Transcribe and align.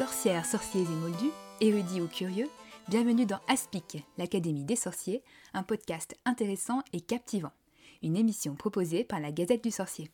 Sorcières, 0.00 0.46
sorciers 0.46 0.80
et 0.80 0.96
moldus, 1.02 1.30
érudits 1.60 2.00
ou 2.00 2.08
curieux, 2.08 2.48
bienvenue 2.88 3.26
dans 3.26 3.40
Aspic, 3.48 4.02
l'Académie 4.16 4.64
des 4.64 4.74
sorciers, 4.74 5.22
un 5.52 5.62
podcast 5.62 6.16
intéressant 6.24 6.82
et 6.94 7.02
captivant. 7.02 7.52
Une 8.02 8.16
émission 8.16 8.54
proposée 8.54 9.04
par 9.04 9.20
la 9.20 9.30
Gazette 9.30 9.62
du 9.62 9.70
Sorcier. 9.70 10.08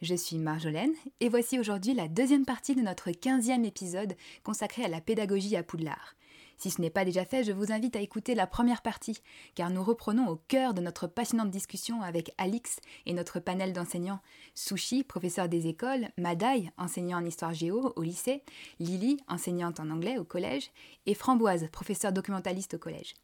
Je 0.00 0.16
suis 0.16 0.38
Marjolaine 0.38 0.94
et 1.20 1.28
voici 1.28 1.60
aujourd'hui 1.60 1.94
la 1.94 2.08
deuxième 2.08 2.44
partie 2.44 2.74
de 2.74 2.80
notre 2.80 3.12
15e 3.12 3.64
épisode 3.64 4.16
consacré 4.42 4.84
à 4.84 4.88
la 4.88 5.00
pédagogie 5.00 5.54
à 5.54 5.62
Poudlard. 5.62 6.16
Si 6.62 6.70
ce 6.70 6.80
n'est 6.80 6.90
pas 6.90 7.04
déjà 7.04 7.24
fait, 7.24 7.42
je 7.42 7.50
vous 7.50 7.72
invite 7.72 7.96
à 7.96 8.00
écouter 8.00 8.36
la 8.36 8.46
première 8.46 8.82
partie, 8.82 9.20
car 9.56 9.68
nous 9.68 9.82
reprenons 9.82 10.28
au 10.28 10.36
cœur 10.36 10.74
de 10.74 10.80
notre 10.80 11.08
passionnante 11.08 11.50
discussion 11.50 12.02
avec 12.02 12.32
Alix 12.38 12.78
et 13.04 13.14
notre 13.14 13.40
panel 13.40 13.72
d'enseignants 13.72 14.20
Sushi, 14.54 15.02
professeur 15.02 15.48
des 15.48 15.66
écoles, 15.66 16.10
Madai, 16.18 16.70
enseignant 16.78 17.18
en 17.18 17.24
histoire 17.24 17.52
géo 17.52 17.92
au 17.96 18.02
lycée, 18.02 18.44
Lily, 18.78 19.16
enseignante 19.26 19.80
en 19.80 19.90
anglais 19.90 20.18
au 20.18 20.24
collège, 20.24 20.70
et 21.06 21.14
Framboise, 21.14 21.68
professeur 21.72 22.12
documentaliste 22.12 22.74
au 22.74 22.78
collège. 22.78 23.14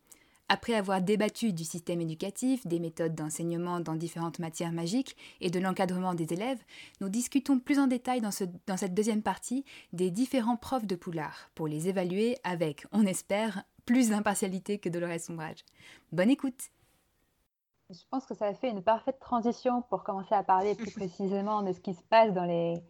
Après 0.50 0.72
avoir 0.72 1.02
débattu 1.02 1.52
du 1.52 1.64
système 1.64 2.00
éducatif, 2.00 2.66
des 2.66 2.80
méthodes 2.80 3.14
d'enseignement 3.14 3.80
dans 3.80 3.94
différentes 3.94 4.38
matières 4.38 4.72
magiques 4.72 5.14
et 5.42 5.50
de 5.50 5.60
l'encadrement 5.60 6.14
des 6.14 6.32
élèves, 6.32 6.62
nous 7.02 7.10
discutons 7.10 7.58
plus 7.58 7.78
en 7.78 7.86
détail 7.86 8.22
dans, 8.22 8.30
cette 8.30 8.94
deuxième 8.94 9.22
partie 9.22 9.66
des 9.92 10.10
différents 10.10 10.56
profs 10.56 10.86
de 10.86 10.96
Poulard 10.96 11.50
pour 11.54 11.68
les 11.68 11.88
évaluer 11.88 12.38
avec, 12.44 12.86
on 12.92 13.04
espère, 13.04 13.62
plus 13.84 14.08
d'impartialité 14.08 14.78
que 14.78 14.88
Dolores 14.88 15.20
Sombrage. 15.20 15.66
Bonne 16.12 16.30
écoute 16.30 16.70
Je 17.90 18.00
pense 18.10 18.24
que 18.24 18.34
ça 18.34 18.46
a 18.46 18.54
fait 18.54 18.70
une 18.70 18.82
parfaite 18.82 19.18
transition 19.20 19.82
pour 19.82 20.02
commencer 20.02 20.34
à 20.34 20.42
parler 20.42 20.74
plus 20.74 20.90
précisément 20.94 21.62
de 21.62 21.72
ce 21.72 21.80
qui 21.80 21.92
se 21.92 22.02
passe 22.04 22.32
dans 22.32 22.44
les, 22.44 22.82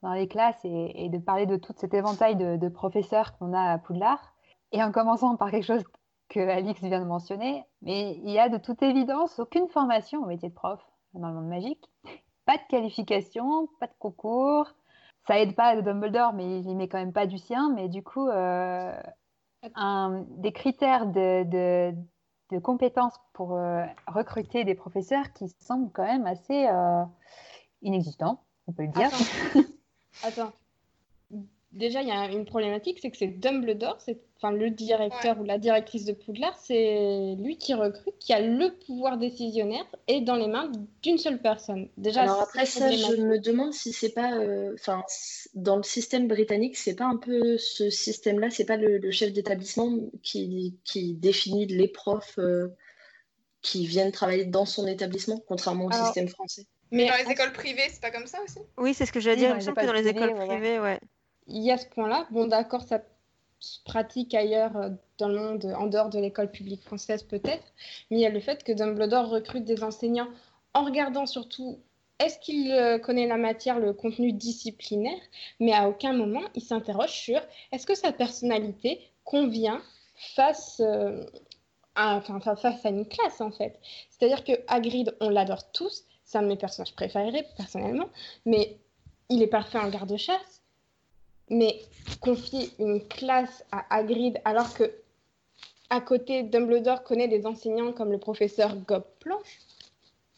dans 0.00 0.14
les 0.14 0.28
classes 0.28 0.64
et, 0.64 1.10
de 1.10 1.18
parler 1.18 1.44
de 1.44 1.56
tout 1.56 1.74
cet 1.76 1.92
éventail 1.92 2.36
de, 2.36 2.56
de 2.56 2.68
professeurs 2.70 3.36
qu'on 3.36 3.52
a 3.52 3.72
à 3.72 3.78
Poudlard. 3.78 4.32
Et 4.74 4.82
en 4.82 4.90
commençant 4.90 5.36
par 5.36 5.50
quelque 5.50 5.66
chose 5.66 5.84
que 6.32 6.40
Alix 6.40 6.80
vient 6.80 7.00
de 7.00 7.04
mentionner, 7.04 7.64
mais 7.82 8.16
il 8.24 8.30
y 8.30 8.38
a 8.38 8.48
de 8.48 8.56
toute 8.56 8.82
évidence 8.82 9.38
aucune 9.38 9.68
formation 9.68 10.22
au 10.22 10.26
métier 10.26 10.48
de 10.48 10.54
prof 10.54 10.80
dans 11.12 11.28
le 11.28 11.34
monde 11.34 11.48
magique. 11.48 11.90
Pas 12.46 12.56
de 12.56 12.62
qualification, 12.68 13.68
pas 13.78 13.86
de 13.86 13.92
concours. 13.98 14.66
Ça 15.26 15.38
aide 15.38 15.54
pas 15.54 15.80
Dumbledore, 15.80 16.32
mais 16.32 16.60
il 16.60 16.68
y 16.68 16.74
met 16.74 16.88
quand 16.88 16.98
même 16.98 17.12
pas 17.12 17.26
du 17.26 17.38
sien. 17.38 17.70
Mais 17.74 17.88
du 17.88 18.02
coup, 18.02 18.28
euh, 18.28 18.92
un, 19.74 20.24
des 20.38 20.52
critères 20.52 21.06
de, 21.06 21.44
de, 22.50 22.58
compétences 22.58 23.18
pour 23.34 23.54
euh, 23.54 23.84
recruter 24.06 24.64
des 24.64 24.74
professeurs 24.74 25.32
qui 25.32 25.48
semblent 25.60 25.90
quand 25.92 26.04
même 26.04 26.26
assez 26.26 26.66
euh, 26.66 27.04
inexistants, 27.82 28.42
on 28.66 28.72
peut 28.72 28.82
le 28.82 28.88
dire. 28.88 29.10
Attends. 30.24 30.42
Attends 30.42 30.52
déjà, 31.72 32.02
il 32.02 32.08
y 32.08 32.12
a 32.12 32.26
une 32.26 32.44
problématique, 32.44 32.98
c'est 33.00 33.10
que 33.10 33.16
c'est 33.16 33.26
Dumbledore, 33.26 33.98
c'est 34.00 34.18
enfin 34.36 34.52
le 34.52 34.70
directeur 34.70 35.38
ou 35.40 35.44
la 35.44 35.58
directrice 35.58 36.04
de 36.04 36.12
Poudlard, 36.12 36.56
c'est 36.58 37.36
lui 37.38 37.56
qui 37.56 37.74
recrute, 37.74 38.14
qui 38.18 38.32
a 38.32 38.40
le 38.40 38.74
pouvoir 38.86 39.16
décisionnaire 39.16 39.84
et 40.08 40.20
dans 40.20 40.36
les 40.36 40.48
mains 40.48 40.70
d'une 41.02 41.18
seule 41.18 41.40
personne. 41.40 41.88
Déjà, 41.96 42.22
Alors 42.22 42.42
après 42.42 42.66
ça, 42.66 42.90
je 42.90 43.16
me 43.16 43.38
demande 43.38 43.72
si 43.72 43.92
c'est 43.92 44.12
pas, 44.12 44.34
euh, 44.34 44.74
enfin, 44.74 45.02
dans 45.54 45.76
le 45.76 45.82
système 45.82 46.28
britannique, 46.28 46.76
c'est 46.76 46.94
pas 46.94 47.06
un 47.06 47.16
peu 47.16 47.56
ce 47.56 47.88
système-là, 47.88 48.50
c'est 48.50 48.66
pas 48.66 48.76
le, 48.76 49.10
chef 49.10 49.32
d'établissement 49.32 49.98
qui, 50.22 50.76
qui, 50.84 51.14
définit 51.14 51.66
les 51.66 51.88
profs 51.88 52.38
euh, 52.38 52.68
qui 53.60 53.86
viennent 53.86 54.12
travailler 54.12 54.44
dans 54.44 54.64
son 54.64 54.86
établissement, 54.86 55.42
contrairement 55.46 55.86
au 55.86 55.92
système 55.92 56.28
français. 56.28 56.66
Mais 56.90 57.06
dans 57.06 57.16
les 57.24 57.30
écoles 57.30 57.52
privées, 57.52 57.82
c'est 57.88 58.02
pas 58.02 58.10
comme 58.10 58.26
ça 58.26 58.38
aussi? 58.42 58.58
Oui, 58.76 58.92
c'est 58.92 59.06
ce 59.06 59.12
que 59.12 59.20
j'allais 59.20 59.36
dire. 59.36 59.56
Il 59.58 59.66
me 59.66 59.74
que 59.74 59.86
dans 59.86 59.92
les 59.92 60.08
écoles 60.08 60.34
privées, 60.34 60.78
ouais 60.78 60.98
il 61.46 61.62
y 61.62 61.70
a 61.70 61.78
ce 61.78 61.86
point-là. 61.86 62.26
Bon, 62.30 62.46
d'accord, 62.46 62.82
ça 62.82 63.00
se 63.62 63.80
pratique 63.84 64.34
ailleurs 64.34 64.76
euh, 64.76 64.90
dans 65.18 65.28
le 65.28 65.38
monde, 65.38 65.64
en 65.78 65.86
dehors 65.86 66.10
de 66.10 66.18
l'école 66.18 66.50
publique 66.50 66.82
française 66.82 67.22
peut-être, 67.22 67.64
mais 68.10 68.18
il 68.18 68.20
y 68.20 68.26
a 68.26 68.30
le 68.30 68.40
fait 68.40 68.64
que 68.64 68.72
Dumbledore 68.72 69.28
recrute 69.28 69.64
des 69.64 69.84
enseignants 69.84 70.28
en 70.74 70.84
regardant 70.84 71.26
surtout 71.26 71.78
est-ce 72.18 72.38
qu'il 72.38 72.72
euh, 72.72 72.98
connaît 72.98 73.26
la 73.26 73.36
matière, 73.36 73.78
le 73.78 73.92
contenu 73.92 74.32
disciplinaire, 74.32 75.20
mais 75.60 75.72
à 75.72 75.88
aucun 75.88 76.12
moment 76.12 76.42
il 76.54 76.62
s'interroge 76.62 77.12
sur 77.12 77.40
est-ce 77.70 77.86
que 77.86 77.94
sa 77.94 78.12
personnalité 78.12 79.00
convient 79.24 79.80
face, 80.34 80.80
euh, 80.84 81.24
face 81.94 82.84
à 82.84 82.88
une 82.88 83.06
classe 83.06 83.40
en 83.40 83.52
fait? 83.52 83.78
C'est-à-dire 84.10 84.44
que 84.44 84.52
Hagrid, 84.66 85.16
on 85.20 85.30
l'adore 85.30 85.70
tous, 85.72 86.04
c'est 86.24 86.38
un 86.38 86.42
de 86.42 86.48
mes 86.48 86.56
personnages 86.56 86.94
préférés 86.94 87.46
personnellement, 87.56 88.08
mais 88.44 88.78
il 89.28 89.42
est 89.42 89.48
parfait 89.48 89.78
en 89.78 89.88
garde-chasse, 89.88 90.61
mais 91.52 91.80
confier 92.20 92.70
une 92.78 93.06
classe 93.06 93.64
à 93.70 93.84
Hagrid 93.94 94.40
alors 94.44 94.74
que 94.74 94.90
à 95.90 96.00
côté 96.00 96.42
Dumbledore 96.42 97.04
connaît 97.04 97.28
des 97.28 97.46
enseignants 97.46 97.92
comme 97.92 98.10
le 98.10 98.18
professeur 98.18 98.74
Gobplanche, 98.76 99.58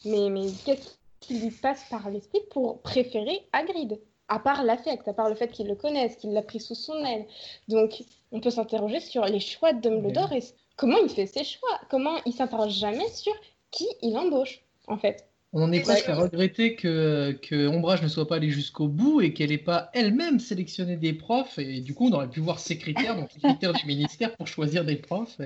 mais, 0.03 0.29
mais 0.29 0.47
qu'est-ce 0.65 0.95
qui 1.21 1.39
lui 1.39 1.49
passe 1.49 1.85
par 1.89 2.09
l'esprit 2.09 2.41
pour 2.51 2.81
préférer 2.81 3.47
Hagrid? 3.53 3.99
À 4.27 4.39
part 4.39 4.63
l'affect, 4.63 5.07
à 5.07 5.13
part 5.13 5.29
le 5.29 5.35
fait 5.35 5.47
qu'il 5.47 5.67
le 5.67 5.75
connaisse, 5.75 6.17
qu'il 6.17 6.33
l'a 6.33 6.41
pris 6.41 6.59
sous 6.59 6.75
son 6.75 6.95
aile. 7.05 7.25
Donc, 7.67 8.03
on 8.31 8.41
peut 8.41 8.49
s'interroger 8.49 8.99
sur 8.99 9.23
les 9.25 9.39
choix 9.39 9.71
de 9.71 9.79
Dumbledore 9.79 10.33
et 10.33 10.43
comment 10.75 10.97
il 10.97 11.09
fait 11.09 11.27
ses 11.27 11.43
choix? 11.43 11.79
Comment 11.89 12.17
il 12.25 12.33
s'interroge 12.33 12.73
jamais 12.73 13.07
sur 13.09 13.33
qui 13.71 13.87
il 14.01 14.17
embauche, 14.17 14.61
en 14.87 14.97
fait? 14.97 15.25
On 15.55 15.63
en 15.63 15.71
est 15.71 15.79
presque 15.79 16.09
à 16.09 16.15
regretter 16.15 16.75
que, 16.75 17.31
que 17.41 17.67
Ombrage 17.69 18.01
ne 18.01 18.09
soit 18.09 18.27
pas 18.27 18.35
allée 18.35 18.49
jusqu'au 18.49 18.89
bout 18.89 19.21
et 19.21 19.33
qu'elle 19.33 19.51
n'ait 19.51 19.57
pas 19.57 19.89
elle-même 19.93 20.41
sélectionné 20.41 20.97
des 20.97 21.13
profs. 21.13 21.57
Et 21.59 21.79
du 21.79 21.93
coup, 21.93 22.09
on 22.09 22.11
aurait 22.11 22.29
pu 22.29 22.41
voir 22.41 22.59
ses 22.59 22.77
critères, 22.77 23.15
donc 23.15 23.29
les 23.33 23.39
critères 23.39 23.71
du 23.71 23.85
ministère 23.85 24.35
pour 24.35 24.47
choisir 24.47 24.83
des 24.83 24.97
profs. 24.97 25.39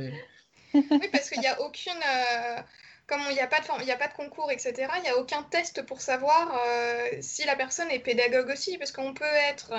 Oui, 0.73 0.81
parce 1.11 1.29
qu'il 1.29 1.39
n'y 1.39 1.47
a 1.47 1.61
aucune. 1.61 1.93
Euh, 1.93 2.59
comme 3.05 3.19
il 3.29 3.35
n'y 3.35 3.39
a, 3.39 3.45
pas 3.45 3.59
de, 3.59 3.91
a 3.91 3.95
pas 3.97 4.07
de 4.07 4.13
concours, 4.13 4.51
etc., 4.51 4.73
il 4.97 5.03
n'y 5.03 5.09
a 5.09 5.17
aucun 5.17 5.43
test 5.43 5.83
pour 5.85 6.01
savoir 6.01 6.59
euh, 6.65 7.07
si 7.21 7.45
la 7.45 7.55
personne 7.55 7.91
est 7.91 7.99
pédagogue 7.99 8.49
aussi, 8.49 8.79
parce 8.79 8.91
qu'on 8.91 9.13
peut 9.13 9.25
être 9.51 9.73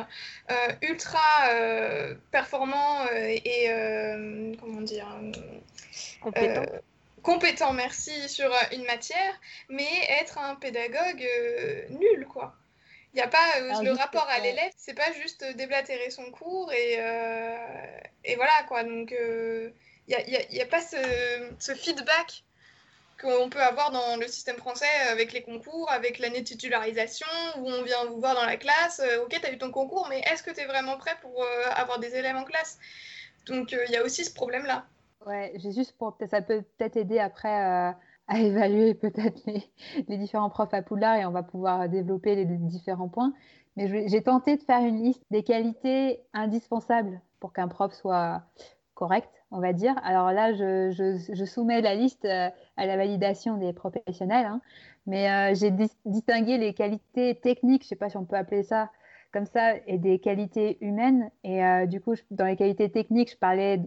euh, 0.51 0.55
ultra 0.83 1.19
performant 2.31 3.05
et, 3.13 3.69
comment 4.61 4.83
dire, 4.83 5.09
compétent 6.21 6.67
compétent, 7.23 7.73
merci, 7.73 8.29
sur 8.29 8.53
euh, 8.53 8.59
une 8.73 8.85
matière, 8.85 9.41
mais 9.69 9.89
être 10.21 10.39
un 10.39 10.55
pédagogue 10.55 11.23
euh, 11.23 11.89
nul, 11.91 12.27
quoi. 12.27 12.55
Il 13.13 13.17
n'y 13.17 13.23
a 13.23 13.29
pas 13.29 13.57
euh, 13.57 13.83
le 13.83 13.93
rapport 13.93 14.27
à 14.29 14.39
l'élève, 14.39 14.73
c'est 14.77 14.95
pas 14.95 15.13
juste 15.13 15.45
déblatérer 15.57 16.11
son 16.11 16.31
cours 16.31 16.73
et, 16.73 16.95
et 18.25 18.37
voilà, 18.37 18.63
quoi. 18.69 18.85
Donc, 18.85 19.13
il 19.13 19.73
n'y 20.09 20.15
a, 20.15 20.53
y 20.53 20.61
a, 20.61 20.67
pas 20.67 20.81
ce, 20.81 20.97
ce 21.59 21.75
feedback 21.75 22.45
qu'on 23.21 23.51
peut 23.51 23.61
avoir 23.61 23.91
dans 23.91 24.17
le 24.17 24.29
système 24.29 24.57
français 24.57 24.87
avec 25.11 25.33
les 25.33 25.43
concours, 25.43 25.91
avec 25.91 26.21
l'année 26.21 26.41
de 26.41 26.47
titularisation, 26.47 27.27
où 27.57 27.69
on 27.69 27.83
vient 27.83 28.05
vous 28.07 28.21
voir 28.21 28.35
dans 28.35 28.47
la 28.47 28.57
classe, 28.57 29.03
ok, 29.23 29.41
tu 29.41 29.47
as 29.47 29.53
eu 29.53 29.59
ton 29.59 29.73
concours, 29.73 30.07
mais 30.09 30.21
est-ce 30.31 30.45
que 30.45 30.53
tu 30.53 30.61
es 30.61 30.67
vraiment 30.67 30.97
prêt 30.97 31.17
pour 31.21 31.45
avoir 31.75 31.99
des 31.99 32.15
élèves 32.15 32.37
en 32.37 32.45
classe? 32.45 32.79
Donc 33.47 33.73
il 33.73 33.91
y 33.91 33.97
a 33.97 34.05
aussi 34.05 34.25
ce 34.25 34.33
problème-là. 34.33 34.87
Ouais, 35.27 35.53
juste 35.59 35.97
pour 35.99 36.17
ça 36.31 36.41
peut 36.41 36.63
peut-être 36.79 36.97
aider 36.97 37.19
après 37.19 37.49
euh, 37.49 37.93
à 38.27 38.39
évaluer 38.41 38.95
peut-être 38.95 39.43
les, 39.47 40.17
différents 40.19 40.49
profs 40.49 40.73
à 40.73 40.83
Poudlard 40.83 41.17
et 41.17 41.27
on 41.27 41.31
va 41.31 41.43
pouvoir 41.43 41.89
développer 41.89 42.35
les 42.37 42.47
différents 42.47 43.09
points. 43.09 43.35
Mais 43.77 44.09
j'ai 44.09 44.23
tenté 44.23 44.57
de 44.57 44.63
faire 44.63 44.81
une 44.81 45.03
liste 45.03 45.23
des 45.31 45.43
qualités 45.43 46.23
indispensables 46.33 47.21
pour 47.39 47.53
qu'un 47.53 47.69
prof 47.69 47.93
soit 47.93 48.43
correct, 48.95 49.31
on 49.51 49.61
va 49.61 49.73
dire. 49.73 49.95
Alors 50.05 50.33
là, 50.33 50.53
je, 50.55 51.45
soumets 51.45 51.83
la 51.83 51.95
liste 51.95 52.25
euh, 52.25 52.49
à 52.77 52.87
la 52.87 52.97
validation 52.97 53.59
des 53.59 53.73
professionnels, 53.73 54.47
hein. 54.47 54.61
mais 55.07 55.31
euh, 55.31 55.55
j'ai 55.55 55.71
distingué 56.07 56.57
les 56.59 56.73
qualités 56.75 57.35
techniques, 57.37 57.83
je 57.83 57.87
ne 57.87 57.91
sais 57.91 57.97
pas 57.97 58.09
si 58.09 58.17
on 58.17 58.25
peut 58.25 58.37
appeler 58.37 58.63
ça 58.63 58.91
comme 59.33 59.47
ça, 59.47 59.77
et 59.87 59.99
des 59.99 60.19
qualités 60.19 60.79
humaines. 60.81 61.31
Et 61.45 61.63
du 61.87 62.01
coup, 62.01 62.17
dans 62.33 62.47
les 62.47 62.57
qualités 62.57 62.91
techniques, 62.91 63.31
je 63.31 63.37
parlais 63.37 63.81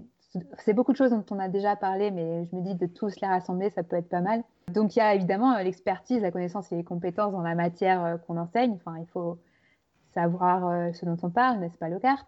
c'est 0.58 0.74
beaucoup 0.74 0.92
de 0.92 0.98
choses 0.98 1.12
dont 1.12 1.26
on 1.32 1.40
a 1.40 1.48
déjà 1.48 1.76
parlé, 1.76 2.12
mais 2.12 2.46
je 2.46 2.56
me 2.56 2.62
dis 2.62 2.76
de 2.76 2.86
tous 2.86 3.20
les 3.22 3.28
rassembler, 3.28 3.70
ça 3.70 3.84
peut 3.84 3.96
être 3.96 4.10
pas 4.10 4.22
mal. 4.22 4.44
Donc 4.72 4.96
il 4.96 5.00
y 5.00 5.02
a 5.02 5.14
évidemment 5.14 5.54
euh, 5.56 5.64
l'expertise, 5.64 6.22
la 6.22 6.32
connaissance 6.32 6.72
et 6.72 6.76
les 6.76 6.84
compétences 6.84 7.32
dans 7.32 7.42
la 7.42 7.56
matière 7.56 8.04
euh, 8.04 8.18
qu'on 8.18 8.38
enseigne. 8.38 8.74
Enfin, 8.74 8.98
il 9.00 9.08
faut 9.08 9.38
savoir 10.14 10.68
euh, 10.68 10.92
ce 10.94 11.06
dont 11.06 11.18
on 11.22 11.30
parle, 11.30 11.60
n'est-ce 11.60 11.78
pas, 11.78 11.90
Locarte 11.90 12.28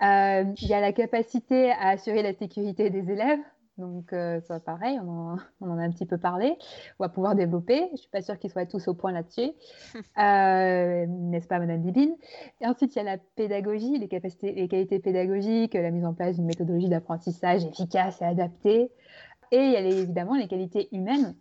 Il 0.00 0.68
y 0.68 0.74
a 0.74 0.80
la 0.80 0.92
capacité 0.92 1.72
à 1.72 1.88
assurer 1.88 2.22
la 2.22 2.34
sécurité 2.34 2.90
des 2.90 3.10
élèves. 3.10 3.40
Donc, 3.76 4.12
euh, 4.12 4.40
ça 4.42 4.60
pareil, 4.60 4.98
on 5.04 5.36
en, 5.60 5.78
a 5.78 5.82
un 5.82 5.90
petit 5.90 6.06
peu 6.06 6.18
parlé. 6.18 6.56
On 6.98 7.04
va 7.04 7.08
pouvoir 7.08 7.34
développer. 7.34 7.86
Je 7.88 7.92
ne 7.92 7.96
suis 7.96 8.08
pas 8.08 8.22
sûre 8.22 8.38
qu'ils 8.38 8.50
soient 8.50 8.66
tous 8.66 8.86
au 8.88 8.94
point 8.94 9.12
là-dessus. 9.12 9.50
Euh, 10.16 11.06
n'est-ce 11.08 11.48
pas, 11.48 11.58
Madame 11.58 11.82
Dibine 11.82 12.14
Et 12.60 12.66
ensuite, 12.66 12.94
il 12.94 12.98
y 12.98 13.00
a 13.00 13.04
la 13.04 13.18
pédagogie, 13.18 13.98
les, 13.98 14.06
capacités, 14.06 14.52
les 14.52 14.68
qualités 14.68 15.00
pédagogiques, 15.00 15.74
la 15.74 15.90
mise 15.90 16.04
en 16.04 16.14
place 16.14 16.36
d'une 16.36 16.46
méthodologie 16.46 16.88
d'apprentissage 16.88 17.64
efficace 17.64 18.22
et 18.22 18.24
adaptée. 18.24 18.92
Et 19.50 19.58
il 19.58 19.72
y 19.72 19.76
a 19.76 19.80
évidemment 19.80 20.36
les 20.36 20.46
qualités 20.46 20.88
humaines. 20.94 21.34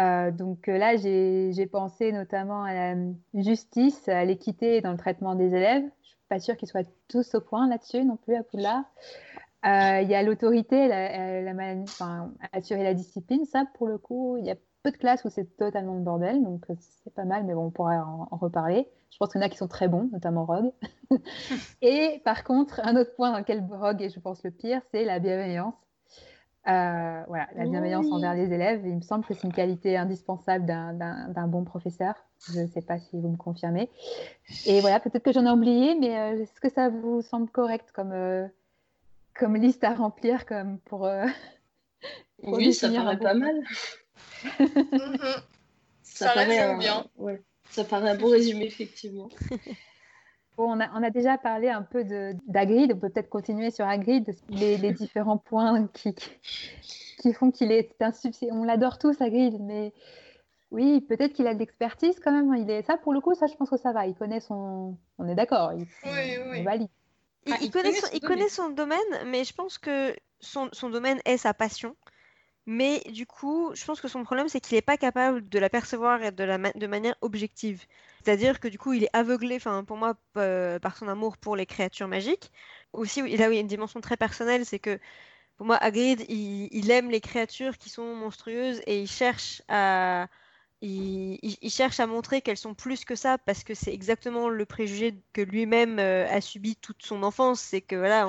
Euh, 0.00 0.32
donc 0.32 0.66
là, 0.66 0.96
j'ai 0.96 1.66
pensé 1.70 2.12
notamment 2.12 2.64
à 2.64 2.74
la 2.74 2.96
justice, 3.34 4.08
à 4.08 4.24
l'équité 4.24 4.80
dans 4.80 4.92
le 4.92 4.98
traitement 4.98 5.34
des 5.34 5.54
élèves 5.54 5.84
pas 6.32 6.40
sûre 6.40 6.56
qu'ils 6.56 6.68
soient 6.68 6.80
tous 7.08 7.34
au 7.34 7.42
point 7.42 7.68
là-dessus 7.68 8.06
non 8.06 8.16
plus 8.16 8.34
à 8.34 8.42
Poudlard. 8.42 8.84
Il 9.64 10.08
y 10.08 10.14
a 10.14 10.22
l'autorité, 10.22 10.88
la, 10.88 11.74
assurer 12.52 12.82
la 12.82 12.94
discipline. 12.94 13.44
Ça, 13.44 13.64
pour 13.74 13.86
le 13.86 13.98
coup, 13.98 14.36
il 14.38 14.46
y 14.46 14.50
a 14.50 14.56
peu 14.82 14.90
de 14.90 14.96
classes 14.96 15.24
où 15.24 15.30
c'est 15.30 15.56
totalement 15.56 15.94
le 15.94 16.00
bordel, 16.00 16.42
donc 16.42 16.64
c'est 16.78 17.14
pas 17.14 17.24
mal, 17.24 17.44
mais 17.44 17.54
bon, 17.54 17.66
on 17.66 17.70
pourra 17.70 18.04
en, 18.04 18.36
reparler. 18.36 18.88
Je 19.10 19.18
pense 19.18 19.30
qu'il 19.30 19.40
y 19.40 19.44
en 19.44 19.46
a 19.46 19.50
qui 19.50 19.58
sont 19.58 19.68
très 19.68 19.88
bons, 19.88 20.08
notamment 20.12 20.44
Rogue. 20.44 20.72
et 21.82 22.20
par 22.24 22.44
contre, 22.44 22.80
un 22.84 22.96
autre 22.96 23.14
point 23.14 23.30
dans 23.30 23.38
lequel 23.38 23.64
Rogue 23.70 24.02
est, 24.02 24.10
je 24.10 24.20
pense, 24.20 24.42
le 24.42 24.50
pire, 24.50 24.80
c'est 24.90 25.04
la 25.04 25.18
bienveillance. 25.18 25.74
Euh, 26.68 27.22
voilà, 27.26 27.48
la 27.56 27.64
bienveillance 27.64 28.06
envers 28.12 28.34
les 28.34 28.52
élèves, 28.52 28.82
il 28.86 28.94
me 28.94 29.00
semble 29.00 29.24
que 29.24 29.34
c'est 29.34 29.46
une 29.46 29.52
qualité 29.52 29.96
indispensable 29.96 30.64
d'un 30.64 31.48
bon 31.48 31.64
professeur. 31.64 32.14
Je 32.52 32.60
ne 32.60 32.66
sais 32.66 32.82
pas 32.82 32.98
si 32.98 33.20
vous 33.20 33.28
me 33.28 33.36
confirmez. 33.36 33.90
Et 34.66 34.80
voilà, 34.80 35.00
peut-être 35.00 35.24
que 35.24 35.32
j'en 35.32 35.44
ai 35.46 35.50
oublié, 35.50 35.96
mais 35.98 36.16
euh, 36.16 36.42
est-ce 36.42 36.60
que 36.60 36.68
ça 36.68 36.88
vous 36.88 37.20
semble 37.22 37.48
correct 37.48 37.90
comme, 37.92 38.12
euh, 38.12 38.46
comme 39.34 39.56
liste 39.56 39.84
à 39.84 39.94
remplir 39.94 40.46
comme 40.46 40.78
pour, 40.80 41.08
Oui, 42.42 42.74
ça 42.74 42.90
paraît 42.90 43.18
pas 43.18 43.34
mal. 43.34 43.62
Mhm. 44.44 45.18
ça, 46.02 46.32
paraît 46.34 46.76
bien. 46.76 47.06
Ouais, 47.16 47.40
ça 47.70 47.84
paraît 47.84 48.10
un 48.10 48.16
bon 48.16 48.28
résumé, 48.28 48.66
effectivement. 48.66 49.28
on, 50.58 50.80
a, 50.80 51.10
déjà 51.10 51.38
parlé 51.38 51.68
un 51.68 51.82
peu 51.82 52.02
d'Agrid, 52.48 52.92
on 52.92 52.98
peut 52.98 53.08
peut-être 53.08 53.28
continuer 53.28 53.70
sur 53.70 53.86
Agrid, 53.86 54.34
les, 54.48 54.78
les 54.78 54.92
différents 54.92 55.38
points 55.38 55.86
qui, 55.94 56.14
qui 57.18 57.32
font 57.32 57.52
qu'il 57.52 57.70
est 57.70 57.94
un 58.02 58.10
On 58.50 58.64
l'adore 58.64 58.98
tous, 58.98 59.20
Agrid, 59.20 59.58
mais 59.60 59.92
oui, 60.72 61.02
peut-être 61.02 61.34
qu'il 61.34 61.46
a 61.46 61.54
de 61.54 61.60
l'expertise 61.60 62.18
quand 62.18 62.32
même. 62.32 62.54
Il 62.56 62.68
est... 62.68 62.82
Ça, 62.82 62.96
pour 62.96 63.12
le 63.12 63.20
coup, 63.20 63.34
ça, 63.34 63.46
je 63.46 63.54
pense 63.54 63.70
que 63.70 63.76
ça 63.76 63.92
va. 63.92 64.06
Il 64.06 64.14
connaît 64.14 64.40
son. 64.40 64.96
On 65.18 65.28
est 65.28 65.34
d'accord. 65.34 65.72
Il... 65.74 65.86
Oui, 66.04 66.38
oui. 66.50 66.62
valide. 66.62 66.88
Il, 67.46 67.54
ah, 67.54 67.68
connaît, 67.72 67.92
son, 67.92 68.06
il 68.12 68.20
connaît, 68.20 68.48
son, 68.48 68.70
domaine, 68.70 69.00
mais 69.26 69.44
je 69.44 69.52
pense 69.52 69.78
que 69.78 70.14
son, 70.40 70.68
son 70.72 70.90
domaine 70.90 71.20
est 71.24 71.38
sa 71.38 71.54
passion. 71.54 71.96
Mais 72.66 73.00
du 73.10 73.26
coup, 73.26 73.72
je 73.74 73.84
pense 73.84 74.00
que 74.00 74.06
son 74.06 74.22
problème, 74.22 74.48
c'est 74.48 74.60
qu'il 74.60 74.76
n'est 74.76 74.82
pas 74.82 74.96
capable 74.96 75.48
de 75.48 75.58
la 75.58 75.68
percevoir 75.68 76.30
de, 76.32 76.44
la 76.44 76.58
de 76.58 76.86
manière 76.86 77.16
objective. 77.20 77.84
C'est-à-dire 78.22 78.60
que 78.60 78.68
du 78.68 78.78
coup, 78.78 78.92
il 78.92 79.02
est 79.02 79.10
aveuglé, 79.12 79.56
enfin, 79.56 79.82
pour 79.82 79.96
moi, 79.96 80.14
par 80.34 80.96
son 80.96 81.08
amour 81.08 81.36
pour 81.38 81.56
les 81.56 81.66
créatures 81.66 82.06
magiques. 82.06 82.52
Aussi, 82.92 83.20
il 83.26 83.42
a 83.42 83.48
une 83.48 83.66
dimension 83.66 84.00
très 84.00 84.16
personnelle, 84.16 84.64
c'est 84.64 84.78
que 84.78 85.00
pour 85.56 85.66
moi, 85.66 85.76
Hagrid, 85.76 86.24
il, 86.28 86.90
aime 86.90 87.10
les 87.10 87.20
créatures 87.20 87.78
qui 87.78 87.90
sont 87.90 88.14
monstrueuses 88.14 88.80
et 88.86 89.00
il 89.00 89.08
cherche 89.08 89.62
à, 89.68 90.28
il, 90.84 91.70
cherche 91.70 92.00
à 92.00 92.08
montrer 92.08 92.40
qu'elles 92.40 92.56
sont 92.56 92.74
plus 92.74 93.04
que 93.04 93.14
ça 93.14 93.38
parce 93.38 93.62
que 93.62 93.72
c'est 93.72 93.94
exactement 93.94 94.48
le 94.48 94.66
préjugé 94.66 95.14
que 95.32 95.40
lui-même 95.40 96.00
euh, 96.00 96.26
a 96.28 96.40
subi 96.40 96.74
toute 96.74 97.04
son 97.04 97.22
enfance. 97.22 97.60
C'est 97.60 97.80
que 97.80 97.94
voilà, 97.94 98.28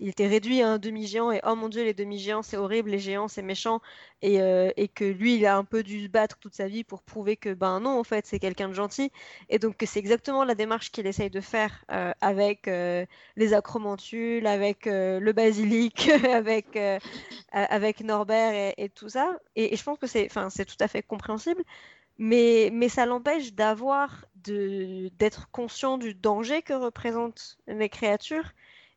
il 0.00 0.08
était 0.10 0.26
réduit 0.26 0.60
à 0.60 0.68
un 0.68 0.78
demi-géant 0.78 1.32
et 1.32 1.40
oh 1.46 1.54
mon 1.56 1.70
dieu, 1.70 1.82
les 1.82 1.94
demi-géants 1.94 2.42
c'est 2.42 2.58
horrible, 2.58 2.90
les 2.90 2.98
géants 2.98 3.28
c'est 3.28 3.42
méchant 3.42 3.80
et, 4.20 4.42
euh, 4.42 4.70
et, 4.76 4.88
que 4.88 5.04
lui 5.04 5.36
il 5.36 5.46
a 5.46 5.56
un 5.56 5.64
peu 5.64 5.82
dû 5.82 6.04
se 6.04 6.08
battre 6.08 6.36
toute 6.38 6.54
sa 6.54 6.68
vie 6.68 6.84
pour 6.84 7.02
prouver 7.02 7.36
que 7.36 7.54
ben 7.54 7.80
non, 7.80 7.98
en 7.98 8.04
fait, 8.04 8.26
c'est 8.26 8.38
quelqu'un 8.38 8.68
de 8.68 8.74
gentil. 8.74 9.10
Et 9.48 9.58
donc 9.58 9.82
c'est 9.86 9.98
exactement 9.98 10.44
la 10.44 10.54
démarche 10.54 10.92
qu'il 10.92 11.06
essaye 11.06 11.30
de 11.30 11.40
faire 11.40 11.84
euh, 11.90 12.12
avec 12.20 12.66
les 12.66 13.54
acromantules, 13.54 14.46
avec 14.46 14.84
le 14.86 15.32
basilic, 15.32 16.08
avec, 16.30 16.78
avec 17.50 18.00
Norbert 18.02 18.52
et, 18.52 18.74
et, 18.76 18.88
tout 18.90 19.08
ça. 19.08 19.38
Et, 19.56 19.72
et 19.72 19.76
je 19.76 19.82
pense 19.82 19.98
que 19.98 20.06
c'est 20.06 20.28
tout 20.66 20.76
à 20.80 20.88
fait 20.88 21.02
compréhensible 21.02 21.64
mais, 22.18 22.70
mais 22.72 22.88
ça 22.88 23.06
l'empêche 23.06 23.54
d'avoir 23.54 24.26
d'être 24.36 25.50
conscient 25.50 25.96
du 25.96 26.14
danger 26.14 26.62
que 26.62 26.74
représentent 26.74 27.56
les 27.66 27.88
créatures 27.88 28.52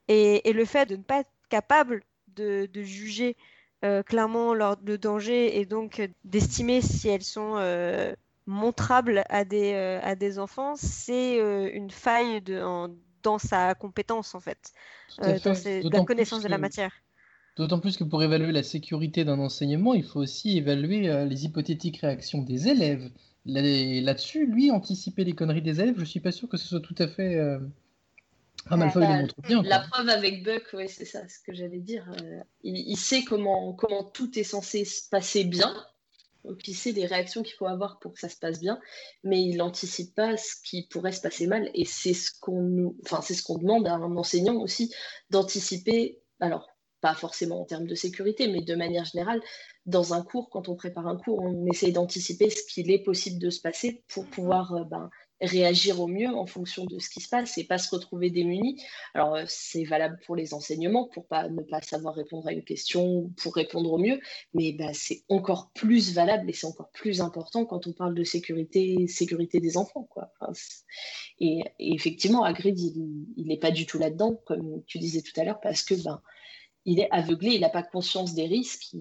et, 0.10 0.50
et, 0.50 0.54
le 0.54 0.66
fait 0.66 0.86
de 0.86 0.98
ne 0.98 1.04
pas 1.04 1.22
être 1.22 1.32
capable 1.50 2.04
de, 2.28 2.68
de 2.72 2.82
juger 2.82 3.38
euh, 3.86 4.04
clairement 4.04 4.54
leur, 4.54 4.78
le 4.84 4.98
danger 4.98 5.60
et 5.60 5.66
donc 5.66 6.02
d'estimer 6.24 6.82
si 6.82 7.08
elles 7.08 7.24
sont 7.24 7.56
euh, 7.58 8.14
montrables 8.46 9.24
à 9.30 9.46
des, 9.46 9.74
euh, 9.74 10.00
à 10.02 10.16
des 10.16 10.40
enfants, 10.40 10.76
c'est 10.76 11.38
une 11.38 11.92
faille 11.92 12.42
de, 12.42 12.62
dans 13.24 13.38
sa 13.38 13.76
compétence 13.76 14.36
en 14.36 14.40
fait, 14.40 14.74
dans, 15.20 15.54
la 15.92 16.04
connaissance 16.04 16.44
de 16.44 16.50
la 16.50 16.58
matière. 16.58 16.92
D'autant 17.58 17.80
plus 17.80 17.98
que 17.98 18.04
pour 18.04 18.22
évaluer 18.22 18.52
la 18.52 18.62
sécurité 18.62 19.26
d'un 19.26 19.40
enseignement, 19.40 19.96
il 19.96 20.04
faut 20.04 20.20
aussi 20.20 20.58
évaluer 20.58 21.10
euh, 21.10 21.26
les 21.26 21.46
hypothétiques 21.46 21.98
réactions 21.98 22.44
des 22.44 22.68
élèves. 22.68 23.10
Là-dessus, 23.46 24.46
lui, 24.46 24.70
anticiper 24.72 25.24
les 25.24 25.34
conneries 25.34 25.62
des 25.62 25.82
élèves, 25.82 25.96
je 25.98 26.06
suis 26.06 26.20
pas 26.20 26.32
sûr 26.32 26.48
que 26.50 26.58
ce 26.58 26.68
soit 26.68 26.82
tout 26.82 26.96
à 27.00 27.08
fait. 27.08 27.36
Euh... 27.36 27.60
Malfoy 28.70 29.08
le 29.08 29.22
montre 29.22 29.42
bien. 29.42 29.64
La 29.64 29.80
preuve 29.80 30.10
avec 30.10 30.44
Buck, 30.44 30.64
oui, 30.74 30.90
c'est 30.90 31.06
ça, 31.06 31.28
ce 31.28 31.40
que 31.40 31.54
j'allais 31.54 31.80
dire. 31.80 32.06
Euh, 32.22 32.42
il, 32.64 32.98
sait 32.98 33.24
comment, 33.24 33.74
comment 33.74 34.04
tout 34.04 34.38
est 34.38 34.44
censé 34.44 34.84
se 34.86 35.08
passer 35.10 35.46
bien. 35.46 35.74
Donc 36.44 36.68
il 36.68 36.76
sait 36.76 36.92
les 36.92 37.06
réactions 37.06 37.42
qu'il 37.42 37.56
faut 37.56 37.66
avoir 37.66 38.00
pour 38.00 38.14
que 38.14 38.20
ça 38.20 38.30
se 38.30 38.38
passe 38.38 38.60
bien, 38.60 38.80
mais 39.24 39.42
il 39.42 39.58
n'anticipe 39.58 40.14
pas 40.14 40.38
ce 40.38 40.56
qui 40.64 40.84
pourrait 40.88 41.12
se 41.12 41.22
passer 41.22 41.48
mal. 41.48 41.70
Et 41.74 41.86
c'est 41.86 42.14
ce 42.14 42.32
qu'on 42.40 42.62
nous, 42.62 42.98
enfin 43.04 43.22
c'est 43.22 43.34
ce 43.34 43.44
qu'on 43.44 43.58
demande 43.58 43.88
à 43.88 43.94
un 43.94 44.16
enseignant 44.16 44.56
aussi 44.56 44.94
d'anticiper. 45.30 46.20
Alors 46.40 46.68
pas 47.02 47.14
forcément 47.14 47.62
en 47.62 47.66
termes 47.66 47.88
de 47.88 47.96
sécurité, 47.96 48.48
mais 48.48 48.62
de 48.62 48.76
manière 48.76 49.06
générale, 49.06 49.42
dans 49.86 50.14
un 50.14 50.22
cours, 50.22 50.50
quand 50.50 50.68
on 50.68 50.76
prépare 50.76 51.08
un 51.08 51.16
cours, 51.16 51.40
on 51.40 51.66
essaye 51.68 51.94
d'anticiper 51.94 52.50
ce 52.50 52.64
qu'il 52.64 52.92
est 52.92 53.04
possible 53.04 53.40
de 53.40 53.50
se 53.50 53.62
passer 53.62 54.04
pour 54.08 54.26
pouvoir 54.26 54.74
euh, 54.74 54.84
ben, 54.84 55.10
réagir 55.40 56.02
au 56.02 56.08
mieux 56.08 56.28
en 56.28 56.46
fonction 56.46 56.86
de 56.86 57.00
ce 57.00 57.10
qui 57.10 57.22
se 57.22 57.30
passe 57.30 57.58
et 57.58 57.64
pas 57.64 57.78
se 57.78 57.94
retrouver 57.94 58.30
démuni. 58.30 58.82
Alors, 59.14 59.36
euh, 59.36 59.44
c'est 59.48 59.84
valable 59.84 60.20
pour 60.26 60.36
les 60.36 60.54
enseignements, 60.54 61.08
pour 61.08 61.26
ne 61.32 61.62
pas 61.62 61.82
savoir 61.82 62.16
répondre 62.16 62.48
à 62.48 62.54
une 62.54 62.64
question, 62.64 63.32
pour 63.42 63.56
répondre 63.56 63.92
au 63.92 63.98
mieux, 63.98 64.20
mais 64.54 64.74
ben, 64.74 64.92
c'est 64.94 65.24
encore 65.30 65.72
plus 65.74 66.14
valable 66.14 66.50
et 66.50 66.54
c'est 66.54 66.68
encore 66.68 66.90
plus 66.92 67.22
important 67.22 67.66
quand 67.66 67.88
on 67.88 67.94
parle 67.94 68.16
de 68.16 68.24
sécurité, 68.24 69.08
sécurité 69.08 69.60
des 69.60 69.78
enfants. 69.78 70.08
Quoi. 70.10 70.32
et, 71.40 71.64
effectivement, 71.80 72.44
Agrid, 72.44 72.78
il 72.80 73.48
n'est 73.48 73.60
pas 73.60 73.72
du 73.72 73.86
tout 73.86 74.00
là-dedans, 74.00 74.42
comme 74.46 74.84
tu 74.86 74.98
disais 74.98 75.22
tout 75.22 75.40
à 75.40 75.44
l'heure, 75.44 75.62
parce 75.62 75.84
que 75.84 75.96
ben, 75.96 76.22
il 76.88 77.02
est 77.02 77.10
aveuglé, 77.12 77.52
il 77.52 77.62
n'a 77.62 77.70
pas 77.70 77.84
conscience 77.84 78.34
des 78.34 78.46
risques. 78.46 78.94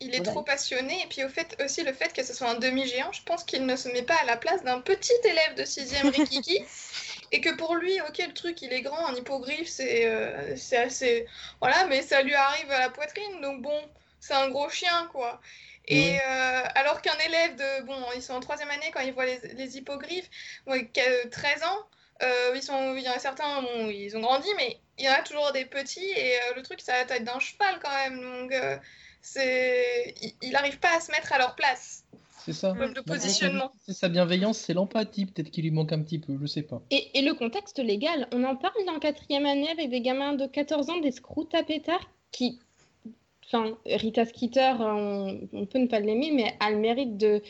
Il, 0.00 0.14
est 0.14 0.22
trop 0.22 0.42
passionné, 0.42 1.00
et 1.02 1.06
puis 1.08 1.22
au 1.24 1.28
fait 1.28 1.60
aussi 1.64 1.82
le 1.82 1.92
fait 1.92 2.12
que 2.12 2.24
ce 2.24 2.32
soit 2.32 2.48
un 2.48 2.58
demi-géant, 2.58 3.12
je 3.12 3.22
pense 3.22 3.44
qu'il 3.44 3.66
ne 3.66 3.76
se 3.76 3.88
met 3.88 4.02
pas 4.02 4.16
à 4.16 4.24
la 4.24 4.36
place 4.36 4.64
d'un 4.64 4.80
petit 4.80 5.12
élève 5.24 5.54
de 5.56 5.62
6e 5.62 6.10
Rikiki, 6.10 6.64
et 7.32 7.40
que 7.40 7.54
pour 7.56 7.74
lui, 7.74 8.00
ok, 8.00 8.18
le 8.26 8.32
truc, 8.32 8.62
il 8.62 8.72
est 8.72 8.82
grand, 8.82 9.06
un 9.06 9.14
hippogriffe, 9.14 9.68
c'est 9.68 10.06
euh, 10.06 10.56
c'est 10.56 10.76
assez... 10.76 11.26
Voilà, 11.60 11.86
mais 11.86 12.02
ça 12.02 12.22
lui 12.22 12.34
arrive 12.34 12.70
à 12.70 12.78
la 12.78 12.90
poitrine, 12.90 13.40
donc 13.42 13.62
bon, 13.62 13.80
c'est 14.20 14.34
un 14.34 14.48
gros 14.48 14.70
chien, 14.70 15.08
quoi. 15.12 15.40
Et 15.88 16.18
euh, 16.20 16.62
alors 16.76 17.02
qu'un 17.02 17.18
élève 17.26 17.56
de... 17.56 17.82
Bon, 17.86 18.00
ils 18.14 18.22
sont 18.22 18.34
en 18.34 18.40
troisième 18.40 18.70
année 18.70 18.90
quand 18.92 19.00
ils 19.00 19.12
voient 19.12 19.26
les, 19.26 19.40
les 19.54 19.76
hippogriffes, 19.76 20.30
qui 20.66 21.00
a 21.00 21.28
13 21.28 21.62
ans, 21.64 21.86
euh, 22.22 22.52
ils 22.54 22.62
sont, 22.62 22.94
il 22.94 23.02
y 23.02 23.08
en 23.08 23.12
a 23.12 23.18
certains, 23.18 23.62
bon, 23.62 23.88
ils 23.88 24.16
ont 24.16 24.20
grandi, 24.20 24.48
mais 24.56 24.78
il 24.98 25.04
y 25.04 25.08
en 25.08 25.12
a 25.12 25.22
toujours 25.22 25.52
des 25.52 25.64
petits 25.64 26.04
et 26.04 26.34
euh, 26.34 26.54
le 26.56 26.62
truc, 26.62 26.80
c'est 26.80 26.92
à 26.92 26.98
la 26.98 27.04
taille 27.04 27.24
d'un 27.24 27.38
cheval 27.38 27.78
quand 27.82 27.90
même. 27.90 28.20
Donc, 28.20 28.52
euh, 28.52 28.76
c'est, 29.20 30.14
il 30.42 30.50
n'arrive 30.52 30.78
pas 30.78 30.96
à 30.96 31.00
se 31.00 31.10
mettre 31.10 31.32
à 31.32 31.38
leur 31.38 31.54
place. 31.54 32.04
C'est 32.44 32.52
ça. 32.52 32.72
de 32.72 33.00
positionnement. 33.00 33.72
C'est 33.78 33.92
sa 33.92 34.08
bienveillance, 34.08 34.58
c'est 34.58 34.74
l'empathie, 34.74 35.26
peut-être 35.26 35.50
qu'il 35.50 35.62
lui 35.62 35.70
manque 35.70 35.92
un 35.92 36.02
petit 36.02 36.18
peu, 36.18 36.36
je 36.40 36.46
sais 36.46 36.62
pas. 36.62 36.82
Et, 36.90 37.18
et, 37.18 37.22
le 37.22 37.34
contexte 37.34 37.78
légal, 37.78 38.26
on 38.32 38.42
en 38.42 38.56
parle 38.56 38.74
en 38.88 38.98
quatrième 38.98 39.46
année 39.46 39.70
avec 39.70 39.90
des 39.90 40.00
gamins 40.00 40.32
de 40.32 40.46
14 40.46 40.90
ans, 40.90 40.98
des 40.98 41.12
screws 41.12 41.48
pétards 41.66 42.10
qui. 42.32 42.58
Enfin, 43.46 43.76
Rita 43.86 44.24
Skeeter, 44.24 44.74
on, 44.80 45.48
on 45.52 45.66
peut 45.66 45.78
ne 45.78 45.86
pas 45.86 46.00
l'aimer, 46.00 46.32
mais 46.32 46.56
a 46.58 46.70
le 46.70 46.78
mérite 46.78 47.16
de 47.16 47.42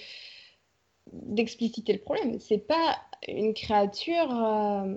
d'expliciter 1.13 1.93
le 1.93 2.01
problème. 2.01 2.41
C'est 2.41 2.67
pas 2.67 2.97
une 3.29 3.55
créature. 3.55 4.31
Euh, 4.31 4.95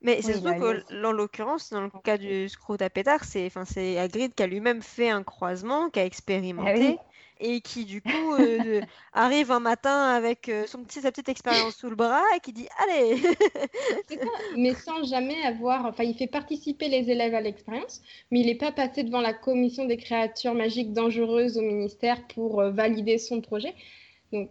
mais 0.00 0.20
c'est 0.20 0.34
surtout 0.34 0.58
qu'en 0.58 1.12
l'occurrence, 1.12 1.70
dans 1.70 1.82
le 1.82 1.90
cas 2.02 2.18
du 2.18 2.48
Scrotapétard, 2.48 3.24
c'est 3.24 3.50
Hagrid 3.98 4.34
qui 4.34 4.42
a 4.42 4.46
lui-même 4.46 4.82
fait 4.82 5.10
un 5.10 5.22
croisement, 5.22 5.90
qui 5.90 6.00
a 6.00 6.04
expérimenté. 6.04 6.96
Ah 6.98 7.02
et 7.44 7.60
qui 7.60 7.84
du 7.84 8.00
coup 8.00 8.34
euh, 8.38 8.80
arrive 9.12 9.50
un 9.50 9.58
matin 9.58 10.10
avec 10.10 10.48
euh, 10.48 10.64
son 10.66 10.84
petit, 10.84 11.00
sa 11.00 11.10
petite 11.10 11.28
expérience 11.28 11.74
sous 11.74 11.90
le 11.90 11.96
bras 11.96 12.22
et 12.36 12.40
qui 12.40 12.52
dit 12.52 12.68
allez 12.78 13.16
mais 14.56 14.74
sans 14.74 15.02
jamais 15.02 15.42
avoir 15.42 15.84
enfin 15.84 16.04
il 16.04 16.14
fait 16.14 16.28
participer 16.28 16.88
les 16.88 17.10
élèves 17.10 17.34
à 17.34 17.40
l'expérience 17.40 18.00
mais 18.30 18.40
il 18.40 18.46
n'est 18.46 18.54
pas 18.54 18.70
passé 18.70 19.02
devant 19.02 19.20
la 19.20 19.34
commission 19.34 19.86
des 19.86 19.96
créatures 19.96 20.54
magiques 20.54 20.92
dangereuses 20.92 21.58
au 21.58 21.62
ministère 21.62 22.24
pour 22.28 22.62
valider 22.62 23.18
son 23.18 23.40
projet 23.40 23.74
donc 24.32 24.48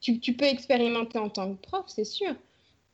tu, 0.00 0.32
peux 0.34 0.44
expérimenter 0.44 1.18
en 1.18 1.28
tant 1.28 1.54
que 1.54 1.60
prof, 1.60 1.84
c'est 1.86 2.04
sûr, 2.04 2.34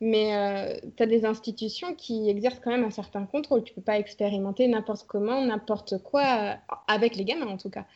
mais 0.01 0.35
euh, 0.35 0.91
tu 0.97 1.03
as 1.03 1.07
des 1.07 1.25
institutions 1.25 1.95
qui 1.95 2.29
exercent 2.29 2.61
quand 2.63 2.71
même 2.71 2.85
un 2.85 2.91
certain 2.91 3.25
contrôle. 3.25 3.65
Tu 3.65 3.73
peux 3.73 3.83
pas 3.83 3.99
expérimenter 3.99 4.67
n'importe 4.67 5.07
comment, 5.07 5.41
n'importe 5.45 6.03
quoi, 6.03 6.23
euh, 6.23 6.75
avec 6.89 7.17
les 7.17 7.25
gamins 7.25 7.47
en 7.47 7.57
tout 7.57 7.71
cas. 7.71 7.87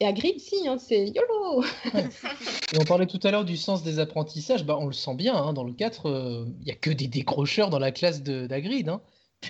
Et 0.00 0.06
à 0.06 0.12
Grid, 0.12 0.38
si, 0.38 0.68
hein, 0.68 0.78
c'est 0.78 1.08
YOLO 1.08 1.64
Et 1.94 2.78
on 2.80 2.84
parlait 2.84 3.06
tout 3.06 3.18
à 3.24 3.32
l'heure 3.32 3.44
du 3.44 3.56
sens 3.56 3.82
des 3.82 3.98
apprentissages, 3.98 4.64
bah, 4.64 4.76
on 4.78 4.86
le 4.86 4.92
sent 4.92 5.16
bien, 5.16 5.34
hein, 5.34 5.52
dans 5.52 5.64
le 5.64 5.72
4, 5.72 6.02
il 6.04 6.12
euh, 6.12 6.44
n'y 6.64 6.70
a 6.70 6.76
que 6.76 6.90
des 6.90 7.08
décrocheurs 7.08 7.70
dans 7.70 7.80
la 7.80 7.90
classe 7.90 8.22
d'Agrid. 8.22 8.88
Hein. 8.88 9.00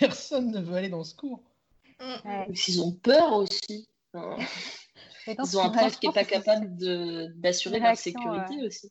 Personne 0.00 0.50
ne 0.50 0.60
veut 0.60 0.76
aller 0.76 0.88
dans 0.88 1.04
ce 1.04 1.14
cours. 1.14 1.42
Ils 2.66 2.80
ont 2.80 2.92
peur 2.92 3.34
aussi. 3.34 3.88
Ils 5.36 5.58
ont 5.58 5.62
un 5.62 5.70
prof 5.70 5.98
qui 5.98 6.06
n'est 6.06 6.12
pas 6.12 6.24
capable 6.24 6.68
d'assurer 7.40 7.80
leur 7.80 7.96
sécurité 7.96 8.66
aussi. 8.66 8.90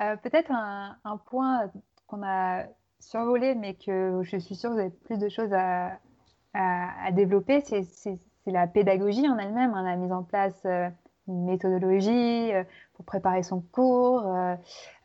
Euh, 0.00 0.16
peut-être 0.16 0.50
un, 0.50 1.16
point 1.26 1.70
qu'on 2.06 2.22
a 2.22 2.64
survolé, 2.98 3.54
mais 3.54 3.74
que 3.74 4.20
je 4.22 4.36
suis 4.36 4.54
sûre 4.54 4.70
que 4.70 4.74
vous 4.74 4.80
avez 4.80 4.90
plus 4.90 5.18
de 5.18 5.28
choses 5.28 5.52
à, 5.52 5.98
à, 6.54 7.12
développer, 7.12 7.60
c'est 7.60 8.18
la 8.46 8.66
pédagogie 8.66 9.28
en 9.28 9.38
elle-même. 9.38 9.72
On 9.72 9.86
a 9.86 9.96
mis 9.96 10.12
en 10.12 10.22
place 10.22 10.60
euh, 10.64 10.88
une 11.28 11.44
méthodologie 11.44 12.52
euh, 12.52 12.64
pour 12.94 13.04
préparer 13.04 13.42
son 13.42 13.60
cours, 13.60 14.24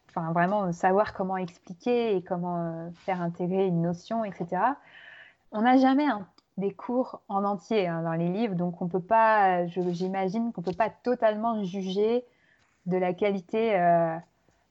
enfin 0.09 0.31
vraiment 0.31 0.71
savoir 0.71 1.13
comment 1.13 1.37
expliquer 1.37 2.15
et 2.15 2.23
comment 2.23 2.91
faire 3.05 3.21
intégrer 3.21 3.67
une 3.67 3.81
notion, 3.81 4.25
etc. 4.25 4.61
On 5.51 5.61
n'a 5.61 5.77
jamais 5.77 6.07
des 6.57 6.73
cours 6.73 7.21
en 7.27 7.43
entier 7.43 7.87
hein, 7.87 8.01
dans 8.01 8.13
les 8.13 8.29
livres, 8.29 8.55
donc 8.55 8.81
on 8.81 8.87
peut 8.87 9.01
pas, 9.01 9.65
j'imagine 9.67 10.51
qu'on 10.51 10.61
peut 10.61 10.71
pas 10.71 10.89
totalement 10.89 11.63
juger 11.63 12.25
de 12.85 12.97
la 12.97 13.13
qualité 13.13 13.75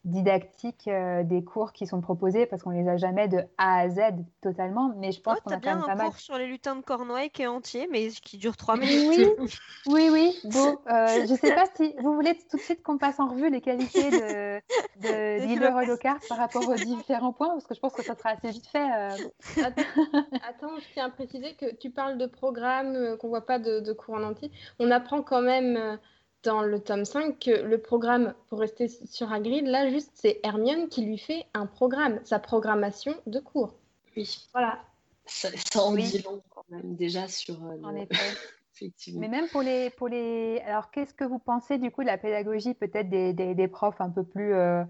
didactique 0.06 0.86
euh, 0.86 1.24
des 1.24 1.42
cours 1.42 1.72
qui 1.72 1.86
sont 1.86 2.00
proposés 2.00 2.46
parce 2.46 2.62
qu'on 2.62 2.70
les 2.70 2.88
a 2.88 2.96
jamais 2.96 3.26
de 3.26 3.40
A 3.58 3.80
à 3.80 3.88
Z 3.88 4.00
totalement, 4.40 4.94
mais 4.96 5.10
je 5.10 5.20
pense 5.20 5.40
qu'on 5.40 5.50
a 5.50 5.60
quand 5.60 5.74
même 5.74 5.84
pas 5.84 5.96
mal. 5.96 6.06
cours 6.06 6.18
sur 6.18 6.38
les 6.38 6.46
lutins 6.46 6.76
de 6.76 6.80
Cornouailles 6.80 7.30
qui 7.30 7.42
est 7.42 7.48
entier, 7.48 7.88
mais 7.90 8.08
qui 8.10 8.38
dure 8.38 8.56
trois 8.56 8.76
minutes. 8.76 9.28
Oui, 9.38 9.50
oui, 9.88 10.08
oui. 10.12 10.38
Bon, 10.44 10.78
euh, 10.88 11.26
je 11.28 11.34
sais 11.34 11.54
pas 11.54 11.64
si 11.74 11.92
vous 12.00 12.14
voulez 12.14 12.38
tout 12.48 12.56
de 12.56 12.62
suite 12.62 12.84
qu'on 12.84 12.98
passe 12.98 13.18
en 13.18 13.28
revue 13.28 13.50
les 13.50 13.60
qualités 13.60 14.10
de, 14.10 14.60
de 15.02 15.86
Lockhart 15.88 16.20
par 16.28 16.38
rapport 16.38 16.68
aux 16.68 16.74
différents 16.74 17.32
points, 17.32 17.48
parce 17.48 17.66
que 17.66 17.74
je 17.74 17.80
pense 17.80 17.92
que 17.92 18.04
ça 18.04 18.14
sera 18.14 18.30
assez 18.30 18.50
vite 18.50 18.66
fait. 18.68 18.78
Euh. 18.78 19.10
Attends, 20.48 20.78
je 20.78 20.92
tiens 20.94 21.06
à 21.06 21.10
préciser 21.10 21.54
que 21.54 21.74
tu 21.74 21.90
parles 21.90 22.16
de 22.16 22.26
programmes 22.26 23.16
qu'on 23.18 23.28
voit 23.28 23.44
pas 23.44 23.58
de, 23.58 23.80
de 23.80 23.92
cours 23.92 24.14
en 24.14 24.22
entier. 24.22 24.52
On 24.78 24.92
apprend 24.92 25.22
quand 25.22 25.42
même 25.42 25.98
dans 26.46 26.62
le 26.62 26.80
tome 26.80 27.04
5 27.04 27.38
que 27.38 27.50
le 27.50 27.78
programme, 27.78 28.34
pour 28.48 28.60
rester 28.60 28.88
sur 28.88 29.32
Hagrid, 29.32 29.66
là, 29.66 29.90
juste, 29.90 30.12
c'est 30.14 30.40
Hermione 30.44 30.88
qui 30.88 31.04
lui 31.04 31.18
fait 31.18 31.44
un 31.54 31.66
programme, 31.66 32.20
sa 32.24 32.38
programmation 32.38 33.14
de 33.26 33.40
cours. 33.40 33.74
Oui. 34.16 34.48
Voilà. 34.52 34.78
Ça, 35.26 35.48
en 35.80 35.92
dit 35.92 36.22
long 36.22 36.40
quand 36.50 36.64
même, 36.70 36.94
déjà 36.94 37.26
sur. 37.26 37.56
Euh, 37.64 37.82
en 37.82 37.94
effet. 37.96 38.14
Effectivement. 38.76 39.20
Mais 39.20 39.28
même 39.28 39.48
pour 39.48 39.62
les, 39.62 39.88
pour 39.90 40.06
les... 40.06 40.60
Alors, 40.66 40.90
qu'est-ce 40.90 41.14
que 41.14 41.24
vous 41.24 41.38
pensez 41.38 41.78
du 41.78 41.90
coup 41.90 42.02
de 42.02 42.08
la 42.08 42.18
pédagogie 42.18 42.74
peut-être 42.74 43.08
des, 43.08 43.32
des, 43.32 43.68
profs 43.68 44.02
un 44.02 44.10
peu 44.10 44.22
plus 44.22 44.52
euh, 44.52 44.84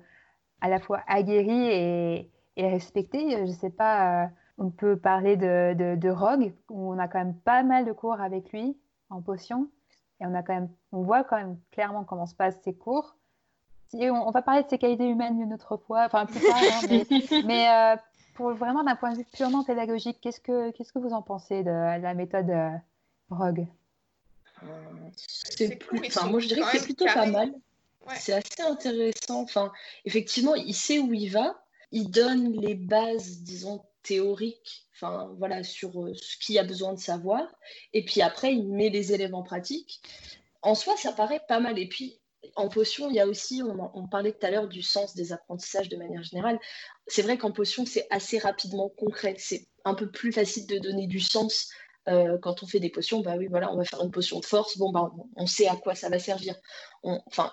à 0.60 0.68
la 0.68 0.80
fois 0.80 1.02
aguerris 1.06 1.68
et, 1.68 2.30
et 2.56 2.68
respectés? 2.68 3.30
Je 3.30 3.42
ne 3.42 3.52
sais 3.52 3.70
pas, 3.70 4.24
euh, 4.24 4.26
on 4.58 4.70
peut 4.70 4.96
parler 4.96 5.36
de, 5.36 5.74
de, 5.74 5.94
de 5.94 6.10
Rogue, 6.10 6.52
où 6.68 6.92
on 6.92 6.98
a 6.98 7.06
quand 7.06 7.18
même 7.18 7.36
pas 7.36 7.62
mal 7.62 7.84
de 7.84 7.92
cours 7.92 8.20
avec 8.20 8.50
lui 8.52 8.76
en 9.08 9.22
potion. 9.22 9.70
Et 10.20 10.26
on, 10.26 10.34
a 10.34 10.42
quand 10.42 10.54
même, 10.54 10.70
on 10.92 11.02
voit 11.02 11.24
quand 11.24 11.36
même 11.36 11.58
clairement 11.72 12.04
comment 12.04 12.26
se 12.26 12.34
passent 12.34 12.60
ces 12.64 12.74
cours. 12.74 13.16
Si 13.88 14.10
on, 14.10 14.30
va 14.30 14.42
parler 14.42 14.62
de 14.64 14.68
ses 14.68 14.78
qualités 14.78 15.06
humaines 15.06 15.40
une 15.40 15.52
autre 15.52 15.76
fois, 15.76 16.06
enfin 16.06 16.26
plus 16.26 16.40
tard, 16.40 16.56
hein, 16.56 17.42
mais, 17.44 17.68
euh, 17.68 17.96
pour 18.34 18.52
vraiment 18.54 18.82
d'un 18.82 18.96
point 18.96 19.12
de 19.12 19.18
vue 19.18 19.26
purement 19.32 19.62
pédagogique, 19.62 20.18
qu'est-ce 20.20 20.40
que, 20.40 20.70
qu'est-ce 20.72 20.92
que 20.92 20.98
vous 20.98 21.12
en 21.12 21.22
pensez 21.22 21.62
de 21.62 21.70
la 21.70 22.14
méthode 22.14 22.50
euh, 22.50 22.70
Rogue? 23.30 23.66
C'est 25.16 25.78
enfin, 25.92 26.26
moi 26.28 26.40
je 26.40 26.48
dirais 26.48 26.62
que 26.62 26.78
c'est 26.78 26.84
plutôt 26.84 27.06
pas 27.06 27.26
mal. 27.26 27.52
C'est 28.14 28.32
assez 28.32 28.62
intéressant. 28.62 29.42
Enfin, 29.42 29.72
effectivement, 30.04 30.54
il 30.54 30.74
sait 30.74 30.98
où 30.98 31.12
il 31.12 31.28
va. 31.28 31.62
Il 31.92 32.10
donne 32.10 32.52
les 32.52 32.74
bases, 32.74 33.40
disons, 33.42 33.84
théoriques 34.06 34.86
enfin 34.96 35.34
voilà, 35.38 35.62
sur 35.62 36.02
euh, 36.02 36.14
ce 36.14 36.36
qu'il 36.38 36.58
a 36.58 36.64
besoin 36.64 36.94
de 36.94 36.98
savoir. 36.98 37.42
Et 37.92 38.04
puis 38.04 38.22
après, 38.22 38.54
il 38.54 38.72
met 38.72 38.88
les 38.88 39.12
élèves 39.12 39.34
en 39.34 39.42
pratique. 39.42 40.00
En 40.62 40.74
soi, 40.74 40.96
ça 40.96 41.12
paraît 41.12 41.42
pas 41.48 41.60
mal. 41.60 41.78
Et 41.78 41.88
puis, 41.88 42.18
en 42.54 42.68
potion, 42.68 43.08
il 43.10 43.16
y 43.16 43.20
a 43.20 43.26
aussi, 43.26 43.62
on, 43.62 44.08
parlait 44.08 44.32
tout 44.32 44.46
à 44.46 44.50
l'heure 44.50 44.68
du 44.68 44.82
sens 44.82 45.14
des 45.14 45.32
apprentissages 45.32 45.88
de 45.88 45.96
manière 45.96 46.22
générale. 46.22 46.58
C'est 47.06 47.22
vrai 47.22 47.38
qu'en 47.38 47.52
potion, 47.52 47.84
c'est 47.84 48.06
assez 48.10 48.38
rapidement 48.38 48.88
concret. 48.88 49.34
C'est 49.38 49.66
un 49.84 49.94
peu 49.94 50.10
plus 50.10 50.32
facile 50.32 50.66
de 50.66 50.78
donner 50.78 51.06
du 51.06 51.20
sens 51.20 51.70
euh, 52.08 52.38
quand 52.38 52.62
on 52.62 52.66
fait 52.66 52.78
des 52.78 52.90
potions, 52.90 53.20
bah 53.20 53.36
oui, 53.36 53.48
voilà, 53.48 53.72
on 53.72 53.76
va 53.76 53.84
faire 53.84 54.02
une 54.02 54.10
potion 54.10 54.38
de 54.38 54.44
force. 54.44 54.78
Bon, 54.78 54.92
bah, 54.92 55.10
on, 55.34 55.46
sait 55.46 55.66
à 55.66 55.76
quoi 55.76 55.94
ça 55.94 56.08
va 56.08 56.18
servir. 56.18 56.54
enfin, 57.02 57.52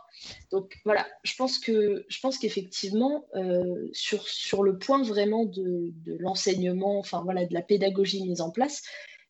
donc 0.51 0.77
voilà, 0.85 1.07
je 1.23 1.35
pense 1.35 1.57
que 1.57 2.05
je 2.07 2.19
pense 2.19 2.37
qu'effectivement, 2.37 3.25
euh, 3.35 3.89
sur, 3.93 4.27
sur 4.27 4.63
le 4.63 4.77
point 4.77 5.01
vraiment 5.01 5.45
de, 5.45 5.91
l'enseignement, 6.19 6.99
enfin 6.99 7.21
voilà, 7.23 7.45
de 7.45 7.53
la 7.53 7.63
pédagogie 7.63 8.23
mise 8.23 8.41
en 8.41 8.51
place, 8.51 8.83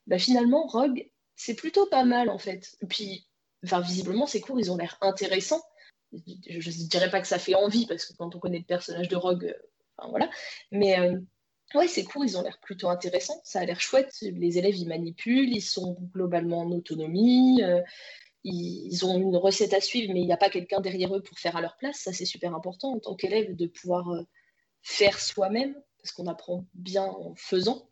bah, 0.08 0.18
finalement, 0.18 0.68
Rogue, 0.68 1.10
c'est 1.36 1.56
plutôt 1.56 1.86
pas 1.86 2.03
mal 2.03 2.30
en 2.30 2.38
fait. 2.38 2.75
Puis, 2.89 3.25
enfin, 3.63 3.80
visiblement, 3.80 4.27
ces 4.27 4.42
cours, 4.42 4.60
ils 4.60 4.72
ont 4.72 4.77
l'air 4.77 4.98
intéressants. 5.01 5.62
Je 6.12 6.58
ne 6.58 6.88
dirais 6.89 7.10
pas 7.10 7.22
que 7.22 7.27
ça 7.27 7.39
fait 7.39 7.56
envie 7.56 7.88
parce 7.88 8.06
que 8.06 8.13
quand 8.18 8.36
on 8.36 8.39
connaît 8.39 8.60
le 8.60 8.65
personnage 8.65 9.08
de 9.08 9.15
Rogue, 9.15 9.46
euh, 9.46 9.68
enfin 9.98 10.10
voilà, 10.10 10.30
mais 10.72 10.98
Ouais, 11.75 11.88
ces 11.88 12.03
cours, 12.03 12.24
ils 12.24 12.38
ont 12.38 12.44
l'air 12.44 12.60
plutôt 12.60 12.89
intéressants. 12.89 13.42
Ça 13.44 13.60
a 13.60 13.65
l'air 13.65 13.82
chouette. 13.82 14.15
Les 14.22 14.58
élèves, 14.58 14.75
ils 14.75 14.88
manipulent, 14.88 15.50
ils 15.50 15.62
sont 15.62 15.98
globalement 16.13 16.60
en 16.60 16.72
autonomie. 16.72 17.63
Euh, 17.63 17.82
ils, 18.44 19.06
ont 19.06 19.18
une 19.18 19.36
recette 19.36 19.74
à 19.74 19.82
suivre, 19.82 20.13
mais 20.13 20.22
il 20.22 20.25
n'y 20.25 20.34
a 20.34 20.38
pas 20.38 20.50
quelqu'un 20.50 20.82
derrière 20.82 21.15
eux 21.15 21.22
pour 21.22 21.39
faire 21.39 21.56
à 21.56 21.62
leur 21.62 21.77
place. 21.77 21.98
Ça, 21.98 22.13
c'est 22.13 22.25
super 22.25 22.53
important 22.53 22.94
en 22.94 23.00
tant 23.00 23.15
qu'élève 23.15 23.56
de 23.56 23.68
pouvoir 23.68 24.10
euh, 24.10 24.24
faire 24.82 25.20
soi-même, 25.20 25.75
parce 25.98 26.12
qu'on 26.12 26.27
apprend 26.27 26.65
bien 26.74 27.06
en 27.06 27.34
faisant. 27.36 27.89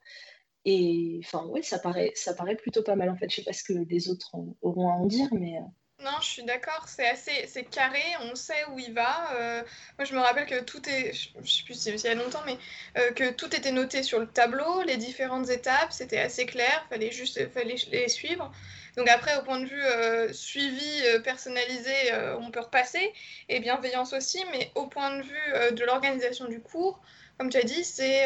Et 0.66 1.20
enfin, 1.24 1.46
ouais, 1.48 1.64
ça 1.64 1.80
paraît, 1.80 2.14
plutôt 2.58 2.84
pas 2.84 2.96
mal 2.96 3.10
en 3.10 3.16
fait. 3.16 3.30
Je 3.30 3.38
sais 3.38 3.44
pas 3.44 3.54
ce 3.54 3.64
que 3.64 3.74
les 3.74 4.10
autres 4.10 4.36
auront 4.62 4.90
à 4.90 4.94
en 4.94 5.06
dire, 5.08 5.30
mais. 5.34 5.58
Euh, 5.58 5.62
non, 6.04 6.12
je 6.22 6.28
suis 6.28 6.44
d'accord, 6.44 6.86
c'est 6.88 7.08
assez 7.08 7.46
c'est 7.48 7.64
carré, 7.64 8.02
on 8.22 8.36
sait 8.36 8.66
où 8.72 8.80
il 8.80 8.94
va. 8.94 9.34
Euh, 9.34 9.64
moi, 9.98 10.06
je 10.06 10.14
me 10.14 10.20
rappelle 10.20 10.48
que 10.48 10.62
tout 10.64 10.82
est, 10.90 11.14
je, 11.14 11.30
ne 11.40 11.46
sais 11.46 11.64
plus 11.64 11.76
si 11.76 11.90
il 11.90 12.04
y 12.04 12.08
a 12.08 12.16
longtemps, 12.16 12.42
mais 12.46 12.58
euh, 12.98 13.12
que 13.12 13.32
tout 13.32 13.56
était 13.56 13.72
noté 13.72 14.04
sur 14.04 14.20
le 14.20 14.28
tableau, 14.28 14.82
les 14.84 14.98
différentes 14.98 15.50
étapes, 15.50 15.92
c'était 15.92 16.20
assez 16.20 16.46
clair, 16.46 16.86
fallait 16.90 17.12
juste 17.12 17.52
fallait 17.54 17.76
les 17.92 18.10
suivre. 18.10 18.52
Donc 18.98 19.08
après, 19.10 19.38
au 19.38 19.44
point 19.44 19.60
de 19.60 19.66
vue 19.66 19.84
euh, 19.84 20.34
suivi, 20.34 21.04
personnalisé, 21.24 21.94
on 22.40 22.52
peut 22.52 22.60
repasser, 22.62 23.14
et 23.48 23.60
bienveillance 23.60 24.14
aussi, 24.14 24.44
mais 24.52 24.72
au 24.76 24.88
point 24.88 25.18
de 25.18 25.24
vue 25.24 25.74
de 25.76 25.86
l'organisation 25.86 26.46
du 26.46 26.60
cours, 26.60 27.00
comme 27.38 27.50
tu 27.50 27.58
as 27.58 27.64
dit, 27.64 27.84
c'est 27.84 28.26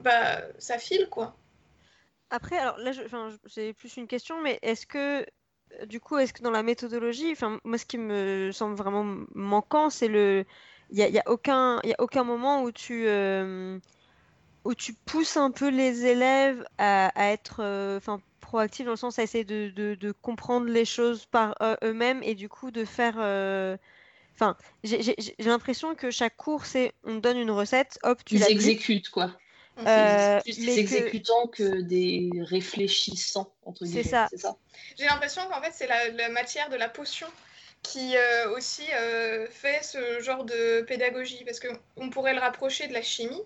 bah 0.00 0.42
ça 0.58 0.78
file 0.78 1.08
quoi. 1.08 1.36
Après, 2.30 2.58
alors 2.58 2.78
là, 2.78 2.90
j'ai 3.46 3.72
plus 3.74 3.96
une 3.96 4.08
question, 4.08 4.40
mais 4.40 4.58
est-ce 4.62 4.86
que 4.86 5.24
du 5.86 6.00
coup, 6.00 6.18
est-ce 6.18 6.32
que 6.32 6.42
dans 6.42 6.50
la 6.50 6.62
méthodologie, 6.62 7.32
enfin, 7.32 7.58
moi, 7.64 7.78
ce 7.78 7.86
qui 7.86 7.98
me 7.98 8.50
semble 8.52 8.74
vraiment 8.76 9.04
manquant, 9.34 9.90
c'est 9.90 10.08
le. 10.08 10.44
Il 10.90 10.96
n'y 10.96 11.02
a, 11.02 11.08
y 11.08 11.18
a, 11.18 11.22
aucun, 11.26 11.78
a 11.78 11.94
aucun 11.98 12.24
moment 12.24 12.62
où 12.62 12.70
tu, 12.70 13.06
euh, 13.06 13.78
où 14.64 14.74
tu 14.74 14.92
pousses 14.92 15.36
un 15.36 15.50
peu 15.50 15.68
les 15.68 16.04
élèves 16.04 16.64
à, 16.78 17.10
être 17.32 17.56
euh, 17.60 17.96
enfin, 17.96 18.20
proactifs 18.40 18.84
dans 18.84 18.92
le 18.92 18.96
sens 18.96 19.18
à 19.18 19.22
essayer 19.22 19.44
de, 19.44 19.70
de, 19.70 20.12
comprendre 20.12 20.66
les 20.66 20.84
choses 20.84 21.24
par 21.26 21.54
euh, 21.62 21.74
eux-mêmes 21.82 22.22
et 22.22 22.34
du 22.34 22.48
coup 22.48 22.70
de 22.70 22.84
faire. 22.84 23.14
Enfin, 24.34 24.56
j'ai 24.82 25.16
l'impression 25.38 25.94
que 25.94 26.10
chaque 26.10 26.36
cours, 26.36 26.66
c'est 26.66 26.92
on 27.04 27.16
te 27.16 27.20
donne 27.20 27.38
une 27.38 27.50
recette, 27.50 27.98
hop, 28.02 28.24
tu 28.24 28.36
l'exécutes, 28.36 29.08
quoi. 29.08 29.32
Euh, 29.78 30.40
plus 30.40 30.58
des 30.58 30.78
exécutants 30.78 31.48
que... 31.48 31.80
des 31.80 32.30
réfléchissants, 32.34 33.52
entre 33.64 33.84
guillemets. 33.84 34.02
C'est 34.02 34.38
ça? 34.38 34.56
J'ai 34.96 35.06
l'impression 35.06 35.42
qu'en 35.48 35.60
fait, 35.60 35.72
c'est 35.72 35.88
la, 35.88 36.28
matière 36.28 36.68
de 36.68 36.76
la 36.76 36.88
potion 36.88 37.26
qui 37.82 38.16
euh, 38.16 38.54
aussi 38.56 38.84
euh, 38.94 39.46
fait 39.50 39.82
ce 39.82 40.20
genre 40.20 40.44
de 40.44 40.82
pédagogie, 40.82 41.44
parce 41.44 41.60
qu'on 41.60 42.10
pourrait 42.10 42.34
le 42.34 42.40
rapprocher 42.40 42.86
de 42.86 42.92
la 42.92 43.02
chimie, 43.02 43.42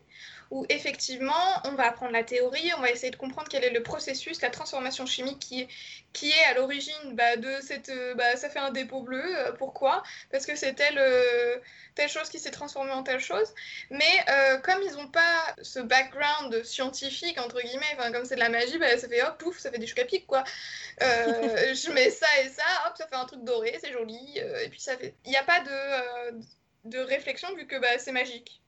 où 0.50 0.64
effectivement, 0.68 1.32
on 1.64 1.72
va 1.72 1.88
apprendre 1.88 2.12
la 2.12 2.24
théorie, 2.24 2.72
on 2.76 2.80
va 2.80 2.90
essayer 2.90 3.10
de 3.10 3.16
comprendre 3.16 3.48
quel 3.50 3.64
est 3.64 3.70
le 3.70 3.82
processus, 3.82 4.40
la 4.40 4.50
transformation 4.50 5.04
chimique 5.04 5.38
qui 5.38 5.62
est, 5.62 5.68
qui 6.12 6.30
est 6.30 6.44
à 6.50 6.54
l'origine 6.54 7.14
bah, 7.14 7.36
de 7.36 7.60
cette... 7.60 7.92
Bah, 8.16 8.36
ça 8.36 8.48
fait 8.48 8.58
un 8.58 8.70
dépôt 8.70 9.02
bleu, 9.02 9.22
euh, 9.22 9.52
pourquoi? 9.52 10.02
Parce 10.30 10.46
que 10.46 10.56
c'est 10.56 10.74
telle, 10.74 10.98
euh, 10.98 11.56
telle 11.94 12.08
chose 12.08 12.28
qui 12.30 12.38
s'est 12.38 12.50
transformée 12.50 12.92
en 12.92 13.02
telle 13.02 13.20
chose. 13.20 13.52
Mais 13.90 14.04
euh, 14.30 14.58
comme 14.58 14.82
ils 14.82 14.92
n'ont 14.92 15.08
pas 15.08 15.54
ce 15.60 15.80
background 15.80 16.64
scientifique, 16.64 17.38
entre 17.38 17.60
guillemets, 17.60 18.12
comme 18.12 18.24
c'est 18.24 18.36
de 18.36 18.40
la 18.40 18.48
magie, 18.48 18.78
bah, 18.78 18.96
ça 18.96 19.08
fait 19.08 19.22
hop, 19.22 19.38
pouf, 19.38 19.58
ça 19.58 19.70
fait 19.70 19.78
des 19.78 19.86
chocs 19.86 19.98
à 19.98 20.04
pic, 20.04 20.26
quoi. 20.26 20.44
je 21.00 21.92
mets 21.92 22.10
ça 22.10 22.26
et 22.42 22.48
ça, 22.48 22.64
hop, 22.86 22.94
ça 22.96 23.06
fait 23.06 23.16
un 23.16 23.26
truc 23.26 23.44
doré, 23.44 23.78
c'est 23.82 23.92
joli, 23.92 24.38
et 24.38 24.68
puis 24.70 24.80
ça 24.80 24.96
fait... 24.96 25.14
Il 25.24 25.30
n'y 25.30 25.36
a 25.36 25.44
pas 25.44 25.60
de, 25.60 26.40
de 26.84 26.98
réflexion 26.98 27.54
vu 27.54 27.66
que 27.66 27.78
bah, 27.78 27.98
c'est 27.98 28.12
magique. 28.12 28.62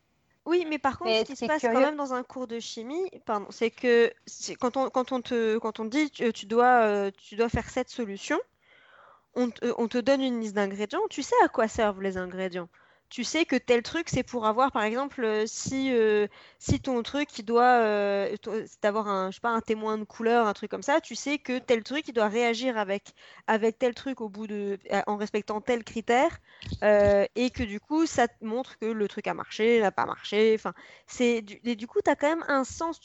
Oui, 0.47 0.67
mais 0.69 0.79
par 0.79 0.99
contre, 0.99 1.11
ce 1.11 1.25
qui 1.25 1.37
se 1.37 1.45
passe 1.47 1.63
quand 1.63 1.81
même 1.81 1.97
dans 1.97 2.15
un 2.15 2.23
cours 2.23 2.47
de 2.47 2.59
chimie, 2.61 3.11
pardon, 3.27 3.47
c'est 3.51 3.71
que 3.71 4.13
quand 4.59 4.77
on, 4.77 4.89
quand 4.89 5.13
on 5.13 5.21
te, 5.21 5.59
quand 5.59 5.81
on 5.81 5.85
dit 5.85 6.11
tu, 6.11 6.47
dois, 6.47 6.83
euh, 6.83 7.11
tu 7.17 7.37
dois 7.37 7.49
faire 7.49 7.69
cette 7.69 7.91
solution, 7.91 8.39
on, 9.35 9.51
te 9.51 9.99
donne 9.99 10.23
une 10.23 10.41
liste 10.41 10.55
d'ingrédients, 10.55 11.01
tu 11.09 11.23
sais 11.23 11.37
à 11.45 11.49
quoi 11.49 11.69
servent 11.69 12.03
les 12.03 12.17
ingrédients 12.17 12.69
tu 13.11 13.25
sais 13.25 13.45
que 13.45 13.57
tel 13.57 13.83
truc, 13.83 14.09
c'est 14.09 14.23
pour 14.23 14.47
avoir, 14.47 14.71
par 14.71 14.85
exemple, 14.85 15.25
euh, 15.25 15.45
si, 15.47 15.93
euh, 15.93 16.29
si 16.59 16.81
ton 16.81 17.03
truc, 17.03 17.37
il 17.39 17.45
doit, 17.45 17.81
euh, 17.81 18.37
d'avoir 18.83 19.09
un, 19.09 19.31
je 19.31 19.37
sais 19.37 19.41
pas, 19.41 19.51
un 19.51 19.61
témoin 19.61 19.99
de 19.99 20.05
couleur, 20.05 20.47
un 20.47 20.53
truc 20.53 20.71
comme 20.71 20.83
ça, 20.83 21.01
tu 21.01 21.17
sais 21.17 21.39
que 21.39 21.59
tel 21.59 21.83
truc, 21.83 22.07
il 22.07 22.13
doit 22.13 22.29
réagir 22.29 22.79
avec, 22.79 23.13
avec 23.49 23.79
tel 23.79 23.95
truc 23.95 24.21
au 24.21 24.29
bout 24.29 24.47
de, 24.47 24.79
en 25.09 25.17
respectant 25.17 25.61
tel 25.61 25.83
critère, 25.83 26.39
et 26.83 27.51
que 27.51 27.65
du 27.65 27.81
coup, 27.81 28.07
ça 28.07 28.29
te 28.29 28.45
montre 28.45 28.79
que 28.79 28.87
le 28.87 29.09
truc 29.09 29.27
a 29.27 29.35
marché, 29.35 29.81
n'a 29.81 29.91
pas 29.91 30.07
marché. 30.07 30.57
Du, 31.43 31.77
du 31.77 31.87
coup, 31.87 31.99
tu 32.05 32.11
as 32.11 32.17
quand 32.17 32.29
même 32.29 32.45
un 32.49 32.65
sens 32.65 33.01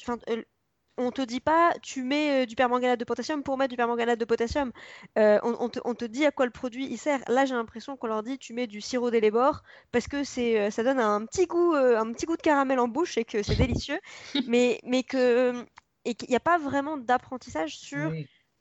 on 0.98 1.12
te 1.12 1.22
dit 1.22 1.40
pas 1.40 1.74
tu 1.82 2.04
mets 2.04 2.44
euh, 2.44 2.46
du 2.46 2.56
permanganate 2.56 3.00
de 3.00 3.06
potassium 3.06 3.44
pour 3.44 3.58
mettre 3.58 3.72
du 3.72 3.78
permanganate 3.78 4.20
de 4.20 4.26
potassium. 4.26 4.72
Euh, 5.18 5.40
on, 5.44 5.70
te, 5.70 6.06
dit 6.06 6.26
à 6.26 6.32
quoi 6.32 6.46
le 6.46 6.52
produit 6.52 6.88
il 6.90 6.98
sert. 6.98 7.20
Là, 7.28 7.46
j'ai 7.46 7.56
l'impression 7.56 7.98
qu'on 7.98 8.08
leur 8.08 8.24
dit 8.24 8.38
tu 8.38 8.54
mets 8.54 8.68
du 8.68 8.82
sirop 8.82 9.12
d'élébore 9.12 9.64
parce 9.92 10.08
que 10.08 10.24
c'est 10.24 10.60
euh, 10.60 10.70
ça 10.72 10.84
donne 10.84 11.00
un 11.00 11.26
petit 11.26 11.48
goût 11.48 11.74
un 11.74 12.12
petit 12.14 12.26
goût 12.26 12.38
de 12.38 12.42
caramel 12.42 12.80
en 12.80 12.88
bouche 12.88 13.18
et 13.18 13.26
que 13.26 13.44
c'est 13.44 13.56
délicieux, 13.56 14.00
mais 14.48 14.80
mais 14.84 15.04
que 15.04 15.66
et 16.06 16.16
qu'il 16.16 16.30
n'y 16.30 16.36
a 16.36 16.42
pas 16.42 16.58
vraiment 16.58 16.98
d'apprentissage 16.98 17.78
sur 17.78 18.12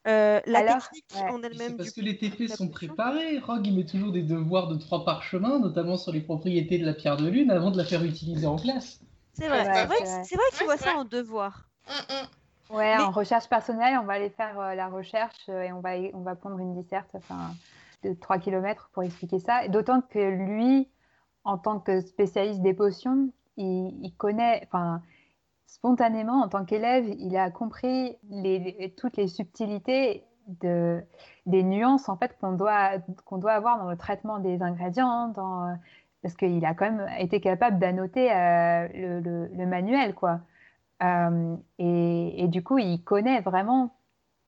la 0.05 0.41
technique 0.43 1.05
en 1.15 1.43
elle-même. 1.43 1.77
Parce 1.77 1.93
que 1.93 2.01
les 2.01 2.17
TP 2.17 2.49
sont 2.49 2.69
préparés. 2.69 3.39
Rogue 3.39 3.67
il 3.67 3.77
met 3.77 3.87
toujours 3.87 4.13
des 4.13 4.23
devoirs 4.23 4.69
de 4.69 4.77
trois 4.77 5.05
parchemins, 5.05 5.59
notamment 5.59 5.97
sur 5.97 6.13
les 6.13 6.21
propriétés 6.21 6.79
de 6.79 6.85
la 6.85 6.95
pierre 6.95 7.17
de 7.17 7.29
lune, 7.29 7.51
avant 7.51 7.71
de 7.71 7.79
la 7.79 7.85
faire 7.85 8.05
utiliser 8.05 8.47
en 8.47 8.57
classe. 8.57 9.01
C'est 9.35 9.49
vrai, 9.49 9.65
c'est 9.65 9.87
vrai, 9.87 10.25
c'est 10.25 10.37
vrai, 10.37 10.45
qu'il 10.57 10.65
voit 10.67 10.77
ça 10.77 10.95
en 10.95 11.05
devoir. 11.05 11.69
Ouais, 12.71 12.97
en 12.97 13.11
recherche 13.11 13.49
personnelle, 13.49 13.99
on 14.01 14.05
va 14.05 14.15
aller 14.15 14.31
faire 14.31 14.59
euh, 14.59 14.75
la 14.75 14.89
recherche 14.89 15.49
euh, 15.49 15.63
et 15.63 15.73
on 15.73 15.81
va, 15.81 15.91
on 16.15 16.23
va 16.23 16.35
prendre 16.35 16.59
une 16.59 16.75
disserte 16.75 17.11
enfin, 17.15 17.53
de 18.03 18.15
3 18.15 18.39
km 18.39 18.91
pour 18.93 19.03
expliquer 19.03 19.39
ça. 19.39 19.69
D'autant 19.69 20.01
que 20.01 20.19
lui, 20.19 20.89
en 21.45 21.59
tant 21.59 21.79
que 21.79 22.01
spécialiste 22.01 22.63
des 22.63 22.73
potions, 22.75 23.31
il, 23.57 24.13
connaît, 24.17 24.63
enfin, 24.67 25.03
spontanément, 25.67 26.43
en 26.43 26.49
tant 26.49 26.65
qu'élève, 26.65 27.07
il 27.19 27.37
a 27.37 27.51
compris 27.51 28.17
les, 28.31 28.95
toutes 28.97 29.17
les 29.17 29.29
subtilités 29.29 30.25
de, 30.49 31.03
des 31.47 31.63
nuances 31.63 32.09
en 32.09 32.17
fait 32.17 32.37
qu'on 32.41 32.53
doit, 32.53 32.99
qu'on 33.25 33.39
doit 33.39 33.53
avoir 33.53 33.79
dans 33.79 33.91
le 33.91 33.97
traitement 33.97 34.39
des 34.39 34.63
ingrédients, 34.63 35.29
dans, 35.29 35.77
parce 36.23 36.35
qu'il 36.35 36.65
a 36.65 36.75
quand 36.75 36.91
même 36.91 37.09
été 37.19 37.41
capable 37.41 37.79
d'annoter 37.79 38.33
euh, 38.33 38.89
le, 38.95 39.21
le, 39.21 39.47
le, 39.49 39.67
manuel, 39.67 40.15
quoi. 40.15 40.41
Euh, 41.03 41.57
et, 41.79 42.47
du 42.49 42.63
coup, 42.63 42.79
il 42.79 43.03
connaît 43.03 43.41
vraiment 43.41 43.97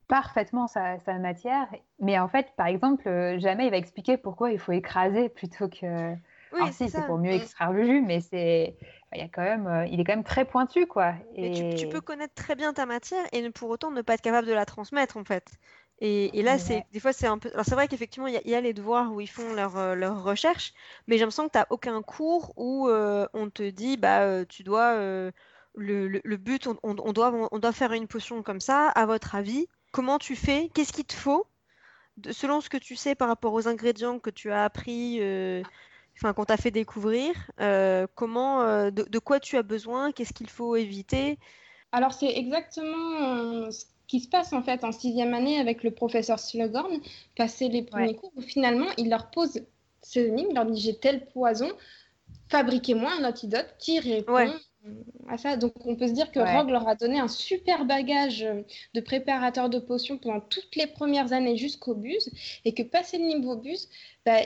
parfaitement 0.09 0.67
sa, 0.69 0.99
matière. 1.19 1.67
Mais 2.01 2.19
en 2.19 2.29
fait, 2.29 2.49
par 2.57 2.67
exemple, 2.67 3.09
euh, 3.09 3.39
jamais 3.39 3.67
il 3.67 3.71
va 3.71 3.77
expliquer 3.77 4.17
pourquoi 4.17 4.53
il 4.53 4.59
faut 4.59 4.73
écraser 4.73 5.29
plutôt 5.29 5.69
que. 5.69 6.13
Oui, 6.53 6.61
Alors, 6.61 6.73
si, 6.73 6.89
c'est 6.89 7.05
pour 7.07 7.19
mieux 7.19 7.33
extraire 7.33 7.73
le 7.73 7.85
jus, 7.85 8.03
mais 8.03 8.21
c'est. 8.21 8.77
Il, 9.13 9.19
y 9.19 9.23
a 9.23 9.29
quand 9.29 9.43
même, 9.43 9.67
euh, 9.67 9.87
il 9.87 10.01
est 10.01 10.05
quand 10.05 10.13
même 10.13 10.25
très 10.25 10.45
pointu, 10.45 10.87
quoi. 10.87 11.15
Et... 11.35 11.75
tu, 11.75 11.89
peux 11.89 12.01
connaître 12.01 12.35
très 12.35 12.55
bien 12.55 12.73
ta 12.73 12.87
matière 12.87 13.25
et 13.33 13.51
pour 13.51 13.71
autant 13.71 13.91
ne 13.91 14.03
pas 14.03 14.15
être 14.15 14.21
capable 14.21 14.47
de 14.47 14.53
la 14.53 14.65
transmettre, 14.65 15.17
en 15.17 15.25
fait. 15.25 15.47
Et, 16.01 16.43
là, 16.43 16.59
c'est 16.59 16.85
des 16.93 17.01
fois, 17.01 17.15
c'est 17.15 17.27
un 17.27 17.39
peu. 17.39 17.51
Alors, 17.55 17.65
c'est 17.65 17.75
vrai 17.75 17.89
qu'effectivement, 17.89 18.27
il 18.27 18.39
y, 18.45 18.55
a 18.55 18.61
les 18.61 18.75
devoirs 18.75 19.13
où 19.13 19.21
ils 19.21 19.29
font 19.29 19.55
leur, 19.55 19.97
leur 19.97 20.23
recherche, 20.23 20.75
mais 21.07 21.17
j'ai 21.17 21.21
l'impression 21.21 21.47
que 21.47 21.53
tu 21.53 21.59
n'as 21.59 21.67
aucun 21.71 22.03
cours 22.03 22.53
où 22.57 22.89
on 22.89 23.51
te 23.51 23.69
dit, 23.71 23.97
bah, 23.97 24.45
tu 24.45 24.63
dois 24.63 25.33
le, 25.77 26.37
but, 26.37 26.69
on, 26.83 27.13
doit, 27.13 27.49
on 27.53 27.59
doit 27.59 27.73
faire 27.73 27.93
une 27.93 28.07
potion 28.07 28.43
comme 28.43 28.61
ça, 28.61 28.89
à 28.89 29.07
votre 29.07 29.35
avis, 29.35 29.69
comment 29.93 30.19
tu 30.19 30.37
fais? 30.37 30.71
Qu'est-ce 30.75 30.93
qu'il 30.93 31.05
te 31.05 31.15
faut? 31.15 31.47
Selon 32.31 32.61
ce 32.61 32.69
que 32.69 32.77
tu 32.77 32.97
sais 32.97 33.15
par 33.15 33.29
rapport 33.29 33.53
aux 33.53 33.69
ingrédients 33.69 34.19
que 34.19 34.31
tu 34.31 34.51
as 34.51 34.65
appris, 34.65 35.19
euh, 35.21 35.63
enfin 36.17 36.33
qu'on 36.33 36.45
t'a 36.45 36.57
fait 36.57 36.71
découvrir, 36.71 37.35
euh, 37.61 38.07
comment, 38.15 38.63
euh, 38.63 38.91
de, 38.91 39.19
quoi 39.19 39.41
tu 39.41 39.57
as 39.57 39.63
besoin? 39.63 40.13
Qu'est-ce 40.13 40.33
qu'il 40.33 40.49
faut 40.49 40.77
éviter? 40.77 41.39
Alors 41.93 42.13
c'est 42.13 42.31
exactement 42.31 43.71
ce 43.71 43.85
qui 44.07 44.21
se 44.21 44.29
passe 44.29 44.53
en 44.53 44.63
fait 44.63 44.85
en 44.85 44.93
sixième 44.93 45.35
année 45.35 45.59
avec 45.59 45.83
le 45.83 45.91
professeur 45.91 46.39
Slughorn, 46.39 47.01
passer 47.37 47.69
les 47.69 47.83
premiers 47.83 48.17
cours, 48.17 48.33
où 48.37 48.41
finalement 48.41 48.87
il 48.97 49.11
leur 49.11 49.31
pose 49.31 49.63
ce 50.03 50.21
énigme, 50.21 50.49
il 50.51 50.55
leur 50.55 50.67
dit 50.67 50.81
j'ai 50.81 50.99
tel 50.99 51.27
poison, 51.27 51.71
fabriquez-moi 52.49 53.13
un 53.19 53.25
antidote 53.25 53.75
qui 53.79 53.99
répond 53.99 54.53
à 55.29 55.39
ça. 55.39 55.57
Donc 55.57 55.73
on 55.85 55.97
peut 55.97 56.09
se 56.09 56.13
dire 56.13 56.31
que 56.31 56.41
Rogue 56.41 56.71
leur 56.71 56.89
a 56.89 56.95
donné 56.95 57.19
un 57.19 57.29
super 57.29 57.85
bagage 57.85 58.43
euh, 58.43 58.63
de 58.95 59.01
préparateurs 59.01 59.69
de 59.69 59.79
potions 59.79 60.19
pendant 60.19 60.41
toutes 60.41 60.77
les 60.77 60.87
premières 60.87 61.33
années 61.33 61.57
jusqu'au 61.57 61.95
bus 61.95 62.31
et 62.65 62.75
que 62.75 62.83
passé 62.83 63.19
le 63.19 63.25
niveau 63.25 63.57
bus, 63.57 63.89
bah, 64.25 64.39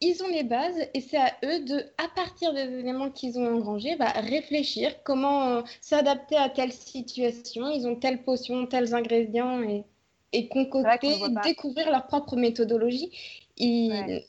ils 0.00 0.22
ont 0.22 0.28
les 0.28 0.44
bases 0.44 0.78
et 0.94 1.00
c'est 1.00 1.16
à 1.16 1.32
eux 1.44 1.64
de, 1.64 1.78
à 1.98 2.08
partir 2.14 2.52
des 2.52 2.78
éléments 2.78 3.10
qu'ils 3.10 3.38
ont 3.38 3.46
engrangés, 3.46 3.96
bah, 3.96 4.12
réfléchir 4.14 5.02
comment 5.02 5.48
euh, 5.48 5.62
s'adapter 5.80 6.36
à 6.36 6.48
telle 6.48 6.72
situation. 6.72 7.68
Ils 7.70 7.86
ont 7.86 7.96
telle 7.96 8.22
potion, 8.22 8.66
tels 8.66 8.94
ingrédients 8.94 9.62
et, 9.62 9.84
et 10.32 10.48
concocter, 10.48 11.16
découvrir 11.42 11.90
leur 11.90 12.06
propre 12.06 12.36
méthodologie. 12.36 13.10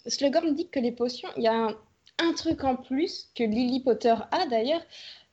Slughorn 0.08 0.56
dit 0.56 0.70
que 0.70 0.80
les 0.80 0.92
potions, 0.92 1.30
il 1.38 1.44
y 1.44 1.48
a 1.48 1.54
un, 1.54 1.78
un 2.20 2.34
truc 2.34 2.64
en 2.64 2.76
plus 2.76 3.30
que 3.36 3.44
Lily 3.44 3.82
Potter 3.82 4.16
a 4.32 4.46
d'ailleurs, 4.48 4.82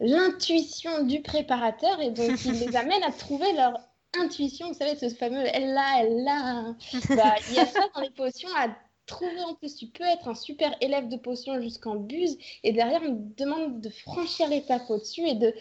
l'intuition 0.01 1.05
du 1.05 1.20
préparateur 1.22 2.01
et 2.01 2.11
donc 2.11 2.44
il 2.44 2.53
les 2.53 2.77
amène 2.77 3.03
à 3.03 3.12
trouver 3.12 3.53
leur 3.53 3.79
intuition. 4.18 4.68
Vous 4.68 4.75
savez, 4.75 4.96
ce 4.96 5.14
fameux 5.14 5.44
elle 5.53 5.72
là, 5.72 6.01
elle 6.01 6.25
là. 6.25 6.75
Bah, 7.16 7.35
il 7.49 7.55
y 7.57 7.59
a 7.59 7.66
ça 7.66 7.81
dans 7.94 8.01
les 8.01 8.11
potions 8.11 8.49
à 8.57 8.68
trouver 9.07 9.42
en 9.42 9.55
plus. 9.55 9.77
Tu 9.77 9.87
peux 9.87 10.05
être 10.05 10.29
un 10.29 10.35
super 10.35 10.75
élève 10.81 11.09
de 11.09 11.16
potions 11.16 11.61
jusqu'en 11.61 11.96
buse 11.96 12.37
et 12.62 12.72
derrière 12.72 13.03
on 13.03 13.16
te 13.16 13.42
demande 13.42 13.81
de 13.81 13.88
franchir 13.88 14.49
l'étape 14.49 14.88
au-dessus 14.90 15.27
et 15.27 15.35
de 15.35 15.55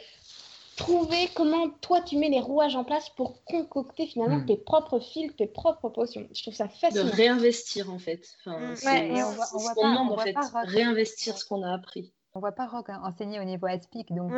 trouver 0.76 1.30
comment 1.36 1.70
toi 1.82 2.02
tu 2.02 2.18
mets 2.18 2.30
les 2.30 2.40
rouages 2.40 2.76
en 2.76 2.84
place 2.84 3.10
pour 3.10 3.44
concocter 3.46 4.08
finalement 4.08 4.38
hmm. 4.38 4.46
tes 4.46 4.58
propres 4.58 5.00
fils, 5.00 5.36
tes 5.36 5.48
propres 5.48 5.90
potions. 5.90 6.28
Je 6.34 6.42
trouve 6.42 6.54
ça 6.54 6.68
fascinant. 6.68 7.06
De 7.06 7.12
réinvestir 7.12 7.92
en 7.92 8.00
fait. 8.00 8.28
Enfin, 8.40 8.72
hmm. 8.72 8.76
c'est 8.76 9.12
on, 9.12 9.84
demande 9.84 10.12
en 10.12 10.18
fait. 10.18 10.36
réinvestir 10.66 11.38
ce 11.38 11.46
qu'on 11.46 11.64
a 11.64 11.74
appris. 11.74 12.14
On 12.34 12.40
voit 12.40 12.52
pas 12.52 12.68
Rock 12.68 12.90
enseigner 12.90 13.40
au 13.40 13.46
niveau 13.46 13.68
aspic. 13.68 14.14
Donc 14.14 14.32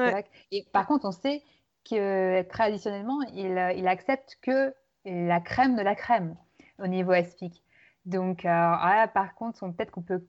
et 0.52 0.66
par 0.72 0.86
contre, 0.86 1.06
on 1.06 1.12
sait 1.12 1.44
que 1.90 2.42
traditionnellement, 2.44 3.22
il, 3.34 3.58
il, 3.78 3.88
accepte 3.88 4.38
que 4.42 4.74
la 5.06 5.40
crème 5.40 5.76
de 5.76 5.82
la 5.82 5.96
crème 5.96 6.36
au 6.80 6.88
niveau 6.88 7.12
aspic. 7.12 7.64
Donc 8.06 8.46
euh, 8.46 9.08
par 9.14 9.36
contre, 9.36 9.60
peut-être 9.60 9.92
qu'on 9.92 10.02
peut 10.02 10.26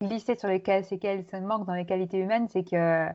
glisser 0.00 0.36
sur 0.36 0.48
les 0.48 0.60
cas, 0.60 0.82
qu'elle 0.82 1.24
se 1.24 1.36
manque 1.36 1.66
dans 1.66 1.74
les 1.74 1.86
qualités 1.86 2.18
humaines, 2.18 2.48
c'est 2.48 2.64
que 2.64 3.08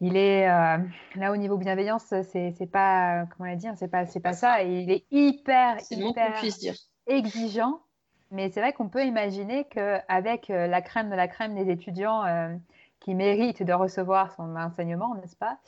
il 0.00 0.16
est 0.16 0.48
euh, 0.48 0.78
là 1.16 1.32
au 1.32 1.36
niveau 1.36 1.56
bienveillance, 1.56 2.12
c'est 2.22 2.70
pas 2.70 3.26
comment 3.26 3.48
l'a 3.48 3.56
dit, 3.56 3.68
c'est 3.76 3.88
pas 3.88 4.06
c'est 4.06 4.20
pas 4.20 4.32
ça. 4.32 4.62
il 4.62 4.90
est 4.90 5.04
hyper 5.10 5.76
hyper 5.90 6.42
exigeant. 7.06 7.80
Mais 8.30 8.50
c'est 8.50 8.60
vrai 8.60 8.72
qu'on 8.72 8.88
peut 8.88 9.04
imaginer 9.04 9.64
qu'avec 9.64 10.50
euh, 10.50 10.66
la 10.66 10.82
crème 10.82 11.10
de 11.10 11.14
la 11.14 11.28
crème 11.28 11.54
des 11.54 11.70
étudiants 11.70 12.24
qui 13.04 13.14
mérite 13.14 13.62
de 13.62 13.72
recevoir 13.74 14.32
son 14.32 14.56
enseignement, 14.56 15.14
n'est-ce 15.16 15.36
pas 15.36 15.58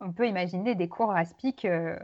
On 0.00 0.12
peut 0.12 0.28
imaginer 0.28 0.74
des 0.74 0.88
cours 0.88 1.12
aspic 1.12 1.64
euh, 1.64 1.96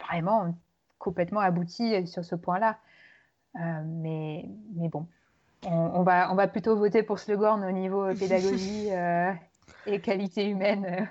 vraiment 0.00 0.54
complètement 0.98 1.40
aboutis 1.40 2.06
sur 2.06 2.24
ce 2.24 2.36
point-là. 2.36 2.78
Euh, 3.56 3.82
mais, 3.84 4.48
mais 4.76 4.88
bon, 4.88 5.08
on, 5.64 6.02
va, 6.04 6.30
on 6.30 6.36
va 6.36 6.46
plutôt 6.46 6.76
voter 6.76 7.02
pour 7.02 7.18
Slughorn 7.18 7.64
au 7.64 7.72
niveau 7.72 8.14
pédagogie 8.18 8.92
euh, 8.92 9.32
et 9.86 10.00
qualité 10.00 10.44
humaine. 10.44 11.08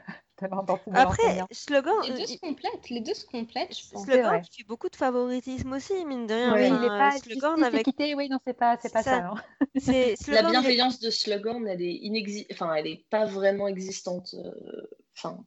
Après, 0.93 1.45
slogan. 1.51 1.93
Les 2.03 2.13
deux 2.13 2.25
se 2.25 2.37
complètent, 2.39 2.89
les 2.89 2.99
deux 2.99 3.13
se 3.13 3.25
complètent, 3.25 3.77
je 3.77 3.89
pense. 3.89 4.03
Slogan 4.03 4.41
qui 4.41 4.61
fait 4.61 4.67
beaucoup 4.67 4.89
de 4.89 4.95
favoritisme 4.95 5.71
aussi, 5.71 6.03
mine 6.05 6.27
de 6.27 6.33
rien. 6.33 6.53
Oui, 6.53 6.67
il 6.67 6.83
est 6.83 6.87
pas 6.87 7.11
slogan 7.17 7.63
avec. 7.63 7.87
oui, 7.97 8.29
non, 8.29 8.39
c'est 8.45 8.57
pas, 8.57 8.77
c'est 8.81 8.91
pas 8.91 9.03
ça. 9.03 9.27
Hein. 9.27 9.35
La 10.27 10.43
bienveillance 10.43 10.99
de 10.99 11.09
slogan, 11.09 11.65
elle 11.67 11.81
est 11.81 11.95
inexi... 12.01 12.45
enfin, 12.51 12.73
elle 12.73 12.87
est 12.87 13.05
pas 13.09 13.25
vraiment 13.25 13.67
existante. 13.67 14.35
Euh, 14.35 14.81
enfin. 15.17 15.45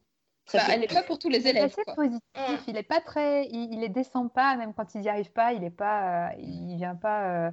Bah, 0.54 0.60
elle 0.70 0.80
n'est 0.80 0.86
pas 0.86 1.02
pour 1.02 1.18
tous 1.18 1.28
les 1.28 1.46
élèves. 1.46 1.70
Il 1.76 1.90
est 1.90 1.94
positif. 1.94 2.64
Il 2.68 2.76
est 2.78 2.82
pas 2.82 3.02
très, 3.02 3.46
il, 3.48 3.82
il, 3.82 3.92
descend 3.92 4.32
pas, 4.32 4.56
même 4.56 4.72
quand 4.72 4.94
il 4.94 5.02
n'y 5.02 5.08
arrive 5.10 5.30
pas, 5.32 5.52
il 5.52 5.62
est 5.62 5.70
pas, 5.70 6.28
euh, 6.28 6.34
il 6.38 6.76
vient 6.76 6.94
pas. 6.94 7.48
Euh, 7.48 7.50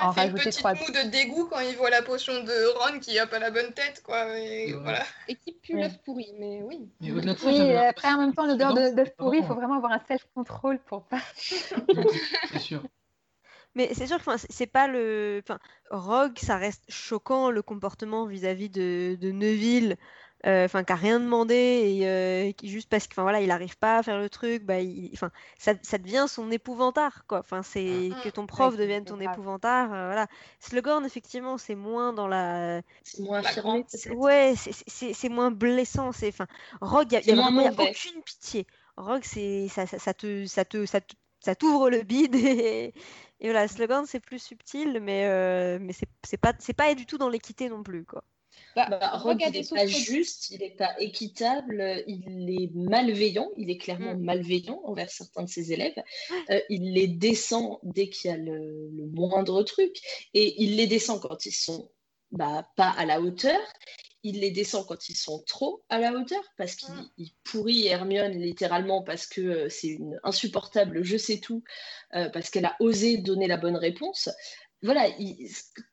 en 0.00 0.12
fait 0.12 0.28
une 0.28 0.34
petite 0.34 0.64
moue 0.64 0.92
de 0.92 1.10
dégoût 1.10 1.46
quand 1.50 1.60
il 1.60 1.76
voit 1.76 1.90
la 1.90 2.02
potion 2.02 2.32
de 2.42 2.78
Ron 2.78 2.98
qui 3.00 3.18
a 3.18 3.26
pas 3.26 3.38
la 3.38 3.50
bonne 3.50 3.72
tête, 3.72 4.02
quoi. 4.04 4.38
Et, 4.38 4.72
voilà. 4.72 5.02
et 5.28 5.36
qui 5.36 5.52
pue 5.52 5.78
l'œuf 5.78 5.98
pourri, 6.04 6.32
mais 6.38 6.62
oui. 6.62 6.88
Mais 7.00 7.12
oui, 7.12 7.76
après, 7.76 8.12
en 8.12 8.18
même 8.18 8.34
temps, 8.34 8.46
l'odeur 8.46 8.74
d'œuf 8.74 9.14
pourri, 9.16 9.38
il 9.38 9.46
faut 9.46 9.54
vraiment 9.54 9.76
avoir 9.76 9.92
un 9.92 10.00
self-control 10.06 10.78
pour 10.86 11.04
pas. 11.04 11.20
c'est 12.52 12.58
sûr. 12.58 12.82
Mais 13.74 13.92
c'est 13.92 14.06
sûr 14.06 14.24
que 14.24 14.30
c'est 14.48 14.66
pas 14.66 14.86
le. 14.86 15.40
Enfin, 15.42 15.58
Rogue, 15.90 16.38
ça 16.38 16.56
reste 16.56 16.84
choquant 16.88 17.50
le 17.50 17.60
comportement 17.60 18.24
vis-à-vis 18.24 18.70
de, 18.70 19.16
de, 19.20 19.32
Neville. 19.32 19.96
Euh, 20.46 20.64
enfin 20.64 20.84
qui 20.84 20.92
a 20.92 20.96
rien 20.96 21.20
demandé 21.20 21.54
et 21.54 22.08
euh, 22.08 22.52
qui 22.52 22.68
juste 22.68 22.88
parce 22.88 23.06
qu'il 23.06 23.20
voilà, 23.22 23.40
il 23.40 23.50
arrive 23.50 23.78
pas 23.78 23.98
à 23.98 24.02
faire 24.02 24.18
le 24.18 24.28
truc, 24.28 24.64
bah, 24.64 24.76
enfin, 25.12 25.30
ça, 25.58 25.74
ça, 25.82 25.98
devient 25.98 26.26
son 26.28 26.50
épouvantard, 26.50 27.26
quoi. 27.26 27.38
Enfin, 27.38 27.62
c'est 27.62 28.10
que 28.22 28.28
ton 28.28 28.46
prof 28.46 28.76
devienne 28.76 29.04
ton 29.04 29.20
épouvantard, 29.20 29.88
voilà. 29.88 30.26
Slughorn, 30.60 31.04
effectivement, 31.04 31.58
c'est 31.58 31.74
moins 31.74 32.12
dans 32.12 32.28
la. 32.28 32.82
C'est 33.02 33.22
moins 33.22 33.38
affirmé. 33.38 33.84
Ouais, 34.14 34.54
c'est 34.56 35.28
moins 35.28 35.50
blessant. 35.50 36.12
C'est, 36.12 36.28
enfin, 36.28 36.46
Rogue, 36.80 37.12
il 37.12 37.26
y 37.26 37.32
a, 37.32 37.34
vraiment 37.34 37.66
aucune 37.66 38.22
pitié. 38.22 38.66
Rogue, 38.96 39.24
c'est 39.24 39.68
ça, 39.68 39.86
ça, 39.86 39.98
ça, 39.98 40.14
te, 40.14 40.46
ça 40.46 40.64
te, 40.64 40.86
ça 40.86 41.00
ça 41.44 41.54
t'ouvre 41.54 41.90
le 41.90 42.02
bide 42.02 42.34
et, 42.34 42.94
et 43.40 43.50
voilà, 43.50 43.68
slogan 43.68 44.06
c'est 44.06 44.20
plus 44.20 44.38
subtil, 44.38 45.00
mais, 45.02 45.26
euh, 45.26 45.78
mais 45.80 45.92
c'est 45.92 46.36
pas, 46.38 46.54
pas 46.76 46.94
du 46.94 47.04
tout 47.04 47.18
dans 47.18 47.28
l'équité 47.28 47.68
non 47.68 47.82
plus. 47.82 48.04
Quoi. 48.04 48.24
Bah, 48.76 48.88
bah 48.90 49.22
il 49.38 49.52
n'est 49.52 49.64
pas 49.64 49.86
juste, 49.86 50.50
il 50.50 50.58
n'est 50.58 50.70
pas 50.70 50.94
équitable, 51.00 52.02
il 52.06 52.50
est 52.50 52.70
malveillant, 52.74 53.50
il 53.56 53.70
est 53.70 53.78
clairement 53.78 54.14
mm. 54.14 54.22
malveillant 54.22 54.80
envers 54.84 55.10
certains 55.10 55.44
de 55.44 55.48
ses 55.48 55.72
élèves. 55.72 56.02
Euh, 56.50 56.60
il 56.70 56.92
les 56.92 57.06
descend 57.06 57.78
dès 57.82 58.08
qu'il 58.08 58.30
y 58.30 58.34
a 58.34 58.36
le, 58.36 58.90
moindre 59.12 59.62
truc, 59.62 59.96
et 60.34 60.62
il 60.62 60.76
les 60.76 60.86
descend 60.86 61.20
quand 61.20 61.46
ils 61.46 61.52
sont 61.52 61.90
bah, 62.32 62.68
pas 62.76 62.90
à 62.90 63.06
la 63.06 63.20
hauteur 63.20 63.60
il 64.24 64.40
les 64.40 64.50
descend 64.50 64.86
quand 64.86 65.08
ils 65.10 65.16
sont 65.16 65.44
trop 65.46 65.84
à 65.90 65.98
la 65.98 66.12
hauteur, 66.14 66.42
parce 66.56 66.74
qu'il 66.74 66.94
mm. 66.94 67.26
pourrit 67.44 67.86
Hermione 67.86 68.32
littéralement 68.32 69.02
parce 69.02 69.26
que 69.26 69.40
euh, 69.42 69.68
c'est 69.68 69.88
une 69.88 70.18
insupportable 70.24 71.04
je 71.04 71.16
sais 71.16 71.38
tout, 71.38 71.62
euh, 72.14 72.30
parce 72.30 72.50
qu'elle 72.50 72.64
a 72.64 72.74
osé 72.80 73.18
donner 73.18 73.46
la 73.46 73.58
bonne 73.58 73.76
réponse. 73.76 74.30
Voilà, 74.84 75.08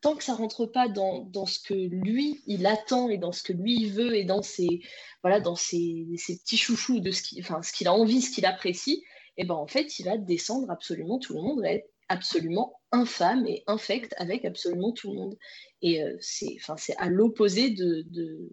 tant 0.01 0.17
que 0.17 0.23
ça 0.23 0.33
rentre 0.33 0.65
pas 0.65 0.89
dans, 0.89 1.45
ce 1.45 1.59
que 1.59 1.73
lui, 1.73 2.43
il 2.45 2.65
attend 2.65 3.07
et 3.07 3.17
dans 3.17 3.31
ce 3.31 3.41
que 3.41 3.53
lui, 3.53 3.75
il 3.75 3.93
veut 3.93 4.15
et 4.15 4.25
dans 4.25 4.41
ses, 4.41 4.81
voilà, 5.23 5.39
dans 5.39 5.55
ses, 5.55 6.05
petits 6.17 6.57
chouchous 6.57 6.99
de 6.99 7.11
ce 7.11 7.21
qu'il 7.21 7.41
enfin, 7.41 7.61
ce 7.61 7.87
a 7.87 7.93
envie, 7.93 8.21
ce 8.21 8.35
qu'il 8.35 8.45
apprécie, 8.45 9.05
et 9.37 9.43
eh 9.43 9.45
ben 9.45 9.55
en 9.55 9.65
fait, 9.65 9.97
il 9.97 10.03
va 10.03 10.17
descendre 10.17 10.69
absolument 10.69 11.19
tout 11.19 11.33
le 11.33 11.41
monde, 11.41 11.63
être 11.63 11.89
absolument 12.09 12.81
infâme 12.91 13.47
et 13.47 13.63
infecte 13.65 14.13
avec 14.17 14.43
absolument 14.43 14.91
tout 14.91 15.11
le 15.11 15.17
monde. 15.17 15.37
Et 15.81 16.03
euh, 16.03 16.17
c'est 16.19 16.59
à 16.97 17.07
l'opposé 17.07 17.69
de, 17.69 18.03
de, 18.09 18.51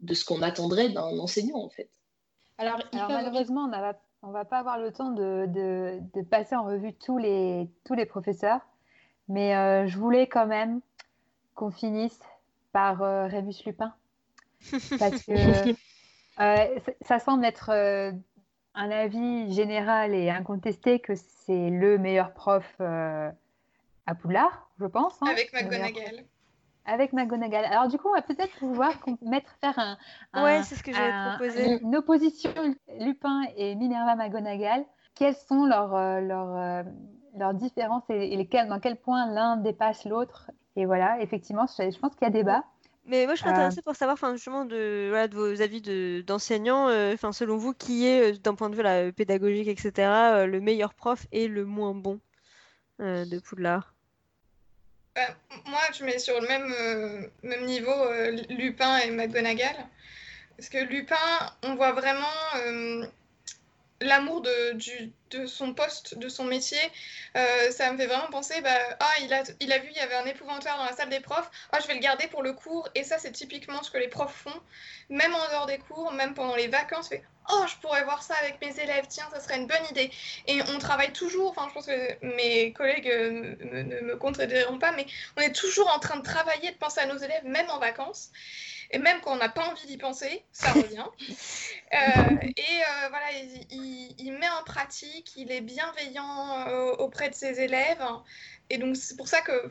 de, 0.00 0.14
ce 0.14 0.26
qu'on 0.26 0.42
attendrait 0.42 0.90
d'un 0.90 1.18
enseignant, 1.18 1.64
en 1.64 1.70
fait. 1.70 1.90
Alors, 2.58 2.78
malheureusement, 2.92 3.70
on 4.22 4.28
ne 4.28 4.32
va 4.32 4.44
pas 4.44 4.58
avoir 4.58 4.78
le 4.78 4.92
temps 4.92 5.12
de, 5.12 5.46
de, 5.46 6.22
passer 6.24 6.54
en 6.54 6.64
revue 6.64 6.92
tous 6.92 7.16
les, 7.16 7.70
tous 7.86 7.94
les 7.94 8.04
professeurs, 8.04 8.60
mais 9.28 9.56
euh, 9.56 9.86
je 9.86 9.98
voulais 9.98 10.26
quand 10.26 10.46
même 10.46 10.80
qu'on 11.54 11.70
finisse 11.70 12.20
par 12.72 13.02
euh, 13.02 13.26
Rémus 13.26 13.54
Lupin. 13.64 13.94
Parce 14.98 15.22
que 15.24 15.74
ça 17.02 17.18
semble 17.18 17.44
être 17.44 17.70
un 17.70 18.90
avis 18.90 19.52
général 19.52 20.14
et 20.14 20.30
incontesté 20.30 20.98
que 20.98 21.14
c'est 21.14 21.70
le 21.70 21.98
meilleur 21.98 22.32
prof 22.32 22.80
à 22.80 24.14
Poudlard, 24.20 24.70
je 24.80 24.86
pense. 24.86 25.14
Hein, 25.22 25.28
Avec 25.30 25.52
McGonagall 25.52 26.24
avec 26.86 27.12
McGonagall. 27.12 27.64
Alors 27.64 27.88
du 27.88 27.98
coup, 27.98 28.08
on 28.08 28.14
va 28.14 28.22
peut-être 28.22 28.56
pouvoir 28.58 28.92
mettre 29.22 29.50
faire 29.60 29.78
un, 29.78 29.98
ouais, 30.42 30.62
c'est 30.62 30.76
ce 30.76 30.82
que 30.82 31.36
proposer. 31.36 31.80
Une 31.82 31.96
opposition 31.96 32.52
Lupin 32.98 33.42
et 33.56 33.74
Minerva 33.74 34.14
McGonagall. 34.14 34.84
Quelles 35.14 35.34
sont 35.34 35.64
leurs 35.64 35.94
euh, 35.94 36.20
leurs, 36.20 36.56
euh, 36.56 36.82
leurs 37.38 37.54
différences 37.54 38.04
et, 38.08 38.36
lesquelles, 38.36 38.68
dans 38.68 38.80
quel 38.80 38.96
point 38.96 39.32
l'un 39.32 39.56
dépasse 39.56 40.04
l'autre 40.04 40.50
Et 40.76 40.86
voilà, 40.86 41.20
effectivement, 41.20 41.66
je, 41.66 41.98
pense 41.98 42.14
qu'il 42.14 42.22
y 42.22 42.26
a 42.26 42.30
débat. 42.30 42.64
Mais 43.04 43.26
moi, 43.26 43.34
je 43.36 43.40
suis 43.40 43.48
intéressée 43.48 43.78
euh, 43.78 43.82
pour 43.82 43.94
savoir, 43.94 44.14
enfin, 44.14 44.32
justement, 44.34 44.64
de, 44.64 45.06
voilà, 45.10 45.28
de 45.28 45.36
vos 45.36 45.62
avis 45.62 45.80
d'enseignants. 46.24 46.88
Enfin, 47.12 47.32
selon 47.32 47.56
vous, 47.56 47.72
qui 47.72 48.06
est, 48.06 48.42
d'un 48.42 48.54
point 48.54 48.68
de 48.68 48.76
vue 48.76 48.82
la 48.82 49.12
pédagogique, 49.12 49.68
etc., 49.68 49.92
le 50.46 50.58
meilleur 50.60 50.94
prof 50.94 51.26
et 51.30 51.46
le 51.46 51.64
moins 51.64 51.94
bon 51.94 52.20
de 52.98 53.38
Poudlard? 53.38 53.94
Bah, 55.16 55.34
moi, 55.64 55.80
je 55.94 56.04
mets 56.04 56.18
sur 56.18 56.38
le 56.38 56.46
même, 56.46 56.74
euh, 56.78 57.22
même 57.42 57.64
niveau 57.64 57.90
euh, 57.90 58.32
Lupin 58.50 58.98
et 58.98 59.10
McGonagall. 59.10 59.74
Parce 60.58 60.68
que 60.68 60.76
Lupin, 60.84 61.16
on 61.62 61.74
voit 61.74 61.92
vraiment 61.92 62.26
euh, 62.56 63.06
l'amour 64.02 64.42
de, 64.42 64.78
de 65.30 65.46
son 65.46 65.74
poste, 65.74 66.18
de 66.18 66.28
son 66.28 66.44
métier. 66.44 66.78
ça 67.70 67.92
me 67.92 67.98
fait 67.98 68.06
vraiment 68.06 68.28
penser, 68.30 68.60
bah, 68.60 68.70
ah, 69.00 69.12
il 69.22 69.32
a, 69.32 69.42
il 69.60 69.72
a 69.72 69.78
vu, 69.78 69.88
il 69.90 69.96
y 69.96 70.00
avait 70.00 70.14
un 70.14 70.26
épouvantaire 70.26 70.76
dans 70.76 70.84
la 70.84 70.92
salle 70.92 71.10
des 71.10 71.20
profs. 71.20 71.50
Ah, 71.72 71.78
je 71.80 71.86
vais 71.86 71.94
le 71.94 72.00
garder 72.00 72.26
pour 72.28 72.42
le 72.42 72.52
cours. 72.52 72.88
Et 72.94 73.04
ça, 73.04 73.18
c'est 73.18 73.32
typiquement 73.32 73.82
ce 73.82 73.90
que 73.90 73.98
les 73.98 74.08
profs 74.08 74.34
font, 74.34 74.60
même 75.08 75.34
en 75.34 75.48
dehors 75.48 75.66
des 75.66 75.78
cours, 75.78 76.12
même 76.12 76.34
pendant 76.34 76.56
les 76.56 76.68
vacances. 76.68 77.08
Fait, 77.08 77.22
oh, 77.50 77.64
je 77.68 77.76
pourrais 77.76 78.04
voir 78.04 78.22
ça 78.22 78.34
avec 78.42 78.60
mes 78.60 78.78
élèves, 78.80 79.06
tiens, 79.08 79.26
ça 79.32 79.40
serait 79.40 79.56
une 79.56 79.66
bonne 79.66 79.84
idée. 79.90 80.10
Et 80.46 80.60
on 80.74 80.78
travaille 80.78 81.12
toujours, 81.12 81.50
enfin, 81.50 81.66
je 81.68 81.74
pense 81.74 81.86
que 81.86 82.26
mes 82.36 82.72
collègues 82.72 83.08
euh, 83.08 83.56
ne 83.60 84.00
me 84.00 84.16
contrediront 84.16 84.78
pas, 84.78 84.92
mais 84.92 85.06
on 85.36 85.40
est 85.40 85.54
toujours 85.54 85.90
en 85.94 85.98
train 85.98 86.16
de 86.16 86.24
travailler, 86.24 86.70
de 86.70 86.76
penser 86.76 87.00
à 87.00 87.06
nos 87.06 87.18
élèves, 87.18 87.44
même 87.44 87.68
en 87.70 87.78
vacances. 87.78 88.30
Et 88.92 88.98
même 88.98 89.20
quand 89.20 89.32
on 89.32 89.36
n'a 89.36 89.48
pas 89.48 89.68
envie 89.68 89.86
d'y 89.86 89.96
penser, 89.96 90.44
ça 90.52 90.72
revient. 90.72 91.06
Euh, 91.94 92.36
et 92.56 92.80
euh, 92.80 93.08
voilà, 93.10 93.26
il, 93.70 94.32
met 94.32 94.48
en 94.48 94.64
pratique, 94.64 95.25
il 95.36 95.50
est 95.50 95.60
bienveillant 95.60 96.66
auprès 96.98 97.30
de 97.30 97.34
ses 97.34 97.60
élèves. 97.60 98.04
Et 98.70 98.78
donc, 98.78 98.96
c'est 98.96 99.16
pour 99.16 99.28
ça 99.28 99.40
que, 99.42 99.70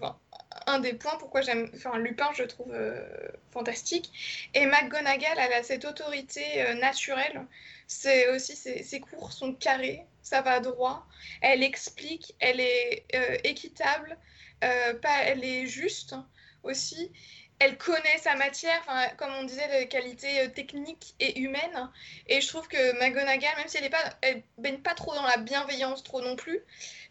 un 0.67 0.79
des 0.79 0.93
points 0.93 1.17
pourquoi 1.19 1.41
j'aime, 1.41 1.69
enfin, 1.75 1.97
Lupin, 1.97 2.29
je 2.33 2.43
trouve 2.43 2.71
euh, 2.73 3.03
fantastique. 3.51 4.49
Et 4.53 4.65
McGonagall, 4.65 5.37
elle 5.37 5.53
a 5.53 5.63
cette 5.63 5.85
autorité 5.85 6.61
euh, 6.61 6.73
naturelle. 6.75 7.45
C'est 7.87 8.29
aussi, 8.29 8.55
ses, 8.55 8.99
cours 8.99 9.31
sont 9.31 9.53
carrés, 9.53 10.05
ça 10.21 10.41
va 10.41 10.59
droit. 10.59 11.05
Elle 11.41 11.63
explique, 11.63 12.35
elle 12.39 12.59
est 12.59 13.05
euh, 13.13 13.37
équitable, 13.43 14.17
pas, 14.61 15.21
elle 15.25 15.43
est 15.43 15.67
juste 15.67 16.15
aussi 16.63 17.11
elle 17.59 17.77
connaît 17.77 18.17
sa 18.19 18.35
matière, 18.35 18.81
comme 19.17 19.33
on 19.35 19.43
disait, 19.43 19.67
les 19.79 19.87
qualités 19.87 20.51
techniques 20.51 21.15
et 21.19 21.39
humaines. 21.39 21.89
Et 22.27 22.41
je 22.41 22.47
trouve 22.47 22.67
que 22.67 22.99
McGonagall, 22.99 23.55
même 23.57 23.67
si 23.67 23.77
elle 23.77 23.89
ne 24.35 24.61
baigne 24.61 24.79
pas 24.79 24.93
trop 24.93 25.15
dans 25.15 25.25
la 25.25 25.37
bienveillance 25.37 26.03
trop 26.03 26.21
non 26.21 26.35
plus, 26.35 26.61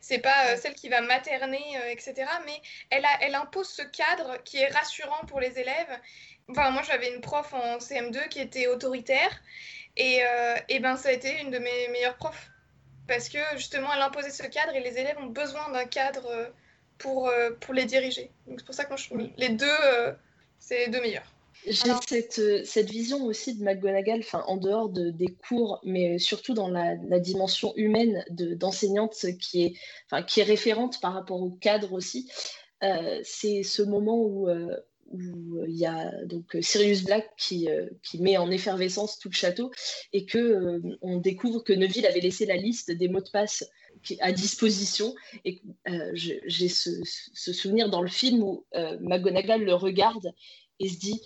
c'est 0.05 0.19
pas 0.19 0.49
euh, 0.49 0.57
celle 0.59 0.75
qui 0.75 0.91
va 0.91 1.01
materner, 1.01 1.65
euh, 1.79 1.91
etc. 1.91 2.15
Mais 2.45 2.61
elle, 2.91 3.07
a, 3.07 3.23
elle 3.23 3.35
impose 3.35 3.69
ce 3.69 3.81
cadre 3.81 4.37
qui 4.45 4.59
est 4.59 4.69
rassurant 4.69 5.25
pour 5.27 5.41
les 5.41 5.59
élèves. 5.59 5.99
Enfin, 6.51 6.71
moi, 6.73 6.83
j'avais 6.83 7.15
une 7.15 7.23
prof 7.23 7.55
en 7.55 7.79
CM2 7.79 8.29
qui 8.29 8.41
était 8.41 8.67
autoritaire. 8.67 9.31
Et, 9.97 10.23
euh, 10.23 10.57
et 10.69 10.79
ben, 10.79 10.99
ça 10.99 11.09
a 11.09 11.13
été 11.13 11.41
une 11.41 11.51
de 11.51 11.59
mes 11.59 11.89
meilleures 11.89 12.17
profs. 12.17 12.51
Parce 13.09 13.31
que 13.31 13.39
justement, 13.57 13.89
elle 13.95 14.03
imposait 14.03 14.31
ce 14.31 14.43
cadre 14.43 14.75
et 14.75 14.81
les 14.81 14.99
élèves 14.99 15.17
ont 15.19 15.27
besoin 15.27 15.71
d'un 15.71 15.87
cadre 15.87 16.53
pour, 16.99 17.33
pour 17.61 17.75
les 17.75 17.85
diriger. 17.87 18.31
Donc, 18.47 18.61
c'est 18.61 18.67
pour 18.67 18.75
ça 18.75 18.85
que 18.85 18.97
je 18.97 19.07
trouve 19.07 19.23
les 19.37 19.49
deux, 19.51 20.17
c'est 20.67 20.87
les 20.87 20.91
deux 20.91 21.01
meilleurs. 21.01 21.31
J'ai 21.67 21.93
cette, 22.07 22.39
euh, 22.41 22.63
cette, 22.65 22.91
vision 22.91 23.25
aussi 23.25 23.55
de 23.55 23.65
McGonagall, 23.65 24.23
en 24.33 24.57
dehors 24.57 24.91
de, 24.91 25.11
des 25.11 25.29
cours, 25.49 25.81
mais 25.83 26.19
surtout 26.19 26.53
dans 26.53 26.69
la, 26.69 26.97
dimension 27.21 27.73
humaine 27.77 28.25
d'enseignante 28.31 29.15
qui, 29.41 29.63
est, 29.63 29.75
qui 30.27 30.41
est 30.41 30.45
référente 30.45 31.01
par 31.01 31.15
rapport 31.15 31.41
au 31.41 31.51
cadre 31.51 31.93
aussi. 31.93 32.31
Euh, 32.83 33.21
c'est 33.23 33.63
ce 33.63 33.81
moment 33.83 34.19
où, 34.19 34.49
euh, 34.49 34.77
où 35.11 35.65
il 35.67 35.77
y 35.77 35.87
a 35.87 36.11
donc 36.27 36.57
Sirius 36.61 37.05
Black 37.05 37.31
qui, 37.39 37.69
qui, 38.03 38.21
met 38.21 38.37
en 38.37 38.51
effervescence 38.51 39.19
tout 39.19 39.31
le 39.31 39.35
château 39.35 39.71
et 40.13 40.27
que 40.27 40.83
on 41.01 41.19
découvre 41.19 41.61
que 41.61 41.73
Neville 41.73 42.07
avait 42.07 42.21
laissé 42.21 42.45
la 42.45 42.57
liste 42.57 42.91
des 42.91 43.09
mots 43.09 43.23
de 43.23 43.31
passe 43.31 43.65
à 44.21 44.33
disposition 44.33 45.15
et 45.45 45.61
j'ai 46.15 46.69
ce, 46.69 46.91
ce, 47.05 47.53
souvenir 47.53 47.91
dans 47.91 48.03
le 48.03 48.09
film 48.09 48.43
où 48.43 48.65
McGonagall 49.01 49.63
le 49.63 49.75
regarde 49.75 50.33
et 50.81 50.89
se 50.89 50.99
dit 50.99 51.21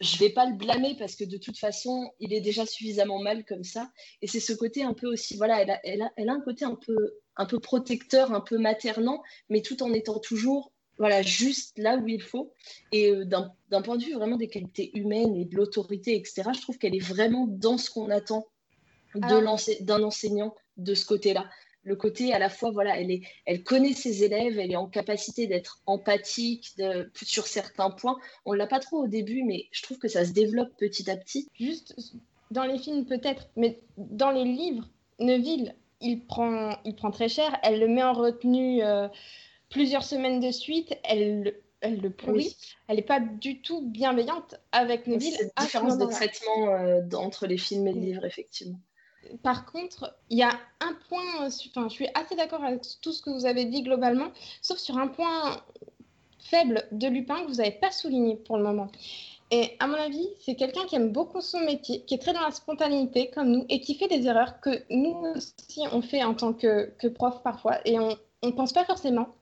je 0.00 0.16
vais 0.18 0.30
pas 0.30 0.46
le 0.46 0.56
blâmer 0.56 0.96
parce 0.98 1.14
que 1.14 1.24
de 1.24 1.36
toute 1.36 1.58
façon, 1.58 2.10
il 2.20 2.32
est 2.32 2.40
déjà 2.40 2.64
suffisamment 2.64 3.20
mal 3.20 3.44
comme 3.44 3.64
ça. 3.64 3.90
Et 4.22 4.26
c'est 4.26 4.40
ce 4.40 4.54
côté 4.54 4.82
un 4.82 4.94
peu 4.94 5.06
aussi, 5.06 5.36
voilà, 5.36 5.60
elle 5.60 5.70
a, 5.70 5.80
elle 5.84 6.02
a, 6.02 6.10
elle 6.16 6.30
a 6.30 6.32
un 6.32 6.40
côté 6.40 6.64
un 6.64 6.74
peu, 6.74 7.18
un 7.36 7.44
peu 7.44 7.60
protecteur, 7.60 8.32
un 8.32 8.40
peu 8.40 8.56
maternant, 8.56 9.22
mais 9.50 9.60
tout 9.60 9.82
en 9.82 9.92
étant 9.92 10.18
toujours, 10.18 10.72
voilà, 10.96 11.20
juste 11.20 11.78
là 11.78 11.98
où 11.98 12.08
il 12.08 12.22
faut. 12.22 12.54
Et 12.92 13.10
euh, 13.10 13.24
d'un 13.24 13.82
point 13.82 13.98
de 13.98 14.04
vue 14.04 14.14
vraiment 14.14 14.36
des 14.36 14.48
qualités 14.48 14.90
humaines 14.94 15.36
et 15.36 15.44
de 15.44 15.54
l'autorité, 15.54 16.16
etc., 16.16 16.44
je 16.54 16.62
trouve 16.62 16.78
qu'elle 16.78 16.96
est 16.96 16.98
vraiment 17.04 17.46
dans 17.46 17.76
ce 17.76 17.90
qu'on 17.90 18.10
attend 18.10 18.46
d'un 19.14 19.44
enseignant 19.46 20.54
de 20.76 20.94
ce 20.94 21.04
côté-là 21.04 21.50
le 21.82 21.96
côté 21.96 22.32
à 22.32 22.38
la 22.38 22.48
fois, 22.48 22.70
voilà, 22.70 22.98
elle, 22.98 23.10
est, 23.10 23.22
elle 23.46 23.62
connaît 23.62 23.94
ses 23.94 24.24
élèves, 24.24 24.58
elle 24.58 24.70
est 24.70 24.76
en 24.76 24.86
capacité 24.86 25.46
d'être 25.46 25.80
empathique 25.86 26.76
de, 26.78 27.10
sur 27.14 27.46
certains 27.46 27.90
points. 27.90 28.18
On 28.44 28.52
ne 28.52 28.58
l'a 28.58 28.66
pas 28.66 28.80
trop 28.80 29.04
au 29.04 29.08
début, 29.08 29.42
mais 29.44 29.68
je 29.72 29.82
trouve 29.82 29.98
que 29.98 30.08
ça 30.08 30.24
se 30.24 30.32
développe 30.32 30.76
petit 30.76 31.10
à 31.10 31.16
petit. 31.16 31.48
Juste 31.58 31.94
dans 32.50 32.64
les 32.64 32.78
films 32.78 33.06
peut-être, 33.06 33.48
mais 33.56 33.80
dans 33.96 34.30
les 34.30 34.44
livres, 34.44 34.88
Neville, 35.18 35.74
il 36.00 36.24
prend, 36.26 36.76
il 36.84 36.94
prend 36.96 37.10
très 37.10 37.28
cher, 37.28 37.58
elle 37.62 37.80
le 37.80 37.88
met 37.88 38.02
en 38.02 38.12
retenue 38.12 38.82
euh, 38.82 39.08
plusieurs 39.68 40.04
semaines 40.04 40.40
de 40.40 40.50
suite, 40.50 40.94
elle 41.04 41.54
elle 41.80 42.00
le 42.00 42.10
pourrit. 42.10 42.56
Elle 42.88 42.96
n'est 42.96 43.02
pas 43.02 43.20
du 43.20 43.62
tout 43.62 43.82
bienveillante 43.82 44.56
avec 44.72 45.06
Neville. 45.06 45.32
Cette 45.32 45.52
différence 45.58 45.98
de 45.98 46.04
traitement 46.06 46.74
euh, 46.74 47.00
entre 47.14 47.46
les 47.46 47.56
films 47.56 47.86
et 47.86 47.92
les 47.92 48.00
livres, 48.00 48.24
effectivement. 48.24 48.78
Par 49.42 49.66
contre, 49.66 50.16
il 50.30 50.38
y 50.38 50.42
a 50.42 50.50
un 50.80 50.94
point, 51.08 51.46
enfin, 51.46 51.88
je 51.88 51.94
suis 51.94 52.08
assez 52.14 52.36
d'accord 52.36 52.64
avec 52.64 52.82
tout 53.00 53.12
ce 53.12 53.22
que 53.22 53.30
vous 53.30 53.46
avez 53.46 53.64
dit 53.64 53.82
globalement, 53.82 54.28
sauf 54.62 54.78
sur 54.78 54.98
un 54.98 55.08
point 55.08 55.62
faible 56.38 56.84
de 56.92 57.06
Lupin 57.06 57.42
que 57.42 57.48
vous 57.48 57.56
n'avez 57.56 57.72
pas 57.72 57.90
souligné 57.90 58.36
pour 58.36 58.56
le 58.56 58.62
moment. 58.62 58.90
Et 59.50 59.76
à 59.80 59.88
mon 59.88 59.94
avis, 59.94 60.28
c'est 60.40 60.54
quelqu'un 60.54 60.84
qui 60.86 60.94
aime 60.94 61.10
beaucoup 61.10 61.40
son 61.40 61.60
métier, 61.60 62.02
qui 62.04 62.14
est 62.14 62.18
très 62.18 62.32
dans 62.32 62.40
la 62.40 62.52
spontanéité 62.52 63.30
comme 63.30 63.48
nous 63.50 63.66
et 63.68 63.80
qui 63.80 63.96
fait 63.96 64.06
des 64.06 64.26
erreurs 64.26 64.60
que 64.60 64.84
nous 64.90 65.16
aussi 65.34 65.82
on 65.92 66.02
fait 66.02 66.22
en 66.22 66.34
tant 66.34 66.52
que, 66.52 66.92
que 66.98 67.08
prof 67.08 67.42
parfois 67.42 67.78
et 67.84 67.98
on 67.98 68.16
ne 68.44 68.52
pense 68.52 68.72
pas 68.72 68.84
forcément 68.84 69.34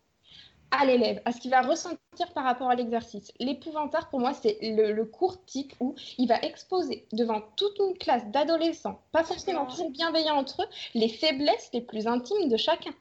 à 0.71 0.85
l'élève, 0.85 1.21
à 1.25 1.33
ce 1.33 1.41
qu'il 1.41 1.51
va 1.51 1.63
ressentir 1.63 2.33
par 2.35 2.45
rapport 2.45 2.69
à 2.71 2.75
l'exercice. 2.75 3.33
L'épouvantaire, 3.39 4.09
pour 4.11 4.21
moi, 4.21 4.35
c'est 4.35 4.59
le, 4.61 5.05
cours 5.05 5.43
type 5.45 5.73
où 5.81 5.95
il 6.19 6.29
va 6.29 6.41
exposer 6.41 7.07
devant 7.13 7.43
toute 7.57 7.79
une 7.79 7.97
classe 7.97 8.27
d'adolescents, 8.27 9.01
pas 9.13 9.25
forcément 9.25 9.67
toujours 9.67 9.91
bienveillants 9.91 10.37
entre 10.37 10.63
eux, 10.63 10.69
les 10.95 11.09
faiblesses 11.09 11.71
les 11.73 11.81
plus 11.81 12.07
intimes 12.07 12.49
de 12.49 12.57
chacun. 12.57 12.93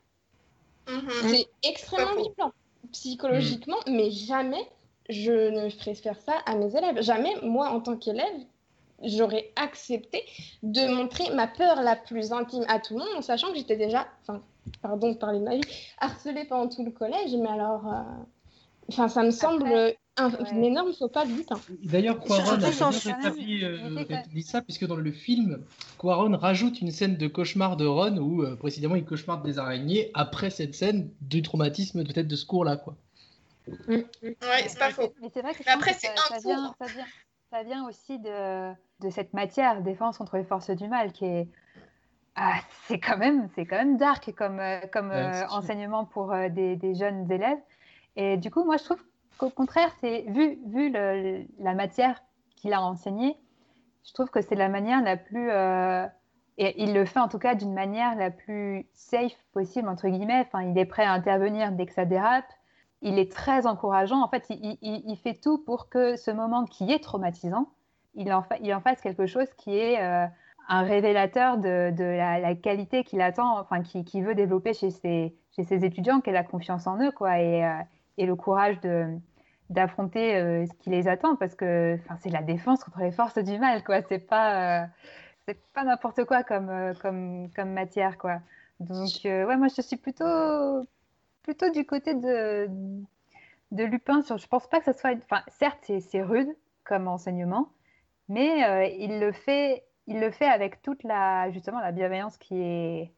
Mhm. 0.90 1.10
C'est 1.30 1.48
extrêmement 1.64 2.14
violent 2.16 2.54
psychologiquement, 2.92 3.78
mais 3.88 4.12
jamais 4.12 4.66
je 5.10 5.50
ne 5.50 5.70
ferai 5.70 5.96
faire 5.96 6.20
ça 6.22 6.34
à 6.46 6.56
mes 6.56 6.76
élèves. 6.76 7.02
Jamais, 7.02 7.34
moi, 7.42 7.70
en 7.70 7.82
tant 7.82 7.98
qu'élève, 7.98 8.40
j'aurais 9.04 9.52
accepté 9.56 10.24
de 10.64 10.88
montrer 10.88 11.30
ma 11.34 11.48
peur 11.48 11.82
la 11.82 11.96
plus 11.96 12.32
intime 12.32 12.66
à 12.68 12.80
tout 12.80 12.94
le 12.94 13.00
monde, 13.00 13.18
en 13.18 13.22
sachant 13.22 13.50
que 13.50 13.58
j'étais 13.58 13.78
déjà, 13.78 14.08
enfin, 14.22 14.42
pardon 14.82 15.12
de 15.12 15.18
parler 15.18 15.40
de 15.40 15.44
ma 15.44 15.56
vie, 15.56 15.62
harcelée 16.00 16.46
pendant 16.46 16.70
tout 16.70 16.84
le 16.84 16.92
collège, 16.92 17.36
mais 17.36 17.50
alors, 17.50 17.88
euh, 17.88 18.02
enfin, 18.90 19.08
ça 19.08 19.24
me 19.24 19.32
semble 19.32 19.96
un, 20.18 20.32
énorme 20.62 20.94
faux 20.94 21.10
pas 21.10 21.26
de 21.26 21.32
but. 21.32 21.48
D'ailleurs, 21.84 22.20
Quaron 22.20 22.62
a 22.62 22.68
rétabli 22.68 23.64
euh, 23.64 24.42
ça, 24.42 24.62
puisque 24.62 24.86
dans 24.86 24.96
le 24.96 25.12
film, 25.12 25.64
Quaron 25.98 26.36
rajoute 26.38 26.82
une 26.82 26.92
scène 26.92 27.18
de 27.18 27.28
cauchemar 27.28 27.78
de 27.78 27.86
Ron 27.86 28.18
où, 28.18 28.44
euh, 28.44 28.56
précisément, 28.56 28.96
il 28.96 29.06
cauchemarde 29.06 29.46
des 29.46 29.60
araignées 29.60 30.12
après 30.14 30.50
cette 30.50 30.76
scène 30.76 31.10
du 31.22 31.42
traumatisme 31.42 32.04
peut-être 32.04 32.28
de 32.28 32.36
ce 32.36 32.46
cours-là, 32.46 32.78
quoi. 32.78 32.96
Mm. 33.88 33.96
Ouais, 34.24 34.68
c'est 34.68 34.80
pas 34.80 34.92
faux. 34.92 35.14
Mais, 35.22 35.30
vrai 35.42 35.54
que 35.54 35.64
après, 35.68 35.94
c'est 35.94 36.08
un 36.08 36.16
ça 36.16 36.40
vient, 36.40 36.74
ça, 36.80 36.86
vient, 36.86 37.06
ça 37.52 37.64
vient 37.64 37.88
aussi 37.88 38.18
de, 38.18 38.72
de 39.02 39.10
cette 39.10 39.34
matière, 39.34 39.82
défense 39.82 40.18
contre 40.18 40.38
les 40.38 40.46
forces 40.46 40.72
du 40.72 40.88
mal, 40.88 41.12
qui 41.12 41.26
est 41.26 41.48
ah, 42.40 42.60
c'est 42.86 43.00
quand 43.00 43.18
même 43.18 43.50
c'est 43.56 43.66
quand 43.66 43.78
même 43.78 43.98
dark 43.98 44.32
comme 44.36 44.60
euh, 44.60 44.80
euh, 44.96 45.44
enseignement 45.50 46.06
pour 46.06 46.32
euh, 46.32 46.50
des, 46.50 46.76
des, 46.76 46.94
jeunes 46.94 47.30
élèves. 47.32 47.58
Et 48.16 48.38
du 48.38 48.52
coup, 48.52 48.64
moi, 48.64 48.78
je 48.78 48.84
trouve 48.84 49.04
qu'au 49.40 49.50
contraire, 49.50 49.90
c'est 50.00 50.24
vu 50.28 50.60
vu 50.68 50.92
le, 50.92 51.46
la 51.58 51.74
matière 51.74 52.22
qu'il 52.56 52.74
a 52.74 52.82
enseignée, 52.82 53.36
je 54.08 54.14
trouve 54.14 54.30
que 54.30 54.42
c'est 54.42 54.56
la 54.56 54.70
manière 54.70 55.02
la 55.02 55.18
plus 55.18 55.50
et 56.60 56.84
il 56.84 56.94
le 56.94 57.06
fait 57.06 57.20
en 57.20 57.28
tout 57.28 57.38
cas 57.38 57.54
d'une 57.54 57.74
manière 57.74 58.16
la 58.16 58.32
plus 58.32 58.88
safe 58.94 59.38
possible 59.52 59.90
entre 59.90 60.08
guillemets. 60.08 60.46
Enfin, 60.48 60.64
il 60.64 60.78
est 60.78 60.86
prêt 60.86 61.04
à 61.04 61.12
intervenir 61.14 61.72
dès 61.72 61.88
que 61.88 61.94
ça 61.94 62.06
dérape. 62.06 62.46
Il 63.02 63.20
est 63.20 63.32
très 63.32 63.68
encourageant. 63.68 64.24
En 64.24 64.28
fait, 64.28 64.46
il, 64.50 64.78
il, 64.82 65.04
il 65.08 65.18
fait 65.18 65.36
tout 65.36 65.58
pour 65.60 65.90
que 65.90 66.16
ce 66.16 66.32
moment 66.32 66.66
qui 66.66 66.92
est 66.92 67.04
traumatisant, 67.04 67.70
il 68.16 68.32
en, 68.34 68.42
fa 68.42 68.58
il 68.58 68.74
en 68.74 68.82
fasse 68.82 69.02
quelque 69.02 69.26
chose 69.28 69.48
qui 69.58 69.78
est 69.78 70.00
un 70.68 70.82
révélateur 70.84 71.58
de, 71.58 72.04
la, 72.04 72.56
qualité 72.56 73.04
qu'il 73.04 73.22
attend, 73.22 73.60
enfin, 73.60 73.82
qui, 73.82 74.22
veut 74.22 74.36
développer 74.36 74.74
chez 74.74 74.92
ses, 74.92 75.34
chez 75.56 75.64
ses 75.64 75.86
étudiants, 75.86 76.20
qui 76.20 76.30
est 76.30 76.34
la 76.34 76.44
confiance 76.44 76.88
en 76.88 77.02
eux, 77.02 77.12
quoi, 77.12 77.40
et, 77.40 77.66
euh, 77.66 77.80
et 78.18 78.26
le 78.26 78.36
courage 78.36 78.80
de 78.82 79.08
d'affronter 79.70 80.38
euh, 80.38 80.66
ce 80.66 80.72
qui 80.80 80.90
les 80.90 81.10
attend, 81.10 81.36
parce 81.36 81.54
que 81.54 82.00
c'est 82.22 82.30
la 82.30 82.42
défense 82.42 82.82
contre 82.86 83.02
les 83.02 83.12
forces 83.12 83.38
du 83.38 83.60
mal, 83.60 83.84
quoi. 83.84 84.02
C'est 84.08 84.20
pas, 84.20 84.84
euh, 84.84 84.86
c'est 85.46 85.62
pas 85.74 85.84
n'importe 85.84 86.24
quoi 86.24 86.44
comme, 86.44 86.94
comme, 87.02 87.74
matière, 87.74 88.18
quoi. 88.18 88.40
Donc, 88.80 89.10
ouais, 89.26 89.58
moi, 89.58 89.68
je 89.68 89.82
suis 89.82 89.98
plutôt, 89.98 90.86
plutôt 91.44 91.70
du 91.72 91.86
côté 91.86 92.14
de, 92.14 92.70
de 93.72 93.84
Lupin. 93.84 94.22
Sur, 94.22 94.38
je 94.38 94.48
pense 94.48 94.68
pas 94.68 94.80
que 94.80 94.86
ça 94.86 94.94
soit, 94.94 95.18
enfin, 95.18 95.42
certes, 95.50 95.92
c'est 96.00 96.22
rude 96.22 96.56
comme 96.86 97.10
enseignement, 97.10 97.68
mais 98.30 98.96
il 98.98 99.20
le 99.20 99.34
fait 99.34 99.84
il 100.08 100.20
le 100.20 100.32
fait 100.32 100.46
avec 100.46 100.82
toute 100.82 101.04
la 101.04 101.52
justement 101.52 101.80
la 101.80 101.92
bienveillance 101.92 102.38
qui 102.38 102.56
est 102.56 103.12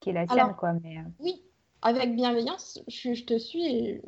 qui 0.00 0.10
est 0.10 0.12
la 0.12 0.26
sienne 0.26 0.54
quoi 0.58 0.72
mais 0.82 0.98
euh. 0.98 1.02
oui 1.20 1.42
avec 1.80 2.14
bienveillance 2.14 2.80
je, 2.88 3.24
te 3.24 3.38
suis 3.38 4.00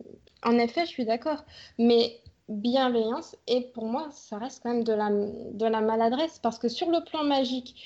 en 0.42 0.58
effet 0.58 0.82
je 0.82 0.90
suis 0.90 1.04
d'accord 1.04 1.44
mais 1.78 2.20
bienveillance 2.48 3.36
et 3.46 3.70
pour 3.72 3.86
moi 3.86 4.08
ça 4.10 4.38
reste 4.38 4.62
quand 4.62 4.72
même 4.72 4.84
de 4.84 4.92
la 4.92 5.10
de 5.10 5.66
la 5.66 5.80
maladresse 5.80 6.38
parce 6.40 6.58
que 6.58 6.68
sur 6.68 6.90
le 6.90 7.02
plan 7.04 7.24
magique 7.24 7.76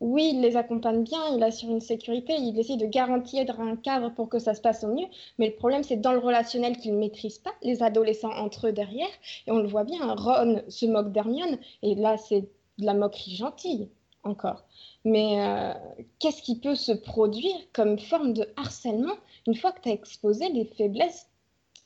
oui, 0.00 0.30
il 0.34 0.40
les 0.40 0.56
accompagne 0.56 1.02
bien, 1.02 1.18
il 1.34 1.42
assure 1.42 1.70
une 1.70 1.80
sécurité, 1.80 2.34
il 2.38 2.58
essaie 2.58 2.76
de 2.76 2.86
garantir 2.86 3.60
un 3.60 3.76
cadre 3.76 4.10
pour 4.10 4.28
que 4.28 4.38
ça 4.38 4.54
se 4.54 4.60
passe 4.60 4.84
au 4.84 4.94
mieux. 4.94 5.06
Mais 5.38 5.48
le 5.48 5.54
problème, 5.54 5.82
c'est 5.82 5.96
dans 5.96 6.12
le 6.12 6.18
relationnel 6.18 6.76
qu'il 6.76 6.94
ne 6.94 6.98
maîtrise 6.98 7.38
pas, 7.38 7.50
les 7.62 7.82
adolescents 7.82 8.30
entre 8.30 8.68
eux 8.68 8.72
derrière. 8.72 9.08
Et 9.46 9.50
on 9.50 9.58
le 9.58 9.66
voit 9.66 9.84
bien, 9.84 10.14
Ron 10.14 10.62
se 10.68 10.86
moque 10.86 11.10
d'Hermione. 11.10 11.58
Et 11.82 11.94
là, 11.96 12.16
c'est 12.16 12.48
de 12.78 12.86
la 12.86 12.94
moquerie 12.94 13.36
gentille 13.36 13.88
encore. 14.22 14.64
Mais 15.04 15.40
euh, 15.40 15.72
qu'est-ce 16.18 16.42
qui 16.42 16.58
peut 16.58 16.74
se 16.74 16.92
produire 16.92 17.56
comme 17.72 17.98
forme 17.98 18.32
de 18.32 18.46
harcèlement 18.56 19.14
une 19.46 19.54
fois 19.54 19.72
que 19.72 19.80
tu 19.80 19.88
as 19.88 19.92
exposé 19.92 20.48
les 20.50 20.64
faiblesses 20.64 21.28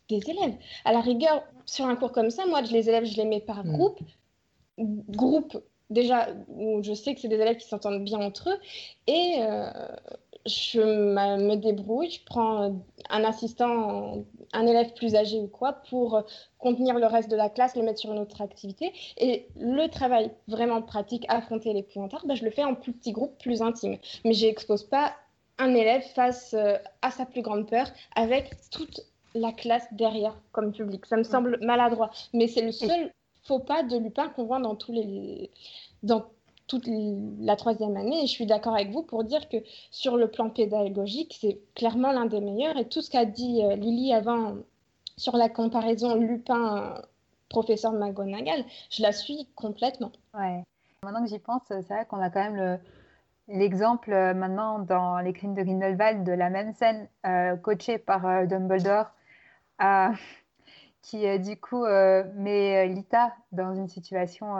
des 0.09 0.21
élèves? 0.29 0.57
À 0.85 0.93
la 0.93 1.01
rigueur, 1.01 1.43
sur 1.67 1.87
un 1.87 1.97
cours 1.97 2.13
comme 2.13 2.31
ça, 2.31 2.47
moi, 2.47 2.63
les 2.63 2.89
élèves, 2.89 3.05
je 3.05 3.17
les 3.17 3.25
mets 3.25 3.41
par 3.41 3.65
mm. 3.65 3.73
groupe. 3.73 4.01
Groupe, 4.79 5.63
déjà, 5.91 6.29
où 6.49 6.83
je 6.83 6.95
sais 6.95 7.15
que 7.15 7.21
c'est 7.21 7.29
des 7.29 7.37
élèves 7.37 7.59
qui 7.59 7.69
s'entendent 7.69 8.05
bien 8.05 8.21
entre 8.21 8.51
eux. 8.51 8.59
Et 9.07 9.37
euh, 9.39 9.71
je 10.47 10.81
me 10.81 11.55
débrouille, 11.57 12.11
je 12.11 12.21
prends 12.25 12.75
un 13.11 13.25
assistant, 13.25 14.25
un 14.53 14.67
élève 14.67 14.93
plus 14.95 15.15
âgé 15.15 15.39
ou 15.39 15.47
quoi, 15.47 15.73
pour 15.89 16.23
contenir 16.59 16.99
le 16.99 17.07
reste 17.07 17.31
de 17.31 17.37
la 17.37 17.49
classe, 17.49 17.77
le 17.77 17.83
mettre 17.83 18.01
sur 18.01 18.13
une 18.13 18.19
autre 18.19 18.41
activité. 18.41 18.93
Et 19.19 19.47
le 19.57 19.89
travail 19.89 20.31
vraiment 20.49 20.83
pratique, 20.83 21.25
affronter 21.29 21.73
les 21.73 21.83
pointards, 21.83 22.27
ben, 22.27 22.35
je 22.35 22.45
le 22.45 22.51
fais 22.51 22.65
en 22.65 22.75
plus 22.75 22.93
petit 22.93 23.13
groupe, 23.13 23.39
plus 23.39 23.63
intime. 23.63 23.99
Mais 24.25 24.33
je 24.33 24.47
n'expose 24.47 24.85
pas 24.85 25.13
un 25.59 25.75
élève 25.75 26.03
face 26.15 26.55
euh, 26.55 26.77
à 27.03 27.11
sa 27.11 27.27
plus 27.27 27.43
grande 27.43 27.69
peur 27.69 27.87
avec 28.17 28.51
toute 28.71 29.03
la 29.35 29.53
classe 29.53 29.87
derrière 29.93 30.37
comme 30.51 30.73
public. 30.73 31.07
Ça 31.07 31.17
me 31.17 31.23
semble 31.23 31.59
maladroit. 31.63 32.11
Mais 32.33 32.49
c'est 32.49 32.63
le 32.63 32.73
seul 32.73 33.13
faux 33.45 33.61
pas 33.61 33.83
de 33.83 33.97
Lupin 33.97 34.29
qu'on 34.29 34.45
voit 34.45 34.61
dans 34.61 34.75
tous 34.75 34.93
les... 34.93 35.51
Dans 36.03 36.27
toute 36.73 36.89
la 37.39 37.55
troisième 37.57 37.97
année. 37.99 38.25
Et 38.25 38.27
je 38.27 38.33
suis 38.33 38.47
d'accord 38.47 38.75
avec 38.75 38.91
vous 38.91 39.03
pour 39.03 39.25
dire 39.25 39.49
que 39.51 39.59
sur 39.91 40.17
le 40.17 40.31
plan 40.31 40.49
pédagogique, 40.49 41.37
c'est 41.39 41.59
clairement 41.75 42.13
l'un 42.13 42.25
des 42.25 42.41
meilleurs. 42.41 42.79
Et 42.79 42.89
tout 42.89 43.03
ce 43.03 43.11
qu'a 43.11 43.27
dit 43.27 43.63
euh, 43.63 43.77
Lily 43.77 44.15
avant 44.15 44.57
sur 45.19 45.37
la 45.37 45.51
comparaison 45.51 46.15
Lupin-professeur 46.15 47.93
McGonagall, 47.93 48.65
je 48.91 49.03
la 49.03 49.13
suis 49.13 49.47
complètement. 49.55 50.13
Ouais. 50.33 50.63
Maintenant 51.05 51.23
que 51.23 51.29
j'y 51.29 51.39
pense, 51.39 51.61
c'est 51.69 51.83
vrai 51.83 52.07
qu'on 52.07 52.21
a 52.21 52.31
quand 52.31 52.51
même 52.51 52.81
l'exemple 53.49 54.13
euh, 54.13 54.33
maintenant 54.33 54.79
dans 54.79 55.19
les 55.19 55.35
crimes 55.35 55.55
de 55.55 55.63
Grindelwald 55.63 56.25
de 56.25 56.33
la 56.33 56.49
même 56.49 56.73
scène 56.73 57.07
euh, 57.27 57.57
coachée 57.57 57.99
par 57.99 58.47
Dumbledore 58.47 59.11
qui 61.03 61.39
du 61.41 61.57
coup 61.57 61.85
met 61.85 62.87
Lita 62.87 63.35
dans 63.51 63.75
une 63.75 63.89
situation 63.89 64.55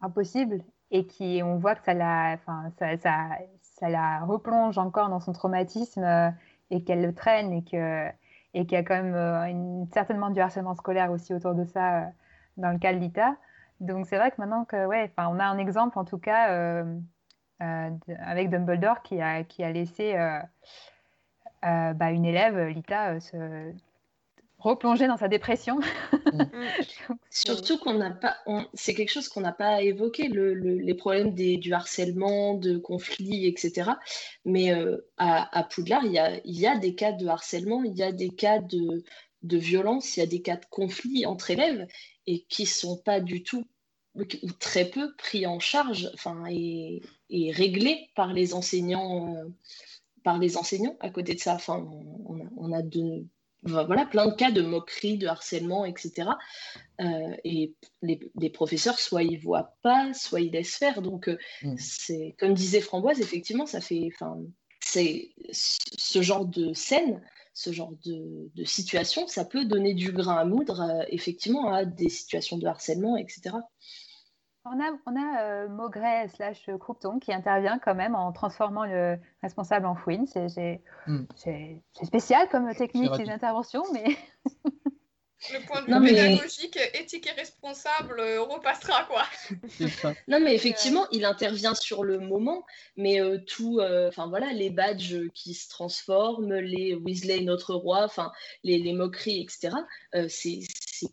impossible 0.00 0.64
et 0.90 1.06
qui 1.06 1.40
on 1.44 1.56
voit 1.56 1.74
que 1.74 1.84
ça 1.84 1.94
la, 1.94 2.36
ça, 2.78 2.96
ça, 2.98 3.28
ça, 3.60 3.88
la 3.88 4.20
replonge 4.24 4.78
encore 4.78 5.08
dans 5.08 5.20
son 5.20 5.32
traumatisme 5.32 6.04
euh, 6.04 6.30
et 6.70 6.82
qu'elle 6.84 7.02
le 7.02 7.14
traîne 7.14 7.52
et 7.52 7.64
que 7.64 8.08
et 8.54 8.64
qu'il 8.66 8.72
y 8.72 8.80
a 8.80 8.82
quand 8.84 8.94
même 8.94 9.14
euh, 9.14 9.84
certainement 9.92 10.30
du 10.30 10.40
harcèlement 10.40 10.74
scolaire 10.74 11.10
aussi 11.10 11.34
autour 11.34 11.54
de 11.54 11.64
ça 11.64 12.00
euh, 12.00 12.06
dans 12.56 12.70
le 12.70 12.78
cas 12.78 12.92
de 12.92 12.98
l'ITA. 12.98 13.36
Donc 13.80 14.06
c'est 14.06 14.16
vrai 14.16 14.30
que 14.30 14.36
maintenant 14.38 14.64
que 14.64 14.86
ouais, 14.86 15.12
on 15.18 15.38
a 15.38 15.44
un 15.44 15.58
exemple 15.58 15.98
en 15.98 16.04
tout 16.04 16.18
cas 16.18 16.84
avec 17.58 18.50
Dumbledore 18.50 19.02
qui 19.02 19.20
a 19.20 19.44
qui 19.44 19.62
a 19.64 19.70
laissé 19.72 20.14
bah, 21.62 22.10
une 22.10 22.24
élève, 22.24 22.58
Lita, 22.68 23.20
se 23.20 23.72
replonger 24.66 25.06
dans 25.06 25.16
sa 25.16 25.28
dépression. 25.28 25.78
Mm. 26.32 26.42
Surtout 27.30 27.78
qu'on 27.78 27.94
n'a 27.94 28.10
pas, 28.10 28.36
c'est 28.74 28.94
quelque 28.94 29.10
chose 29.12 29.28
qu'on 29.28 29.40
n'a 29.40 29.52
pas 29.52 29.82
évoqué, 29.82 30.28
le, 30.28 30.54
les 30.54 30.94
problèmes 30.94 31.34
des, 31.34 31.56
du 31.56 31.72
harcèlement, 31.72 32.54
de 32.54 32.78
conflits, 32.78 33.46
etc. 33.46 33.92
Mais 34.44 34.72
euh, 34.72 34.98
à, 35.16 35.66
Poudlard, 35.70 36.04
il 36.04 36.12
y, 36.12 36.18
a, 36.18 36.40
il 36.44 36.58
y, 36.58 36.66
a, 36.66 36.76
des 36.76 36.94
cas 36.94 37.12
de 37.12 37.26
harcèlement, 37.26 37.84
il 37.84 37.96
y 37.96 38.02
a 38.02 38.12
des 38.12 38.30
cas 38.30 38.58
de, 38.58 39.04
de 39.42 39.56
violence, 39.56 40.16
il 40.16 40.20
y 40.20 40.22
a 40.22 40.26
des 40.26 40.42
cas 40.42 40.56
de 40.56 40.66
conflits 40.70 41.26
entre 41.26 41.50
élèves 41.50 41.86
et 42.26 42.44
qui 42.48 42.66
sont 42.66 42.98
pas 42.98 43.20
du 43.20 43.42
tout 43.42 43.64
ou 44.14 44.24
très 44.58 44.86
peu 44.86 45.14
pris 45.16 45.46
en 45.46 45.58
charge 45.58 46.10
enfin, 46.14 46.44
et, 46.48 47.02
et 47.28 47.52
réglés 47.52 48.08
par 48.14 48.32
les 48.32 48.54
enseignants. 48.54 49.34
Euh, 49.36 49.44
par 50.24 50.38
les 50.40 50.56
enseignants 50.56 50.96
à 50.98 51.08
côté 51.08 51.34
de 51.34 51.38
ça. 51.38 51.54
Enfin, 51.54 51.86
on, 52.24 52.40
a, 52.40 52.48
on 52.56 52.72
a 52.72 52.82
de, 52.82 53.24
voilà, 53.62 54.06
plein 54.06 54.26
de 54.26 54.34
cas 54.34 54.50
de 54.50 54.62
moquerie, 54.62 55.18
de 55.18 55.26
harcèlement, 55.26 55.84
etc. 55.84 56.30
et 57.44 57.74
les, 58.02 58.50
professeurs, 58.50 58.98
soit 58.98 59.22
ils 59.22 59.38
voient 59.38 59.76
pas, 59.82 60.12
soit 60.14 60.40
ils 60.40 60.52
laissent 60.52 60.76
faire. 60.76 61.02
Donc, 61.02 61.28
mm. 61.62 61.74
c'est 61.78 62.36
comme 62.38 62.54
disait 62.54 62.80
Framboise, 62.80 63.20
effectivement, 63.20 63.66
ça 63.66 63.80
fait, 63.80 64.08
enfin, 64.14 64.38
c'est 64.80 65.30
ce 65.52 66.22
genre 66.22 66.46
de 66.46 66.72
scène 66.72 67.20
ce 67.56 67.72
genre 67.72 67.94
de, 68.04 68.64
situation, 68.64 69.26
ça 69.26 69.46
peut 69.46 69.64
donner 69.64 69.94
du 69.94 70.12
grain 70.12 70.36
à 70.36 70.44
moudre, 70.44 70.82
euh, 70.82 71.04
effectivement, 71.08 71.72
à 71.72 71.86
des 71.86 72.10
situations 72.10 72.58
de 72.58 72.66
harcèlement, 72.66 73.16
etc. 73.16 73.56
On 74.68 74.80
a, 74.80 74.90
on 75.06 75.16
a 75.16 75.42
euh, 75.42 75.68
Maugret 75.68 76.28
slash 76.28 76.68
Croupton 76.80 77.18
qui 77.18 77.32
intervient 77.32 77.78
quand 77.78 77.94
même 77.94 78.14
en 78.14 78.32
transformant 78.32 78.84
le 78.84 79.18
responsable 79.42 79.86
en 79.86 79.94
fouine. 79.94 80.26
C'est 80.26 80.82
hmm. 81.06 81.24
spécial 82.02 82.48
comme 82.48 82.74
technique, 82.74 83.14
ces 83.16 83.30
interventions, 83.30 83.84
mais... 83.92 84.16
Le 85.52 85.66
point 85.66 85.82
de 85.82 86.06
vue 86.06 86.14
pédagogique, 86.14 86.78
éthique 86.94 87.26
et 87.26 87.32
responsable 87.32 88.20
euh, 88.20 88.42
repassera 88.42 89.04
quoi. 89.04 89.22
non 90.28 90.40
mais 90.40 90.54
effectivement, 90.54 91.06
il 91.12 91.26
intervient 91.26 91.74
sur 91.74 92.04
le 92.04 92.18
moment, 92.18 92.64
mais 92.96 93.20
euh, 93.20 93.38
tout, 93.46 93.78
euh, 93.78 94.08
enfin 94.08 94.28
voilà, 94.28 94.52
les 94.54 94.70
badges 94.70 95.28
qui 95.34 95.52
se 95.52 95.68
transforment, 95.68 96.54
les 96.54 96.94
Weasley 96.94 97.42
notre 97.42 97.74
roi, 97.74 98.02
enfin 98.04 98.32
les, 98.64 98.78
les, 98.78 98.94
moqueries, 98.94 99.42
etc. 99.42 99.76
c'est 100.28 100.60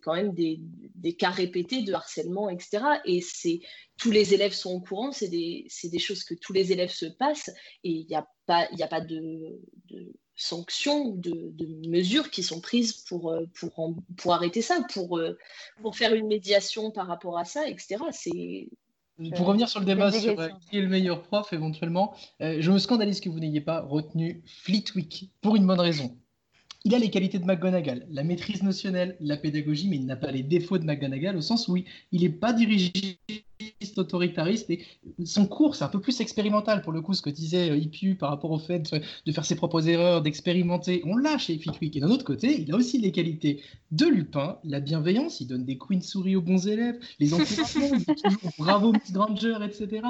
quand 0.02 0.16
même 0.16 0.34
des, 0.34 0.60
des, 0.96 1.14
cas 1.14 1.30
répétés 1.30 1.84
de 1.84 1.94
harcèlement, 1.94 2.50
etc. 2.50 2.84
Et 3.06 3.22
c'est 3.22 3.62
tous 3.98 4.12
les 4.12 4.34
élèves 4.34 4.54
sont 4.54 4.72
au 4.72 4.80
courant, 4.80 5.12
c'est 5.12 5.28
des, 5.28 5.68
des, 5.84 6.00
choses 6.00 6.24
que 6.24 6.34
tous 6.34 6.54
les 6.54 6.72
élèves 6.72 6.92
se 6.92 7.06
passent 7.06 7.52
et 7.84 7.92
il 7.92 8.06
n'y 8.08 8.16
a 8.16 8.28
pas, 8.46 8.68
il 8.72 8.82
a 8.82 8.88
pas 8.88 9.02
de, 9.02 9.60
de 9.90 10.14
sanctions 10.36 11.06
ou 11.06 11.18
de, 11.18 11.90
mesures 11.90 12.30
qui 12.32 12.44
sont 12.44 12.60
prises 12.60 12.94
pour, 12.94 13.32
euh, 13.32 13.46
pour, 13.60 13.96
pour 14.18 14.34
arrêter 14.34 14.62
ça, 14.62 14.84
pour, 14.94 15.18
euh, 15.18 15.38
pour 15.82 15.96
faire 15.96 16.14
une 16.14 16.28
médiation 16.28 16.92
par 16.92 17.08
rapport 17.08 17.38
à 17.38 17.46
ça, 17.46 17.68
etc. 17.68 17.98
C'est 18.12 18.70
pour 19.36 19.46
revenir 19.46 19.70
sur 19.70 19.80
le 19.80 19.86
débat 19.86 20.12
sur 20.12 20.40
euh, 20.40 20.50
qui 20.70 20.80
est 20.80 20.82
le 20.82 20.88
meilleur 20.88 21.22
prof 21.22 21.54
éventuellement, 21.54 22.16
je 22.40 22.72
me 22.72 22.80
scandalise 22.80 23.22
que 23.22 23.30
vous 23.30 23.40
n'ayez 23.40 23.62
pas 23.62 23.82
retenu 23.82 24.44
Fleetwick 24.46 25.32
pour 25.42 25.56
une 25.56 25.68
bonne 25.68 25.80
raison. 25.80 26.18
Il 26.86 26.94
a 26.94 27.00
les 27.00 27.10
qualités 27.10 27.40
de 27.40 27.46
McGonagall, 27.46 28.06
la 28.12 28.26
maîtrise 28.26 28.62
notionnelle, 28.62 29.16
la 29.22 29.38
pédagogie, 29.38 29.88
mais 29.88 29.96
il 29.96 30.06
n'a 30.06 30.18
pas 30.18 30.32
les 30.32 30.44
défauts 30.44 30.78
de 30.78 30.84
McGonagall 30.84 31.38
au 31.38 31.42
sens 31.42 31.70
où 31.70 31.78
il 31.78 32.22
n'est 32.22 32.30
pas 32.30 32.52
dirigiste, 32.52 33.18
autoritariste. 33.96 34.70
Et 34.70 34.84
son 35.24 35.48
cours, 35.48 35.76
c'est 35.76 35.86
un 35.86 35.90
peu 35.90 36.02
plus 36.02 36.20
expérimental 36.20 36.82
pour 36.82 36.92
le 36.92 37.02
coup, 37.02 37.14
ce 37.14 37.22
que 37.22 37.30
disait 37.30 37.70
euh, 37.70 37.78
IPU 37.78 38.16
par 38.16 38.30
rapport 38.30 38.52
au 38.52 38.60
fait 38.60 38.94
de, 39.26 39.32
faire 39.32 39.46
ses 39.46 39.56
propres 39.56 39.88
erreurs, 39.88 40.22
d'expérimenter. 40.22 41.02
On 41.06 41.16
l'a 41.16 41.38
chez 41.38 41.58
Fitwick. 41.58 41.96
Et 41.96 42.02
d'un 42.02 42.10
autre 42.10 42.26
côté, 42.26 42.62
il 42.62 42.74
a 42.74 42.76
aussi 42.76 42.98
les 43.00 43.14
qualités 43.14 43.62
de 43.92 44.06
Lupin, 44.06 44.58
la 44.66 44.82
bienveillance, 44.82 45.40
il 45.40 45.48
donne 45.48 45.64
des 45.64 45.78
queens 45.78 46.02
souris 46.02 46.36
aux 46.36 46.42
bons 46.42 46.68
élèves, 46.68 47.00
les 47.20 47.34
encouragements, 47.34 47.98
bravo 48.58 48.92
Miss 48.92 49.14
Granger, 49.14 49.58
etc. 49.64 50.02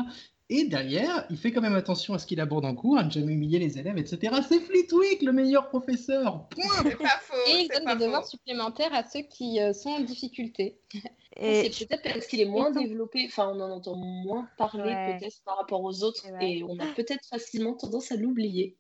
Et 0.56 0.66
derrière, 0.66 1.26
il 1.32 1.38
fait 1.38 1.52
quand 1.52 1.62
même 1.62 1.74
attention 1.74 2.14
à 2.14 2.20
ce 2.20 2.28
qu'il 2.28 2.40
aborde 2.40 2.64
en 2.66 2.76
cours, 2.76 3.00
à 3.00 3.04
ne 3.04 3.10
jamais 3.10 3.34
humilier 3.34 3.58
les 3.58 3.80
élèves, 3.80 3.98
etc. 3.98 4.36
C'est 4.48 4.60
Fleetwick, 4.60 5.24
le 5.24 5.32
meilleur 5.32 5.68
professeur. 5.68 6.48
Point. 6.50 6.84
C'est 6.84 6.96
pas 6.96 7.20
faux. 7.22 7.34
Et 7.48 7.62
il 7.62 7.70
donne 7.70 7.98
des 7.98 8.06
devoirs 8.06 8.28
supplémentaires 8.28 8.94
à 8.94 9.04
ceux 9.04 9.22
qui 9.22 9.60
euh, 9.60 9.74
sont 9.74 9.90
en 9.90 10.02
difficulté. 10.02 10.78
Et 11.38 11.72
c'est 11.72 11.88
peut-être 11.88 12.04
parce 12.04 12.28
qu'il 12.28 12.40
est 12.40 12.46
moins 12.46 12.70
développé, 12.70 13.26
enfin 13.26 13.52
on 13.56 13.60
en 13.60 13.72
entend 13.72 13.96
moins 13.96 14.48
parler 14.56 15.18
peut-être 15.18 15.42
par 15.44 15.58
rapport 15.58 15.84
aux 15.84 16.04
autres, 16.04 16.28
et 16.40 16.62
on 16.62 16.78
a 16.78 16.86
peut-être 16.94 17.26
facilement 17.28 17.74
tendance 17.74 18.12
à 18.12 18.16
l'oublier. 18.16 18.78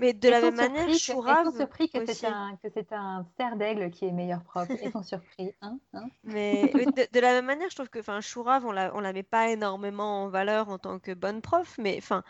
Mais 0.00 0.12
de 0.14 0.28
la 0.28 0.40
même 0.40 0.56
manière, 0.56 0.88
Chourave. 0.98 1.44
Ils 1.46 1.50
sont 1.50 1.56
surpris 1.58 1.90
que 1.90 2.06
c'est 2.06 2.26
un, 2.26 2.56
que 2.62 2.68
c'est 2.72 2.92
un 2.92 3.26
cerf 3.36 3.56
d'aigle 3.56 3.90
qui 3.90 4.06
est 4.06 4.12
meilleur 4.12 4.42
prof. 4.42 4.68
Ils 4.82 4.90
sont 4.90 5.02
surpris. 5.02 5.52
Hein, 5.60 5.78
hein 5.92 6.08
Mais 6.24 6.72
de, 7.12 7.20
la 7.20 7.32
même 7.34 7.46
manière, 7.46 7.68
je 7.70 7.74
trouve 7.74 7.90
que 7.90 8.00
Chourave, 8.20 8.64
on 8.64 8.72
la, 8.72 8.94
on 8.94 9.00
la 9.00 9.12
met 9.12 9.22
pas 9.22 9.50
énormément 9.50 10.24
en 10.24 10.28
valeur 10.28 10.68
en 10.70 10.78
tant 10.78 10.98
que 10.98 11.12
bonne 11.12 11.42
prof. 11.42 11.76
Mais 11.78 11.96
enfin, 11.98 12.24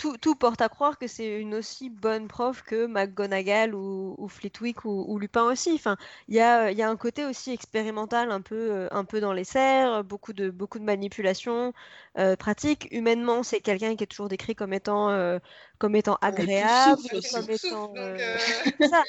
tout, 0.00 0.34
porte 0.34 0.60
à 0.60 0.68
croire 0.68 0.98
que 0.98 1.06
c'est 1.06 1.40
une 1.40 1.54
aussi 1.54 1.90
bonne 1.90 2.28
prof 2.28 2.62
que 2.62 2.86
McGonagall 2.86 3.74
ou, 3.74 4.14
ou 4.18 4.28
Fleetwick 4.28 4.84
ou, 4.84 5.18
Lupin 5.18 5.44
aussi. 5.44 5.72
Enfin, 5.74 5.96
il 6.28 6.34
y 6.34 6.40
a, 6.40 6.70
y 6.72 6.82
a, 6.82 6.88
un 6.88 6.96
côté 6.96 7.24
aussi 7.26 7.52
expérimental 7.52 8.30
un 8.30 8.40
peu, 8.40 8.70
euh, 8.70 8.88
un 8.90 9.04
peu 9.04 9.20
dans 9.20 9.32
les 9.32 9.44
serres, 9.44 10.04
beaucoup 10.04 10.32
de, 10.32 10.50
beaucoup 10.50 10.78
de 10.78 10.84
manipulations 10.84 11.72
euh, 12.18 12.36
pratiques. 12.36 12.88
Humainement, 12.90 13.42
c'est 13.42 13.60
quelqu'un 13.60 13.94
qui 13.96 14.04
est 14.04 14.06
toujours 14.06 14.28
décrit 14.28 14.54
comme 14.54 14.72
étant, 14.72 15.10
euh, 15.10 15.38
comme 15.78 15.94
étant 15.96 16.18
agréable, 16.22 17.02
comme 17.32 17.50
étant... 17.50 17.94
ça. 18.88 19.04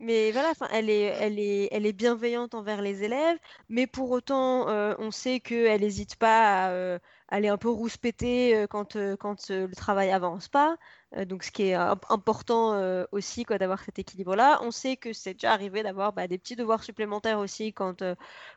Mais 0.00 0.32
voilà, 0.32 0.52
elle 0.72 0.90
est, 0.90 1.02
elle, 1.02 1.38
est, 1.38 1.68
elle 1.72 1.86
est 1.86 1.92
bienveillante 1.92 2.54
envers 2.54 2.82
les 2.82 3.02
élèves, 3.02 3.38
mais 3.68 3.86
pour 3.86 4.10
autant, 4.10 4.66
on 4.98 5.10
sait 5.10 5.40
qu'elle 5.40 5.80
n'hésite 5.80 6.16
pas 6.16 6.66
à 6.66 6.98
elle 7.30 7.44
est 7.44 7.48
un 7.48 7.58
peu 7.58 7.68
rouspétée 7.68 8.56
euh, 8.56 8.66
quand, 8.66 8.96
euh, 8.96 9.16
quand 9.16 9.50
euh, 9.50 9.66
le 9.66 9.74
travail 9.74 10.10
avance 10.10 10.48
pas. 10.48 10.76
donc, 11.26 11.42
ce 11.42 11.50
qui 11.50 11.62
est 11.64 11.74
important 11.74 13.06
aussi, 13.12 13.44
d'avoir 13.44 13.82
cet 13.82 13.98
équilibre-là. 13.98 14.60
On 14.62 14.70
sait 14.70 14.96
que 14.96 15.12
c'est 15.14 15.34
déjà 15.34 15.52
arrivé 15.52 15.82
d'avoir 15.82 16.12
bah, 16.12 16.28
des 16.28 16.38
petits 16.38 16.56
devoirs 16.56 16.82
supplémentaires 16.84 17.38
aussi 17.38 17.72
quand, 17.72 18.02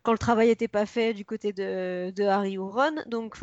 quand 0.04 0.12
le 0.12 0.18
travail 0.18 0.48
n'était 0.50 0.68
pas 0.68 0.86
fait 0.86 1.14
du 1.14 1.24
côté 1.26 1.54
de, 1.54 2.12
de 2.14 2.24
Harry 2.26 2.58
ou 2.58 2.70
Ron. 2.70 2.96
Donc, 3.08 3.38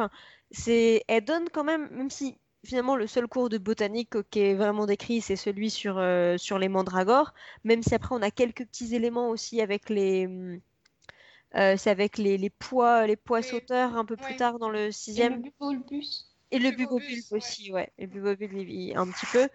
elle 0.67 1.25
donne 1.25 1.49
quand 1.51 1.65
même, 1.65 1.89
même 1.91 2.11
si 2.11 2.39
finalement 2.65 2.97
le 2.97 3.07
seul 3.07 3.27
cours 3.29 3.49
de 3.49 3.59
botanique 3.59 4.23
qui 4.31 4.41
est 4.41 4.55
vraiment 4.55 4.87
décrit, 4.87 5.21
c'est 5.21 5.37
celui 5.37 5.71
sur, 5.71 6.03
sur 6.39 6.59
les 6.59 6.69
mandragores, 6.69 7.33
même 7.65 7.83
si 7.83 7.95
après 7.95 8.15
on 8.15 8.23
a 8.23 8.31
quelques 8.31 8.67
petits 8.67 8.95
éléments 8.95 9.29
aussi 9.31 9.61
avec 9.61 9.91
les 9.91 10.61
euh, 11.55 11.77
c'est 11.79 11.91
avec 11.91 12.19
les, 12.19 12.37
les, 12.37 12.51
poids, 12.51 13.07
les 13.07 13.17
poids 13.17 13.43
sauteurs 13.43 13.97
un 13.97 14.05
peu 14.05 14.17
plus 14.17 14.37
tard 14.37 14.59
dans 14.59 14.69
le 14.69 14.93
sixième. 14.93 15.35
Et 15.35 15.37
le 15.37 15.43
bubobulbus. 15.43 16.27
Et 16.51 16.59
le 16.59 16.71
bubobulbus 16.71 17.33
aussi, 17.33 17.73
ouais. 17.73 17.91
Le 17.99 18.97
un 18.97 19.07
petit 19.11 19.27
peu 19.33 19.49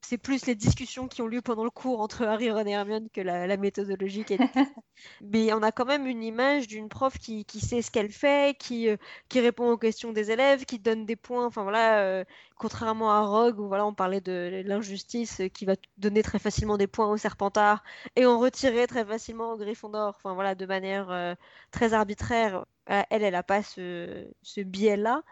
c'est 0.00 0.18
plus 0.18 0.46
les 0.46 0.54
discussions 0.54 1.08
qui 1.08 1.22
ont 1.22 1.26
lieu 1.26 1.42
pendant 1.42 1.64
le 1.64 1.70
cours 1.70 2.00
entre 2.00 2.24
Harry, 2.24 2.50
Ron 2.50 2.66
et 2.66 2.70
Hermione 2.70 3.08
que 3.10 3.20
la, 3.20 3.56
méthodologie 3.56 4.24
qui 4.24 4.34
est... 4.34 4.38
Mais 5.20 5.52
on 5.52 5.62
a 5.62 5.72
quand 5.72 5.84
même 5.84 6.06
une 6.06 6.22
image 6.22 6.66
d'une 6.66 6.88
prof 6.88 7.18
qui, 7.18 7.44
sait 7.60 7.82
ce 7.82 7.90
qu'elle 7.90 8.10
fait, 8.10 8.56
qui, 8.58 8.88
euh, 8.88 8.96
qui 9.28 9.40
répond 9.40 9.70
aux 9.70 9.76
questions 9.76 10.12
des 10.12 10.30
élèves, 10.30 10.64
qui 10.64 10.78
donne 10.78 11.04
des 11.04 11.16
points. 11.16 11.46
Enfin 11.46 11.62
voilà, 11.62 12.00
euh, 12.00 12.24
contrairement 12.56 13.10
à 13.12 13.20
Rogue 13.22 13.58
où 13.58 13.68
voilà, 13.68 13.86
on 13.86 13.94
parlait 13.94 14.20
de 14.20 14.62
l'injustice 14.64 15.40
euh, 15.40 15.48
qui 15.48 15.64
va 15.64 15.74
donner 15.98 16.22
très 16.22 16.38
facilement 16.38 16.78
des 16.78 16.86
points 16.86 17.10
au 17.10 17.16
Serpentard 17.16 17.82
et 18.16 18.24
en 18.26 18.38
retirer 18.38 18.86
très 18.86 19.04
facilement 19.04 19.52
au 19.52 19.56
Gryffondor. 19.56 20.14
Enfin 20.16 20.34
voilà, 20.34 20.54
de 20.54 20.66
manière 20.66 21.36
très 21.70 21.92
arbitraire. 21.92 22.64
Elle, 22.86 23.04
elle 23.10 23.32
n'a 23.32 23.42
pas 23.42 23.62
ce, 23.62 24.26
ce 24.42 24.60
biais-là. 24.60 25.22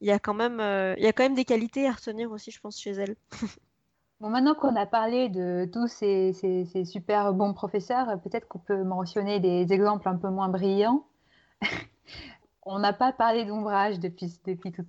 Il 0.00 0.08
y, 0.08 0.12
a 0.12 0.18
quand 0.18 0.34
même, 0.34 0.60
il 0.96 1.04
y 1.04 1.06
a 1.06 1.12
quand 1.12 1.24
même 1.24 1.34
des 1.34 1.44
qualités 1.44 1.86
à 1.86 1.92
retenir 1.92 2.30
aussi, 2.32 2.50
je 2.50 2.60
pense, 2.60 2.80
chez 2.80 2.92
elle. 2.92 3.16
Bon, 4.20 4.28
maintenant 4.28 4.54
qu'on 4.54 4.76
a 4.76 4.84
parlé 4.84 5.30
de 5.30 5.68
tous 5.72 5.88
ces, 5.88 6.34
super 6.84 7.32
bons 7.32 7.54
professeurs, 7.54 8.20
peut-être 8.22 8.46
qu'on 8.48 8.58
peut 8.58 8.84
mentionner 8.84 9.40
des 9.40 9.72
exemples 9.72 10.08
un 10.08 10.16
peu 10.16 10.28
moins 10.28 10.48
brillants. 10.48 11.06
On 12.62 12.78
n'a 12.78 12.92
pas 12.92 13.12
parlé 13.12 13.46
d'ombrage 13.46 13.98
depuis, 13.98 14.38
depuis, 14.46 14.72
tout, 14.72 14.84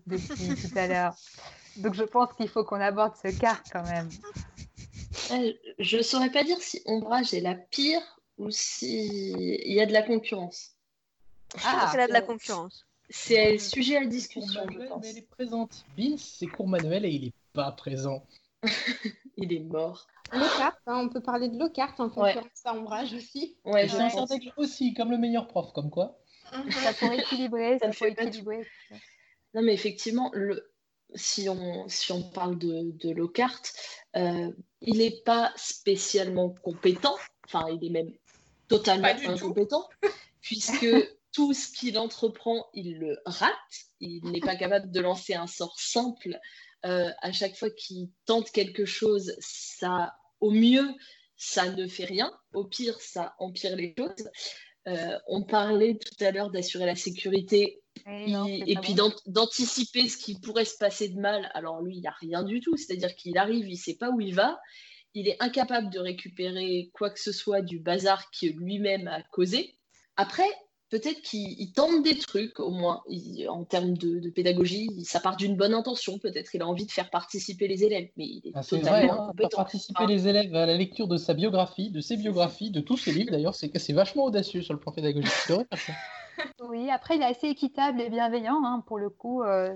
à 0.75 0.87
l'heure. 0.87 1.15
Donc 1.77 1.93
je 1.93 2.03
pense 2.03 2.33
qu'il 2.33 2.49
faut 2.49 2.65
qu'on 2.65 2.81
aborde 2.81 3.15
ce 3.15 3.29
cas 3.39 3.57
quand 3.71 3.83
même. 3.83 4.09
Euh, 5.31 5.53
je 5.79 5.97
ne 5.97 6.01
saurais 6.01 6.29
pas 6.29 6.43
dire 6.43 6.57
si 6.59 6.81
ombrage 6.85 7.33
est 7.33 7.39
la 7.39 7.55
pire 7.55 8.01
ou 8.37 8.51
s'il 8.51 9.71
y 9.71 9.79
a 9.79 9.85
de 9.85 9.93
la 9.93 10.01
concurrence. 10.01 10.71
Ah, 11.63 11.87
c'est 11.89 11.97
là 11.97 12.07
de 12.07 12.13
la 12.13 12.21
concurrence. 12.21 12.85
C'est 13.09 13.57
sujet 13.57 13.97
à 13.97 14.05
discussion, 14.05 14.63
je 14.69 14.87
pense. 14.87 15.01
Mais 15.01 15.09
elle 15.09 15.17
est 15.19 15.29
présente. 15.29 15.85
Bill, 15.95 16.19
c'est 16.19 16.47
cours 16.47 16.67
manuel 16.67 17.05
et 17.05 17.09
il 17.09 17.25
n'est 17.25 17.33
pas 17.53 17.71
présent. 17.71 18.25
il 19.37 19.53
est 19.53 19.59
mort. 19.59 20.07
Lockhart, 20.31 20.77
hein, 20.87 20.97
on 21.03 21.09
peut 21.09 21.21
parler 21.21 21.49
de 21.49 21.57
Lockhart 21.57 21.95
en 21.99 22.09
concurrence 22.09 22.65
à 22.65 22.73
Ombrage 22.73 23.13
aussi. 23.13 23.57
Ouais, 23.65 23.87
je 23.87 23.95
pense 23.95 24.31
aussi, 24.57 24.93
comme 24.93 25.11
le 25.11 25.17
meilleur 25.17 25.47
prof, 25.47 25.71
comme 25.73 25.89
quoi. 25.89 26.19
ça 26.69 26.93
pourrait 26.93 27.19
équilibrer, 27.19 27.79
ça, 27.81 27.89
pourrait 27.89 28.11
équilibrer. 28.11 28.65
Non, 29.53 29.61
mais 29.61 29.73
effectivement, 29.73 30.31
le... 30.33 30.71
si, 31.15 31.49
on, 31.49 31.87
si 31.89 32.11
on 32.11 32.23
parle 32.23 32.57
de, 32.57 32.91
de 32.97 33.11
Lockhart, 33.11 33.61
euh, 34.15 34.51
il 34.81 34.97
n'est 34.99 35.21
pas 35.25 35.51
spécialement 35.55 36.49
compétent, 36.49 37.15
enfin, 37.45 37.65
il 37.69 37.85
est 37.85 37.89
même 37.91 38.13
totalement 38.69 39.07
incompétent, 39.07 39.87
puisque 40.41 40.87
tout 41.33 41.53
ce 41.53 41.71
qu'il 41.71 41.97
entreprend, 41.97 42.67
il 42.73 42.97
le 42.99 43.19
rate. 43.25 43.51
Il 43.99 44.31
n'est 44.31 44.39
pas 44.39 44.55
capable 44.55 44.91
de 44.91 44.99
lancer 44.99 45.33
un 45.33 45.47
sort 45.47 45.79
simple 45.79 46.39
euh, 46.85 47.09
à 47.21 47.31
chaque 47.31 47.55
fois 47.55 47.69
qu'il 47.69 48.09
tente 48.25 48.51
quelque 48.51 48.85
chose, 48.85 49.35
ça, 49.39 50.13
au 50.39 50.51
mieux, 50.51 50.89
ça 51.37 51.69
ne 51.69 51.87
fait 51.87 52.05
rien. 52.05 52.31
Au 52.53 52.65
pire, 52.65 52.99
ça 53.01 53.35
empire 53.39 53.75
les 53.75 53.93
choses. 53.97 54.29
Euh, 54.87 55.17
on 55.27 55.43
parlait 55.43 55.97
tout 55.97 56.23
à 56.23 56.31
l'heure 56.31 56.49
d'assurer 56.49 56.85
la 56.85 56.95
sécurité 56.95 57.81
et, 58.07 58.75
puis 58.81 58.95
d'anticiper 59.27 60.07
ce 60.07 60.17
qui 60.17 60.39
pourrait 60.39 60.65
se 60.65 60.77
passer 60.77 61.09
de 61.09 61.19
mal. 61.19 61.51
Alors 61.53 61.81
lui, 61.81 61.97
il 61.97 62.01
n'y 62.01 62.07
a 62.07 62.15
rien 62.19 62.43
du 62.43 62.61
tout. 62.61 62.75
C'est-à-dire 62.77 63.15
qu'il 63.15 63.37
arrive, 63.37 63.67
il 63.67 63.73
ne 63.73 63.77
sait 63.77 63.97
pas 63.97 64.09
où 64.09 64.19
il 64.19 64.33
va. 64.33 64.59
il 65.13 65.27
est 65.27 65.37
incapable 65.39 65.91
de 65.91 65.99
récupérer 65.99 66.89
quoi 66.93 67.09
que 67.09 67.19
ce 67.19 67.31
soit 67.31 67.61
du 67.61 67.79
bazar 67.79 68.31
que 68.31 68.47
lui-même 68.47 69.07
a 69.07 69.21
causé. 69.23 69.77
Après, 70.15 70.49
peut-être 70.91 71.21
qu'il 71.21 71.71
tente 71.71 72.03
des 72.03 72.17
trucs, 72.17 72.59
au 72.59 72.69
moins, 72.69 73.01
en 73.49 73.63
termes 73.63 73.97
de, 73.97 74.29
pédagogie. 74.29 75.03
Ça 75.05 75.19
part 75.19 75.37
d'une 75.37 75.55
bonne 75.55 75.73
intention, 75.73 76.19
peut-être. 76.19 76.53
Il 76.53 76.61
a 76.61 76.67
envie 76.67 76.85
de 76.85 76.91
faire 76.91 77.09
participer 77.09 77.67
les 77.67 77.83
élèves, 77.83 78.09
mais 78.17 78.25
il 78.25 78.41
est, 78.45 78.51
ah, 78.53 78.61
totalement 78.61 79.31
vrai, 79.31 79.45
hein, 79.45 79.49
participer 79.49 80.05
les 80.05 80.27
élèves 80.27 80.53
à 80.53 80.65
la 80.65 80.75
lecture 80.75 81.07
de 81.07 81.17
sa 81.17 81.33
biographie, 81.33 81.89
de 81.89 82.01
ses 82.01 82.17
biographies, 82.17 82.69
de 82.69 82.81
tous 82.81 82.97
ses 82.97 83.13
livres, 83.13 83.31
d'ailleurs, 83.31 83.55
c'est 83.55 83.93
vachement 83.93 84.25
audacieux 84.25 84.61
sur 84.61 84.73
le 84.73 84.79
plan 84.79 84.91
pédagogique. 84.91 85.31
oui, 86.69 86.89
après, 86.91 87.15
il 87.15 87.21
est 87.21 87.25
assez 87.25 87.47
équitable 87.47 88.01
et 88.01 88.09
bienveillant, 88.09 88.61
hein, 88.63 88.83
pour 88.85 88.99
le 88.99 89.09
coup. 89.09 89.43
Euh, 89.43 89.73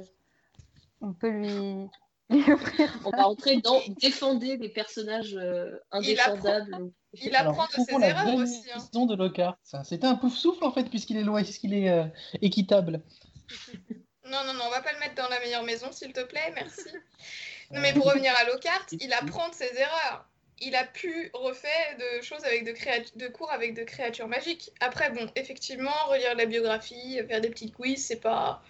on 1.01 1.13
peut 1.13 1.29
lui, 1.29 1.87
on 2.29 3.09
va 3.11 3.27
entrer 3.27 3.57
dans 3.63 3.81
défendre 4.01 4.43
les 4.43 4.69
personnages 4.69 5.35
euh, 5.35 5.77
indéfendables. 5.91 6.91
Il 7.13 7.35
apprend, 7.35 7.65
de 7.67 7.71
ses 7.71 8.05
erreurs 8.05 8.35
aussi. 8.35 8.63
Hein. 8.73 9.05
de 9.05 9.15
Lockhart. 9.15 9.57
C'était 9.83 10.07
un 10.07 10.15
pouf 10.15 10.35
souffle 10.35 10.63
en 10.65 10.71
fait, 10.71 10.89
puisqu'il 10.89 11.17
est 11.17 11.23
loin, 11.23 11.43
puisqu'il 11.43 11.73
est 11.73 11.89
euh, 11.89 12.05
équitable. 12.41 13.01
Non, 14.27 14.43
non, 14.43 14.55
non, 14.55 14.63
on 14.65 14.71
va 14.71 14.81
pas 14.81 14.91
le 14.91 14.97
mettre 14.97 15.13
dans 15.13 15.29
la 15.29 15.39
meilleure 15.39 15.61
maison, 15.61 15.91
s'il 15.91 16.11
te 16.11 16.23
plaît, 16.23 16.51
merci. 16.55 16.89
non, 17.71 17.79
mais 17.79 17.93
pour 17.93 18.05
revenir 18.05 18.33
à 18.35 18.45
Lockhart, 18.45 18.87
il 18.99 19.13
apprend 19.13 19.49
de 19.49 19.53
ses 19.53 19.71
erreurs. 19.77 20.27
Il 20.57 20.75
a 20.75 20.83
pu 20.83 21.29
refaire 21.35 21.97
de 21.99 22.23
choses 22.23 22.43
avec 22.43 22.65
de, 22.65 22.73
de 23.19 23.27
cours 23.27 23.51
avec 23.51 23.75
de 23.75 23.83
créatures 23.83 24.27
magiques. 24.27 24.71
Après, 24.79 25.11
bon, 25.11 25.29
effectivement, 25.35 25.93
relire 26.07 26.33
la 26.33 26.47
biographie, 26.47 27.19
faire 27.27 27.39
des 27.39 27.51
petits 27.51 27.71
quiz, 27.71 28.03
c'est 28.03 28.19
pas, 28.19 28.63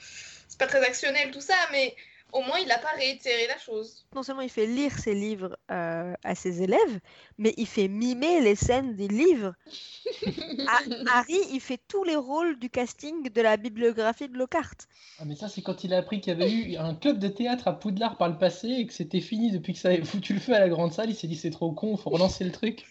c'est 0.49 0.59
pas 0.59 0.67
très 0.67 0.83
actionnel 0.83 1.31
tout 1.31 1.39
ça, 1.39 1.55
mais 1.71 1.95
au 2.35 2.41
moins 2.41 2.59
il 2.59 2.67
n'a 2.67 2.77
pas 2.77 2.91
réitéré 2.97 3.47
la 3.47 3.57
chose. 3.57 4.05
Non 4.13 4.21
seulement 4.21 4.41
il 4.41 4.49
fait 4.49 4.65
lire 4.65 4.91
ses 4.91 5.15
livres 5.15 5.57
euh, 5.71 6.13
à 6.23 6.35
ses 6.35 6.61
élèves, 6.61 6.99
mais 7.37 7.53
il 7.55 7.65
fait 7.65 7.87
mimer 7.87 8.41
les 8.41 8.55
scènes 8.55 8.93
des 8.95 9.07
livres. 9.07 9.53
Harry, 11.07 11.39
il 11.53 11.61
fait 11.61 11.79
tous 11.87 12.03
les 12.03 12.17
rôles 12.17 12.59
du 12.59 12.69
casting 12.69 13.29
de 13.31 13.41
la 13.41 13.55
bibliographie 13.55 14.27
de 14.27 14.37
Lockhart. 14.37 14.75
Ah, 15.19 15.23
mais 15.25 15.35
ça, 15.35 15.47
c'est 15.47 15.61
quand 15.61 15.85
il 15.85 15.93
a 15.93 15.97
appris 15.97 16.19
qu'il 16.19 16.33
y 16.33 16.35
avait 16.35 16.51
eu 16.51 16.75
un 16.75 16.93
club 16.93 17.19
de 17.19 17.29
théâtre 17.29 17.69
à 17.69 17.79
Poudlard 17.79 18.17
par 18.17 18.27
le 18.27 18.37
passé 18.37 18.67
et 18.67 18.85
que 18.85 18.93
c'était 18.93 19.21
fini 19.21 19.51
depuis 19.51 19.71
que 19.71 19.79
ça 19.79 19.89
avait 19.89 20.03
foutu 20.03 20.33
le 20.33 20.41
feu 20.41 20.53
à 20.53 20.59
la 20.59 20.67
grande 20.67 20.91
salle. 20.91 21.09
Il 21.09 21.15
s'est 21.15 21.27
dit 21.27 21.37
c'est 21.37 21.51
trop 21.51 21.71
con, 21.71 21.95
faut 21.95 22.09
relancer 22.09 22.43
le 22.43 22.51
truc. 22.51 22.85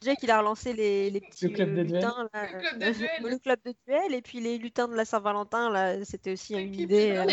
Déjà 0.00 0.14
qu'il 0.14 0.30
a 0.30 0.38
relancé 0.38 0.72
les, 0.72 1.10
les 1.10 1.20
petits 1.20 1.48
le 1.48 1.54
club 1.54 1.74
de 1.74 1.82
lutins, 1.82 2.28
là, 2.32 2.46
le, 2.52 2.60
club 2.60 2.78
de 2.78 2.92
duel. 2.92 3.10
le 3.22 3.38
club 3.38 3.58
de 3.64 3.74
duel 3.86 4.14
et 4.14 4.22
puis 4.22 4.40
les 4.40 4.56
lutins 4.58 4.86
de 4.86 4.94
la 4.94 5.04
Saint-Valentin, 5.04 5.70
là, 5.70 6.04
c'était 6.04 6.32
aussi 6.32 6.54
une 6.54 6.74
idée. 6.74 7.10
Euh. 7.16 7.24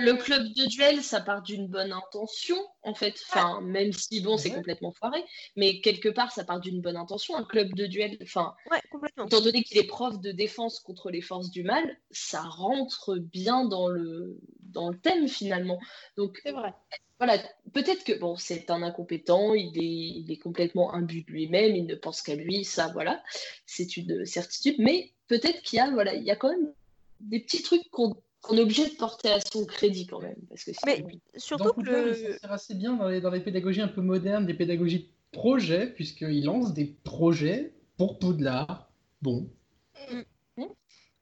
Le, 0.00 0.14
club 0.14 0.42
de 0.42 0.66
duel, 0.66 1.02
ça 1.02 1.20
part 1.20 1.42
d'une 1.42 1.66
bonne 1.66 1.92
intention, 1.92 2.56
en 2.82 2.94
fait. 2.94 3.20
Enfin, 3.28 3.60
même 3.60 3.92
si 3.92 4.22
bon, 4.22 4.38
c'est 4.38 4.50
complètement 4.50 4.92
foiré, 4.92 5.22
mais 5.56 5.80
quelque 5.80 6.08
part, 6.08 6.32
ça 6.32 6.44
part 6.44 6.60
d'une 6.60 6.80
bonne 6.80 6.96
intention. 6.96 7.36
Un 7.36 7.44
club 7.44 7.74
de 7.74 7.86
duel, 7.86 8.16
enfin, 8.22 8.54
ouais, 8.70 8.80
complètement. 8.90 9.26
étant 9.26 9.42
donné 9.42 9.62
qu'il 9.62 9.76
est 9.78 9.86
prof 9.86 10.18
de 10.18 10.32
défense 10.32 10.80
contre 10.80 11.10
les 11.10 11.20
forces 11.20 11.50
du 11.50 11.64
mal, 11.64 11.84
ça 12.10 12.40
rentre 12.40 13.16
bien 13.18 13.66
dans 13.66 13.88
le 13.88 14.38
dans 14.76 14.90
le 14.90 14.98
thème 14.98 15.26
finalement. 15.28 15.80
Donc, 16.16 16.40
c'est 16.44 16.52
vrai 16.52 16.72
voilà, 17.18 17.38
peut-être 17.72 18.04
que 18.04 18.18
bon, 18.18 18.36
c'est 18.36 18.70
un 18.70 18.82
incompétent, 18.82 19.54
il 19.54 19.78
est, 19.78 20.20
il 20.20 20.30
est 20.30 20.36
complètement 20.36 20.92
imbu 20.92 21.22
de 21.22 21.32
lui-même, 21.32 21.74
il 21.74 21.86
ne 21.86 21.94
pense 21.94 22.20
qu'à 22.20 22.34
lui, 22.34 22.64
ça, 22.64 22.90
voilà, 22.92 23.22
c'est 23.64 23.96
une 23.96 24.26
certitude. 24.26 24.76
Mais 24.78 25.12
peut-être 25.28 25.62
qu'il 25.62 25.78
y 25.78 25.80
a, 25.80 25.90
voilà, 25.90 26.14
il 26.14 26.24
y 26.24 26.30
a 26.30 26.36
quand 26.36 26.50
même 26.50 26.72
des 27.20 27.40
petits 27.40 27.62
trucs 27.62 27.88
qu'on 27.90 28.12
est 28.52 28.60
obligé 28.60 28.84
de 28.84 28.94
porter 28.96 29.30
à 29.30 29.40
son 29.40 29.64
crédit 29.64 30.06
quand 30.06 30.20
même, 30.20 30.36
parce 30.48 30.64
que 30.64 30.72
mais 30.84 31.04
surtout 31.36 31.72
que 31.72 31.80
le... 31.80 32.14
ça 32.14 32.38
sert 32.38 32.52
assez 32.52 32.74
bien 32.74 32.94
dans 32.94 33.08
les, 33.08 33.20
dans 33.22 33.30
les 33.30 33.40
pédagogies 33.40 33.80
un 33.80 33.88
peu 33.88 34.02
modernes, 34.02 34.44
des 34.44 34.54
pédagogies 34.54 35.04
de 35.04 35.08
projet, 35.32 35.86
puisqu'il 35.86 36.44
lance 36.44 36.74
des 36.74 36.84
projets 37.02 37.72
pour 37.96 38.18
Poudlard. 38.18 38.90
Bon. 39.22 39.48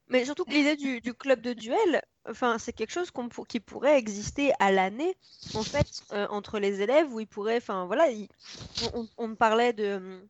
Mais 0.09 0.25
surtout 0.25 0.45
que 0.45 0.51
l'idée 0.51 0.75
du, 0.75 1.13
club 1.13 1.41
de 1.41 1.53
duel, 1.53 2.01
enfin, 2.29 2.57
c'est 2.59 2.73
quelque 2.73 2.91
chose 2.91 3.11
qui 3.47 3.59
pourrait 3.59 3.97
exister 3.97 4.51
à 4.59 4.71
l'année, 4.71 5.15
en 5.55 5.63
fait, 5.63 6.03
euh, 6.11 6.27
entre 6.29 6.59
les 6.59 6.81
élèves, 6.81 7.11
où 7.11 7.19
ils 7.19 7.27
pourraient, 7.27 7.57
enfin, 7.57 7.85
voilà, 7.85 8.05
on, 9.17 9.35
parlait 9.35 9.73
de, 9.73 10.21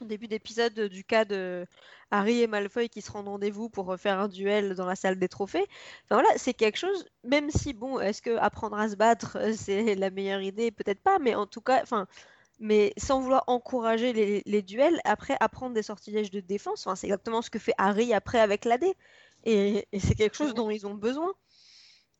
au 0.00 0.04
début 0.04 0.26
d'épisode 0.26 0.80
du 0.80 1.04
cas 1.04 1.24
de 1.24 1.64
Harry 2.10 2.42
et 2.42 2.46
Malfoy 2.46 2.88
qui 2.88 3.00
se 3.00 3.10
rendent 3.12 3.28
rendez-vous 3.28 3.68
pour 3.68 3.96
faire 3.98 4.18
un 4.18 4.28
duel 4.28 4.74
dans 4.74 4.86
la 4.86 4.96
salle 4.96 5.18
des 5.18 5.28
trophées. 5.28 5.66
Enfin 6.04 6.20
voilà, 6.20 6.30
c'est 6.36 6.54
quelque 6.54 6.78
chose, 6.78 7.06
même 7.22 7.50
si, 7.50 7.74
bon, 7.74 8.00
est-ce 8.00 8.22
que 8.22 8.36
apprendre 8.36 8.78
à 8.78 8.88
se 8.88 8.96
battre, 8.96 9.38
euh, 9.38 9.52
c'est 9.56 9.94
la 9.94 10.10
meilleure 10.10 10.40
idée? 10.40 10.72
Peut-être 10.72 11.02
pas, 11.02 11.18
mais 11.20 11.36
en 11.36 11.46
tout 11.46 11.60
cas, 11.60 11.82
enfin, 11.82 12.08
mais 12.58 12.92
sans 12.96 13.20
vouloir 13.20 13.44
encourager 13.46 14.12
les, 14.44 14.62
duels, 14.62 15.00
après 15.04 15.36
apprendre 15.40 15.74
des 15.74 15.82
sortilèges 15.82 16.30
de 16.30 16.40
défense, 16.40 16.86
enfin, 16.86 16.96
c'est 16.96 17.06
exactement 17.06 17.42
ce 17.42 17.50
que 17.50 17.58
fait 17.58 17.74
Harry 17.78 18.12
après 18.12 18.40
avec 18.40 18.64
l'AD. 18.64 18.84
Et, 19.44 19.86
c'est 19.98 20.14
quelque 20.14 20.36
chose 20.36 20.54
dont 20.54 20.70
ils 20.70 20.86
ont 20.86 20.94
besoin. 20.94 21.32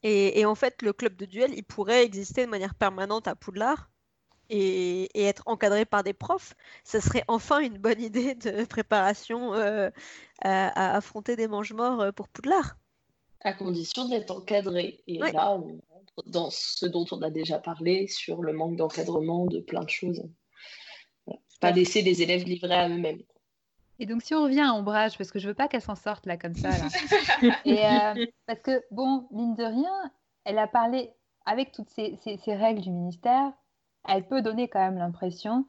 Et, 0.05 0.45
en 0.47 0.55
fait, 0.55 0.83
le 0.83 0.93
club 0.93 1.17
de 1.17 1.27
duel, 1.27 1.53
il 1.55 1.65
pourrait 1.65 2.05
exister 2.05 2.47
de 2.47 2.51
manière 2.51 2.75
permanente 2.77 3.27
à 3.27 3.35
Poudlard 3.35 3.91
et, 4.49 5.09
être 5.27 5.43
encadré 5.47 5.85
par 5.85 6.05
des 6.05 6.13
profs. 6.13 6.55
Ce 6.85 7.01
serait 7.01 7.25
enfin 7.27 7.59
une 7.59 7.79
bonne 7.79 8.01
idée 8.01 8.35
de 8.37 8.65
préparation 8.65 9.55
euh, 9.55 9.91
à, 10.41 10.97
affronter 10.97 11.35
des 11.35 11.49
mange-morts 11.49 12.01
euh, 12.01 12.13
pour 12.13 12.29
Poudlard. 12.29 12.77
À 13.41 13.53
condition 13.53 14.09
d'être 14.09 14.31
encadré. 14.31 15.03
Et 15.07 15.19
là, 15.19 15.53
on 15.53 15.81
dans 16.27 16.51
ce 16.51 16.87
dont 16.87 17.05
on 17.13 17.23
a 17.23 17.31
déjà 17.31 17.59
parlé 17.59 18.07
sur 18.07 18.43
le 18.43 18.53
manque 18.53 18.77
d'encadrement 18.77 19.47
de 19.47 19.61
plein 19.61 19.83
de 19.83 19.91
choses. 19.91 20.23
Pas 21.61 21.73
laisser 21.73 22.03
les 22.03 22.23
élèves 22.23 22.45
livrés 22.45 22.75
à 22.75 22.89
eux-mêmes. 22.89 23.23
Et 24.01 24.07
donc, 24.07 24.23
si 24.23 24.35
on 24.35 24.45
revient 24.45 24.61
à 24.61 24.75
Ombrage, 24.75 25.19
parce 25.19 25.33
que 25.33 25.39
je 25.39 25.49
veux 25.49 25.55
pas 25.55 25.67
qu'elle 25.67 25.83
s'en 25.83 25.97
sorte 25.97 26.27
là 26.27 26.37
comme 26.37 26.55
ça, 26.55 26.71
Et, 27.65 27.85
euh, 27.85 28.27
parce 28.47 28.61
que, 28.61 28.83
bon, 28.93 29.27
mine 29.33 29.57
de 29.57 29.65
rien, 29.65 30.13
elle 30.45 30.59
a 30.59 30.69
parlé 30.69 31.11
avec 31.47 31.73
toutes 31.73 31.91
ces, 31.91 32.19
règles 32.47 32.83
du 32.83 32.91
ministère, 32.91 33.53
elle 34.07 34.27
peut 34.27 34.43
donner 34.43 34.69
quand 34.69 34.81
même 34.81 34.99
l'impression 34.99 35.67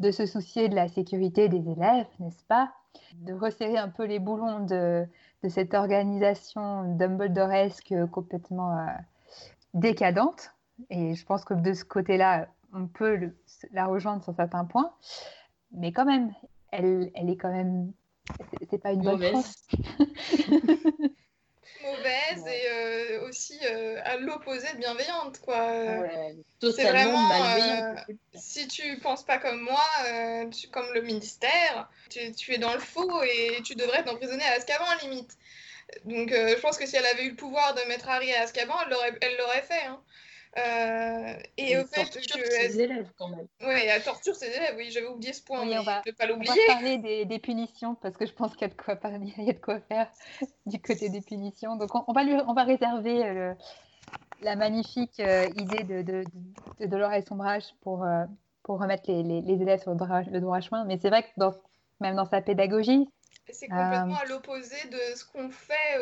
de 0.00 0.10
se 0.10 0.26
soucier 0.26 0.68
de 0.68 0.74
la 0.74 0.88
sécurité 0.88 1.48
des 1.48 1.70
élèves, 1.70 2.08
n'est-ce 2.18 2.44
pas? 2.44 2.72
De 3.14 3.32
resserrer 3.32 3.78
un 3.78 3.88
peu 3.88 4.04
les 4.04 4.18
boulons 4.18 4.66
de, 4.66 5.06
cette 5.48 5.74
organisation 5.74 6.96
Dumbledoresque 6.96 7.94
complètement 8.10 8.76
euh, 8.76 8.90
décadente. 9.74 10.50
Et 10.90 11.14
je 11.14 11.24
pense 11.24 11.44
que 11.44 11.54
de 11.54 11.72
ce 11.72 11.84
côté-là, 11.84 12.48
on 12.72 12.86
peut 12.86 13.32
la 13.72 13.86
rejoindre 13.86 14.22
sur 14.24 14.34
certains 14.34 14.64
points. 14.64 14.92
Mais 15.72 15.92
quand 15.92 16.04
même, 16.04 16.32
elle, 16.70 17.10
elle 17.14 17.30
est 17.30 17.36
quand 17.36 17.52
même. 17.52 17.92
C'est 18.70 18.78
pas 18.78 18.92
une 18.92 19.02
bonne 19.02 19.12
mauvaise. 19.12 19.66
mauvaise 21.82 22.46
et 22.46 22.68
euh, 22.70 23.28
aussi 23.28 23.58
euh, 23.64 24.00
à 24.04 24.16
l'opposé 24.16 24.72
de 24.72 24.78
bienveillante 24.78 25.40
quoi. 25.40 25.68
c'est 26.60 26.90
vraiment 26.90 27.30
euh, 27.32 27.94
si 28.34 28.68
tu 28.68 28.98
penses 29.00 29.24
pas 29.24 29.38
comme 29.38 29.60
moi, 29.60 29.82
comme 30.70 30.92
le 30.94 31.02
ministère, 31.02 31.90
tu, 32.08 32.32
tu, 32.32 32.54
es 32.54 32.58
dans 32.58 32.72
le 32.72 32.80
faux 32.80 33.22
et 33.22 33.60
tu 33.62 33.74
devrais 33.74 34.00
être 34.00 34.12
emprisonné 34.12 34.44
à 34.44 34.52
Azkaban 34.52 34.84
limite. 35.02 35.36
Donc 36.04 36.30
je 36.30 36.60
pense 36.60 36.78
que 36.78 36.86
si 36.86 36.96
elle 36.96 37.06
avait 37.06 37.24
eu 37.24 37.30
le 37.30 37.36
pouvoir 37.36 37.74
de 37.74 37.86
mettre 37.88 38.08
Harry 38.08 38.32
à 38.32 38.42
Azkaban, 38.42 38.74
elle 38.84 38.90
l'aurait, 38.90 39.18
elle 39.20 39.36
l'aurait 39.36 39.62
fait. 39.62 39.86
Hein. 39.86 40.02
Euh, 40.58 41.34
et 41.56 41.78
au 41.78 41.86
fait 41.86 42.04
que 42.04 42.20
ses 42.20 42.78
élèves 42.78 43.10
quand 43.18 43.28
même. 43.28 43.46
Oui, 43.62 43.80
elle 43.88 44.02
torture 44.02 44.34
ses 44.34 44.48
élèves, 44.48 44.74
oui, 44.76 44.90
j'avais 44.90 45.06
oublié 45.06 45.32
ce 45.32 45.42
point, 45.42 45.62
oui, 45.62 45.74
on 45.78 45.82
va, 45.82 46.02
pas 46.18 46.26
l'oublier. 46.26 46.52
On 46.52 46.72
va 46.72 46.74
parler 46.74 46.98
des, 46.98 47.24
des, 47.24 47.38
punitions 47.38 47.94
parce 47.94 48.18
que 48.18 48.26
je 48.26 48.34
pense 48.34 48.52
qu'il 48.52 48.62
y 48.62 48.64
a 48.66 48.68
de 48.68 48.74
quoi, 48.74 48.98
il 49.38 49.46
y 49.46 49.48
a 49.48 49.54
de 49.54 49.58
quoi 49.58 49.80
faire 49.80 50.10
du 50.66 50.78
côté 50.78 51.08
des 51.08 51.22
punitions. 51.22 51.76
Donc 51.76 51.94
on, 52.06 52.12
va, 52.12 52.22
lui, 52.22 52.34
on 52.46 52.52
va 52.52 52.64
réserver 52.64 53.24
euh, 53.24 53.54
la 54.42 54.54
magnifique 54.54 55.20
euh, 55.20 55.48
idée 55.56 55.84
de, 55.84 56.02
de, 56.02 56.24
de, 56.80 56.86
Dolores 56.86 57.22
Sombrage 57.26 57.64
pour, 57.80 58.06
pour 58.62 58.78
remettre 58.78 59.10
les, 59.10 59.22
les, 59.22 59.40
les, 59.40 59.62
élèves 59.62 59.80
sur 59.80 59.92
le 59.92 59.96
droit, 59.96 60.20
le 60.20 60.40
droit 60.40 60.60
chemin. 60.60 60.84
Mais 60.84 60.98
c'est 61.00 61.08
vrai 61.08 61.22
que 61.22 61.28
dans, 61.38 61.54
même 62.00 62.16
dans 62.16 62.26
sa 62.26 62.42
pédagogie, 62.42 63.08
c'est 63.50 63.68
complètement 63.68 64.16
à 64.16 64.24
l'opposé 64.26 64.76
de 64.90 65.16
ce 65.16 65.24
qu'on 65.24 65.50
fait 65.50 65.98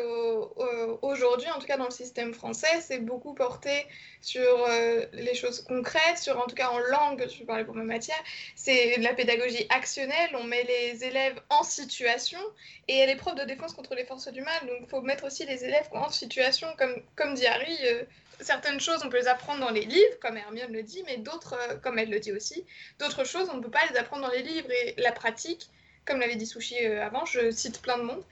aujourd'hui, 1.01 1.49
en 1.51 1.59
tout 1.59 1.65
cas 1.65 1.77
dans 1.77 1.85
le 1.85 1.91
système 1.91 2.33
français. 2.33 2.81
C'est 2.81 2.99
beaucoup 2.99 3.33
porté 3.33 3.85
sur 4.21 4.65
euh, 4.69 5.05
les 5.13 5.33
choses 5.33 5.61
concrètes, 5.61 6.17
sur 6.17 6.39
en 6.39 6.45
tout 6.45 6.55
cas 6.55 6.69
en 6.69 6.79
langue, 6.79 7.27
je 7.29 7.39
vais 7.39 7.45
parler 7.45 7.65
pour 7.65 7.75
ma 7.75 7.83
matière. 7.83 8.21
C'est 8.55 8.97
la 8.97 9.13
pédagogie 9.13 9.65
actionnelle. 9.69 10.29
On 10.35 10.43
met 10.43 10.63
les 10.63 11.03
élèves 11.03 11.39
en 11.49 11.63
situation 11.63 12.39
et 12.87 12.97
elle 12.97 13.09
est 13.09 13.15
prof 13.15 13.35
de 13.35 13.43
défense 13.43 13.73
contre 13.73 13.95
les 13.95 14.05
forces 14.05 14.27
du 14.31 14.41
mal. 14.41 14.67
Donc 14.67 14.77
il 14.81 14.87
faut 14.87 15.01
mettre 15.01 15.25
aussi 15.25 15.45
les 15.45 15.65
élèves 15.65 15.87
en 15.91 16.09
situation, 16.09 16.67
comme, 16.77 16.95
comme 17.15 17.33
dit 17.33 17.47
Harry. 17.47 17.77
Euh, 17.85 18.03
certaines 18.39 18.79
choses, 18.79 19.01
on 19.05 19.09
peut 19.09 19.19
les 19.19 19.27
apprendre 19.27 19.59
dans 19.59 19.69
les 19.69 19.85
livres, 19.85 20.19
comme 20.19 20.37
Hermione 20.37 20.71
le 20.71 20.83
dit, 20.83 21.03
mais 21.05 21.17
d'autres, 21.17 21.55
euh, 21.59 21.75
comme 21.77 21.99
elle 21.99 22.09
le 22.09 22.19
dit 22.19 22.31
aussi, 22.31 22.65
d'autres 22.99 23.23
choses, 23.23 23.49
on 23.51 23.57
ne 23.57 23.61
peut 23.61 23.69
pas 23.69 23.85
les 23.91 23.97
apprendre 23.97 24.23
dans 24.23 24.31
les 24.31 24.41
livres. 24.41 24.69
Et 24.71 24.95
la 24.97 25.11
pratique, 25.11 25.69
comme 26.05 26.19
l'avait 26.19 26.35
dit 26.35 26.45
Sushi 26.45 26.85
euh, 26.85 27.05
avant, 27.05 27.25
je 27.25 27.51
cite 27.51 27.81
plein 27.81 27.97
de 27.97 28.03
monde, 28.03 28.23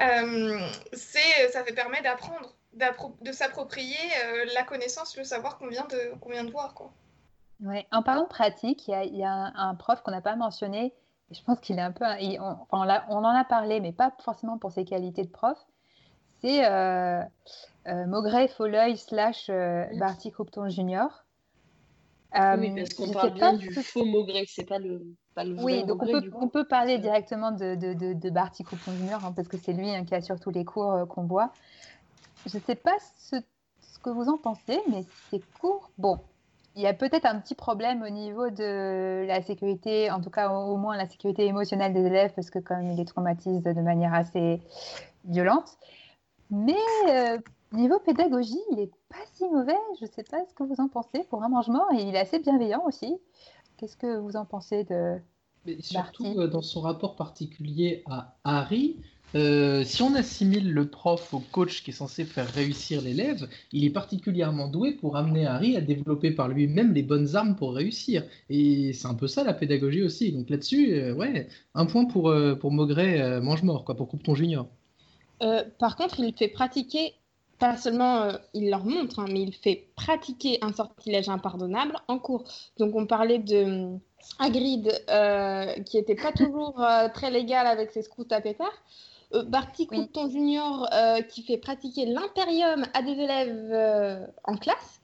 euh, 0.00 0.58
c'est, 0.92 1.48
ça 1.50 1.64
fait 1.64 1.72
permet 1.72 2.02
d'apprendre, 2.02 2.54
de 2.72 3.32
s'approprier 3.32 3.96
euh, 4.24 4.46
la 4.54 4.62
connaissance, 4.62 5.16
le 5.16 5.24
savoir 5.24 5.58
qu'on 5.58 5.68
vient 5.68 5.86
de, 5.86 6.14
qu'on 6.20 6.30
vient 6.30 6.44
de 6.44 6.50
voir. 6.50 6.74
Quoi. 6.74 6.92
Ouais. 7.60 7.86
En 7.92 8.02
parlant 8.02 8.24
de 8.24 8.28
pratique, 8.28 8.86
il 8.88 9.16
y 9.16 9.24
a, 9.24 9.52
un, 9.54 9.74
prof 9.74 10.02
qu'on 10.02 10.10
n'a 10.10 10.20
pas 10.20 10.36
mentionné, 10.36 10.92
je 11.30 11.40
pense 11.42 11.60
qu'il 11.60 11.78
est 11.78 11.82
un 11.82 11.92
peu. 11.92 12.04
on, 12.04 12.56
enfin, 12.70 13.04
on, 13.08 13.16
en 13.16 13.34
a 13.34 13.44
parlé, 13.44 13.80
mais 13.80 13.92
pas 13.92 14.12
forcément 14.22 14.58
pour 14.58 14.72
ses 14.72 14.84
qualités 14.84 15.22
de 15.22 15.30
prof. 15.30 15.58
C'est 16.40 16.64
euh, 16.66 17.22
euh, 17.86 18.06
Maugret 18.06 18.48
Folleuil 18.48 18.98
slash 18.98 19.48
euh, 19.48 19.84
Barty 19.98 20.30
Croupton 20.30 20.68
Junior. 20.68 21.24
oui, 22.34 22.74
parce 22.74 22.94
qu'on 22.94 23.10
parle 23.10 23.32
bien 23.32 23.54
du 23.54 23.70
faux 23.72 24.04
Maugret, 24.04 24.44
c'est 24.46 24.66
pas 24.66 24.78
le, 24.78 25.02
pas 25.36 25.44
le 25.44 25.54
vrai 25.54 25.64
Oui, 25.64 25.84
donc 25.84 26.02
on, 26.02 26.06
peut, 26.06 26.30
on 26.34 26.48
peut, 26.48 26.64
parler 26.64 26.98
directement 26.98 27.52
de, 27.52 27.76
de, 27.76 28.12
de, 28.12 28.30
Barty 28.30 28.64
Croupton 28.64 28.92
Junior, 28.92 29.24
hein, 29.24 29.32
parce 29.36 29.46
que 29.46 29.56
c'est 29.56 29.72
lui 29.72 29.90
hein, 29.90 30.04
qui 30.04 30.14
assure 30.16 30.40
tous 30.40 30.50
les 30.50 30.64
cours 30.64 31.06
qu'on 31.08 31.22
voit. 31.22 31.52
Je 32.46 32.56
ne 32.56 32.62
sais 32.62 32.74
pas 32.74 32.96
ce, 33.18 33.36
ce, 33.80 33.98
que 34.00 34.10
vous 34.10 34.28
en 34.28 34.38
pensez, 34.38 34.80
mais 34.88 35.04
ces 35.30 35.40
cours, 35.60 35.90
bon, 35.98 36.18
il 36.76 36.82
y 36.82 36.86
a 36.86 36.92
peut-être 36.92 37.24
un 37.24 37.40
petit 37.40 37.54
problème 37.54 38.02
au 38.02 38.10
niveau 38.10 38.50
de 38.50 39.24
la 39.26 39.42
sécurité, 39.42 40.10
en 40.10 40.20
tout 40.20 40.30
cas 40.30 40.50
au 40.50 40.76
moins 40.76 40.96
la 40.96 41.06
sécurité 41.06 41.46
émotionnelle 41.46 41.94
des 41.94 42.04
élèves, 42.04 42.32
parce 42.34 42.50
que 42.50 42.58
quand 42.58 42.76
même 42.76 42.90
il 42.90 42.96
les 42.96 43.04
traumatise 43.06 43.62
de 43.62 43.80
manière 43.80 44.12
assez 44.12 44.60
violente. 45.24 45.78
Mais 46.50 46.76
euh, 47.08 47.38
niveau 47.72 47.98
pédagogie, 47.98 48.60
il 48.70 48.76
n'est 48.76 48.90
pas 49.08 49.24
si 49.32 49.48
mauvais. 49.48 49.76
Je 49.98 50.04
ne 50.04 50.10
sais 50.10 50.22
pas 50.22 50.44
ce 50.46 50.54
que 50.54 50.64
vous 50.64 50.76
en 50.78 50.88
pensez 50.88 51.24
pour 51.30 51.42
un 51.42 51.48
mangement, 51.48 51.90
et 51.92 52.02
il 52.02 52.14
est 52.14 52.20
assez 52.20 52.38
bienveillant 52.38 52.84
aussi. 52.84 53.18
Qu'est-ce 53.76 53.96
que 53.96 54.18
vous 54.18 54.36
en 54.36 54.44
pensez 54.44 54.84
de 54.84 55.18
Mais 55.66 55.80
surtout 55.80 56.38
euh, 56.38 56.48
dans 56.48 56.62
son 56.62 56.80
rapport 56.80 57.16
particulier 57.16 58.02
à 58.06 58.36
Harry, 58.44 58.96
euh, 59.34 59.84
si 59.84 60.02
on 60.02 60.14
assimile 60.14 60.72
le 60.72 60.88
prof 60.88 61.34
au 61.34 61.40
coach 61.40 61.82
qui 61.82 61.90
est 61.90 61.94
censé 61.94 62.24
faire 62.24 62.48
réussir 62.48 63.02
l'élève, 63.02 63.48
il 63.72 63.84
est 63.84 63.90
particulièrement 63.90 64.68
doué 64.68 64.92
pour 64.92 65.16
amener 65.16 65.46
Harry 65.46 65.76
à 65.76 65.80
développer 65.80 66.30
par 66.30 66.48
lui-même 66.48 66.92
les 66.92 67.02
bonnes 67.02 67.34
armes 67.34 67.56
pour 67.56 67.74
réussir. 67.74 68.24
Et 68.48 68.92
c'est 68.92 69.08
un 69.08 69.14
peu 69.14 69.26
ça 69.26 69.42
la 69.42 69.52
pédagogie 69.52 70.02
aussi. 70.02 70.32
Donc 70.32 70.48
là-dessus, 70.48 70.94
euh, 70.94 71.14
ouais, 71.14 71.48
un 71.74 71.86
point 71.86 72.04
pour, 72.04 72.28
euh, 72.30 72.54
pour 72.54 72.70
Maugret 72.70 73.40
mange-mort, 73.40 73.84
quoi, 73.84 73.96
pour 73.96 74.08
Coupeton 74.08 74.34
Junior. 74.34 74.68
par 75.78 75.96
contre, 75.96 76.20
il 76.20 76.32
fait 76.32 76.48
pratiquer, 76.48 77.14
pas 77.58 77.76
seulement 77.76 78.32
il 78.54 78.70
leur 78.70 78.84
montre, 78.84 79.20
hein, 79.20 79.26
mais 79.28 79.42
il 79.42 79.54
fait 79.54 79.88
pratiquer 79.96 80.58
un 80.62 80.72
sortilège 80.72 81.28
impardonnable 81.28 81.96
en 82.08 82.18
cours. 82.18 82.44
Donc 82.78 82.94
on 82.94 83.06
parlait 83.06 83.38
de 83.38 83.96
Hagrid 84.38 84.92
qui 85.86 85.96
n'était 85.96 86.16
pas 86.16 86.32
toujours 86.32 86.84
très 87.14 87.30
légal 87.30 87.66
avec 87.66 87.90
ses 87.90 88.02
scouts 88.02 88.26
à 88.30 88.40
pétard. 88.40 88.72
Euh, 89.34 89.42
Barty 89.42 89.86
Couton 89.86 90.30
Junior 90.30 90.88
euh, 90.92 91.20
qui 91.22 91.42
fait 91.42 91.58
pratiquer 91.58 92.06
l'impérium 92.06 92.86
à 92.94 93.02
des 93.02 93.12
élèves 93.12 93.70
euh, 93.72 94.24
en 94.44 94.56
classe. 94.56 95.00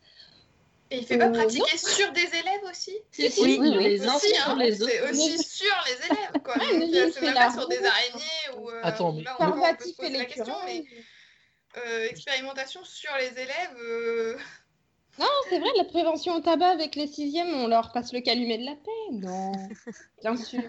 Et 0.90 0.98
il 0.98 1.06
fait 1.06 1.18
pas 1.18 1.30
pratiquer 1.30 1.76
sur 1.76 2.12
des 2.12 2.20
élèves 2.20 2.70
aussi? 2.70 2.92
Si, 3.10 3.30
si, 3.30 3.40
oui, 3.42 3.58
oui, 3.60 3.70
les 3.82 4.06
uns 4.06 4.18
sur 4.18 4.48
hein, 4.48 4.56
les 4.58 4.82
autres. 4.82 4.92
C'est 4.92 5.10
aussi 5.10 5.38
sur 5.42 5.74
les 5.86 6.06
élèves, 6.06 6.42
quoi. 6.44 6.54
c'est 6.58 7.22
même 7.22 7.34
pas 7.34 7.50
sur 7.50 7.66
des 7.66 7.78
araignées 7.78 8.58
ou. 8.58 8.68
Attends, 8.82 9.12
mais. 9.12 9.22
Là, 9.22 9.36
on, 9.40 9.44
on 9.46 9.52
peut 9.52 9.84
se 9.84 9.96
poser 9.96 10.18
la 10.18 10.24
question, 10.26 10.54
mais. 10.66 10.84
Expérimentation 12.10 12.84
sur 12.84 13.10
les 13.18 13.32
élèves. 13.40 14.38
Non, 15.18 15.26
c'est 15.50 15.58
vrai, 15.58 15.68
la 15.76 15.84
prévention 15.84 16.34
au 16.36 16.40
tabac 16.40 16.68
avec 16.68 16.94
les 16.94 17.06
sixièmes, 17.06 17.52
on 17.54 17.66
leur 17.66 17.92
passe 17.92 18.14
le 18.14 18.22
calumet 18.22 18.56
de 18.56 18.64
la 18.64 18.76
paix. 18.76 19.12
Non, 19.12 19.52
bien 20.22 20.36
sûr. 20.36 20.62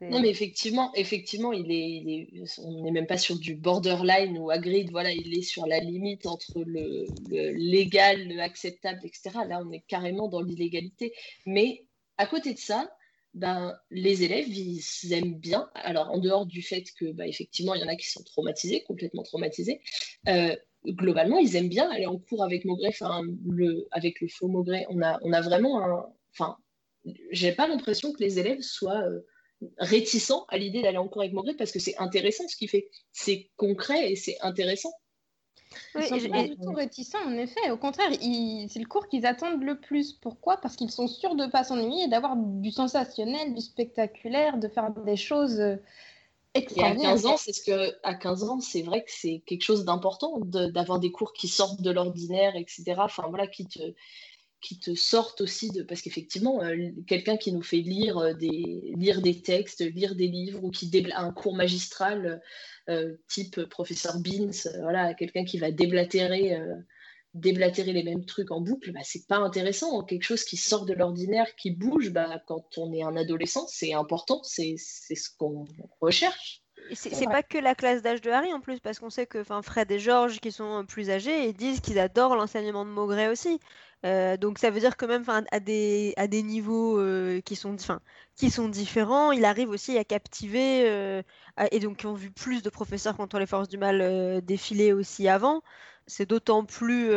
Non, 0.00 0.20
mais 0.20 0.30
effectivement, 0.30 0.92
effectivement, 0.94 1.52
il 1.52 1.70
est, 1.70 2.28
on 2.58 2.82
n'est 2.82 2.90
même 2.90 3.06
pas 3.06 3.18
sur 3.18 3.38
du 3.38 3.54
borderline 3.54 4.36
ou 4.38 4.50
agreed. 4.50 4.90
Voilà, 4.90 5.12
il 5.12 5.38
est 5.38 5.42
sur 5.42 5.66
la 5.66 5.78
limite 5.78 6.26
entre 6.26 6.64
le, 6.66 7.06
légal, 7.30 8.26
le 8.26 8.40
acceptable, 8.40 9.00
etc. 9.04 9.30
Là, 9.46 9.62
on 9.64 9.70
est 9.70 9.84
carrément 9.86 10.26
dans 10.26 10.42
l'illégalité. 10.42 11.14
Mais 11.46 11.86
à 12.18 12.26
côté 12.26 12.52
de 12.52 12.58
ça, 12.58 12.90
ben, 13.34 13.76
les 13.90 14.22
élèves, 14.22 14.48
ils 14.48 15.12
aiment 15.12 15.34
bien. 15.34 15.68
Alors, 15.74 16.10
en 16.10 16.18
dehors 16.18 16.46
du 16.46 16.62
fait 16.62 16.84
que, 16.98 17.12
ben, 17.12 17.28
effectivement, 17.28 17.74
il 17.74 17.80
y 17.80 17.84
en 17.84 17.88
a 17.88 17.96
qui 17.96 18.08
sont 18.08 18.22
traumatisés, 18.22 18.82
complètement 18.84 19.24
traumatisés. 19.24 19.80
Euh, 20.28 20.56
globalement, 20.86 21.38
ils 21.38 21.56
aiment 21.56 21.68
bien 21.68 21.90
aller 21.90 22.06
en 22.06 22.18
cours 22.18 22.44
avec 22.44 22.64
Maugret, 22.64 22.88
enfin, 22.88 23.22
le, 23.48 23.88
avec 23.90 24.20
le 24.20 24.28
faux 24.28 24.48
Maugret. 24.48 24.86
On 24.90 25.02
a, 25.02 25.40
vraiment 25.40 25.82
un. 25.82 26.06
Enfin, 26.32 26.56
j'ai 27.30 27.52
pas 27.52 27.66
l'impression 27.66 28.12
que 28.12 28.22
les 28.22 28.38
élèves 28.38 28.62
soient 28.62 29.02
euh, 29.02 29.26
réticents 29.78 30.46
à 30.48 30.56
l'idée 30.56 30.82
d'aller 30.82 30.98
en 30.98 31.08
cours 31.08 31.22
avec 31.22 31.34
Maugret 31.34 31.54
parce 31.54 31.72
que 31.72 31.80
c'est 31.80 31.96
intéressant 31.98 32.46
ce 32.48 32.56
qu'il 32.56 32.68
fait. 32.68 32.88
C'est 33.12 33.50
concret 33.56 34.12
et 34.12 34.16
c'est 34.16 34.38
intéressant. 34.42 34.92
Oui, 35.94 36.02
ils 36.10 36.20
sont 36.20 36.28
pas 36.28 36.42
du 36.44 36.56
tout 36.56 36.72
réticents, 36.72 37.24
en 37.26 37.36
effet. 37.36 37.70
Au 37.70 37.76
contraire, 37.76 38.10
c'est 38.12 38.78
le 38.78 38.86
cours 38.86 39.08
qu'ils 39.08 39.26
attendent 39.26 39.62
le 39.62 39.78
plus. 39.78 40.12
Pourquoi? 40.12 40.56
Parce 40.56 40.76
qu'ils 40.76 40.90
sont 40.90 41.08
sûrs 41.08 41.34
de 41.34 41.44
ne 41.44 41.50
pas 41.50 41.64
s'ennuyer 41.64 42.04
et 42.04 42.08
d'avoir 42.08 42.36
du 42.36 42.70
sensationnel, 42.70 43.54
du 43.54 43.60
spectaculaire, 43.60 44.58
de 44.58 44.68
faire 44.68 44.90
des 44.90 45.16
choses 45.16 45.60
euh, 45.60 45.76
et 46.56 46.66
à 46.80 46.94
15 46.94 47.26
ans, 47.26 47.36
c'est 47.36 47.52
ce 47.52 47.64
que 47.64 47.96
à 48.04 48.14
15 48.14 48.44
ans, 48.44 48.60
c'est 48.60 48.82
vrai 48.82 49.02
que 49.02 49.10
c'est 49.10 49.42
quelque 49.44 49.62
chose 49.62 49.84
d'important 49.84 50.38
d'avoir 50.38 51.00
des 51.00 51.10
cours 51.10 51.32
qui 51.32 51.48
sortent 51.48 51.82
de 51.82 51.90
l'ordinaire, 51.90 52.54
etc. 52.54 52.94
Enfin 52.98 53.24
voilà, 53.28 53.48
qui 53.48 53.66
te 53.66 53.80
qui 54.64 54.78
te 54.78 54.94
sortent 54.94 55.42
aussi 55.42 55.70
de 55.70 55.82
parce 55.82 56.00
qu'effectivement, 56.00 56.62
euh, 56.62 56.90
quelqu'un 57.06 57.36
qui 57.36 57.52
nous 57.52 57.62
fait 57.62 57.82
lire 57.82 58.16
euh, 58.16 58.32
des 58.32 58.94
lire 58.96 59.20
des 59.20 59.42
textes, 59.42 59.80
lire 59.80 60.14
des 60.14 60.26
livres 60.26 60.64
ou 60.64 60.70
qui 60.70 60.88
débla 60.88 61.20
un 61.20 61.32
cours 61.32 61.54
magistral 61.54 62.40
euh, 62.88 63.14
type 63.28 63.62
professeur 63.66 64.18
Beans, 64.20 64.70
voilà, 64.80 65.12
quelqu'un 65.12 65.44
qui 65.44 65.58
va 65.58 65.70
déblatérer 65.70 66.58
déblatérer 67.34 67.92
les 67.92 68.04
mêmes 68.04 68.24
trucs 68.24 68.52
en 68.52 68.60
boucle, 68.60 68.92
bah, 68.92 69.00
c'est 69.02 69.26
pas 69.26 69.38
intéressant. 69.38 70.04
Quelque 70.04 70.22
chose 70.22 70.44
qui 70.44 70.56
sort 70.56 70.86
de 70.86 70.94
l'ordinaire, 70.94 71.52
qui 71.56 71.72
bouge, 71.72 72.10
bah, 72.10 72.40
quand 72.46 72.78
on 72.78 72.92
est 72.92 73.02
un 73.02 73.16
adolescent, 73.16 73.66
c'est 73.66 73.92
important, 73.92 74.40
c'est 74.44 74.76
ce 74.76 75.30
qu'on 75.36 75.64
recherche. 76.00 76.62
C'est 76.92 77.26
pas 77.26 77.42
que 77.42 77.58
la 77.58 77.74
classe 77.74 78.02
d'âge 78.02 78.20
de 78.20 78.30
Harry 78.30 78.52
en 78.52 78.60
plus, 78.60 78.78
parce 78.78 78.98
qu'on 78.98 79.10
sait 79.10 79.26
que 79.26 79.42
Fred 79.42 79.90
et 79.90 79.98
George, 79.98 80.38
qui 80.40 80.52
sont 80.52 80.84
plus 80.86 81.10
âgés, 81.10 81.48
ils 81.48 81.54
disent 81.54 81.80
qu'ils 81.80 81.98
adorent 81.98 82.36
l'enseignement 82.36 82.84
de 82.84 82.90
Maugret 82.90 83.28
aussi. 83.28 83.58
Euh, 84.04 84.36
donc 84.36 84.58
ça 84.58 84.70
veut 84.70 84.80
dire 84.80 84.96
que 84.96 85.06
même 85.06 85.24
à 85.50 85.60
des, 85.60 86.12
à 86.16 86.26
des 86.26 86.42
niveaux 86.42 86.98
euh, 86.98 87.40
qui, 87.40 87.56
sont, 87.56 87.76
qui 88.36 88.50
sont 88.50 88.68
différents, 88.68 89.32
il 89.32 89.44
arrive 89.46 89.70
aussi 89.70 89.96
à 89.96 90.04
captiver, 90.04 90.88
euh, 90.90 91.22
et 91.70 91.80
donc 91.80 91.98
qui 91.98 92.06
ont 92.06 92.14
vu 92.14 92.30
plus 92.30 92.62
de 92.62 92.68
professeurs 92.68 93.16
contre 93.16 93.38
les 93.38 93.46
forces 93.46 93.68
du 93.68 93.78
mal 93.78 94.42
défiler 94.44 94.92
aussi 94.92 95.28
avant 95.28 95.62
c'est 96.06 96.28
d'autant 96.28 96.64
plus 96.64 97.14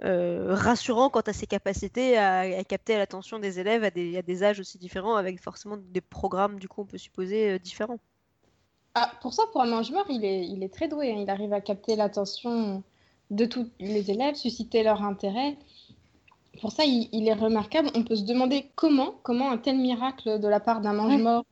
rassurant 0.00 1.10
quant 1.10 1.20
à 1.20 1.32
ses 1.32 1.46
capacités 1.46 2.18
à, 2.18 2.64
capter 2.64 2.96
l'attention 2.96 3.38
des 3.38 3.60
élèves 3.60 3.84
à 3.84 3.90
des, 3.90 4.42
âges 4.42 4.58
aussi 4.58 4.78
différents, 4.78 5.14
avec 5.14 5.40
forcément 5.40 5.76
des 5.76 6.00
programmes, 6.00 6.58
du 6.58 6.68
coup, 6.68 6.80
on 6.80 6.86
peut 6.86 6.98
supposer, 6.98 7.60
différents. 7.60 7.98
Ah, 8.94 9.12
pour 9.22 9.32
ça, 9.32 9.44
pour 9.52 9.62
un 9.62 9.66
mange-mort, 9.66 10.06
il 10.08 10.24
est, 10.24 10.44
il 10.44 10.64
est 10.64 10.74
très 10.74 10.88
doué. 10.88 11.12
Hein. 11.12 11.20
Il 11.20 11.30
arrive 11.30 11.52
à 11.52 11.60
capter 11.60 11.94
l'attention 11.94 12.82
de 13.30 13.44
tous 13.44 13.70
les 13.78 14.10
élèves, 14.10 14.34
susciter 14.34 14.82
leur 14.82 15.02
intérêt. 15.02 15.56
Pour 16.60 16.70
ça, 16.70 16.84
il, 16.84 17.28
est 17.28 17.34
remarquable. 17.34 17.88
On 17.94 18.04
peut 18.04 18.16
se 18.16 18.24
demander 18.24 18.70
comment, 18.74 19.14
comment 19.22 19.50
un 19.50 19.58
tel 19.58 19.78
miracle 19.78 20.38
de 20.38 20.48
la 20.48 20.60
part 20.60 20.80
d'un 20.80 20.92
mange-mort. 20.92 21.44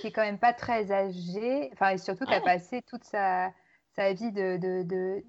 Qui 0.00 0.06
est 0.06 0.10
quand 0.10 0.22
même 0.22 0.38
pas 0.38 0.54
très 0.54 0.90
âgé, 0.90 1.68
enfin, 1.72 1.90
et 1.90 1.98
surtout 1.98 2.24
qui 2.24 2.32
a 2.32 2.40
passé 2.40 2.80
toute 2.82 3.04
sa, 3.04 3.52
sa 3.94 4.12
vie 4.12 4.32
de, 4.32 4.56
de, 4.56 5.22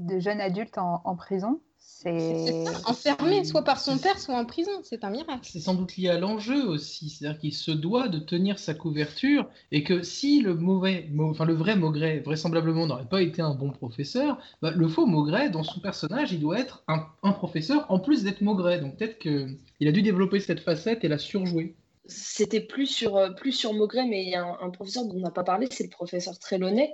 de, 0.00 0.18
jeune 0.18 0.40
adulte 0.40 0.76
en, 0.76 1.16
prison. 1.16 1.60
C'est 1.84 2.64
enfermé 2.86 3.44
soit 3.44 3.62
par 3.62 3.80
son 3.80 3.96
père, 3.96 4.18
soit 4.18 4.36
en 4.36 4.44
prison. 4.44 4.72
C'est 4.82 5.04
un 5.04 5.10
miracle. 5.10 5.40
C'est 5.44 5.60
sans 5.60 5.74
doute 5.74 5.96
lié 5.96 6.08
à 6.08 6.18
l'enjeu 6.18 6.66
aussi. 6.66 7.10
C'est-à-dire 7.10 7.38
qu'il 7.38 7.52
se 7.52 7.70
doit 7.70 8.08
de 8.08 8.18
tenir 8.18 8.58
sa 8.58 8.74
couverture 8.74 9.48
et 9.70 9.84
que 9.84 10.02
si 10.02 10.40
le 10.40 10.54
mauvais, 10.54 11.08
enfin 11.18 11.44
le 11.44 11.54
vrai 11.54 11.76
Maugret, 11.76 12.20
vraisemblablement 12.20 12.86
n'aurait 12.86 13.08
pas 13.08 13.22
été 13.22 13.40
un 13.40 13.54
bon 13.54 13.70
professeur, 13.70 14.38
bah, 14.62 14.72
le 14.72 14.88
faux 14.88 15.06
Maugret, 15.06 15.50
dans 15.50 15.62
son 15.62 15.80
personnage, 15.80 16.32
il 16.32 16.40
doit 16.40 16.58
être 16.58 16.82
un, 16.88 17.06
un 17.22 17.32
professeur 17.32 17.86
en 17.88 18.00
plus 18.00 18.24
d'être 18.24 18.40
Maugret. 18.40 18.80
Donc 18.80 18.96
peut-être 18.96 19.18
qu'il 19.18 19.88
a 19.88 19.92
dû 19.92 20.02
développer 20.02 20.40
cette 20.40 20.60
facette 20.60 21.04
et 21.04 21.08
la 21.08 21.18
surjouer 21.18 21.76
c'était 22.04 22.60
plus 22.60 22.88
sur, 22.88 23.16
euh, 23.16 23.30
plus 23.30 23.52
sur 23.52 23.72
Maugret, 23.74 24.04
mais 24.06 24.24
il 24.24 24.30
y 24.30 24.34
a 24.34 24.42
un, 24.44 24.58
un 24.60 24.70
professeur 24.70 25.04
dont 25.04 25.14
on 25.14 25.20
n'a 25.20 25.30
pas 25.30 25.44
parlé, 25.44 25.68
c'est 25.70 25.84
le 25.84 25.88
professeur 25.88 26.36
Trelawney, 26.36 26.92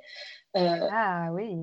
euh, 0.57 0.89
ah 0.93 1.31
oui. 1.33 1.57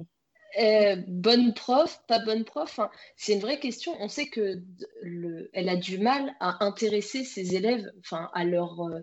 Euh, 0.58 0.96
bonne 1.08 1.54
prof, 1.54 2.02
pas 2.08 2.20
bonne 2.20 2.46
prof, 2.46 2.80
hein. 2.80 2.90
c'est 3.18 3.34
une 3.34 3.42
vraie 3.42 3.60
question. 3.60 3.96
On 4.00 4.08
sait 4.08 4.28
que 4.28 4.62
le, 5.02 5.50
elle 5.54 5.68
a 5.68 5.76
du 5.76 5.98
mal 5.98 6.34
à 6.40 6.64
intéresser 6.64 7.26
ses 7.26 7.56
élèves, 7.56 7.92
enfin 8.00 8.30
à 8.34 8.46
leur, 8.46 8.80
euh, 8.82 9.02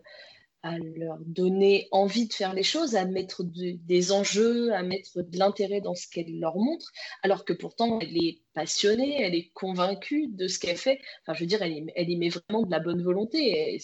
à 0.62 0.78
leur 0.78 1.18
donner 1.26 1.88
envie 1.90 2.26
de 2.26 2.32
faire 2.32 2.54
les 2.54 2.62
choses, 2.62 2.96
à 2.96 3.04
mettre 3.04 3.42
des 3.44 4.12
enjeux, 4.12 4.72
à 4.72 4.82
mettre 4.82 5.20
de 5.20 5.38
l'intérêt 5.38 5.82
dans 5.82 5.94
ce 5.94 6.08
qu'elle 6.08 6.38
leur 6.38 6.56
montre, 6.56 6.90
alors 7.22 7.44
que 7.44 7.52
pourtant 7.52 7.98
elle 8.00 8.16
est 8.16 8.40
passionnée, 8.54 9.20
elle 9.22 9.34
est 9.34 9.50
convaincue 9.52 10.28
de 10.28 10.48
ce 10.48 10.58
qu'elle 10.58 10.78
fait. 10.78 11.00
Enfin, 11.22 11.34
je 11.34 11.40
veux 11.40 11.48
dire, 11.48 11.60
elle 11.60 11.72
y, 11.72 11.92
elle 11.94 12.08
y 12.08 12.16
met 12.16 12.30
vraiment 12.30 12.62
de 12.62 12.70
la 12.70 12.80
bonne 12.80 13.02
volonté. 13.02 13.78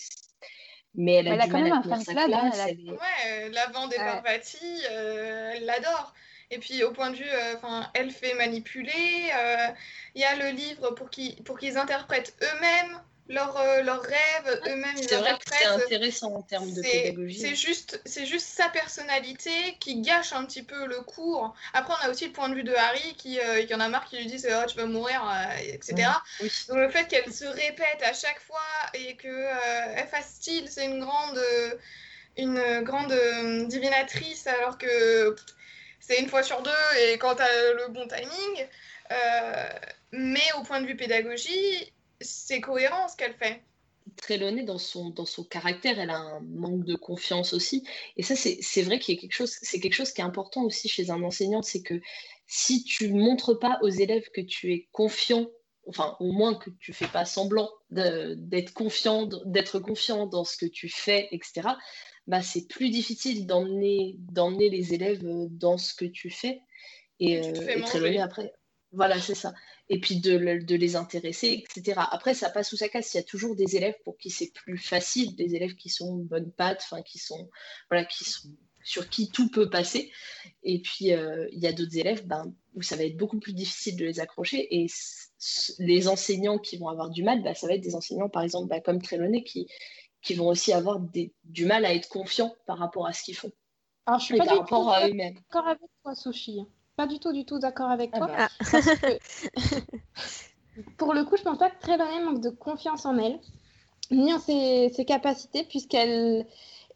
mais 0.94 1.14
elle 1.16 1.28
a, 1.28 1.44
du 1.44 1.52
quand 1.52 1.60
mal 1.60 1.64
même 1.64 1.72
à 1.72 1.76
un 1.76 1.82
fan 1.82 2.02
club. 2.02 2.32
Hein, 2.32 2.50
elle 2.66 2.90
Ouais, 2.92 3.50
l'avant 3.50 3.88
des 3.88 3.96
Parvati, 3.96 4.84
elle 4.88 5.66
l'adore. 5.66 6.14
Et 6.50 6.58
puis 6.58 6.82
au 6.82 6.92
point 6.92 7.10
de 7.10 7.16
vue, 7.16 7.28
euh, 7.28 7.56
enfin, 7.56 7.90
elle 7.94 8.10
fait 8.10 8.34
manipuler. 8.34 9.30
Euh, 9.34 9.68
il 10.14 10.22
y 10.22 10.24
a 10.24 10.36
le 10.36 10.56
livre 10.56 10.90
pour 10.92 11.10
qu'ils 11.10 11.42
pour 11.44 11.58
qu'ils 11.58 11.76
interprètent 11.76 12.34
eux-mêmes 12.42 13.00
leurs 13.28 13.56
euh, 13.56 13.82
rêves, 13.82 14.60
eux-mêmes, 14.66 14.96
C'est 14.96 15.16
vrai 15.16 15.32
que 15.32 15.54
c'est 15.54 15.66
intéressant 15.66 16.34
en 16.34 16.42
termes 16.42 16.72
de 16.72 16.80
pédagogie. 16.80 17.38
C'est 17.38 17.54
juste, 17.54 18.00
juste 18.06 18.46
sa 18.46 18.68
personnalité 18.68 19.50
qui 19.80 20.00
gâche 20.00 20.32
un 20.32 20.44
petit 20.44 20.62
peu 20.62 20.86
le 20.86 21.00
cours. 21.00 21.54
Après, 21.74 21.94
on 22.00 22.06
a 22.06 22.10
aussi 22.10 22.26
le 22.26 22.32
point 22.32 22.48
de 22.48 22.54
vue 22.54 22.64
de 22.64 22.74
Harry 22.74 23.14
qui, 23.16 23.38
euh, 23.38 23.64
qui 23.64 23.74
en 23.74 23.80
a 23.80 23.88
marre, 23.88 24.08
qui 24.08 24.16
lui 24.16 24.26
dit 24.26 24.42
oh, 24.46 24.66
tu 24.66 24.76
vas 24.76 24.86
mourir, 24.86 25.22
euh, 25.22 25.72
etc. 25.72 26.08
Donc 26.68 26.78
le 26.78 26.88
fait 26.90 27.06
qu'elle 27.06 27.32
se 27.32 27.44
répète 27.44 28.02
à 28.02 28.12
chaque 28.12 28.40
fois 28.40 28.60
et 28.94 29.16
qu'elle 29.16 29.48
elle 29.94 30.08
fasse 30.08 30.34
style, 30.36 30.68
c'est 30.70 30.86
une 30.86 31.00
grande, 31.00 31.40
une 32.36 32.80
grande 32.82 33.14
divinatrice 33.68 34.46
alors 34.46 34.78
que 34.78 35.36
c'est 36.08 36.20
une 36.20 36.28
fois 36.28 36.42
sur 36.42 36.62
deux 36.62 36.70
et 37.02 37.18
quand 37.18 37.34
t'as 37.34 37.72
le 37.74 37.92
bon 37.92 38.08
timing. 38.08 38.66
mais 40.12 40.52
au 40.58 40.62
point 40.62 40.80
de 40.80 40.86
vue 40.86 40.96
pédagogie, 40.96 41.92
c'est 42.20 42.60
cohérent 42.60 43.08
ce 43.08 43.16
qu'elle 43.16 43.34
fait. 43.34 43.62
Trelawney, 44.16 44.64
dans 44.64 44.78
son, 44.78 45.10
dans 45.10 45.26
son 45.26 45.44
caractère, 45.44 46.00
elle 46.00 46.10
a 46.10 46.16
un 46.16 46.40
manque 46.40 46.84
de 46.84 46.96
confiance 46.96 47.52
aussi. 47.52 47.84
Et 48.16 48.22
ça, 48.22 48.34
c'est 48.36 48.82
vrai 48.82 48.98
qu'il 48.98 49.14
y 49.14 49.18
a 49.18 49.20
quelque 49.20 49.34
chose, 49.34 49.54
c'est 49.60 49.80
quelque 49.80 49.94
chose 49.94 50.12
qui 50.12 50.22
est 50.22 50.24
important 50.24 50.64
aussi 50.64 50.88
chez 50.88 51.10
un 51.10 51.22
enseignant, 51.22 51.60
c'est 51.60 51.82
que 51.82 52.00
si 52.46 52.84
tu 52.84 53.12
montres 53.12 53.58
pas 53.58 53.78
aux 53.82 53.90
élèves 53.90 54.28
que 54.34 54.40
tu 54.40 54.72
es 54.72 54.88
confiant, 54.92 55.46
enfin 55.86 56.16
au 56.20 56.32
moins 56.32 56.54
que 56.54 56.70
tu 56.80 56.94
fais 56.94 57.06
pas 57.06 57.26
semblant 57.26 57.70
d'être 57.90 58.36
d'être 58.38 58.72
confiant 58.72 60.26
dans 60.26 60.44
ce 60.44 60.56
que 60.56 60.66
tu 60.66 60.88
fais, 60.88 61.28
etc. 61.30 61.68
Bah, 62.28 62.42
c'est 62.42 62.68
plus 62.68 62.90
difficile 62.90 63.46
d'emmener 63.46 64.16
d'emmener 64.30 64.70
les 64.70 64.94
élèves 64.94 65.22
dans 65.50 65.78
ce 65.78 65.94
que 65.94 66.04
tu 66.04 66.30
fais. 66.30 66.60
Et, 67.20 67.38
euh, 67.38 68.22
après, 68.22 68.52
voilà, 68.92 69.20
c'est 69.20 69.34
ça 69.34 69.52
et 69.90 70.00
puis 70.00 70.20
de, 70.20 70.36
les 70.74 70.96
intéresser, 70.96 71.64
etc. 71.64 72.00
Après, 72.10 72.34
ça 72.34 72.50
passe 72.50 72.70
sous 72.70 72.76
sa 72.76 72.88
casse. 72.88 73.14
Il 73.14 73.18
y 73.18 73.20
a 73.20 73.24
toujours 73.24 73.56
des 73.56 73.76
élèves 73.76 73.96
pour 74.04 74.18
qui 74.18 74.30
c'est 74.30 74.52
plus 74.52 74.78
facile, 74.78 75.34
des 75.34 75.54
élèves 75.54 75.74
qui 75.74 75.88
sont 75.88 76.16
bonnes 76.16 76.52
pattes, 76.52 76.82
enfin 76.84 77.02
qui 77.02 77.18
sont, 77.18 77.48
voilà, 77.90 78.04
qui 78.04 78.24
sont 78.24 78.50
sur 78.84 79.08
qui 79.08 79.30
tout 79.30 79.50
peut 79.50 79.70
passer. 79.70 80.10
Et 80.62 80.80
puis, 80.80 81.12
euh, 81.12 81.48
il 81.52 81.58
y 81.58 81.66
a 81.66 81.72
d'autres 81.72 81.96
élèves 81.96 82.26
ben, 82.26 82.54
où 82.74 82.82
ça 82.82 82.96
va 82.96 83.04
être 83.04 83.16
beaucoup 83.16 83.38
plus 83.38 83.52
difficile 83.52 83.96
de 83.96 84.04
les 84.04 84.20
accrocher. 84.20 84.66
Et 84.76 84.86
les 85.78 86.08
enseignants 86.08 86.58
qui 86.58 86.76
vont 86.76 86.88
avoir 86.88 87.10
du 87.10 87.22
mal, 87.22 87.42
ben, 87.42 87.54
ça 87.54 87.66
va 87.66 87.74
être 87.74 87.82
des 87.82 87.94
enseignants, 87.94 88.28
par 88.28 88.42
exemple, 88.42 88.68
ben, 88.68 88.80
comme 88.80 89.00
Trelawney, 89.00 89.42
qui, 89.42 89.68
qui 90.22 90.34
vont 90.34 90.48
aussi 90.48 90.72
avoir 90.72 91.00
du 91.44 91.66
mal 91.66 91.84
à 91.84 91.94
être 91.94 92.08
confiants 92.08 92.54
par 92.66 92.78
rapport 92.78 93.06
à 93.06 93.12
ce 93.12 93.22
qu'ils 93.22 93.36
font. 93.36 93.52
Alors, 94.06 94.20
je 94.20 94.24
suis 94.24 94.36
pas 94.36 94.46
d'accord 94.46 94.90
avec 94.90 95.38
toi, 96.02 96.14
Sophie 96.14 96.66
pas 96.98 97.06
du 97.06 97.20
tout, 97.20 97.32
du 97.32 97.44
tout 97.44 97.60
d'accord 97.60 97.90
avec 97.90 98.10
ah 98.12 98.18
toi. 98.18 98.26
Bah. 98.26 98.48
pour 100.98 101.14
le 101.14 101.24
coup, 101.24 101.36
je 101.36 101.42
pense 101.42 101.56
pas 101.56 101.70
que 101.70 101.80
Trelawney 101.80 102.24
manque 102.24 102.40
de 102.40 102.50
confiance 102.50 103.06
en 103.06 103.16
elle, 103.18 103.38
ni 104.10 104.34
en 104.34 104.40
ses, 104.40 104.90
capacités, 105.06 105.62
puisqu'elle 105.62 106.44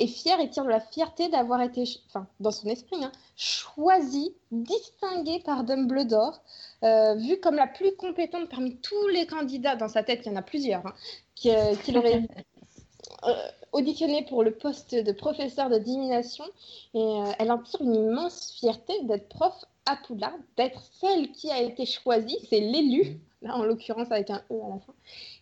est 0.01 0.07
fière 0.09 0.41
et 0.41 0.51
tire 0.51 0.65
de 0.65 0.71
la 0.71 0.81
fierté 0.81 1.29
d'avoir 1.29 1.63
été, 1.63 1.85
enfin, 2.09 2.27
dans 2.41 2.51
son 2.51 2.69
esprit, 2.69 3.05
hein, 3.05 3.13
choisie, 3.37 4.35
distinguée 4.51 5.39
par 5.45 5.63
Dumbledore, 5.63 6.43
euh, 6.83 7.15
vue 7.15 7.39
comme 7.39 7.55
la 7.55 7.69
plus 7.69 7.95
compétente 7.95 8.49
parmi 8.51 8.79
tous 8.79 9.07
les 9.07 9.29
candidats. 9.29 9.77
Dans 9.77 9.89
sa 9.89 10.03
tête, 10.03 10.23
il 10.25 10.31
y 10.31 10.33
en 10.33 10.37
a 10.37 10.43
plusieurs, 10.43 10.85
hein, 10.85 10.95
qui, 11.37 11.51
euh, 11.51 11.75
euh, 11.75 12.21
auditionnée 13.73 14.25
pour 14.29 14.43
le 14.45 14.53
poste 14.53 14.95
de 14.95 15.13
professeur 15.13 15.71
de 15.71 15.79
divination. 15.79 16.45
Et 16.95 17.21
elle 17.39 17.51
en 17.51 17.59
tire 17.59 17.81
une 17.81 17.95
immense 17.95 18.53
fierté 18.59 18.93
d'être 19.05 19.29
prof 19.29 19.55
à 19.87 19.97
Poudlard 19.97 20.35
d'être 20.57 20.81
celle 21.01 21.31
qui 21.33 21.51
a 21.51 21.61
été 21.61 21.87
choisie, 21.87 22.39
c'est 22.49 22.61
l'élu, 22.61 23.19
là 23.43 23.57
en 23.57 23.65
l'occurrence 23.65 24.11
avec 24.11 24.31
un 24.31 24.43
E 24.51 24.55
à 24.65 24.69
la 24.69 24.79
fin. 24.79 24.95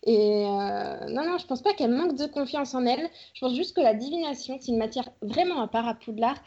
Et 0.04 0.44
euh, 0.46 1.08
non, 1.10 1.24
non, 1.26 1.38
je 1.38 1.46
pense 1.46 1.62
pas 1.62 1.74
qu'elle 1.74 1.90
manque 1.90 2.16
de 2.16 2.26
confiance 2.26 2.74
en 2.74 2.86
elle. 2.86 3.10
Je 3.34 3.40
pense 3.40 3.54
juste 3.54 3.76
que 3.76 3.80
la 3.80 3.94
divination, 3.94 4.58
c'est 4.60 4.72
une 4.72 4.78
matière 4.78 5.10
vraiment 5.22 5.60
à 5.60 5.68
part 5.68 5.86
à 5.86 5.94
Poudlard 5.94 6.38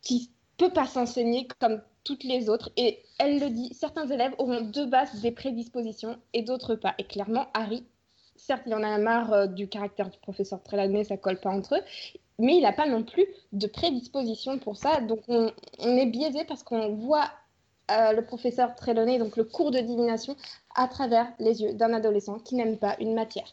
qui 0.00 0.30
peut 0.56 0.70
pas 0.70 0.86
s'enseigner 0.86 1.46
comme 1.60 1.82
toutes 2.04 2.24
les 2.24 2.48
autres. 2.48 2.70
Et 2.76 3.00
elle 3.18 3.38
le 3.38 3.50
dit, 3.50 3.72
certains 3.74 4.08
élèves 4.08 4.34
auront 4.38 4.62
de 4.62 4.84
base 4.84 5.20
des 5.20 5.30
prédispositions 5.30 6.18
et 6.32 6.42
d'autres 6.42 6.74
pas. 6.74 6.94
Et 6.98 7.04
clairement, 7.04 7.46
Harry, 7.54 7.84
certes, 8.36 8.62
il 8.66 8.74
en 8.74 8.82
a 8.82 8.98
marre 8.98 9.32
euh, 9.32 9.46
du 9.46 9.68
caractère 9.68 10.10
du 10.10 10.18
professeur 10.18 10.62
Trelawney, 10.62 11.04
ça 11.04 11.16
colle 11.16 11.38
pas 11.38 11.50
entre 11.50 11.76
eux 11.76 11.82
mais 12.38 12.56
il 12.56 12.62
n'a 12.62 12.72
pas 12.72 12.88
non 12.88 13.04
plus 13.04 13.26
de 13.52 13.66
prédisposition 13.66 14.58
pour 14.58 14.76
ça. 14.76 15.00
Donc 15.00 15.20
on, 15.28 15.52
on 15.78 15.96
est 15.96 16.06
biaisé 16.06 16.44
parce 16.44 16.62
qu'on 16.64 16.94
voit 16.94 17.30
euh, 17.90 18.12
le 18.12 18.24
professeur 18.24 18.74
Trelawney, 18.74 19.18
donc 19.18 19.36
le 19.36 19.44
cours 19.44 19.70
de 19.70 19.78
divination, 19.78 20.36
à 20.74 20.88
travers 20.88 21.32
les 21.38 21.62
yeux 21.62 21.74
d'un 21.74 21.92
adolescent 21.92 22.38
qui 22.38 22.54
n'aime 22.54 22.78
pas 22.78 22.96
une 23.00 23.14
matière. 23.14 23.52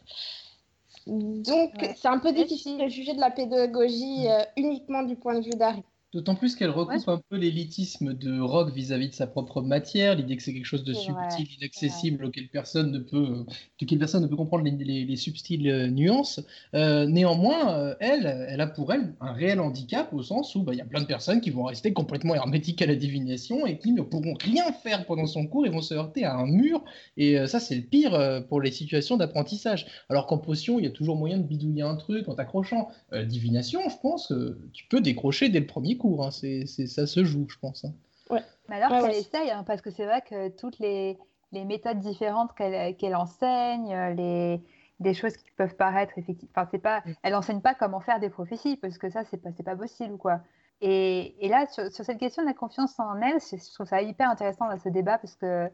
Donc, 1.06 1.72
c'est 1.96 2.08
un 2.08 2.18
peu 2.18 2.32
difficile 2.32 2.78
de 2.78 2.88
juger 2.88 3.14
de 3.14 3.20
la 3.20 3.30
pédagogie 3.30 4.28
euh, 4.28 4.42
uniquement 4.56 5.02
du 5.02 5.16
point 5.16 5.34
de 5.34 5.44
vue 5.44 5.50
d'Harry. 5.50 5.82
D'autant 6.12 6.34
plus 6.34 6.56
qu'elle 6.56 6.70
recoupe 6.70 7.08
un 7.08 7.22
peu 7.28 7.36
l'élitisme 7.36 8.14
de 8.14 8.40
Rogue 8.40 8.74
vis-à-vis 8.74 9.10
de 9.10 9.14
sa 9.14 9.28
propre 9.28 9.62
matière, 9.62 10.16
l'idée 10.16 10.36
que 10.36 10.42
c'est 10.42 10.52
quelque 10.52 10.64
chose 10.64 10.82
de 10.82 10.92
subtil, 10.92 11.46
inaccessible, 11.56 12.24
auquel 12.24 12.48
personne 12.48 12.90
ne 12.90 12.98
peut, 12.98 13.44
auquel 13.80 13.96
personne 13.96 14.22
ne 14.22 14.26
peut 14.26 14.34
comprendre 14.34 14.64
les, 14.64 15.16
subtiles 15.16 15.70
euh, 15.70 15.86
nuances. 15.86 16.40
Euh, 16.74 17.06
néanmoins, 17.06 17.76
euh, 17.76 17.94
elle, 18.00 18.26
elle 18.48 18.60
a 18.60 18.66
pour 18.66 18.92
elle 18.92 19.14
un 19.20 19.32
réel 19.32 19.60
handicap 19.60 20.12
au 20.12 20.20
sens 20.24 20.56
où 20.56 20.64
bah, 20.64 20.74
il 20.74 20.78
y 20.78 20.80
a 20.80 20.84
plein 20.84 21.00
de 21.00 21.06
personnes 21.06 21.40
qui 21.40 21.50
vont 21.50 21.62
rester 21.62 21.92
complètement 21.92 22.34
hermétiques 22.34 22.82
à 22.82 22.86
la 22.86 22.96
divination 22.96 23.64
et 23.64 23.78
qui 23.78 23.92
ne 23.92 24.02
pourront 24.02 24.34
rien 24.34 24.72
faire 24.72 25.06
pendant 25.06 25.26
son 25.26 25.46
cours 25.46 25.64
et 25.64 25.70
vont 25.70 25.80
se 25.80 25.94
heurter 25.94 26.24
à 26.24 26.34
un 26.34 26.46
mur. 26.46 26.82
Et 27.18 27.46
ça, 27.46 27.60
c'est 27.60 27.76
le 27.76 27.82
pire 27.82 28.44
pour 28.48 28.60
les 28.60 28.72
situations 28.72 29.16
d'apprentissage. 29.16 29.86
Alors 30.08 30.26
qu'en 30.26 30.38
potion, 30.38 30.80
il 30.80 30.86
y 30.86 30.88
a 30.88 30.90
toujours 30.90 31.14
moyen 31.14 31.38
de 31.38 31.44
bidouiller 31.44 31.82
un 31.82 31.94
truc 31.94 32.28
en 32.28 32.34
t'accrochant. 32.34 32.88
divination, 33.26 33.80
je 33.88 33.96
pense 34.02 34.26
que 34.26 34.58
tu 34.72 34.86
peux 34.88 35.00
décrocher 35.00 35.48
dès 35.50 35.60
le 35.60 35.66
premier 35.66 35.96
cours. 36.00 36.24
Hein. 36.24 36.30
C'est, 36.30 36.66
ça 36.66 37.06
se 37.06 37.24
joue, 37.24 37.46
je 37.48 37.58
pense. 37.58 37.84
Hein. 37.84 37.92
Ouais. 38.30 38.42
Mais 38.68 38.80
alors 38.80 39.02
qu'elle 39.02 39.16
essaye, 39.16 39.50
hein, 39.50 39.64
parce 39.64 39.82
que 39.82 39.90
c'est 39.90 40.04
vrai 40.04 40.22
que 40.22 40.48
toutes 40.48 40.78
les, 40.78 41.18
les 41.52 41.64
méthodes 41.64 41.98
différentes 41.98 42.54
qu'elle, 42.54 43.16
enseigne, 43.16 44.14
les, 44.16 44.60
des 45.00 45.14
choses 45.14 45.36
qui 45.36 45.50
peuvent 45.56 45.74
paraître 45.76 46.12
effectivement. 46.16 46.52
Enfin, 46.54 46.68
c'est 46.70 46.78
pas, 46.78 47.00
mm. 47.00 47.12
elle 47.22 47.34
enseigne 47.34 47.60
pas 47.60 47.74
comment 47.74 48.00
faire 48.00 48.20
des 48.20 48.30
prophéties, 48.30 48.76
parce 48.76 48.98
que 48.98 49.10
ça, 49.10 49.24
c'est 49.24 49.38
pas, 49.38 49.50
c'est 49.56 49.62
pas 49.62 49.76
possible, 49.76 50.16
quoi. 50.16 50.40
Et, 50.80 51.44
et 51.44 51.48
là, 51.48 51.66
sur, 51.66 51.90
sur, 51.92 52.04
cette 52.04 52.18
question 52.18 52.42
de 52.42 52.48
la 52.48 52.54
confiance 52.54 52.98
en 52.98 53.20
elle, 53.20 53.38
je, 53.40 53.74
trouve 53.74 53.86
ça 53.86 54.00
hyper 54.00 54.30
intéressant 54.30 54.68
dans 54.68 54.78
ce 54.78 54.88
débat, 54.88 55.18
parce 55.18 55.36
que 55.36 55.70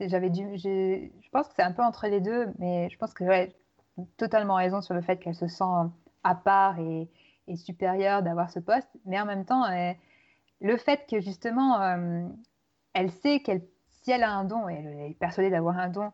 j'avais 0.00 0.30
dû, 0.30 0.58
je 0.58 1.30
pense 1.30 1.48
que 1.48 1.54
c'est 1.56 1.62
un 1.62 1.72
peu 1.72 1.82
entre 1.82 2.06
les 2.08 2.20
deux, 2.20 2.48
mais 2.58 2.90
je 2.90 2.98
pense 2.98 3.14
que 3.14 3.24
j'avais 3.24 3.54
totalement 4.16 4.56
raison 4.56 4.80
sur 4.80 4.94
le 4.94 5.02
fait 5.02 5.18
qu'elle 5.18 5.34
se 5.34 5.46
sent 5.46 5.64
à 6.24 6.34
part 6.34 6.78
et, 6.78 7.08
est 7.46 7.56
supérieure 7.56 8.22
d'avoir 8.22 8.50
ce 8.50 8.60
poste, 8.60 8.88
mais 9.04 9.20
en 9.20 9.26
même 9.26 9.44
temps, 9.44 9.64
euh, 9.64 9.92
le 10.60 10.76
fait 10.76 11.06
que 11.08 11.20
justement, 11.20 11.80
euh, 11.80 12.26
elle 12.92 13.10
sait 13.10 13.40
qu'elle, 13.40 13.62
si 14.02 14.10
elle 14.10 14.22
a 14.22 14.32
un 14.32 14.44
don, 14.44 14.68
et 14.68 14.74
elle 14.74 15.10
est 15.10 15.18
persuadée 15.18 15.50
d'avoir 15.50 15.78
un 15.78 15.88
don, 15.88 16.12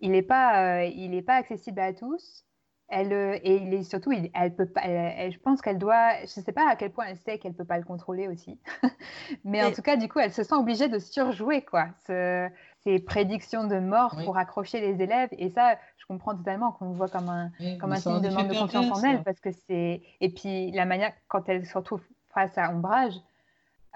il 0.00 0.12
n'est 0.12 0.22
pas, 0.22 0.80
euh, 0.80 0.84
il 0.84 1.14
est 1.14 1.22
pas 1.22 1.34
accessible 1.34 1.80
à 1.80 1.92
tous. 1.92 2.44
Elle, 2.92 3.12
et 3.12 3.58
il 3.62 3.72
est 3.72 3.84
surtout, 3.84 4.10
elle 4.10 4.56
peut 4.56 4.66
pas, 4.66 4.82
je 4.82 5.38
pense 5.38 5.62
qu'elle 5.62 5.78
doit, 5.78 6.16
je 6.26 6.40
ne 6.40 6.44
sais 6.44 6.50
pas 6.50 6.68
à 6.68 6.74
quel 6.74 6.90
point 6.90 7.04
elle 7.06 7.18
sait 7.18 7.38
qu'elle 7.38 7.54
peut 7.54 7.64
pas 7.64 7.78
le 7.78 7.84
contrôler 7.84 8.26
aussi, 8.26 8.58
mais 9.44 9.62
en 9.62 9.70
tout 9.70 9.80
cas, 9.80 9.94
du 9.96 10.08
coup, 10.08 10.18
elle 10.18 10.32
se 10.32 10.42
sent 10.42 10.56
obligée 10.56 10.88
de 10.88 10.98
surjouer 10.98 11.62
quoi, 11.62 11.86
ce, 12.04 12.48
ces 12.82 12.98
prédictions 12.98 13.64
de 13.64 13.78
mort 13.78 14.16
pour 14.24 14.38
accrocher 14.38 14.80
les 14.80 15.02
élèves. 15.02 15.28
Et 15.32 15.50
ça, 15.50 15.78
comprends 16.10 16.36
totalement 16.36 16.72
qu'on 16.72 16.90
voit 16.90 17.08
comme 17.08 17.28
un, 17.28 17.52
comme 17.78 17.92
un 17.92 17.96
signe 17.96 18.20
de 18.20 18.30
manque 18.30 18.48
de 18.48 18.58
confiance 18.58 18.90
en 18.90 19.02
elle, 19.04 19.22
parce 19.22 19.38
que 19.38 19.50
c'est. 19.52 20.02
Et 20.20 20.28
puis 20.28 20.72
la 20.72 20.84
manière, 20.84 21.12
quand 21.28 21.48
elle 21.48 21.64
se 21.64 21.78
retrouve 21.78 22.02
face 22.34 22.58
à 22.58 22.72
Ombrage, 22.72 23.14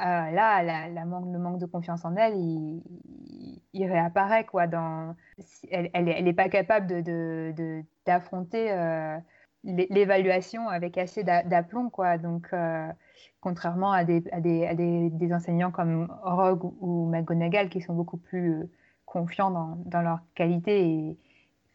euh, 0.00 0.04
là, 0.04 0.62
la, 0.62 1.04
manque, 1.04 1.26
le 1.32 1.38
manque 1.38 1.58
de 1.58 1.66
confiance 1.66 2.04
en 2.04 2.14
elle, 2.16 2.36
il, 2.36 2.82
il 3.72 3.86
réapparaît 3.86 4.44
quoi. 4.44 4.68
Dans, 4.68 5.16
elle, 5.70 5.90
elle, 5.92 6.28
est 6.28 6.32
pas 6.32 6.48
capable 6.48 7.02
de, 7.02 7.82
d'affronter 8.06 8.70
euh, 8.70 9.18
l'évaluation 9.64 10.68
avec 10.68 10.96
assez 10.98 11.24
d'aplomb 11.24 11.90
quoi. 11.90 12.16
Donc, 12.18 12.48
euh, 12.52 12.86
contrairement 13.40 13.92
à 13.92 14.04
des, 14.04 14.22
à 14.30 14.40
des, 14.40 14.66
à 14.66 14.74
des, 14.74 15.10
des, 15.10 15.32
enseignants 15.34 15.72
comme 15.72 16.08
Rogue 16.22 16.72
ou 16.80 17.06
McGonagall 17.06 17.68
qui 17.68 17.80
sont 17.80 17.94
beaucoup 17.94 18.18
plus 18.18 18.68
confiants 19.04 19.50
dans, 19.50 19.78
dans 19.84 20.02
leur 20.02 20.20
qualité 20.34 20.88
et, 20.88 21.18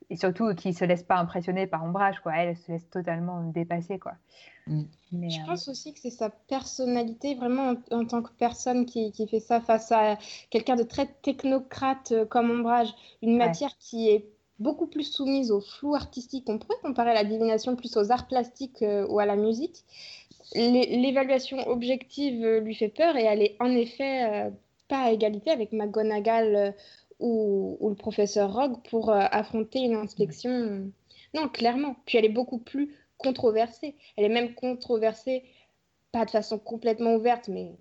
et 0.10 0.16
surtout 0.16 0.54
qui 0.56 0.74
se 0.74 0.86
laisse 0.86 1.04
pas 1.04 1.18
impressionner 1.18 1.68
par 1.68 1.84
Ombrage 1.84 2.20
quoi 2.22 2.34
elle, 2.36 2.58
se 2.58 2.72
laisse 2.72 2.90
totalement 2.90 3.44
dépasser 3.44 4.00
quoi. 4.00 4.14
Mm. 4.68 4.84
je 5.12 5.18
euh, 5.18 5.46
pense 5.46 5.68
aussi 5.68 5.94
que 5.94 6.00
c'est 6.00 6.10
sa 6.10 6.30
personnalité 6.30 7.36
vraiment 7.36 7.76
en, 7.92 8.06
tant 8.06 8.22
que 8.22 8.32
personne 8.38 8.86
qui, 8.86 9.12
qui, 9.12 9.28
fait 9.28 9.40
ça 9.40 9.62
face 9.62 9.92
à 9.92 10.18
quelqu'un 10.50 10.76
de 10.76 10.84
très 10.84 11.08
technocrate 11.22 12.12
euh, 12.12 12.26
comme 12.26 12.50
Ombrage 12.50 12.94
une 13.22 13.38
matière 13.38 13.78
qui 13.80 14.10
est 14.10 14.26
beaucoup 14.60 14.88
plus 14.88 15.12
soumise 15.12 15.52
au 15.52 15.62
flou 15.62 15.96
artistique 15.96 16.46
on 16.48 16.58
pourrait 16.58 16.80
comparer 16.82 17.14
la 17.14 17.24
divination 17.24 17.76
plus 17.76 17.96
aux 17.98 18.12
arts 18.12 18.28
plastiques 18.28 18.82
euh, 18.82 19.08
ou 19.08 19.20
à 19.20 19.26
la 19.26 19.36
musique. 19.36 19.86
L'évaluation 20.56 21.60
objective 21.68 22.44
lui 22.58 22.74
fait 22.74 22.90
peur 22.90 23.16
et 23.16 23.24
elle 23.24 23.44
est 23.44 23.56
en 23.60 23.70
effet 23.70 24.52
pas 24.88 25.04
à 25.04 25.12
égalité 25.12 25.52
avec 25.52 25.74
McGonagall 25.74 26.74
ou, 27.20 27.78
le 27.90 27.96
professeur 27.96 28.54
Rogue 28.54 28.78
pour 28.90 29.10
euh, 29.10 29.20
affronter 29.32 29.80
une 29.80 29.96
inspection 29.96 30.92
Non, 31.34 31.50
clairement. 31.50 31.96
Puis 32.06 32.18
elle 32.18 32.26
est 32.26 32.30
beaucoup 32.30 32.60
plus 32.60 32.96
controversée. 33.18 33.96
Elle 34.18 34.26
est 34.26 34.30
même 34.30 34.54
controversée, 34.56 35.44
pas 36.12 36.26
de 36.26 36.32
façon 36.32 36.58
complètement 36.58 37.16
ouverte, 37.16 37.48
mais 37.50 37.74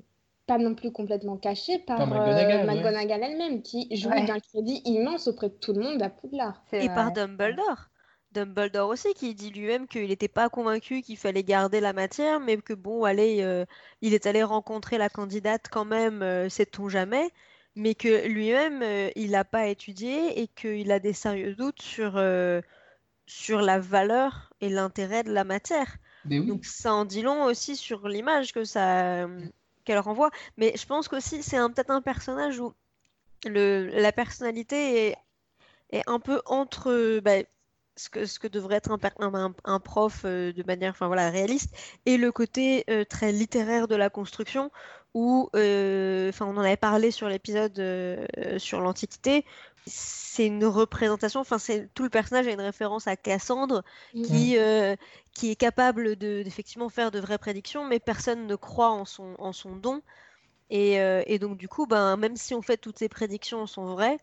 pas 0.47 0.59
non 0.59 0.75
plus 0.75 0.91
complètement 0.91 1.37
cachée 1.37 1.79
par, 1.79 2.07
McGonagall, 2.07 3.23
elle-même, 3.23 3.63
qui 3.63 3.95
joue 3.95 4.09
d'un 4.09 4.41
crédit 4.41 4.81
immense 4.87 5.29
auprès 5.29 5.51
de 5.51 5.55
tout 5.55 5.75
le 5.75 5.83
monde 5.83 6.03
à 6.03 6.09
Poudlard. 6.09 6.65
Et 6.73 6.89
par 6.89 7.13
Dumbledore. 7.13 7.91
Dumbledore 8.33 8.89
aussi 8.89 9.15
qui 9.15 9.35
dit 9.35 9.51
lui-même 9.51 9.87
qu'il 9.87 10.09
n'était 10.09 10.29
pas 10.29 10.49
convaincu 10.49 11.03
qu'il 11.03 11.17
fallait 11.17 11.43
garder 11.43 11.81
la 11.81 11.93
matière, 11.93 12.41
mais 12.41 12.57
que 12.59 12.75
bon, 12.75 13.05
allez, 13.05 13.43
euh, 13.43 13.65
il 14.03 14.15
est 14.15 14.27
allé 14.27 14.43
rencontrer 14.43 14.99
la 14.99 15.09
candidate 15.09 15.67
quand 15.71 15.85
même, 15.85 16.23
euh, 16.23 16.49
sait-on 16.49 16.89
jamais, 16.89 17.31
mais 17.77 17.95
que 17.95 18.27
lui-même, 18.27 18.83
euh, 18.83 19.11
il 19.17 19.33
n'a 19.33 19.45
pas 19.45 19.69
étudié 19.69 20.41
et 20.41 20.49
qu'il 20.49 20.91
a 20.93 20.99
des 20.99 21.13
sérieux 21.13 21.55
doutes 21.55 21.83
sur, 21.83 22.21
sur 23.27 23.61
la 23.61 23.79
valeur 23.79 24.51
et 24.61 24.69
l'intérêt 24.69 25.23
de 25.23 25.33
la 25.33 25.45
matière. 25.45 25.97
Donc 26.25 26.65
ça 26.65 26.93
en 26.93 27.05
dit 27.05 27.23
long 27.23 27.45
aussi 27.45 27.77
sur 27.77 28.07
l'image 28.09 28.53
que 28.53 28.65
ça 28.65 29.27
qu'elle 29.85 29.99
renvoie. 29.99 30.31
Mais 30.59 30.75
je 30.77 30.85
pense 30.85 31.09
qu'aussi 31.09 31.43
c'est 31.43 31.57
peut-être 31.57 31.91
un 31.91 32.03
personnage 32.03 32.59
où 32.59 32.75
le, 33.47 33.87
la 33.87 34.13
personnalité 34.13 35.09
est, 35.09 35.17
est 35.91 36.03
un 36.07 36.21
peu 36.21 36.43
entre 36.47 37.21
bah, 37.21 37.43
ce 37.99 38.09
que, 38.09 38.25
ce 38.25 38.39
que 38.39 38.47
devrait 38.47 38.77
être 38.77 38.91
un, 38.93 39.55
un, 39.65 39.81
prof 39.81 40.23
euh, 40.25 40.53
de 40.53 40.63
manière 40.63 40.93
enfin, 40.93 41.09
voilà, 41.09 41.31
réaliste, 41.31 41.75
et 42.07 42.17
le 42.17 42.33
côté 42.33 42.85
euh, 42.89 43.05
très 43.05 43.33
littéraire 43.33 43.89
de 43.89 43.97
la 43.97 44.09
construction, 44.09 44.71
où 45.15 45.49
euh, 45.57 46.29
enfin, 46.29 46.47
on 46.47 46.57
en 46.57 46.61
avait 46.61 46.77
parlé 46.77 47.11
sur 47.11 47.29
l'épisode 47.29 47.75
sur 48.59 48.81
l'Antiquité, 48.81 49.45
c'est 49.87 50.47
une 50.47 50.65
représentation, 50.65 51.41
enfin 51.41 51.59
c'est 51.59 51.89
tout 51.95 52.03
le 52.03 52.11
personnage 52.11 52.47
a 52.47 52.53
une 52.53 52.61
référence 52.61 53.07
à 53.07 53.17
Cassandre 53.17 53.83
qui, 54.13 54.57
qui 55.35 55.51
est 55.51 55.57
capable 55.57 56.17
de 56.17 56.43
d'effectivement 56.43 56.89
faire 56.89 57.11
de 57.11 57.19
vraies 57.21 57.39
prédictions, 57.39 57.85
mais 57.87 57.99
personne 57.99 58.47
ne 58.47 58.55
croit 58.55 58.91
en 58.91 59.05
son, 59.05 59.35
en 59.39 59.53
son 59.53 59.77
don. 59.77 60.03
Et, 60.71 60.95
et 60.97 61.39
donc 61.39 61.57
du 61.57 61.69
coup, 61.69 61.87
ben, 61.87 62.17
même 62.17 62.37
si 62.37 62.55
on 62.55 62.63
fait 62.63 62.77
toutes 62.77 62.99
ces 62.99 63.09
prédictions 63.09 63.67
sont 63.67 63.87
vraies, 63.87 64.19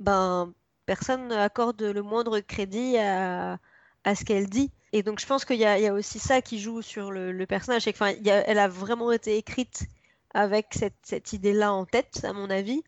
ben 0.00 0.52
personne 0.88 1.28
n'accorde 1.28 1.82
le 1.82 2.02
moindre 2.02 2.40
crédit 2.40 2.96
à, 2.96 3.58
ce 4.06 4.24
qu'elle 4.24 4.48
dit. 4.48 4.70
Et 4.94 5.02
donc 5.02 5.20
je 5.20 5.26
pense 5.26 5.44
qu'il 5.44 5.58
y, 5.58 5.66
a 5.66 5.92
aussi 5.92 6.18
ça 6.18 6.40
qui 6.40 6.58
joue 6.58 6.80
sur 6.80 7.10
le, 7.10 7.44
personnage. 7.44 7.86
Enfin, 7.88 8.14
elle 8.24 8.58
a 8.58 8.68
vraiment 8.68 9.12
été 9.12 9.36
écrite 9.36 9.86
avec 10.34 10.74
cette, 10.74 11.32
idée-là 11.32 11.72
en 11.72 11.84
tête, 11.84 12.24
à 12.24 12.32
mon 12.32 12.50
avis. 12.50 12.82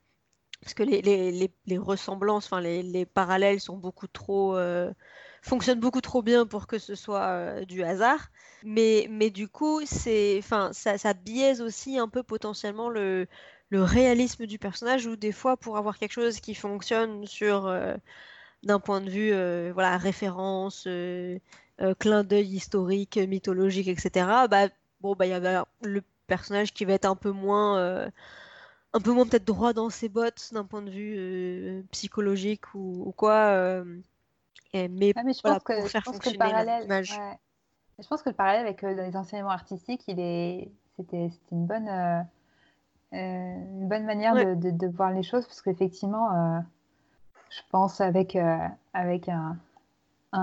Parce 0.62 0.74
que 0.74 0.82
les, 0.82 1.78
ressemblances, 1.78 2.46
enfin 2.46 2.60
les, 2.60 3.06
parallèles 3.06 3.60
sont 3.60 3.76
beaucoup 3.76 4.06
trop... 4.06 4.56
Euh, 4.56 4.92
fonctionnent 5.42 5.80
beaucoup 5.80 6.02
trop 6.02 6.20
bien 6.22 6.44
pour 6.46 6.66
que 6.66 6.78
ce 6.78 6.94
soit 6.94 7.28
euh, 7.28 7.64
du 7.64 7.82
hasard. 7.82 8.30
Mais, 8.62 9.06
mais 9.10 9.30
du 9.30 9.48
coup, 9.48 9.80
c'est, 9.86 10.36
enfin, 10.38 10.70
ça, 10.74 10.98
ça 10.98 11.14
biaise 11.14 11.62
aussi 11.62 11.98
un 11.98 12.08
peu 12.08 12.22
potentiellement 12.22 12.90
le, 12.90 13.26
le 13.70 13.82
réalisme 13.82 14.44
du 14.44 14.58
personnage 14.58 15.06
ou 15.06 15.16
des 15.16 15.32
fois 15.32 15.56
pour 15.56 15.78
avoir 15.78 15.98
quelque 15.98 16.12
chose 16.12 16.40
qui 16.40 16.54
fonctionne 16.54 17.26
sur 17.26 17.66
euh, 17.66 17.96
d'un 18.62 18.80
point 18.80 19.00
de 19.00 19.08
vue 19.08 19.32
voilà 19.72 19.96
référence 19.96 20.86
clin 21.98 22.24
d'œil 22.24 22.54
historique 22.54 23.16
mythologique 23.16 23.88
etc 23.88 24.26
bah 24.50 24.68
bon 25.00 25.14
bah 25.14 25.24
il 25.24 25.30
y 25.30 25.32
a 25.32 25.66
le 25.82 26.02
personnage 26.30 26.72
qui 26.72 26.84
va 26.84 26.94
être 26.94 27.04
un 27.04 27.16
peu 27.16 27.30
moins 27.30 27.78
un 28.92 29.00
peu 29.00 29.12
moins 29.12 29.26
peut-être 29.26 29.44
droit 29.44 29.72
dans 29.72 29.90
ses 29.90 30.08
bottes 30.08 30.50
d'un 30.52 30.64
point 30.64 30.82
de 30.82 30.90
vue 30.90 31.84
psychologique 31.90 32.74
ou, 32.74 33.12
quoi 33.16 33.84
mais, 34.72 35.12
je 35.12 35.40
pense 35.42 35.62
que, 35.62 35.80
pour 35.80 35.88
faire 35.88 36.04
fonctionner 36.04 36.38
parallèle, 36.38 36.86
je 37.04 38.08
pense 38.08 38.22
que 38.22 38.30
le 38.30 38.34
parallèle 38.34 38.62
avec 38.62 38.80
les 38.82 39.16
enseignements 39.16 39.50
artistiques 39.50 40.04
il 40.08 40.18
est 40.20 40.70
c'était 40.96 41.30
une 41.52 41.66
bonne 41.66 41.88
euh, 43.12 43.16
une 43.16 43.88
bonne 43.88 44.04
manière 44.04 44.34
de, 44.34 44.70
de, 44.70 44.86
voir 44.86 45.10
les 45.10 45.24
choses 45.24 45.44
parce 45.44 45.62
qu'effectivement, 45.62 46.32
euh, 46.32 46.60
je 47.50 47.60
pense 47.72 48.00
avec, 48.00 48.36
euh, 48.36 48.56
avec 48.92 49.28
un, 49.28 49.56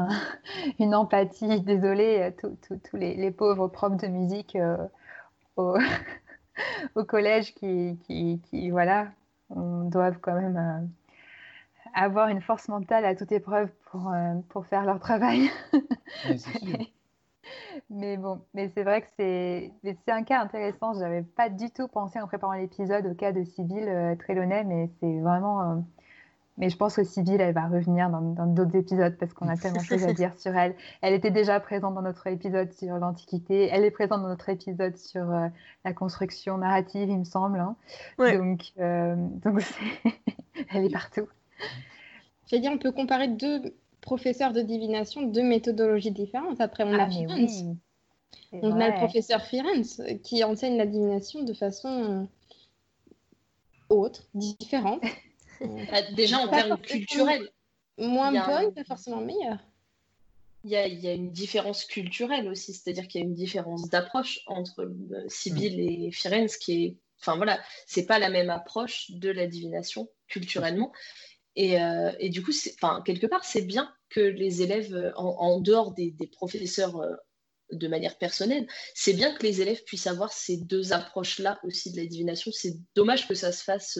une 0.80 0.94
empathie, 0.94 1.62
désolée, 1.62 2.36
tous 2.38 2.98
les, 2.98 3.16
les, 3.16 3.32
pauvres 3.32 3.70
profs 3.70 3.96
de 3.96 4.08
musique 4.08 4.58
au, 5.58 5.78
au, 6.96 7.04
collège 7.04 7.54
qui, 7.56 8.00
qui, 8.06 8.42
qui, 8.46 8.70
voilà, 8.70 9.10
doivent 9.50 10.20
quand 10.22 10.36
même 10.36 10.90
avoir 11.94 12.30
une 12.30 12.42
force 12.42 12.68
mentale 12.68 13.06
à 13.06 13.16
toute 13.16 13.32
épreuve 13.32 13.70
pour, 13.92 14.12
pour 14.50 14.66
faire 14.66 14.86
leur 14.86 15.00
travail. 15.00 15.50
mais 17.90 18.18
bon, 18.18 18.42
mais 18.54 18.70
c'est 18.70 18.84
vrai 18.84 19.02
que 19.02 19.08
c'est, 19.18 19.72
un 20.08 20.24
cas 20.24 20.42
intéressant. 20.42 20.94
Je 20.94 21.00
n'avais 21.00 21.24
pas 21.24 21.50
du 21.50 21.70
tout 21.72 21.88
pensé 21.88 22.20
en 22.20 22.28
préparant 22.28 22.54
l'épisode 22.54 23.06
au 23.08 23.14
cas 23.14 23.32
de 23.32 23.44
Sybille 23.44 23.88
euh, 23.88 24.16
Trelawney, 24.16 24.64
mais 24.66 24.90
c'est 25.00 25.20
vraiment. 25.20 25.84
Euh, 26.58 26.62
mais 26.62 26.70
je 26.70 26.78
pense 26.78 26.96
que 26.96 27.04
Sybille, 27.04 27.40
elle 27.40 27.54
va 27.54 27.68
revenir 27.68 28.10
dans, 28.10 28.48
d'autres 28.48 28.76
épisodes 28.76 29.16
parce 29.18 29.34
qu'on 29.34 29.48
a 29.48 29.58
tellement 29.58 29.82
de 29.82 29.86
choses 29.86 30.04
à 30.04 30.14
dire 30.14 30.34
sur 30.38 30.56
elle. 30.56 30.76
Elle 31.02 31.14
était 31.14 31.32
déjà 31.32 31.60
présente 31.60 31.96
dans 31.96 32.02
notre 32.02 32.28
épisode 32.28 32.72
sur 32.74 32.96
l'Antiquité. 32.96 33.70
Elle 33.72 33.86
est 33.86 33.92
présente 33.92 34.22
dans 34.22 34.30
notre 34.30 34.50
épisode 34.50 34.98
sur 34.98 35.30
euh, 35.32 35.48
la 35.86 35.94
construction 35.94 36.58
narrative, 36.58 37.10
il 37.10 37.20
me 37.20 37.26
semble. 37.26 37.60
Hein. 37.60 37.76
Donc, 38.18 38.72
donc 38.78 39.64
elle 40.72 40.86
est 40.86 40.94
partout. 40.94 41.28
J'ai 42.48 42.60
dit, 42.60 42.70
on 42.70 42.78
peut 42.78 42.92
comparer 42.92 43.28
deux 43.28 43.74
professeur 44.02 44.54
de 44.54 44.62
divination 44.62 45.24
deux 45.24 45.44
méthodologies 45.44 46.12
différentes. 46.12 46.62
Après, 46.62 46.84
on 46.86 46.94
a 46.94 47.04
ah, 47.04 47.10
Firenze. 47.10 47.66
On 48.54 48.80
a 48.80 48.90
le 48.90 48.96
professeur 48.96 49.42
Firenze 49.42 50.02
qui 50.24 50.44
enseigne 50.46 50.78
la 50.78 50.86
divination 50.86 51.44
de 51.44 51.54
façon 51.54 52.28
autre, 53.90 54.24
différente. 54.34 55.04
Ah, 55.92 56.02
déjà 56.14 56.40
en 56.40 56.48
termes 56.48 56.78
culturels. 56.80 57.50
Moins 57.98 58.32
bonne, 58.32 58.74
pas 58.74 58.84
forcément 58.84 59.22
meilleure. 59.22 59.60
Il 60.64 60.72
y, 60.72 60.76
a, 60.76 60.88
il 60.88 61.00
y, 61.00 61.08
a, 61.08 61.14
une 61.14 61.32
différence 61.32 61.86
culturelle 61.86 62.48
aussi, 62.50 62.74
c'est-à-dire 62.74 63.08
qu'il 63.08 63.22
y 63.22 63.24
a 63.24 63.28
une 63.28 63.36
différence 63.36 63.90
d'approche 63.90 64.42
entre 64.48 64.82
euh, 64.82 65.24
Sibyl 65.28 65.80
et 65.80 66.12
Firenze 66.12 66.58
qui 66.58 66.84
est. 66.84 66.98
Enfin 67.20 67.36
voilà, 67.38 67.60
c'est 67.86 68.06
pas 68.06 68.20
la 68.20 68.30
même 68.30 68.50
approche 68.50 69.12
de 69.12 69.30
la 69.30 69.48
divination 69.48 70.10
culturellement. 70.28 70.92
Et, 71.58 71.82
euh, 71.82 72.12
et, 72.20 72.30
du 72.30 72.44
coup, 72.44 72.52
quelque 73.04 73.26
part, 73.26 73.44
c'est 73.44 73.64
bien 73.64 73.92
que 74.10 74.20
les 74.20 74.62
élèves, 74.62 74.94
euh, 74.94 75.12
en, 75.16 75.60
dehors 75.60 75.92
des, 75.92 76.14
professeurs 76.32 76.98
euh, 76.98 77.16
de 77.72 77.88
manière 77.88 78.16
personnelle, 78.20 78.68
c'est 78.94 79.14
bien 79.14 79.34
que 79.34 79.42
les 79.42 79.60
élèves 79.60 79.84
puissent 79.84 80.06
avoir 80.06 80.32
ces 80.32 80.58
deux 80.58 80.94
approches-là 80.94 81.60
aussi 81.64 81.92
de 81.92 81.98
la 81.98 82.06
divination. 82.06 82.52
C'est 82.54 82.76
dommage 82.94 83.28
que 83.28 83.34
ça 83.34 83.52
se 83.52 83.64
fasse, 83.64 84.00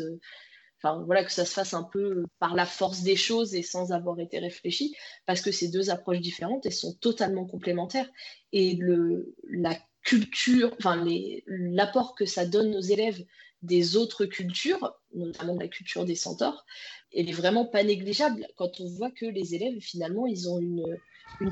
enfin 0.78 1.04
voilà, 1.06 1.24
que 1.24 1.32
ça 1.32 1.46
se 1.46 1.54
fasse 1.54 1.74
un 1.74 1.84
peu 1.84 2.26
par 2.40 2.56
la 2.56 2.66
force 2.66 3.02
des 3.02 3.16
choses 3.16 3.56
et 3.56 3.64
sans 3.64 3.92
avoir 3.92 4.20
été 4.20 4.40
réfléchi, 4.40 4.96
parce 5.26 5.42
que 5.42 5.52
ces 5.52 5.70
deux 5.70 5.90
approches 5.90 6.20
différentes, 6.20 6.66
elles 6.66 6.74
sont 6.74 6.94
totalement 6.96 7.46
complémentaires. 7.46 8.10
Et 8.52 8.76
le, 8.76 9.36
la 9.50 9.78
culture, 10.04 10.74
enfin 10.80 11.04
l'apport 11.48 12.16
que 12.16 12.26
ça 12.26 12.46
donne 12.46 12.76
aux 12.76 12.82
élèves 12.82 13.26
des 13.62 13.98
autres 13.98 14.26
cultures, 14.26 14.94
notamment 15.14 15.56
la 15.56 15.68
culture 15.68 16.06
des 16.06 16.16
centaures, 16.16 16.66
elle 17.14 17.30
est 17.30 17.34
vraiment 17.34 17.66
pas 17.66 17.84
négligeable 17.84 18.48
quand 18.56 18.80
on 18.80 18.88
voit 18.88 19.12
que 19.12 19.26
les 19.26 19.56
élèves, 19.56 19.80
finalement, 19.82 20.26
ils 20.28 20.50
ont 20.50 20.60
une, 20.60 20.86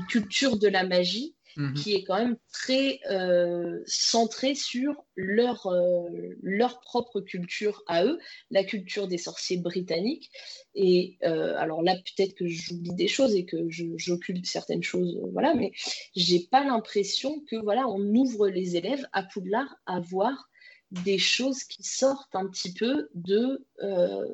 culture 0.08 0.56
de 0.56 0.68
la 0.68 0.86
magie 0.86 1.35
mhm. 1.56 1.74
qui 1.74 1.94
est 1.94 2.04
quand 2.04 2.16
même 2.16 2.36
très 2.52 3.00
euh, 3.10 3.80
centrée 3.86 4.54
sur 4.54 5.04
leur, 5.14 5.66
euh, 5.66 6.08
leur 6.42 6.80
propre 6.80 7.20
culture 7.20 7.82
à 7.86 8.04
eux, 8.04 8.18
la 8.50 8.64
culture 8.64 9.08
des 9.08 9.18
sorciers 9.18 9.58
britanniques. 9.58 10.30
Et 10.74 11.16
euh, 11.24 11.54
alors 11.56 11.82
là, 11.82 11.96
peut-être 11.96 12.34
que 12.34 12.46
j'oublie 12.46 12.94
des 12.94 13.08
choses 13.08 13.34
et 13.34 13.44
que 13.44 13.56
j'occulte 13.96 14.46
certaines 14.46 14.82
choses, 14.82 15.18
voilà, 15.32 15.54
mais 15.54 15.72
j'ai 16.14 16.40
pas 16.50 16.64
l'impression 16.64 17.40
que 17.48 17.56
voilà, 17.56 17.88
on 17.88 18.00
ouvre 18.14 18.48
les 18.48 18.76
élèves 18.76 19.06
à 19.12 19.22
Poudlard 19.22 19.76
à 19.86 20.00
voir 20.00 20.48
des 20.90 21.18
choses 21.18 21.64
qui 21.64 21.82
sortent 21.82 22.34
un 22.34 22.46
petit 22.46 22.72
peu 22.72 23.08
de, 23.14 23.66
euh, 23.82 24.26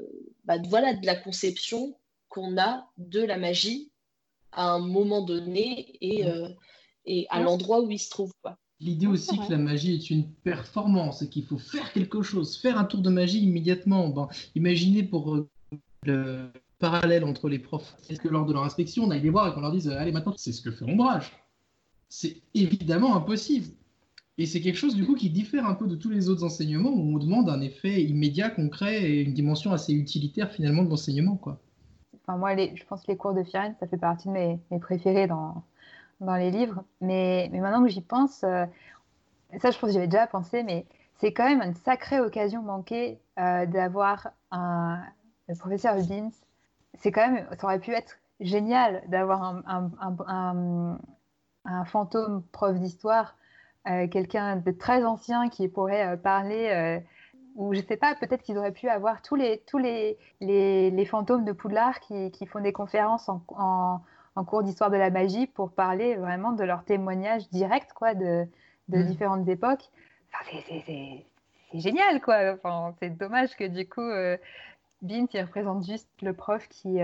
bah, 0.45 0.57
voilà, 0.69 0.95
de 0.95 1.07
la 1.07 1.17
conception 1.17 1.97
qu'on 2.29 2.59
a 2.59 2.91
de 2.99 3.23
la 3.23 3.39
magie 3.39 3.91
à 4.53 4.71
un 4.71 4.79
moment 4.79 5.23
donné 5.23 5.97
et, 6.01 6.27
euh, 6.27 6.49
et 7.07 7.27
à 7.31 7.41
l'endroit 7.41 7.81
où 7.81 7.91
il 7.91 7.99
se 7.99 8.11
trouve. 8.11 8.33
L'idée 8.81 9.07
aussi 9.07 9.39
que 9.39 9.51
la 9.51 9.59
magie 9.59 9.95
est 9.95 10.11
une 10.11 10.29
performance 10.29 11.23
et 11.23 11.29
qu'il 11.29 11.45
faut 11.45 11.59
faire 11.59 11.93
quelque 11.93 12.23
chose, 12.23 12.57
faire 12.57 12.79
un 12.79 12.85
tour 12.85 13.01
de 13.01 13.11
magie 13.11 13.41
immédiatement. 13.41 14.09
Ben, 14.09 14.29
imaginez 14.57 15.05
pour 15.05 15.37
euh, 15.37 15.49
le 16.05 16.51
parallèle 16.81 17.23
entre 17.23 17.49
les 17.49 17.61
profs, 17.61 17.95
est-ce 18.09 18.19
que 18.19 18.29
lors 18.29 18.45
de 18.45 18.53
leur 18.53 18.65
inspection, 18.65 19.05
on 19.05 19.11
aille 19.11 19.21
les 19.21 19.31
voir 19.31 19.49
et 19.49 19.55
qu'on 19.55 19.61
leur 19.61 19.71
dise 19.71 19.89
Allez, 19.89 20.11
maintenant, 20.11 20.35
c'est 20.37 20.51
ce 20.51 20.61
que 20.61 20.73
fait 20.73 20.85
l'ombrage. 20.85 21.31
C'est 22.09 22.43
évidemment 22.55 23.15
impossible. 23.15 23.69
Et 24.39 24.47
c'est 24.47 24.61
quelque 24.61 24.79
chose 24.79 24.97
du 24.97 25.05
coup 25.05 25.15
qui 25.15 25.31
diffère 25.31 25.67
un 25.67 25.75
peu 25.75 25.87
de 25.87 25.95
tous 25.95 26.11
les 26.11 26.29
autres 26.29 26.43
enseignements 26.43 26.91
où 26.91 27.15
on 27.15 27.19
demande 27.19 27.49
un 27.51 27.61
effet 27.61 28.03
immédiat, 28.03 28.51
concret 28.51 29.03
et 29.05 29.23
une 29.23 29.35
dimension 29.35 29.73
assez 29.73 29.93
utilitaire 29.93 30.51
finalement 30.51 30.83
de 30.83 30.91
l'enseignement. 30.91 31.37
quoi. 31.37 31.61
enfin 32.23 32.37
moi, 32.37 32.55
les, 32.55 32.75
je 32.75 32.85
pense 32.85 33.03
que 33.03 33.13
les 33.13 33.17
cours 33.17 33.35
de 33.35 33.45
Firenze, 33.45 33.75
ça 33.79 33.87
fait 33.87 33.99
partie 33.99 34.29
de 34.29 34.33
mes, 34.33 34.59
mes 34.71 34.81
préférés 34.81 35.29
dans, 35.29 35.63
dans 36.23 36.37
les 36.37 36.51
livres. 36.51 36.85
Mais, 37.01 37.49
mais 37.53 37.61
maintenant 37.61 37.83
que 37.83 37.91
j'y 37.91 38.01
pense, 38.01 38.39
ça, 38.39 38.67
je 39.53 39.61
pense 39.61 39.81
que 39.81 39.91
j'avais 39.91 40.09
déjà 40.09 40.27
pensé, 40.27 40.63
mais 40.63 40.87
c'est 41.19 41.33
quand 41.33 41.45
même 41.45 41.63
une 41.63 41.75
sacrée 41.75 42.21
occasion 42.21 42.63
manquée 42.63 43.21
d'avoir 43.37 44.33
un, 44.51 45.03
professeur 45.59 45.97
Beans. 46.09 46.31
C'est 46.95 47.13
quand 47.13 47.31
même, 47.31 47.47
ça 47.59 47.67
aurait 47.67 47.79
pu 47.79 47.93
être 47.93 48.19
génial 48.43 49.03
d'avoir 49.09 49.43
un, 49.43 49.63
un, 49.67 50.99
un, 51.65 51.85
fantôme 51.85 52.43
prof 52.53 52.79
d'histoire, 52.79 53.37
euh, 53.89 54.09
quelqu'un 54.09 54.57
de 54.57 54.71
très 54.71 55.05
ancien 55.05 55.49
qui 55.49 55.69
pourrait 55.69 56.15
euh, 56.15 56.17
parler, 56.17 56.69
euh, 56.71 57.01
ou 57.55 57.75
je 57.75 57.81
sais 57.81 57.97
pas, 57.97 58.15
peut-être 58.15 58.43
qu'ils 58.43 58.59
auraient 58.59 58.73
pu 58.73 58.89
avoir 58.89 59.23
tous 59.23 59.35
les, 59.35 59.63
tous 59.67 59.79
les, 59.79 60.19
les, 60.41 60.91
les 60.91 61.05
fantômes 61.05 61.45
de 61.45 61.53
Poudlard 61.53 62.01
qui, 62.01 62.31
qui, 62.31 62.47
font 62.47 62.61
des 62.61 62.73
conférences 62.73 63.29
en, 63.29 63.43
en, 63.49 64.01
cours 64.45 64.63
d'histoire 64.63 64.91
de 64.91 64.97
la 64.97 65.11
magie 65.11 65.47
pour 65.47 65.73
parler 65.73 66.17
vraiment 66.17 66.53
de 66.53 66.65
leurs 66.65 66.85
témoignages 66.85 67.49
directs 67.51 67.93
quoi, 67.95 68.15
de, 68.15 68.47
de 68.89 68.99
mmh. 68.99 69.07
différentes 69.07 69.49
époques. 69.49 69.91
Enfin, 70.33 70.61
c'est 70.87 71.25
génial, 71.75 72.21
quoi. 72.21 72.55
Enfin, 72.55 72.95
c'est 73.01 73.11
dommage 73.11 73.55
que 73.57 73.65
du 73.65 73.89
coup, 73.89 74.09
Bint, 75.03 75.27
il 75.33 75.43
représente 75.43 75.85
juste 75.87 76.09
le 76.23 76.33
prof 76.33 76.67
qui, 76.69 77.01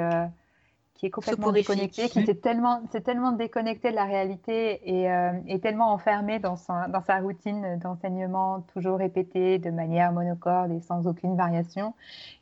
qui 0.99 1.07
est 1.07 1.11
complètement 1.11 1.53
déconnecté, 1.53 2.09
qui 2.09 2.27
s'est 2.27 2.35
tellement, 2.35 2.83
tellement 3.05 3.31
déconnecté 3.31 3.91
de 3.91 3.95
la 3.95 4.05
réalité 4.05 4.81
et, 4.85 5.09
euh, 5.09 5.31
est 5.47 5.63
tellement 5.63 5.93
enfermé 5.93 6.41
dans 6.41 6.57
sa, 6.57 6.89
dans 6.89 7.03
sa 7.03 7.21
routine 7.21 7.79
d'enseignement 7.79 8.63
toujours 8.75 8.99
répété 8.99 9.59
de 9.61 9.71
manière 9.71 10.13
monocorde 10.13 10.73
et 10.73 10.81
sans 10.81 11.07
aucune 11.07 11.37
variation, 11.37 11.95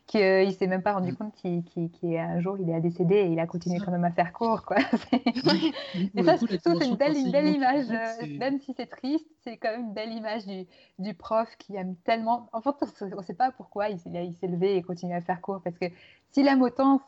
qu'il 0.07 0.47
ne 0.47 0.51
s'est 0.53 0.69
même 0.69 0.81
pas 0.81 0.95
rendu 0.95 1.13
mm. 1.13 1.17
compte 1.17 1.35
qu'un 2.01 2.41
jour 2.41 2.57
il 2.59 2.71
est 2.71 2.81
décédé 2.81 3.17
et 3.17 3.27
il 3.27 3.39
a 3.41 3.47
continué 3.47 3.79
quand 3.79 3.91
même 3.91 4.05
à 4.05 4.11
faire 4.11 4.33
court. 4.33 4.63
Quoi. 4.63 4.79
et 6.15 6.23
ça, 6.23 6.39
c'est 6.39 6.87
une 6.87 6.97
belle, 6.97 7.15
une 7.15 7.31
belle 7.31 7.49
image, 7.49 7.91
euh, 7.91 8.39
même 8.39 8.59
si 8.61 8.73
c'est 8.75 8.87
triste, 8.87 9.27
c'est 9.45 9.59
quand 9.59 9.71
même 9.71 9.89
une 9.89 9.93
belle 9.93 10.13
image 10.15 10.47
du, 10.47 10.67
du 10.99 11.13
prof 11.13 11.49
qui 11.59 11.77
aime 11.77 11.95
tellement. 12.05 12.49
En 12.55 12.63
fait, 12.63 12.75
on 13.03 13.17
ne 13.17 13.23
sait 13.23 13.35
pas 13.35 13.51
pourquoi 13.51 13.91
il, 13.91 13.99
il 14.07 14.33
s'est 14.33 14.47
levé 14.47 14.77
et 14.77 14.83
continue 14.83 15.15
à 15.15 15.21
faire 15.21 15.43
court, 15.43 15.61
parce 15.63 15.77
que 15.77 15.87
s'il 16.31 16.49
aime 16.49 16.63
autant 16.63 17.03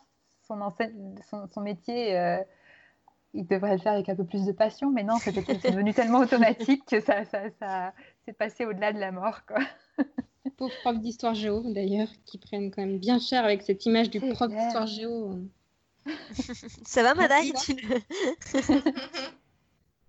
son, 1.29 1.47
son, 1.47 1.61
métier, 1.61 2.17
euh, 2.17 2.37
il 3.33 3.45
devrait 3.45 3.75
le 3.75 3.81
faire 3.81 3.93
avec 3.93 4.09
un 4.09 4.15
peu 4.15 4.25
plus 4.25 4.45
de 4.45 4.51
passion, 4.51 4.91
mais 4.91 5.03
non, 5.03 5.17
c'est 5.19 5.31
devenu 5.31 5.93
tellement 5.93 6.19
automatique 6.19 6.85
que 6.85 6.99
ça, 6.99 7.25
ça, 7.25 7.49
ça 7.59 7.93
s'est 8.25 8.33
passé 8.33 8.65
au-delà 8.65 8.91
de 8.93 8.99
la 8.99 9.11
mort. 9.11 9.45
Quoi. 9.45 9.59
Pauvre 10.57 10.73
prof 10.81 10.99
d'histoire 10.99 11.35
géo, 11.35 11.61
d'ailleurs, 11.71 12.09
qui 12.25 12.37
prennent 12.37 12.71
quand 12.71 12.81
même 12.81 12.97
bien 12.97 13.19
cher 13.19 13.45
avec 13.45 13.61
cette 13.61 13.85
image 13.85 14.09
du 14.09 14.19
prof 14.19 14.49
d'histoire 14.49 14.87
géo. 14.87 15.35
ça 16.85 17.03
va, 17.03 17.13
madame 17.13 17.45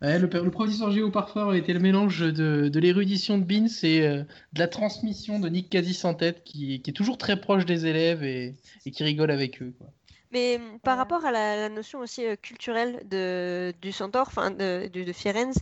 Ouais, 0.02 0.18
le, 0.18 0.28
le, 0.28 0.50
prof 0.50 0.66
d'histoire 0.66 0.90
géo 0.92 1.10
parfois 1.10 1.54
était 1.58 1.74
le 1.74 1.78
mélange 1.78 2.20
de, 2.20 2.68
de 2.68 2.80
l'érudition 2.80 3.36
de 3.36 3.44
Beans 3.44 3.66
et 3.82 4.00
euh, 4.00 4.22
de 4.54 4.58
la 4.58 4.66
transmission 4.66 5.38
de 5.38 5.48
Nick 5.50 5.68
Quasi 5.68 5.92
sans 5.92 6.14
tête 6.14 6.42
qui, 6.42 6.80
qui, 6.80 6.90
est 6.90 6.94
toujours 6.94 7.18
très 7.18 7.38
proche 7.38 7.66
des 7.66 7.84
élèves 7.84 8.22
et, 8.22 8.56
et 8.86 8.90
qui 8.92 9.04
rigole 9.04 9.30
avec 9.30 9.60
eux. 9.60 9.74
Quoi. 9.76 9.88
Mais 10.32 10.58
mmh, 10.58 10.80
par 10.80 10.96
rapport 10.96 11.24
à 11.24 11.32
la, 11.32 11.68
notion 11.68 12.00
aussi 12.00 12.24
culturelle 12.38 13.02
de, 13.08 13.74
du 13.80 13.92
centaure, 13.92 14.28
enfin 14.28 14.50
de, 14.50 14.88
de, 14.88 15.12
Firenze, 15.12 15.58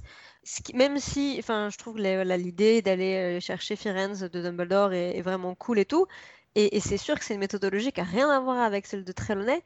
même 0.75 0.99
si, 0.99 1.37
enfin, 1.39 1.71
je 1.71 1.79
trouve 1.79 1.99
l'idée 1.99 2.83
d'aller 2.83 3.41
chercher 3.41 3.77
Firenze 3.77 4.21
de 4.21 4.43
Dumbledore 4.43 4.93
est, 4.93 5.23
vraiment 5.23 5.55
cool 5.55 5.79
et 5.79 5.85
tout, 5.87 6.07
et, 6.55 6.81
c'est 6.81 6.99
sûr 6.99 7.19
que 7.19 7.25
c'est 7.25 7.35
une 7.35 7.41
méthodologie 7.41 7.93
qui 7.93 8.01
a 8.01 8.05
rien 8.05 8.31
à 8.31 8.41
voir 8.41 8.59
avec 8.59 8.87
celle 8.87 9.05
de 9.05 9.13
Trelawney. 9.13 9.63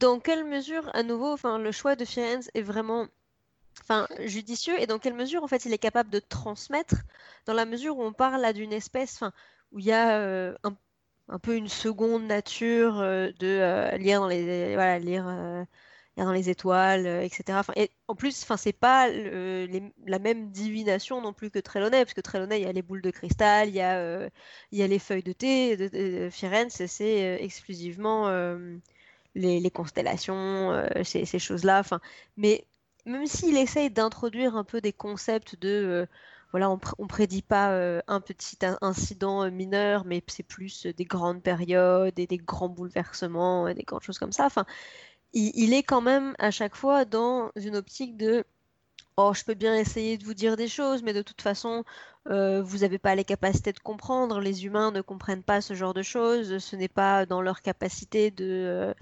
Dans 0.00 0.20
quelle 0.20 0.44
mesure, 0.44 0.90
à 0.94 1.02
nouveau, 1.02 1.32
enfin, 1.32 1.58
le 1.58 1.72
choix 1.72 1.96
de 1.96 2.04
Firenze 2.04 2.50
est 2.54 2.62
vraiment 2.62 3.06
enfin, 3.80 4.06
judicieux 4.20 4.80
et 4.80 4.86
dans 4.86 4.98
quelle 4.98 5.14
mesure 5.14 5.44
en 5.44 5.48
fait 5.48 5.64
il 5.66 5.72
est 5.72 5.78
capable 5.78 6.10
de 6.10 6.18
transmettre 6.18 6.96
dans 7.46 7.52
la 7.52 7.66
mesure 7.66 7.98
où 7.98 8.02
on 8.02 8.12
parle 8.12 8.40
là 8.40 8.52
d'une 8.52 8.72
espèce 8.72 9.16
enfin, 9.16 9.32
où 9.72 9.78
il 9.78 9.84
y 9.86 9.92
a 9.92 10.54
un 10.64 10.76
un 11.28 11.38
peu 11.38 11.56
une 11.56 11.68
seconde 11.68 12.24
nature 12.24 12.98
euh, 13.00 13.30
de 13.38 13.46
euh, 13.46 13.96
lire 13.98 14.20
dans 14.20 14.28
les 14.28 14.74
voilà, 14.74 14.98
lire, 14.98 15.26
euh, 15.28 15.64
lire 16.16 16.26
dans 16.26 16.32
les 16.32 16.50
étoiles, 16.50 17.06
etc. 17.06 17.60
En 18.08 18.14
plus, 18.14 18.42
enfin, 18.42 18.56
c'est 18.56 18.72
pas 18.72 19.08
la 19.08 20.18
même 20.18 20.50
divination 20.50 21.20
non 21.20 21.32
plus 21.32 21.50
que 21.50 21.58
Trelawney, 21.58 22.04
parce 22.04 22.14
que 22.14 22.20
Trelawney, 22.20 22.60
il 22.60 22.64
y 22.64 22.68
a 22.68 22.72
les 22.72 22.82
boules 22.82 23.02
de 23.02 23.10
cristal, 23.10 23.68
il 23.68 23.74
y 23.74 23.80
a, 23.80 24.28
il 24.72 24.78
y 24.78 24.82
a 24.82 24.86
les 24.86 24.98
feuilles 24.98 25.22
de 25.22 25.32
thé. 25.32 25.76
De, 25.76 26.30
Firenze, 26.30 26.84
c'est 26.86 27.38
exclusivement 27.42 28.30
les, 29.34 29.60
les, 29.60 29.70
constellations, 29.70 30.88
ces, 31.04 31.38
choses-là. 31.38 31.80
Enfin, 31.80 32.00
mais 32.36 32.66
même 33.04 33.26
s'il 33.26 33.56
essaye 33.56 33.90
d'introduire 33.90 34.56
un 34.56 34.64
peu 34.64 34.80
des 34.80 34.92
concepts 34.92 35.58
de 35.60 36.08
voilà, 36.52 36.70
on, 36.70 36.78
ne 36.98 37.08
prédit 37.08 37.42
pas 37.42 37.72
euh, 37.72 38.00
un 38.06 38.20
petit 38.20 38.58
incident 38.80 39.44
euh, 39.44 39.50
mineur, 39.50 40.04
mais 40.04 40.22
c'est 40.26 40.42
plus 40.42 40.86
euh, 40.86 40.92
des 40.92 41.04
grandes 41.04 41.42
périodes 41.42 42.18
et 42.18 42.26
des 42.26 42.38
grands 42.38 42.68
bouleversements 42.68 43.68
et 43.68 43.74
des 43.74 43.82
grandes 43.82 44.02
choses 44.02 44.18
comme 44.18 44.32
ça. 44.32 44.46
Enfin, 44.46 44.64
il, 45.32 45.74
est 45.74 45.82
quand 45.82 46.00
même 46.00 46.34
à 46.38 46.50
chaque 46.50 46.74
fois 46.74 47.04
dans 47.04 47.50
une 47.56 47.76
optique 47.76 48.16
de 48.16 48.44
Oh, 49.18 49.32
je 49.34 49.44
peux 49.44 49.54
bien 49.54 49.74
essayer 49.74 50.18
de 50.18 50.24
vous 50.24 50.34
dire 50.34 50.56
des 50.56 50.68
choses, 50.68 51.02
mais 51.02 51.14
de 51.14 51.22
toute 51.22 51.40
façon, 51.40 51.84
vous 52.26 52.78
n'avez 52.78 52.98
pas 52.98 53.14
les 53.14 53.24
capacités 53.24 53.72
de 53.72 53.78
comprendre. 53.78 54.40
Les 54.40 54.66
humains 54.66 54.90
ne 54.90 55.00
comprennent 55.00 55.42
pas 55.42 55.62
ce 55.62 55.72
genre 55.72 55.94
de 55.94 56.02
choses. 56.02 56.58
Ce 56.58 56.76
n'est 56.76 56.88
pas 56.88 57.24
dans 57.24 57.40
leur 57.40 57.62
capacité 57.62 58.30
de, 58.30 58.94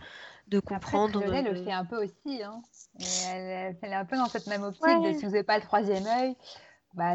de 0.49 0.61
comprendre. 0.61 1.21
Après, 1.21 1.43
le 1.43 1.65
fait 1.65 1.73
un 1.73 1.85
peu 1.85 2.05
aussi. 2.05 2.43
Hein. 2.43 2.63
Elle, 3.29 3.77
est 3.83 3.95
un 3.95 4.05
peu 4.05 4.17
dans 4.17 4.27
cette 4.27 4.47
même 4.47 4.63
optique 4.63 5.03
de 5.03 5.13
si 5.13 5.25
vous 5.25 5.33
n'avez 5.33 5.43
pas 5.43 5.59
le 5.59 5.65
troisième 5.65 6.07
œil, 6.07 6.37
bah, 6.95 7.15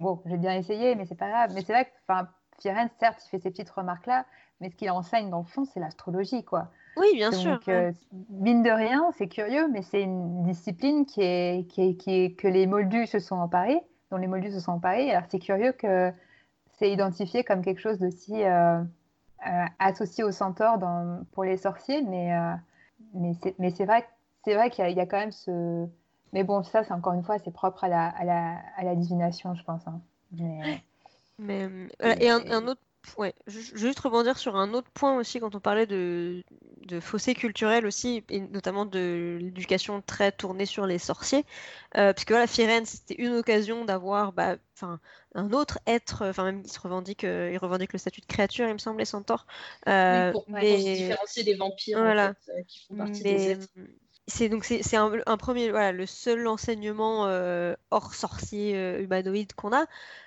bon, 0.00 0.22
j'ai 0.26 0.36
bien 0.36 0.54
essayé, 0.54 0.94
mais 0.94 1.04
c'est 1.04 1.16
pas 1.16 1.28
grave. 1.28 1.52
Mais 1.54 1.62
c'est 1.62 1.72
vrai 1.72 1.84
que 1.84 1.90
Firenze, 2.60 2.90
certes, 2.98 3.22
il 3.26 3.28
fait 3.30 3.38
ces 3.38 3.50
petites 3.50 3.70
remarques-là, 3.70 4.24
mais 4.60 4.70
ce 4.70 4.76
qu'il 4.76 4.90
enseigne 4.90 5.30
dans 5.30 5.40
le 5.40 5.44
fond, 5.44 5.64
c'est 5.64 5.80
l'astrologie, 5.80 6.44
quoi. 6.44 6.68
Oui, 6.96 7.08
bien 7.14 7.30
sûr. 7.30 7.60
Euh, 7.68 7.92
mine 8.30 8.62
de 8.62 8.70
rien, 8.70 9.10
c'est 9.18 9.28
curieux, 9.28 9.68
mais 9.68 9.82
c'est 9.82 10.02
une 10.02 10.44
discipline 10.44 11.04
qui 11.04 11.20
est, 11.20 11.68
qui 11.68 11.82
est, 11.82 11.94
qui 11.94 12.10
est, 12.10 12.34
que 12.34 12.48
les 12.48 12.66
moldus 12.66 13.06
se 13.06 13.18
sont 13.18 13.36
emparés, 13.36 13.82
dont 14.10 14.16
les 14.16 14.26
moldus 14.26 14.52
se 14.52 14.60
sont 14.60 14.72
emparés. 14.72 15.10
Alors 15.10 15.24
c'est 15.28 15.38
curieux 15.38 15.72
que 15.72 16.10
c'est 16.78 16.90
identifié 16.90 17.44
comme 17.44 17.62
quelque 17.62 17.80
chose 17.80 17.98
d'aussi 17.98 18.42
euh, 18.42 18.80
euh, 19.46 19.64
associé 19.78 20.24
au 20.24 20.30
centaure 20.30 20.78
dans, 20.78 21.22
pour 21.32 21.44
les 21.44 21.58
sorciers, 21.58 22.00
mais, 22.00 22.32
mais 23.12 23.70
c'est 23.70 23.84
vrai, 23.84 24.06
vrai 24.46 24.70
qu'il 24.70 24.88
y, 24.88 24.92
y, 24.94 25.00
a 25.00 25.06
quand 25.06 25.18
même 25.18 25.32
ce, 25.32 25.86
mais 26.36 26.44
bon, 26.44 26.62
ça, 26.62 26.84
c'est 26.84 26.92
encore 26.92 27.14
une 27.14 27.22
fois, 27.22 27.38
c'est 27.38 27.50
propre 27.50 27.84
à 27.84 27.88
la, 27.88 28.08
à, 28.08 28.22
la, 28.22 28.58
à 28.76 28.84
la 28.84 28.94
divination, 28.94 29.54
je 29.54 29.64
pense. 29.64 29.80
Hein. 29.86 30.02
Mais... 30.32 30.82
Mais, 31.38 31.66
euh, 32.02 32.14
et 32.20 32.28
un, 32.28 32.50
un, 32.50 32.68
autre 32.68 32.82
ouais, 33.16 33.34
je, 33.46 33.58
je, 33.58 33.72
vais 33.72 33.78
juste 33.78 34.00
rebondir 34.00 34.36
sur 34.36 34.56
un 34.56 34.74
autre 34.74 34.90
point 34.90 35.16
aussi 35.16 35.40
quand 35.40 35.54
on 35.54 35.60
parlait 35.60 35.86
de, 35.86 36.44
de 36.86 37.00
fossé 37.00 37.32
culturel 37.34 37.86
aussi, 37.86 38.22
et 38.28 38.40
notamment 38.40 38.84
de 38.84 39.38
l'éducation 39.40 40.02
très 40.02 40.30
tournée 40.30 40.66
sur 40.66 40.86
les 40.86 40.98
sorciers. 40.98 41.46
Euh, 41.96 42.12
puisque 42.12 42.32
voilà, 42.32 42.46
Firenze, 42.46 42.88
c'était 42.88 43.22
une 43.22 43.34
occasion 43.34 43.86
d'avoir 43.86 44.34
bah, 44.34 44.56
un 44.82 45.52
autre 45.52 45.78
être, 45.86 46.26
enfin 46.26 46.44
même 46.44 46.62
il 46.64 46.70
se 46.70 46.80
revendique, 46.80 47.24
euh, 47.24 47.50
il 47.50 47.56
revendique 47.56 47.94
le 47.94 47.98
statut 47.98 48.20
de 48.20 48.26
créature, 48.26 48.68
il 48.68 48.74
me 48.74 48.78
semblait, 48.78 49.06
Centaure. 49.06 49.46
Euh, 49.88 50.28
oui, 50.28 50.32
pour, 50.32 50.44
mais... 50.48 50.78
se 50.78 50.84
différencier 50.84 51.44
des 51.44 51.54
vampires 51.54 51.98
voilà. 51.98 52.30
en 52.30 52.34
fait, 52.34 52.52
euh, 52.52 52.62
qui 52.68 52.86
font 52.86 52.96
partie 52.96 53.22
mais... 53.24 53.34
des 53.34 53.50
êtres 53.52 53.68
c'est 54.28 54.48
donc 54.48 54.64
c'est 54.64 54.96
un, 54.96 55.12
un, 55.26 55.36
premier 55.36 55.70
voilà 55.70 55.92
le 55.92 56.04
seul 56.04 56.48
enseignement 56.48 57.26
euh, 57.28 57.74
hors 57.92 58.12
sorcier 58.14 58.76
euh, 58.76 59.00
humanoïde 59.00 59.52
qu'on 59.54 59.72
a. 59.72 59.86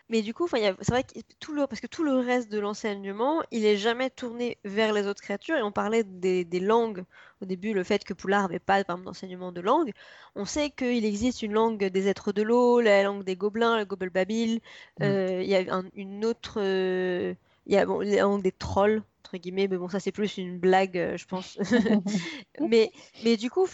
Mais 0.10 0.22
du 0.22 0.34
coup 0.34 0.48
c'est 0.48 0.90
vrai 0.90 1.04
que 1.04 1.20
tout 1.40 1.54
le 1.54 1.68
parce 1.68 1.82
que 1.82 1.88
tout 1.88 2.04
le 2.04 2.14
reste 2.14 2.50
de 2.50 2.60
l'enseignement 2.60 3.44
il 3.52 3.66
est 3.66 3.78
jamais 3.78 4.10
tourné 4.10 4.58
vers 4.64 4.94
les 4.94 5.06
autres 5.06 5.22
créatures. 5.22 5.58
Et 5.58 5.64
on 5.64 5.74
parlait 5.74 6.04
des, 6.04 6.46
des 6.46 6.60
langues. 6.62 7.04
Au 7.42 7.46
début 7.46 7.74
le 7.74 7.84
fait 7.84 8.04
que 8.04 8.14
Poulard 8.14 8.44
n'avait 8.44 8.60
pas 8.60 8.84
d'enseignement 8.84 9.52
de 9.52 9.62
langue 9.62 9.92
on 10.36 10.46
sait 10.46 10.72
qu'il 10.72 11.06
existe 11.06 11.42
une 11.42 11.54
langue 11.54 11.84
des 11.86 12.08
êtres 12.08 12.32
de 12.32 12.42
l'eau 12.42 12.82
la 12.82 13.04
langue 13.04 13.24
des 13.24 13.36
gobelins 13.36 13.78
le 13.78 13.86
gobelbabil. 13.86 14.56
Mmh. 15.00 15.04
euh, 15.04 15.42
il 15.44 15.50
y 15.50 15.56
a 15.56 15.82
une 15.96 16.26
autre 16.26 16.60
il 16.62 17.74
y 17.74 17.78
a 17.78 17.86
bon, 17.86 18.00
la 18.00 18.22
langue 18.22 18.42
des 18.42 18.52
trolls 18.52 19.04
guillemets, 19.38 19.68
mais 19.68 19.78
bon, 19.78 19.90
ça 19.90 20.00
c'est 20.00 20.12
plus 20.12 20.38
une 20.38 20.60
blague, 20.60 20.98
euh, 20.98 21.18
je 21.18 21.26
pense. 21.26 21.58
mais, 22.60 22.92
mais 23.24 23.38
du 23.38 23.50
coup, 23.50 23.66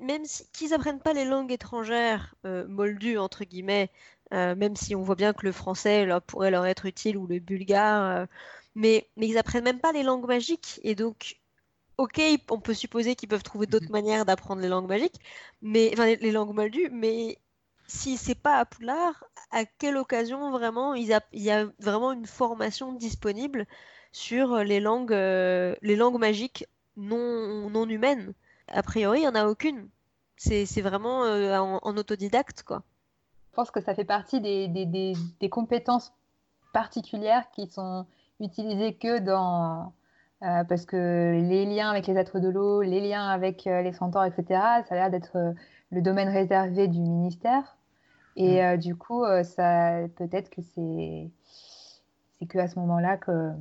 même, 0.00 0.24
si, 0.24 0.46
qu'ils 0.52 0.74
apprennent 0.74 1.00
pas 1.00 1.12
les 1.12 1.24
langues 1.24 1.52
étrangères 1.52 2.34
euh, 2.46 2.66
moldues, 2.68 3.18
entre 3.18 3.44
guillemets, 3.44 3.90
euh, 4.32 4.54
même 4.54 4.76
si 4.76 4.94
on 4.94 5.02
voit 5.02 5.14
bien 5.14 5.32
que 5.32 5.44
le 5.46 5.52
français 5.52 6.06
là, 6.06 6.20
pourrait 6.20 6.50
leur 6.50 6.66
être 6.66 6.86
utile 6.86 7.16
ou 7.16 7.26
le 7.26 7.38
bulgare, 7.38 8.26
mais, 8.74 9.08
mais 9.16 9.28
ils 9.28 9.38
apprennent 9.38 9.64
même 9.64 9.80
pas 9.80 9.92
les 9.92 10.02
langues 10.02 10.26
magiques, 10.26 10.80
et 10.82 10.94
donc 10.94 11.36
ok, 11.98 12.20
on 12.50 12.60
peut 12.60 12.74
supposer 12.74 13.14
qu'ils 13.14 13.28
peuvent 13.28 13.42
trouver 13.42 13.66
d'autres 13.66 13.90
manières 13.90 14.24
d'apprendre 14.24 14.62
les 14.62 14.68
langues 14.68 14.88
magiques, 14.88 15.20
mais 15.60 15.90
enfin 15.92 16.06
les, 16.06 16.32
langues 16.32 16.54
moldues, 16.54 16.88
mais 16.90 17.38
si 17.86 18.16
c'est 18.16 18.34
pas 18.34 18.58
à 18.58 18.64
Poudlard, 18.64 19.24
à 19.50 19.64
quelle 19.64 19.96
occasion 19.96 20.50
vraiment 20.50 20.94
il, 20.94 21.16
il 21.32 21.42
y 21.42 21.50
a 21.50 21.66
vraiment 21.78 22.12
une 22.12 22.26
formation 22.26 22.92
disponible 22.92 23.66
sur 24.12 24.58
les 24.58 24.80
langues, 24.80 25.12
les 25.12 25.96
langues 25.96 26.18
magiques 26.18 26.66
non, 26.96 27.70
non 27.70 27.88
humaine. 27.88 28.34
A 28.68 28.82
priori, 28.82 29.20
il 29.20 29.22
n'y 29.22 29.28
en 29.28 29.34
a 29.34 29.46
aucune. 29.46 29.88
C'est 30.36 30.80
vraiment 30.80 31.22
en, 31.22 31.96
autodidacte, 31.96 32.62
quoi. 32.62 32.82
Je 33.50 33.56
pense 33.56 33.70
que 33.70 33.80
ça 33.80 33.94
fait 33.94 34.04
partie 34.04 34.40
des, 34.40 34.66
des, 34.68 34.86
des, 35.40 35.48
compétences 35.50 36.12
particulières 36.72 37.50
qui 37.50 37.66
sont 37.66 38.06
utilisées 38.40 38.94
que 38.94 39.18
dans... 39.18 39.92
parce 40.40 40.86
que 40.86 41.38
les 41.38 41.66
liens 41.66 41.90
avec 41.90 42.06
les 42.06 42.16
êtres 42.16 42.40
de 42.40 42.48
l'eau, 42.48 42.82
les 42.82 43.00
liens 43.00 43.28
avec 43.28 43.64
les 43.64 43.92
centaures, 43.92 44.24
etc., 44.24 44.44
ça 44.48 44.86
a 44.90 44.94
l'air 44.94 45.10
d'être 45.10 45.54
le 45.90 46.02
domaine 46.02 46.28
réservé 46.28 46.88
du 46.88 46.98
ministère. 46.98 47.76
Et 48.36 48.62
mm. 48.62 48.78
du 48.78 48.96
coup, 48.96 49.24
ça 49.44 49.98
peut-être 50.16 50.50
que 50.50 50.62
c'est 50.74 51.30
c'est 52.38 52.46
que 52.46 52.58
à 52.58 52.66
ce 52.66 52.78
moment-là 52.78 53.18
que 53.18 53.52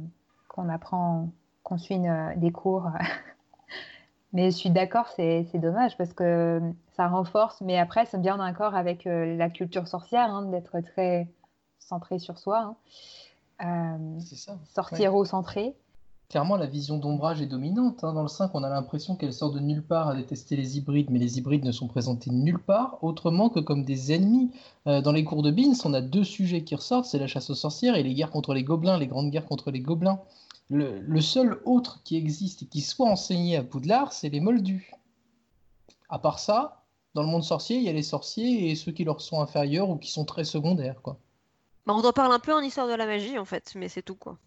qu'on 0.52 0.70
apprend, 0.70 1.30
qu'on 1.64 1.78
suit 1.78 2.00
des 2.36 2.52
cours. 2.52 2.90
mais 4.34 4.52
je 4.52 4.58
suis 4.58 4.70
d'accord, 4.70 5.08
c'est 5.08 5.48
dommage 5.54 5.98
parce 5.98 6.14
que 6.14 6.62
ça 6.96 7.08
renforce. 7.08 7.62
Mais 7.62 7.80
après, 7.80 8.06
c'est 8.06 8.20
bien 8.20 8.36
en 8.36 8.44
accord 8.44 8.76
avec 8.76 9.06
la 9.06 9.50
culture 9.50 9.88
sorcière 9.88 10.30
hein, 10.30 10.44
d'être 10.44 10.80
très 10.82 11.30
centré 11.80 12.20
sur 12.20 12.38
soi. 12.38 12.60
Hein. 12.60 12.76
Euh, 13.64 14.20
sorcière 14.74 15.16
au 15.16 15.24
centré 15.24 15.76
clairement, 16.32 16.56
la 16.56 16.66
vision 16.66 16.98
d'ombrage 16.98 17.42
est 17.42 17.46
dominante. 17.46 18.06
Hein. 18.06 18.14
Dans 18.14 18.22
le 18.22 18.30
5, 18.30 18.52
on 18.54 18.64
a 18.64 18.70
l'impression 18.70 19.18
qu'elle 19.18 19.34
sort 19.34 19.52
de 19.52 19.60
nulle 19.60 19.84
part 19.84 20.08
à 20.08 20.16
détester 20.16 20.56
les 20.56 20.78
hybrides, 20.78 21.10
mais 21.10 21.20
les 21.20 21.38
hybrides 21.38 21.66
ne 21.66 21.74
sont 21.74 21.90
présentés 21.90 22.32
nulle 22.32 22.58
part, 22.58 22.98
autrement 23.02 23.50
que 23.50 23.60
comme 23.60 23.84
des 23.84 24.14
ennemis. 24.14 24.50
Euh, 24.88 25.02
dans 25.02 25.12
les 25.12 25.26
cours 25.26 25.44
de 25.44 25.52
Beans, 25.52 25.76
on 25.84 25.94
a 25.94 26.00
deux 26.00 26.24
sujets 26.24 26.64
qui 26.64 26.74
ressortent, 26.74 27.04
c'est 27.04 27.20
la 27.20 27.28
chasse 27.28 27.50
aux 27.50 27.56
sorcières 27.56 27.98
et 27.98 28.04
les 28.04 28.14
guerres 28.14 28.32
contre 28.32 28.54
les 28.54 28.64
gobelins, 28.64 28.98
les 28.98 29.08
grandes 29.08 29.30
guerres 29.30 29.46
contre 29.46 29.72
les 29.72 29.82
gobelins. 29.82 30.22
Le, 30.70 31.20
seul 31.20 31.60
autre 31.66 32.00
qui 32.06 32.16
existe 32.16 32.64
et 32.64 32.66
qui 32.66 32.80
soit 32.80 33.10
enseigné 33.10 33.58
à 33.58 33.64
Poudlard, 33.64 34.14
c'est 34.14 34.30
les 34.30 34.40
moldus. 34.40 34.94
À 36.08 36.18
part 36.18 36.40
ça, 36.40 36.86
dans 37.14 37.24
le 37.24 37.28
monde 37.28 37.44
sorcier, 37.44 37.76
il 37.76 37.84
y 37.84 37.90
a 37.90 37.94
les 37.94 38.04
sorciers 38.04 38.72
et 38.72 38.76
ceux 38.76 38.94
qui 38.94 39.04
leur 39.04 39.20
sont 39.20 39.42
inférieurs 39.42 39.90
ou 39.90 39.98
qui 39.98 40.10
sont 40.10 40.24
très 40.24 40.46
secondaires. 40.46 41.02
Quoi. 41.02 41.18
Bah, 41.86 41.94
on 41.94 42.02
en 42.02 42.14
parle 42.14 42.32
un 42.32 42.40
peu 42.40 42.54
en 42.54 42.62
histoire 42.62 42.88
de 42.88 42.94
la 42.94 43.06
magie, 43.06 43.38
en 43.38 43.44
fait, 43.44 43.74
mais 43.76 43.90
c'est 43.90 44.02
tout. 44.02 44.16
quoi. 44.16 44.38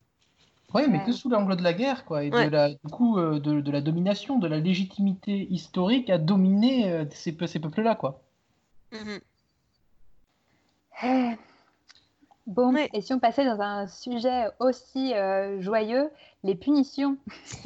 Oui, 0.75 0.89
mais 0.89 1.05
que 1.05 1.13
sous 1.13 1.29
l'angle 1.29 1.55
de 1.55 1.63
la 1.63 1.73
guerre, 1.73 2.05
quoi, 2.05 2.25
et 2.25 2.31
de 2.31 2.49
la, 2.49 2.71
du 2.71 2.91
coup, 2.91 3.17
euh, 3.17 3.39
de, 3.39 3.71
la 3.71 3.81
domination, 3.81 4.41
de 4.41 4.49
la 4.49 4.59
légitimité 4.59 5.47
historique 5.49 6.11
à 6.11 6.19
dominer 6.19 6.91
euh, 6.91 7.05
ces, 7.13 7.33
peuples-là, 7.33 7.95
quoi. 7.95 8.21
Mhm. 8.91 9.21
Eh. 11.05 11.37
Bon, 12.49 12.75
et 12.77 13.01
si 13.01 13.15
on 13.15 13.21
passait 13.21 13.45
dans 13.45 13.61
un 13.61 13.87
sujet 13.87 14.49
aussi 14.59 15.15
euh, 15.15 15.63
joyeux, 15.63 16.11
les 16.43 16.57
punitions. 16.57 17.19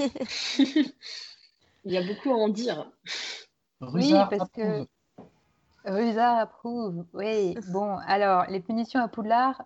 Il 0.58 1.92
y 1.92 1.96
a 1.96 2.02
beaucoup 2.02 2.30
à 2.30 2.34
en 2.34 2.48
dire. 2.50 2.90
oui, 3.80 4.12
parce 4.28 4.50
que 4.50 4.86
Rusard 5.86 6.38
approuve. 6.38 7.06
Oui, 7.14 7.56
bon, 7.72 7.96
alors 8.06 8.44
les 8.50 8.60
punitions 8.60 9.00
à 9.00 9.08
Poudlard, 9.08 9.64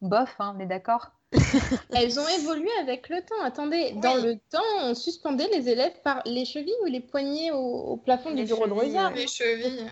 bof, 0.00 0.36
hein, 0.38 0.54
on 0.56 0.60
est 0.60 0.66
d'accord 0.66 1.10
Elles 1.90 2.20
ont 2.20 2.28
évolué 2.28 2.70
avec 2.80 3.08
le 3.08 3.20
temps. 3.22 3.42
Attendez, 3.42 3.92
dans 4.02 4.16
le 4.16 4.36
temps, 4.50 4.60
on 4.82 4.94
suspendait 4.94 5.48
les 5.48 5.68
élèves 5.68 6.00
par 6.02 6.22
les 6.26 6.44
chevilles 6.44 6.74
ou 6.82 6.86
les 6.86 7.00
poignets 7.00 7.50
au, 7.52 7.96
plafond 7.96 8.32
du 8.32 8.44
bureau 8.44 8.66
de 8.66 8.72
Rosa 8.72 9.10
Les 9.10 9.26
chevilles. 9.26 9.86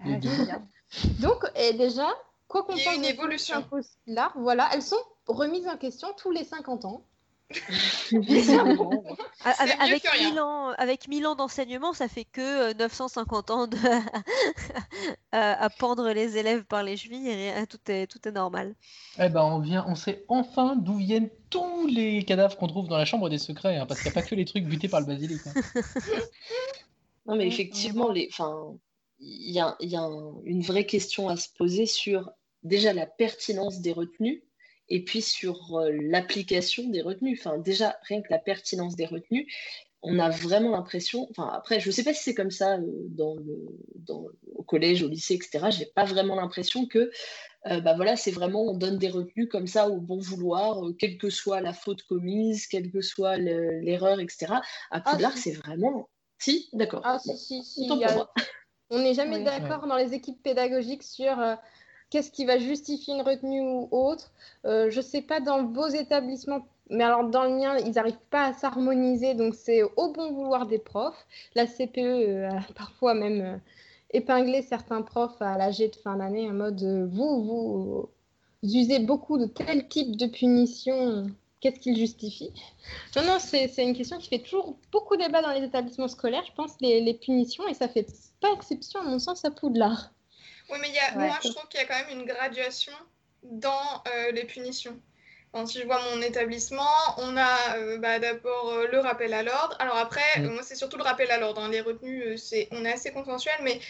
Ah, 0.00 0.08
Donc, 1.20 1.44
et 1.56 1.72
déjà, 1.74 2.08
quoi 2.48 2.62
qu'on 2.64 2.72
pense 2.72 2.96
une 2.96 3.04
évolution. 3.04 3.64
Là, 4.06 4.32
voilà, 4.36 4.68
elles 4.72 4.82
sont 4.82 5.00
remises 5.26 5.68
en 5.68 5.76
question 5.76 6.08
tous 6.16 6.30
les 6.30 6.44
50 6.44 6.84
ans. 6.84 7.04
avec, 9.80 10.04
1000 10.20 10.40
ans, 10.40 10.68
avec 10.78 11.08
ans 11.24 11.34
d'enseignement, 11.34 11.92
ça 11.92 12.08
fait 12.08 12.24
que 12.24 12.72
950 12.74 13.50
euh, 13.50 13.52
ans 13.52 13.66
de... 13.66 13.76
à, 15.32 15.68
pendre 15.70 16.10
les 16.10 16.36
élèves 16.36 16.64
par 16.64 16.82
les 16.82 16.96
chevilles 16.96 17.28
et 17.28 17.66
tout 17.66 17.78
est, 17.88 18.06
tout 18.06 18.26
est 18.26 18.32
normal. 18.32 18.74
Eh 19.18 19.28
ben, 19.28 19.42
on, 19.42 19.60
vient, 19.60 19.84
on 19.88 19.94
sait 19.94 20.24
enfin 20.28 20.76
d'où 20.76 20.96
viennent 20.96 21.30
tous 21.50 21.86
les 21.86 22.24
cadavres 22.24 22.56
qu'on 22.56 22.68
trouve 22.68 22.88
dans 22.88 22.98
la 22.98 23.04
chambre 23.04 23.28
des 23.28 23.38
secrets, 23.38 23.76
hein, 23.76 23.86
parce 23.86 24.00
qu'il 24.00 24.10
n'y 24.10 24.18
a 24.18 24.20
pas 24.20 24.26
que 24.26 24.34
les 24.34 24.44
trucs 24.44 24.64
butés 24.64 24.88
par 24.88 25.00
le 25.00 25.06
basilic. 25.06 25.40
Hein. 25.46 25.52
non, 27.26 27.36
mais 27.36 27.46
effectivement, 27.46 28.10
les... 28.10 28.28
il 29.20 29.50
y 29.50 29.60
a, 29.60 29.76
y 29.80 29.96
a 29.96 30.08
une 30.44 30.62
vraie 30.62 30.86
question 30.86 31.28
à 31.28 31.36
se 31.36 31.48
poser 31.48 31.86
sur 31.86 32.30
déjà 32.62 32.92
la 32.92 33.06
pertinence 33.06 33.80
des 33.80 33.92
retenues 33.92 34.42
et 34.88 35.04
puis 35.04 35.22
sur 35.22 35.76
euh, 35.76 35.90
l'application 35.92 36.88
des 36.88 37.02
retenues. 37.02 37.36
Enfin, 37.38 37.58
déjà, 37.58 37.96
rien 38.02 38.22
que 38.22 38.30
la 38.30 38.38
pertinence 38.38 38.96
des 38.96 39.06
retenues, 39.06 39.46
on 40.02 40.18
a 40.18 40.28
vraiment 40.28 40.72
l'impression, 40.72 41.26
enfin 41.30 41.50
après, 41.54 41.80
je 41.80 41.88
ne 41.88 41.92
sais 41.92 42.04
pas 42.04 42.12
si 42.12 42.22
c'est 42.22 42.34
comme 42.34 42.50
ça 42.50 42.76
euh, 42.76 43.06
dans 43.08 43.36
le, 43.36 43.66
dans, 43.94 44.26
au 44.54 44.62
collège, 44.62 45.02
au 45.02 45.08
lycée, 45.08 45.34
etc. 45.34 45.70
Je 45.70 45.80
n'ai 45.80 45.86
pas 45.86 46.04
vraiment 46.04 46.34
l'impression 46.34 46.86
que, 46.86 47.10
euh, 47.66 47.80
bah 47.80 47.94
voilà, 47.94 48.16
c'est 48.16 48.30
vraiment, 48.30 48.64
on 48.64 48.76
donne 48.76 48.98
des 48.98 49.08
retenues 49.08 49.48
comme 49.48 49.66
ça 49.66 49.88
au 49.88 50.00
bon 50.00 50.18
vouloir, 50.18 50.82
quelle 50.98 51.16
que 51.16 51.30
soit 51.30 51.62
la 51.62 51.72
faute 51.72 52.02
commise, 52.02 52.66
quelle 52.66 52.90
que 52.90 53.00
soit 53.00 53.38
l'erreur, 53.38 54.20
etc. 54.20 54.46
À 54.52 54.62
ah, 54.90 55.00
Poudlard, 55.00 55.38
c'est 55.38 55.52
vraiment... 55.52 56.08
Si, 56.38 56.68
d'accord. 56.74 57.00
Ah, 57.04 57.18
si, 57.18 57.38
si, 57.38 57.64
si. 57.64 57.90
On 58.90 58.98
n'est 58.98 59.14
jamais 59.14 59.42
d'accord 59.42 59.86
dans 59.86 59.96
les 59.96 60.12
équipes 60.12 60.42
pédagogiques 60.42 61.02
sur 61.02 61.38
qu'est-ce 62.14 62.30
qui 62.30 62.44
va 62.44 62.58
justifier 62.58 63.12
une 63.12 63.22
retenue 63.22 63.60
ou 63.60 63.88
autre. 63.90 64.30
Euh, 64.66 64.88
je 64.88 64.98
ne 64.98 65.02
sais 65.04 65.20
pas 65.20 65.40
dans 65.40 65.64
vos 65.64 65.88
établissements, 65.88 66.64
mais 66.88 67.02
alors 67.02 67.28
dans 67.28 67.42
le 67.42 67.56
mien, 67.56 67.76
ils 67.78 67.90
n'arrivent 67.90 68.14
pas 68.30 68.44
à 68.44 68.52
s'harmoniser, 68.52 69.34
donc 69.34 69.56
c'est 69.56 69.82
au 69.82 70.12
bon 70.12 70.30
vouloir 70.30 70.68
des 70.68 70.78
profs. 70.78 71.26
La 71.56 71.66
CPE 71.66 71.98
euh, 71.98 72.50
a 72.50 72.72
parfois 72.76 73.14
même 73.14 73.40
euh, 73.40 73.56
épinglé 74.12 74.62
certains 74.62 75.02
profs 75.02 75.42
à 75.42 75.58
l'âge 75.58 75.78
de 75.78 75.90
fin 76.04 76.14
d'année 76.16 76.48
en 76.48 76.52
mode 76.52 76.84
vous, 77.10 77.42
vous, 77.42 78.08
usez 78.62 79.00
beaucoup 79.00 79.36
de 79.36 79.46
tel 79.46 79.88
type 79.88 80.16
de 80.16 80.26
punition. 80.26 81.26
Qu'est-ce 81.58 81.80
qu'il 81.80 81.96
justifie? 81.96 82.52
Non, 83.16 83.22
non, 83.26 83.38
c'est 83.40 83.66
une 83.78 83.96
question 83.96 84.18
qui 84.18 84.28
fait 84.28 84.38
toujours 84.38 84.76
beaucoup 84.92 85.16
débat 85.16 85.42
dans 85.42 85.50
les 85.50 85.64
établissements 85.64 86.06
scolaires, 86.06 86.44
je 86.46 86.52
pense, 86.52 86.76
les, 86.80 87.00
les 87.00 87.14
punitions, 87.14 87.66
et 87.66 87.74
ça 87.74 87.88
fait 87.88 88.06
pas 88.40 88.52
exception, 88.52 89.00
à 89.00 89.04
mon 89.04 89.18
sens, 89.18 89.44
à 89.44 89.50
Poudlard. 89.50 90.13
Oui, 90.70 90.78
mais 90.80 90.90
y 90.90 90.98
a, 90.98 91.12
moi, 91.12 91.38
je 91.42 91.50
trouve 91.50 91.68
qu'il 91.68 91.80
y 91.80 91.82
a 91.82 91.86
quand 91.86 91.98
même 92.06 92.18
une 92.18 92.26
graduation 92.26 92.92
dans 93.42 94.02
euh, 94.08 94.32
les 94.32 94.44
punitions. 94.44 94.98
Si 95.66 95.78
je 95.78 95.86
vois 95.86 96.00
mon 96.10 96.20
établissement, 96.20 96.90
on 97.18 97.36
a 97.36 97.76
euh, 97.76 97.98
bah, 97.98 98.18
d'abord 98.18 98.70
euh, 98.70 98.88
le 98.90 98.98
rappel 98.98 99.32
à 99.32 99.44
l'ordre. 99.44 99.76
Alors 99.78 99.96
après, 99.96 100.40
mm. 100.40 100.48
moi, 100.48 100.62
c'est 100.64 100.74
surtout 100.74 100.96
le 100.96 101.04
rappel 101.04 101.30
à 101.30 101.38
l'ordre. 101.38 101.62
Hein. 101.62 101.68
Les 101.68 101.80
retenues, 101.80 102.36
c'est, 102.36 102.66
on 102.72 102.84
est 102.84 102.92
assez 102.92 103.12
consensuel, 103.12 103.54
mais 103.62 103.80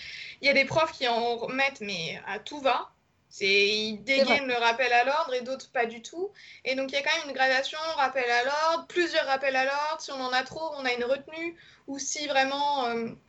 il 0.42 0.46
y 0.46 0.50
a 0.50 0.52
des 0.52 0.66
profs 0.66 0.92
qui 0.92 1.08
en 1.08 1.36
remettent, 1.36 1.80
mais 1.80 2.20
à 2.26 2.38
tout 2.38 2.60
va. 2.60 2.90
C'est, 3.30 3.66
ils 3.66 3.96
dégainent 4.04 4.46
le 4.46 4.54
rappel 4.54 4.92
à 4.92 5.04
l'ordre 5.04 5.34
et 5.34 5.40
d'autres 5.40 5.70
pas 5.72 5.86
du 5.86 6.02
tout. 6.02 6.30
Et 6.64 6.76
donc 6.76 6.92
il 6.92 6.94
y 6.94 6.98
a 6.98 7.02
quand 7.02 7.16
même 7.18 7.28
une 7.30 7.34
gradation, 7.34 7.78
rappel 7.96 8.30
à 8.30 8.44
l'ordre, 8.44 8.86
plusieurs 8.86 9.26
rappels 9.26 9.56
à 9.56 9.64
l'ordre. 9.64 10.00
Si 10.00 10.12
on 10.12 10.20
en 10.20 10.32
a 10.32 10.42
trop, 10.44 10.70
on 10.78 10.84
a 10.84 10.92
une 10.92 11.04
retenue. 11.04 11.56
Ou 11.86 11.98
si 11.98 12.28
vraiment 12.28 12.86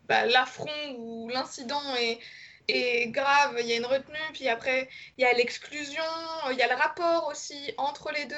bah, 0.07 0.25
l'affront 0.25 0.95
ou 0.97 1.27
l'incident 1.29 1.81
est, 1.95 2.19
et 2.67 3.09
grave, 3.09 3.57
il 3.59 3.67
y 3.67 3.73
a 3.73 3.77
une 3.77 3.85
retenue, 3.85 4.17
puis 4.33 4.47
après, 4.47 4.89
il 5.17 5.21
y 5.21 5.25
a 5.25 5.33
l'exclusion, 5.33 6.03
il 6.51 6.57
y 6.57 6.61
a 6.61 6.67
le 6.67 6.75
rapport 6.75 7.27
aussi 7.27 7.73
entre 7.77 8.11
les 8.11 8.25
deux, 8.25 8.35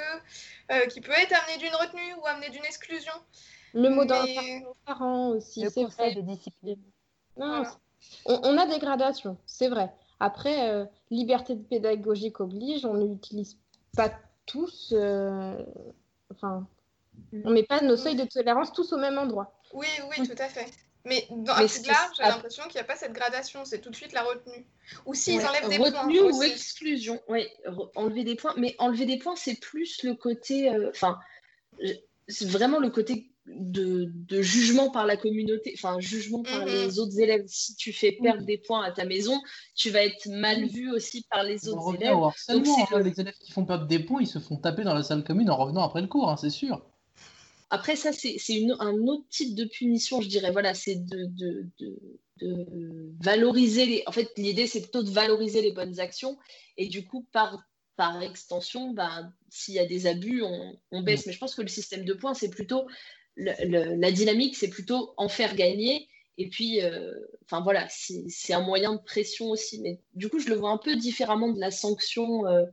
euh, 0.72 0.86
qui 0.88 1.02
peut 1.02 1.12
être 1.12 1.34
amené 1.34 1.58
d'une 1.58 1.76
retenue 1.76 2.14
ou 2.22 2.26
amené 2.26 2.50
d'une 2.50 2.66
exclusion. 2.66 3.14
Le 3.74 3.90
mot 3.90 4.06
d'un 4.06 4.26
parent 4.86 5.30
aussi, 5.30 5.66
c'est 5.70 5.84
vrai. 5.84 6.14
de 6.16 6.22
discipline. 6.22 6.82
Non, 7.38 7.64
on, 8.26 8.58
a 8.58 8.66
des 8.66 8.80
gradations, 8.80 9.38
c'est 9.46 9.70
vrai. 9.70 9.92
Après, 10.20 10.70
euh, 10.70 10.86
liberté 11.12 11.56
pédagogique 11.56 12.40
oblige, 12.40 12.86
on 12.86 12.96
n'utilise 12.96 13.58
pas 13.96 14.12
tous, 14.46 14.94
euh, 14.96 15.56
enfin, 16.32 16.68
on 17.44 17.52
met 17.52 17.64
pas 17.64 17.82
nos 17.82 17.98
seuils 17.98 18.16
de 18.16 18.26
tolérance 18.26 18.72
tous 18.74 18.94
au 18.94 18.98
même 18.98 19.18
endroit. 19.18 19.54
Oui, 19.74 19.88
oui, 20.10 20.28
tout 20.28 20.42
à 20.42 20.48
fait. 20.48 20.72
Mais 21.08 21.26
dans 21.30 21.54
un 21.54 21.68
j'ai 21.68 22.24
l'impression 22.24 22.64
qu'il 22.64 22.76
n'y 22.76 22.82
a 22.82 22.84
pas 22.84 22.96
cette 22.96 23.14
gradation, 23.14 23.66
c'est 23.66 23.80
tout 23.80 23.90
de 23.90 23.96
suite 23.96 24.14
la 24.14 24.24
retenue. 24.24 24.68
Ou 25.06 25.14
s'ils 25.14 25.46
enlèvent 25.46 25.70
des 25.70 25.78
points. 25.78 25.90
Retenue 25.90 26.22
ou 26.22 26.44
exclusion, 26.44 27.22
oui, 27.30 27.48
enlever 27.96 28.24
des 28.24 28.36
points. 28.36 28.54
Mais 28.58 28.76
enlever 28.80 29.06
des 29.06 29.18
points, 29.18 29.36
c'est 29.36 29.60
plus 29.60 30.04
le 30.04 30.16
côté. 30.16 30.70
Euh, 30.70 30.90
enfin, 30.90 31.18
c'est 32.28 32.48
vraiment 32.48 32.80
le 32.80 32.90
côté 32.90 33.32
de, 33.48 34.42
jugement 34.42 34.90
par 34.92 35.06
la 35.06 35.16
communauté, 35.16 35.74
enfin, 35.76 36.00
jugement 36.00 36.44
par 36.44 36.62
mhm. 36.62 36.66
les 36.66 37.00
autres 37.00 37.20
élèves. 37.20 37.46
Si 37.48 37.76
tu 37.76 37.94
fais 37.94 38.12
perdre 38.12 38.44
des 38.44 38.58
points 38.58 38.84
à 38.84 38.92
ta 38.92 39.06
maison, 39.06 39.40
tu 39.76 39.90
vas 39.90 40.04
être 40.04 40.28
mal 40.28 40.66
vu 40.68 40.92
aussi 40.92 41.26
par 41.30 41.44
les 41.44 41.70
autres 41.70 41.96
élèves. 41.96 42.12
Donc, 42.14 42.34
hein. 42.92 43.00
Les 43.00 43.20
élèves 43.20 43.38
qui 43.40 43.52
font 43.52 43.66
perdre 43.66 43.88
des 43.88 44.00
points, 44.00 44.22
ils 44.22 44.28
se 44.28 44.40
font 44.40 44.58
taper 44.58 44.84
dans 44.84 44.94
la 44.94 45.04
salle 45.04 45.24
commune 45.24 45.50
en 45.50 45.56
revenant 45.56 45.84
après 45.84 46.02
le 46.02 46.08
cours, 46.08 46.30
hein, 46.30 46.38
c'est 46.38 46.50
sûr. 46.50 46.82
Après, 47.70 47.96
ça, 47.96 48.12
c'est 48.14 48.38
un 48.80 48.98
autre 49.08 49.28
type 49.30 49.56
de 49.56 49.66
punition, 49.66 50.22
je 50.22 50.28
dirais. 50.28 50.52
Voilà, 50.52 50.74
c'est 50.74 50.96
de, 51.06 51.68
valoriser 53.20 53.86
les. 53.86 54.04
En 54.06 54.12
fait, 54.12 54.30
l'idée, 54.38 54.68
c'est 54.68 54.82
plutôt 54.82 55.04
de 55.04 55.10
valoriser 55.10 55.62
les 55.62 55.74
bonnes 55.74 56.00
actions. 56.00 56.38
Et 56.78 56.88
du 56.88 57.06
coup, 57.06 57.28
par, 57.32 57.60
par 57.96 58.22
extension, 58.22 58.92
bah, 58.92 59.30
s'il 59.50 59.74
y 59.74 59.80
a 59.80 59.86
des 59.86 60.08
abus, 60.08 60.44
on, 60.44 61.02
baisse. 61.02 61.26
Mm. 61.26 61.30
Mais 61.30 61.34
je 61.34 61.40
pense 61.40 61.56
que 61.56 61.62
le 61.62 61.68
système 61.68 62.06
de 62.06 62.14
points, 62.14 62.34
c'est 62.34 62.50
plutôt 62.50 62.88
la 63.38 64.12
dynamique, 64.12 64.56
c'est 64.56 64.70
plutôt 64.70 65.14
en 65.18 65.30
faire 65.30 65.56
gagner. 65.56 66.08
Et 66.38 66.50
puis, 66.50 66.82
euh, 66.84 67.14
enfin 67.46 67.62
voilà, 67.62 67.88
c'est 67.90 68.54
un 68.54 68.62
moyen 68.62 68.96
de 68.96 69.02
pression 69.02 69.50
aussi. 69.50 69.82
Mais 69.82 70.00
du 70.14 70.30
coup, 70.30 70.40
je 70.40 70.50
le 70.50 70.56
vois 70.56 70.70
un 70.70 70.78
peu 70.78 70.96
différemment 70.96 71.52
de 71.52 71.60
la 71.60 71.72
sanction, 71.72 72.46
euh, 72.46 72.66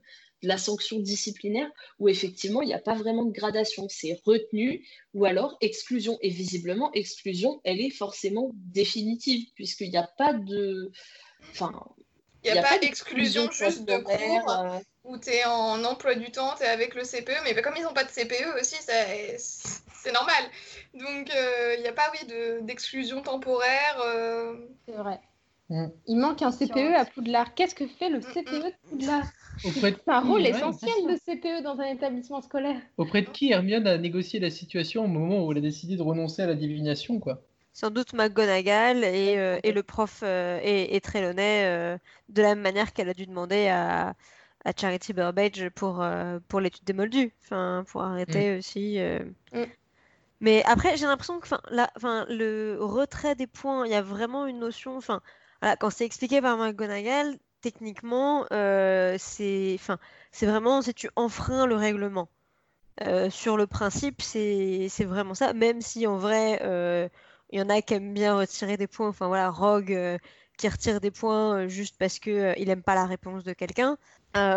la 0.44 0.58
sanction 0.58 0.98
disciplinaire, 0.98 1.70
où 1.98 2.08
effectivement, 2.08 2.62
il 2.62 2.66
n'y 2.66 2.74
a 2.74 2.78
pas 2.78 2.94
vraiment 2.94 3.24
de 3.24 3.32
gradation. 3.32 3.88
C'est 3.88 4.20
retenu 4.24 4.86
ou 5.14 5.24
alors 5.24 5.56
exclusion. 5.60 6.18
Et 6.22 6.28
visiblement, 6.28 6.92
exclusion, 6.92 7.60
elle 7.64 7.80
est 7.80 7.90
forcément 7.90 8.50
définitive, 8.54 9.46
puisqu'il 9.54 9.90
n'y 9.90 9.96
a 9.96 10.08
pas 10.18 10.32
de. 10.32 10.92
Enfin, 11.50 11.72
il 12.44 12.52
n'y 12.52 12.58
a, 12.58 12.62
pas 12.62 12.78
d'exclusion 12.78 13.50
juste 13.50 13.84
de 13.84 13.96
cours 13.96 14.50
euh. 14.50 14.78
où 15.04 15.16
tu 15.16 15.30
es 15.30 15.44
en 15.46 15.82
emploi 15.84 16.14
du 16.14 16.30
temps, 16.30 16.54
tu 16.56 16.62
es 16.62 16.66
avec 16.66 16.94
le 16.94 17.02
CPE, 17.02 17.42
mais 17.44 17.60
comme 17.62 17.74
ils 17.76 17.82
n'ont 17.82 17.94
pas 17.94 18.04
de 18.04 18.10
CPE 18.10 18.60
aussi, 18.60 18.76
c'est 18.82 20.12
normal. 20.12 20.44
Donc 20.92 21.32
il 21.76 21.80
n'y 21.80 21.88
a 21.88 21.92
pas 21.92 22.12
oui, 22.12 22.26
d'exclusion 22.62 23.22
temporaire. 23.22 24.00
Euh. 24.04 24.56
C'est 24.86 24.94
vrai. 24.94 25.20
Mm. 25.70 25.86
Il 26.06 26.16
manque 26.18 26.42
un 26.42 26.50
CPE 26.50 26.94
à 26.94 27.04
Poudlard. 27.04 27.54
Qu'est-ce 27.54 27.74
que 27.74 27.86
fait 27.86 28.10
le 28.10 28.18
mm, 28.18 28.22
CPE 28.22 28.50
de 28.50 28.68
mm. 28.68 28.88
Poudlard 28.90 29.24
C'est 29.58 30.08
un 30.08 30.20
rôle 30.20 30.46
essentiel 30.46 30.94
de 31.08 31.16
CPE 31.16 31.62
dans 31.62 31.80
un 31.80 31.86
établissement 31.86 32.42
scolaire. 32.42 32.80
Auprès 32.98 33.22
de 33.22 33.30
qui 33.30 33.50
Hermione 33.50 33.86
a 33.86 33.98
négocié 33.98 34.40
la 34.40 34.50
situation 34.50 35.04
au 35.04 35.08
moment 35.08 35.44
où 35.44 35.52
elle 35.52 35.58
a 35.58 35.62
décidé 35.62 35.96
de 35.96 36.02
renoncer 36.02 36.42
à 36.42 36.46
la 36.46 36.54
divination, 36.54 37.18
quoi? 37.18 37.42
Sans 37.72 37.90
doute 37.90 38.12
McGonagall 38.12 39.02
et, 39.02 39.36
euh, 39.36 39.58
et 39.64 39.72
le 39.72 39.82
prof 39.82 40.20
euh, 40.22 40.60
et, 40.62 40.94
et 40.94 41.00
Trelawney 41.00 41.64
euh, 41.64 41.98
de 42.28 42.40
la 42.40 42.54
même 42.54 42.60
manière 42.60 42.92
qu'elle 42.92 43.08
a 43.08 43.14
dû 43.14 43.26
demander 43.26 43.66
à, 43.66 44.14
à 44.64 44.72
Charity 44.76 45.12
Burbage 45.12 45.70
pour, 45.70 46.06
pour 46.46 46.60
l'étude 46.60 46.84
des 46.84 46.92
moldus, 46.92 47.32
enfin, 47.42 47.84
pour 47.88 48.02
arrêter 48.02 48.56
aussi. 48.56 48.98
Mais 50.40 50.62
après, 50.64 50.96
j'ai 50.96 51.06
l'impression 51.06 51.40
que 51.40 51.48
enfin, 51.96 52.26
le 52.28 52.76
retrait 52.78 53.34
des 53.34 53.46
points, 53.46 53.86
il 53.86 53.92
y 53.92 53.96
a 53.96 54.02
vraiment 54.02 54.46
une 54.46 54.58
notion. 54.58 54.96
Enfin, 54.96 55.22
quand 55.80 55.90
c'est 55.90 56.04
expliqué 56.04 56.40
par 56.40 56.56
McGonagall, 56.56 57.36
techniquement, 57.60 58.46
c'est 58.50 59.78
vraiment 60.42 60.82
si 60.82 60.94
tu 60.94 61.08
enfreins 61.16 61.66
le 61.66 61.76
règlement. 61.76 62.28
sur 63.30 63.56
le 63.56 63.66
principe, 63.66 64.22
c'est 64.22 64.88
vraiment 65.04 65.34
ça, 65.34 65.52
même 65.52 65.80
si 65.80 66.06
en 66.06 66.16
vrai, 66.16 66.60
il 67.54 67.58
y 67.58 67.62
en 67.62 67.68
a 67.68 67.80
qui 67.82 67.94
aiment 67.94 68.14
bien 68.14 68.36
retirer 68.36 68.76
des 68.76 68.88
points. 68.88 69.08
Enfin 69.08 69.28
voilà, 69.28 69.50
Rogue 69.50 69.92
euh, 69.92 70.18
qui 70.58 70.68
retire 70.68 71.00
des 71.00 71.10
points 71.12 71.64
euh, 71.64 71.68
juste 71.68 71.96
parce 71.98 72.18
qu'il 72.18 72.32
euh, 72.32 72.54
il 72.56 72.66
n'aime 72.68 72.82
pas 72.82 72.94
la 72.96 73.06
réponse 73.06 73.44
de 73.44 73.52
quelqu'un. 73.52 73.96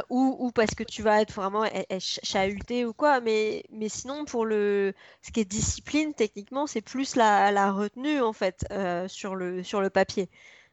ou, 0.09 0.51
parce 0.55 0.73
que 0.75 0.83
tu 0.83 1.03
vas 1.03 1.21
être 1.21 1.33
vraiment 1.33 1.65
chahuté 1.99 2.85
ou 2.85 2.93
quoi. 2.93 3.21
Mais, 3.21 3.63
mais 3.71 3.89
sinon, 3.89 4.25
pour 4.25 4.45
le 4.45 4.93
ce 5.21 5.31
qui 5.31 5.41
est 5.41 5.45
discipline, 5.45 6.13
techniquement, 6.15 6.65
c'est 6.67 6.81
plus 6.81 7.15
la, 7.15 7.51
la, 7.51 7.71
retenue 7.71 8.21
en 8.21 8.33
fait 8.33 8.65
sur, 9.07 9.35
le, 9.35 9.63
sur 9.63 9.81
le 9.81 9.89
papier. 9.91 10.29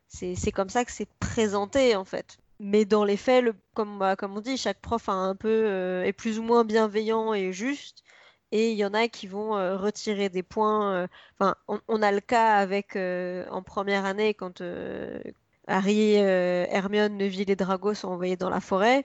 C'est 0.08 0.52
comme 0.52 0.68
ça 0.68 0.84
que 0.84 0.92
c'est 0.92 1.08
présenté 1.18 1.96
en 1.96 2.04
fait. 2.04 2.38
Mais 2.60 2.84
dans 2.84 3.04
les 3.04 3.16
faits, 3.16 3.44
bah, 3.76 4.16
comme 4.16 4.36
on 4.36 4.40
dit, 4.40 4.56
chaque 4.56 4.80
prof 4.80 5.08
a 5.08 5.12
un 5.12 5.34
peu 5.34 6.02
est 6.04 6.12
plus 6.12 6.38
ou 6.38 6.42
moins 6.42 6.64
bienveillant 6.64 7.34
et 7.34 7.52
juste 7.52 8.04
et 8.54 8.70
il 8.70 8.78
y 8.78 8.84
en 8.84 8.94
a 8.94 9.08
qui 9.08 9.26
vont 9.26 9.56
euh, 9.56 9.76
retirer 9.76 10.28
des 10.28 10.44
points. 10.44 10.94
Euh, 10.94 11.06
enfin, 11.38 11.56
on, 11.88 12.02
a 12.02 12.12
le 12.12 12.20
cas 12.20 12.56
avec 12.56 12.94
euh, 12.96 13.44
en 13.50 13.62
première 13.64 14.04
année 14.04 14.32
quand 14.34 14.62
Harry, 15.66 16.14
Hermione, 16.14 17.16
Neville 17.16 17.50
et 17.50 17.56
Drago 17.56 17.94
sont 17.94 18.08
envoyés 18.08 18.36
dans 18.36 18.50
la 18.50 18.60
forêt. 18.60 19.04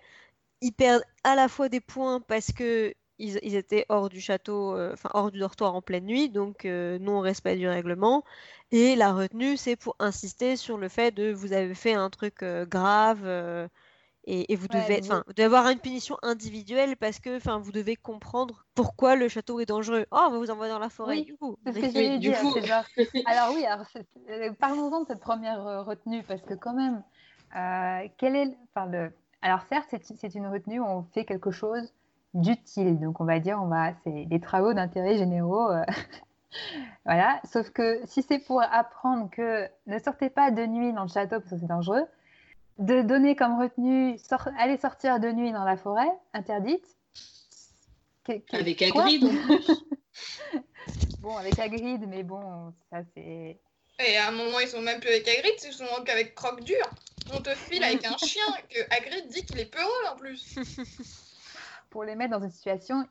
Ils 0.61 0.73
perdent 0.73 1.03
à 1.23 1.35
la 1.35 1.47
fois 1.47 1.69
des 1.69 1.79
points 1.81 2.21
parce 2.21 2.51
que 2.51 2.93
ils, 3.20 3.55
étaient 3.55 3.86
hors 3.89 4.09
du 4.09 4.22
château, 4.22 4.76
enfin 4.91 5.09
hors 5.13 5.32
du 5.32 5.39
dortoir 5.39 5.76
en 5.76 5.82
pleine 5.82 6.05
nuit, 6.05 6.30
donc 6.30 6.65
non 6.65 7.20
respect 7.20 7.55
du 7.55 7.67
règlement. 7.67 8.24
Et 8.72 8.95
la 8.95 9.13
retenue, 9.13 9.57
c'est 9.57 9.76
pour 9.76 9.95
insister 9.99 10.55
sur 10.55 10.78
le 10.78 10.89
fait 10.89 11.11
de 11.11 11.32
vous 11.32 11.53
avez 11.53 11.76
fait 11.76 11.93
un 11.93 12.09
truc 12.09 12.43
grave 12.70 13.26
et, 14.32 14.55
vous, 14.55 14.67
devez, 14.67 15.43
avoir 15.43 15.70
une 15.70 15.80
punition 15.80 16.17
individuelle 16.22 16.97
parce 16.97 17.20
que 17.20 17.39
vous 17.57 17.72
devez 17.72 17.95
comprendre 17.95 18.65
pourquoi 18.76 19.15
le 19.15 19.28
château 19.28 19.59
est 19.59 19.65
dangereux. 19.65 20.05
Oh, 20.11 20.20
on 20.28 20.30
va 20.30 20.38
vous 20.38 20.51
envoyer 20.51 20.72
dans 20.72 20.78
la 20.78 20.89
forêt, 20.89 21.22
du 21.22 21.36
coup. 21.36 21.57
C'est 21.65 21.74
ce 21.74 21.80
que 21.80 21.91
j'allais 21.91 22.20
dire. 22.20 22.38
Alors 23.26 23.55
oui, 23.55 23.65
euh, 24.30 24.51
parlons-en 24.59 25.01
de 25.01 25.07
cette 25.07 25.20
première 25.20 25.65
euh, 25.65 25.82
retenue 25.82 26.22
parce 26.24 26.43
que 26.43 26.53
quand 26.53 26.74
même, 26.74 27.01
euh, 27.55 28.07
quel 28.17 28.36
est, 28.36 28.57
enfin, 28.76 28.86
le... 28.86 29.11
alors 29.41 29.61
certes, 29.67 29.95
c'est 30.15 30.36
une 30.36 30.47
retenue 30.47 30.80
où 30.80 30.86
on 30.86 31.03
fait 31.03 31.26
quelque 31.26 31.49
chose 31.49 31.91
d'utile. 32.34 32.99
Donc 32.99 33.21
on 33.21 33.25
va 33.25 33.39
dire, 33.39 33.59
on 33.61 33.67
va, 33.67 33.93
c'est 34.03 34.25
des 34.25 34.39
travaux 34.39 34.73
d'intérêt 34.73 35.17
généraux. 35.17 35.69
voilà. 37.05 37.39
Sauf 37.51 37.69
que 37.71 38.01
si 38.05 38.21
c'est 38.21 38.39
pour 38.39 38.61
apprendre 38.61 39.30
que 39.30 39.67
ne 39.88 39.99
sortez 39.99 40.30
pas 40.30 40.51
de 40.51 40.65
nuit 40.65 40.93
dans 40.93 41.03
le 41.03 41.09
château 41.09 41.39
parce 41.39 41.49
que 41.49 41.57
c'est 41.57 41.67
dangereux, 41.67 42.05
de 42.80 43.01
donner 43.01 43.36
comme 43.36 43.59
retenue 43.59 44.17
aller 44.57 44.77
sortir 44.77 45.19
de 45.19 45.32
nuit 45.32 45.51
dans 45.51 45.65
la 45.65 45.77
forêt, 45.77 46.11
interdite. 46.34 46.86
avec 48.53 48.82
Hagrid 48.82 49.23
bon, 51.19 51.36
avec 51.38 51.59
Hagrid, 51.59 52.05
mais 52.07 52.23
bon, 52.23 52.73
ça 52.89 52.99
c'est. 53.13 53.59
Et 54.01 54.17
à 54.17 54.30
un 54.30 54.32
moment, 54.32 54.59
ils 54.61 54.67
sont 54.67 54.82
même 54.82 55.01
plus 55.01 55.09
avec 55.09 55.27
Hagrid, 55.27 55.55
ils 55.65 55.73
sont 55.73 55.86
qu'avec 56.05 56.36
Croc 56.36 56.63
Dur. 56.63 56.89
On 57.34 57.41
te 57.41 57.49
file 57.49 57.84
avec 57.84 58.05
un 58.05 58.17
chien 58.25 58.45
que 58.69 58.80
Hagrid 58.95 59.27
dit 59.27 59.45
qu'il 59.45 59.59
est 59.59 59.71
peureux 59.71 60.05
en 60.11 60.15
plus. 60.15 60.55
Pour 61.89 62.03
les 62.03 62.15
mettre 62.15 62.31
dans 62.37 62.43
une 62.43 62.51
situation 62.51 63.05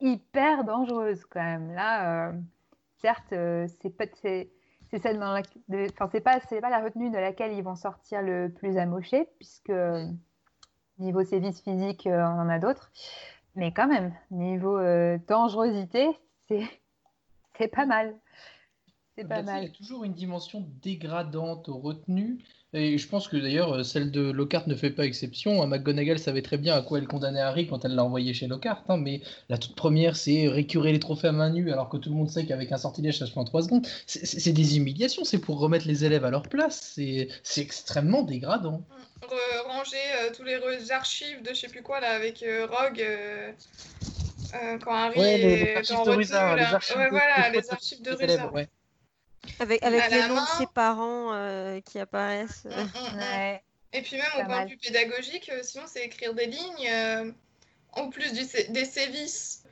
hyper 0.00 0.64
dangereuse 0.64 1.24
quand 1.24 1.42
même. 1.42 1.72
Là, 1.72 2.28
euh, 2.28 2.32
certes, 2.98 3.32
euh, 3.32 3.66
c'est 3.80 3.90
pas 3.90 4.04
c'est 4.22 4.50
celle 4.98 5.18
dans 5.20 5.32
la... 5.32 5.42
enfin 5.92 6.08
c'est 6.10 6.20
pas 6.20 6.40
c'est 6.48 6.60
pas 6.60 6.70
la 6.70 6.82
retenue 6.82 7.10
de 7.10 7.18
laquelle 7.18 7.52
ils 7.52 7.62
vont 7.62 7.76
sortir 7.76 8.22
le 8.22 8.48
plus 8.48 8.76
amoché 8.76 9.28
puisque 9.38 9.72
niveau 10.98 11.22
sévices 11.22 11.60
physiques 11.60 12.08
euh, 12.08 12.24
on 12.24 12.40
en 12.40 12.48
a 12.48 12.58
d'autres 12.58 12.90
mais 13.54 13.72
quand 13.72 13.86
même 13.86 14.12
niveau 14.32 14.80
dangerosité 15.28 16.08
c'est 16.48 16.64
c'est 17.56 17.68
pas 17.68 17.86
mal 17.86 18.18
c'est 19.16 19.28
pas 19.28 19.42
mal 19.42 19.62
il 19.62 19.66
y 19.66 19.70
a 19.70 19.72
toujours 19.72 20.04
une 20.04 20.14
dimension 20.14 20.66
dégradante 20.82 21.68
aux 21.68 21.78
retenues 21.78 22.38
et 22.72 22.98
je 22.98 23.08
pense 23.08 23.26
que 23.26 23.36
d'ailleurs, 23.36 23.72
euh, 23.72 23.82
celle 23.82 24.12
de 24.12 24.30
Lockhart 24.30 24.68
ne 24.68 24.76
fait 24.76 24.90
pas 24.90 25.04
exception. 25.04 25.66
McGonagall 25.66 26.20
savait 26.20 26.42
très 26.42 26.56
bien 26.56 26.76
à 26.76 26.82
quoi 26.82 26.98
elle 26.98 27.08
condamnait 27.08 27.40
Harry 27.40 27.66
quand 27.66 27.84
elle 27.84 27.96
l'a 27.96 28.04
envoyé 28.04 28.32
chez 28.32 28.46
Lockhart. 28.46 28.84
Hein, 28.88 28.96
mais 28.96 29.22
la 29.48 29.58
toute 29.58 29.74
première, 29.74 30.14
c'est 30.14 30.46
récurer 30.46 30.92
les 30.92 31.00
trophées 31.00 31.28
à 31.28 31.32
main 31.32 31.50
nue, 31.50 31.72
alors 31.72 31.88
que 31.88 31.96
tout 31.96 32.10
le 32.10 32.14
monde 32.14 32.30
sait 32.30 32.46
qu'avec 32.46 32.70
un 32.70 32.76
sortilège, 32.76 33.18
ça 33.18 33.26
se 33.26 33.32
fait 33.32 33.40
en 33.40 33.44
3 33.44 33.62
secondes. 33.62 33.86
C'est 34.06 34.52
des 34.52 34.76
humiliations, 34.76 35.24
c'est 35.24 35.40
pour 35.40 35.58
remettre 35.58 35.88
les 35.88 36.04
élèves 36.04 36.24
à 36.24 36.30
leur 36.30 36.42
place. 36.42 36.92
C'est 36.94 37.60
extrêmement 37.60 38.22
dégradant. 38.22 38.84
ranger 39.66 39.96
euh, 40.22 40.30
tous 40.34 40.44
les 40.44 40.92
archives 40.92 41.42
de 41.42 41.48
je 41.48 41.60
sais 41.60 41.68
plus 41.68 41.82
quoi, 41.82 41.98
là, 42.00 42.10
avec 42.10 42.42
euh, 42.44 42.66
Rogue. 42.66 43.04
quand 44.84 44.94
Harry 44.94 45.18
ouais, 45.18 45.38
les, 45.38 45.74
archives 45.74 46.04
de 46.04 46.10
Ruza, 46.10 46.54
les 46.54 46.62
archives 46.62 46.96
ouais, 46.96 47.10
voilà, 47.10 47.50
les 47.50 47.70
archives 47.70 48.02
de 48.02 48.10
Ruza. 48.12 48.50
Avec, 49.58 49.82
avec 49.82 50.10
les 50.10 50.28
noms 50.28 50.40
de 50.40 50.58
ses 50.58 50.66
parents 50.66 51.32
euh, 51.32 51.80
qui 51.80 51.98
apparaissent. 51.98 52.64
Mm, 52.64 52.70
mm, 52.70 53.16
mm. 53.16 53.58
Et 53.92 54.02
puis 54.02 54.16
même 54.16 54.30
au 54.38 54.44
point 54.44 54.64
de 54.64 54.70
vue 54.70 54.76
pédagogique, 54.76 55.50
euh, 55.50 55.62
sinon 55.62 55.84
c'est 55.86 56.04
écrire 56.04 56.34
des 56.34 56.46
lignes, 56.46 56.88
euh, 56.88 57.32
en 57.92 58.10
plus 58.10 58.32
du, 58.32 58.44
des 58.70 58.84
sévices 58.84 59.64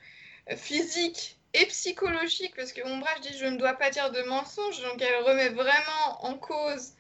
physiques 0.57 1.39
et 1.55 1.67
psychologiques, 1.67 2.57
parce 2.57 2.73
que 2.73 2.83
Ombrage 2.87 3.21
dit 3.21 3.37
je 3.39 3.47
ne 3.47 3.57
dois 3.57 3.75
pas 3.75 3.91
dire 3.91 4.11
de 4.11 4.23
mensonges, 4.23 4.83
donc 4.83 5.01
elle 5.01 5.23
remet 5.23 5.51
vraiment 5.51 6.25
en 6.25 6.35
cause 6.35 6.95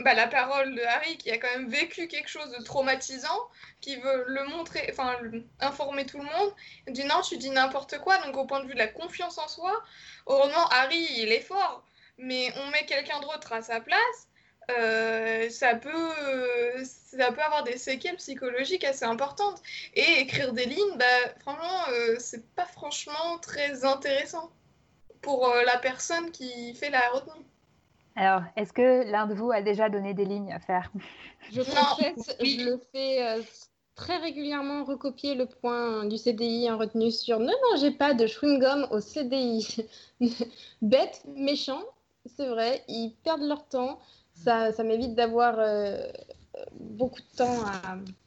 bah, 0.00 0.14
la 0.14 0.28
parole 0.28 0.74
de 0.74 0.82
Harry 0.82 1.18
qui 1.18 1.30
a 1.30 1.38
quand 1.38 1.48
même 1.48 1.68
vécu 1.68 2.06
quelque 2.06 2.28
chose 2.28 2.50
de 2.52 2.62
traumatisant, 2.62 3.48
qui 3.80 3.96
veut 3.96 4.24
le 4.28 4.44
montrer, 4.44 4.88
enfin 4.90 5.16
informer 5.60 6.06
tout 6.06 6.18
le 6.18 6.24
monde. 6.24 6.52
Il 6.86 6.92
dit 6.92 7.04
non, 7.04 7.20
tu 7.20 7.36
dis 7.36 7.50
n'importe 7.50 7.98
quoi, 7.98 8.18
donc 8.18 8.36
au 8.36 8.44
point 8.46 8.60
de 8.60 8.66
vue 8.66 8.74
de 8.74 8.78
la 8.78 8.88
confiance 8.88 9.38
en 9.38 9.48
soi, 9.48 9.82
heureusement 10.26 10.68
Harry 10.68 11.06
il 11.18 11.32
est 11.32 11.40
fort, 11.40 11.84
mais 12.20 12.52
on 12.56 12.70
met 12.70 12.84
quelqu'un 12.86 13.20
d'autre 13.20 13.52
à 13.52 13.62
sa 13.62 13.80
place, 13.80 14.28
euh, 14.78 15.48
ça, 15.50 15.74
peut, 15.74 16.84
ça 16.84 17.32
peut 17.32 17.40
avoir 17.40 17.64
des 17.64 17.76
séquelles 17.76 18.16
psychologiques 18.16 18.84
assez 18.84 19.04
importantes. 19.04 19.60
Et 19.94 20.20
écrire 20.20 20.52
des 20.52 20.66
lignes, 20.66 20.96
bah, 20.96 21.04
franchement, 21.40 21.92
euh, 21.92 22.16
c'est 22.18 22.46
pas 22.54 22.66
franchement 22.66 23.38
très 23.40 23.84
intéressant 23.84 24.50
pour 25.22 25.48
euh, 25.48 25.62
la 25.64 25.78
personne 25.78 26.30
qui 26.30 26.74
fait 26.74 26.90
la 26.90 27.08
retenue. 27.10 27.44
Alors, 28.16 28.42
est-ce 28.56 28.72
que 28.72 29.10
l'un 29.10 29.26
de 29.26 29.34
vous 29.34 29.50
a 29.50 29.62
déjà 29.62 29.88
donné 29.88 30.14
des 30.14 30.24
lignes 30.24 30.52
à 30.52 30.58
faire? 30.58 30.90
Je 31.52 31.62
confesse, 31.62 32.36
je 32.40 32.64
le 32.64 32.80
fais 32.92 33.40
très 33.94 34.16
régulièrement 34.18 34.84
recopier 34.84 35.34
le 35.34 35.46
point 35.46 36.04
du 36.04 36.16
CDI 36.16 36.70
en 36.70 36.78
retenue 36.78 37.10
sur 37.12 37.38
non, 37.38 37.46
non, 37.46 37.78
j'ai 37.78 37.90
pas 37.90 38.14
de 38.14 38.26
chewing-gum 38.26 38.88
au 38.90 39.00
CDI. 39.00 39.86
Bête, 40.82 41.22
méchant, 41.36 41.82
c'est 42.26 42.46
vrai, 42.46 42.82
ils 42.88 43.14
perdent 43.24 43.42
leur 43.42 43.66
temps. 43.66 43.98
Ça, 44.34 44.72
ça 44.72 44.84
m'évite 44.84 45.14
d'avoir 45.14 45.56
euh, 45.58 45.98
beaucoup 46.74 47.20
de 47.20 47.36
temps 47.36 47.58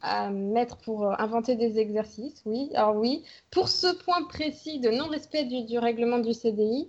à, 0.02 0.30
mettre 0.30 0.76
pour 0.78 1.06
euh, 1.06 1.14
inventer 1.18 1.56
des 1.56 1.78
exercices, 1.78 2.42
oui. 2.46 2.70
Alors 2.74 2.96
oui, 2.96 3.24
pour 3.50 3.68
ce 3.68 3.92
point 4.04 4.22
précis 4.28 4.80
de 4.80 4.90
non-respect 4.90 5.44
du, 5.44 5.78
règlement 5.78 6.18
du 6.18 6.32
CDI, 6.32 6.88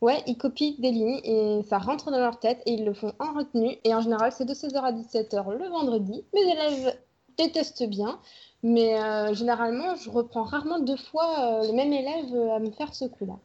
ouais, 0.00 0.22
ils 0.26 0.36
copient 0.36 0.74
des 0.78 0.90
lignes 0.90 1.20
et 1.24 1.62
ça 1.68 1.78
rentre 1.78 2.10
dans 2.10 2.18
leur 2.18 2.38
tête 2.40 2.60
et 2.66 2.72
ils 2.72 2.84
le 2.84 2.94
font 2.94 3.12
en 3.18 3.32
retenue. 3.34 3.76
Et 3.84 3.94
en 3.94 4.00
général, 4.00 4.32
c'est 4.32 4.46
de 4.46 4.54
16h 4.54 4.80
à 4.80 4.92
17h 4.92 5.56
le 5.56 5.68
vendredi. 5.68 6.24
Mes 6.34 6.42
élèves 6.42 6.98
détestent 7.36 7.88
bien. 7.88 8.18
Mais 8.64 8.96
généralement, 9.34 9.94
je 9.94 10.10
reprends 10.10 10.42
rarement 10.42 10.80
deux 10.80 10.96
fois 10.96 11.62
le 11.62 11.72
même 11.72 11.92
élève 11.92 12.50
à 12.50 12.58
me 12.58 12.72
faire 12.72 12.92
ce 12.92 13.04
coup-là. 13.04 13.38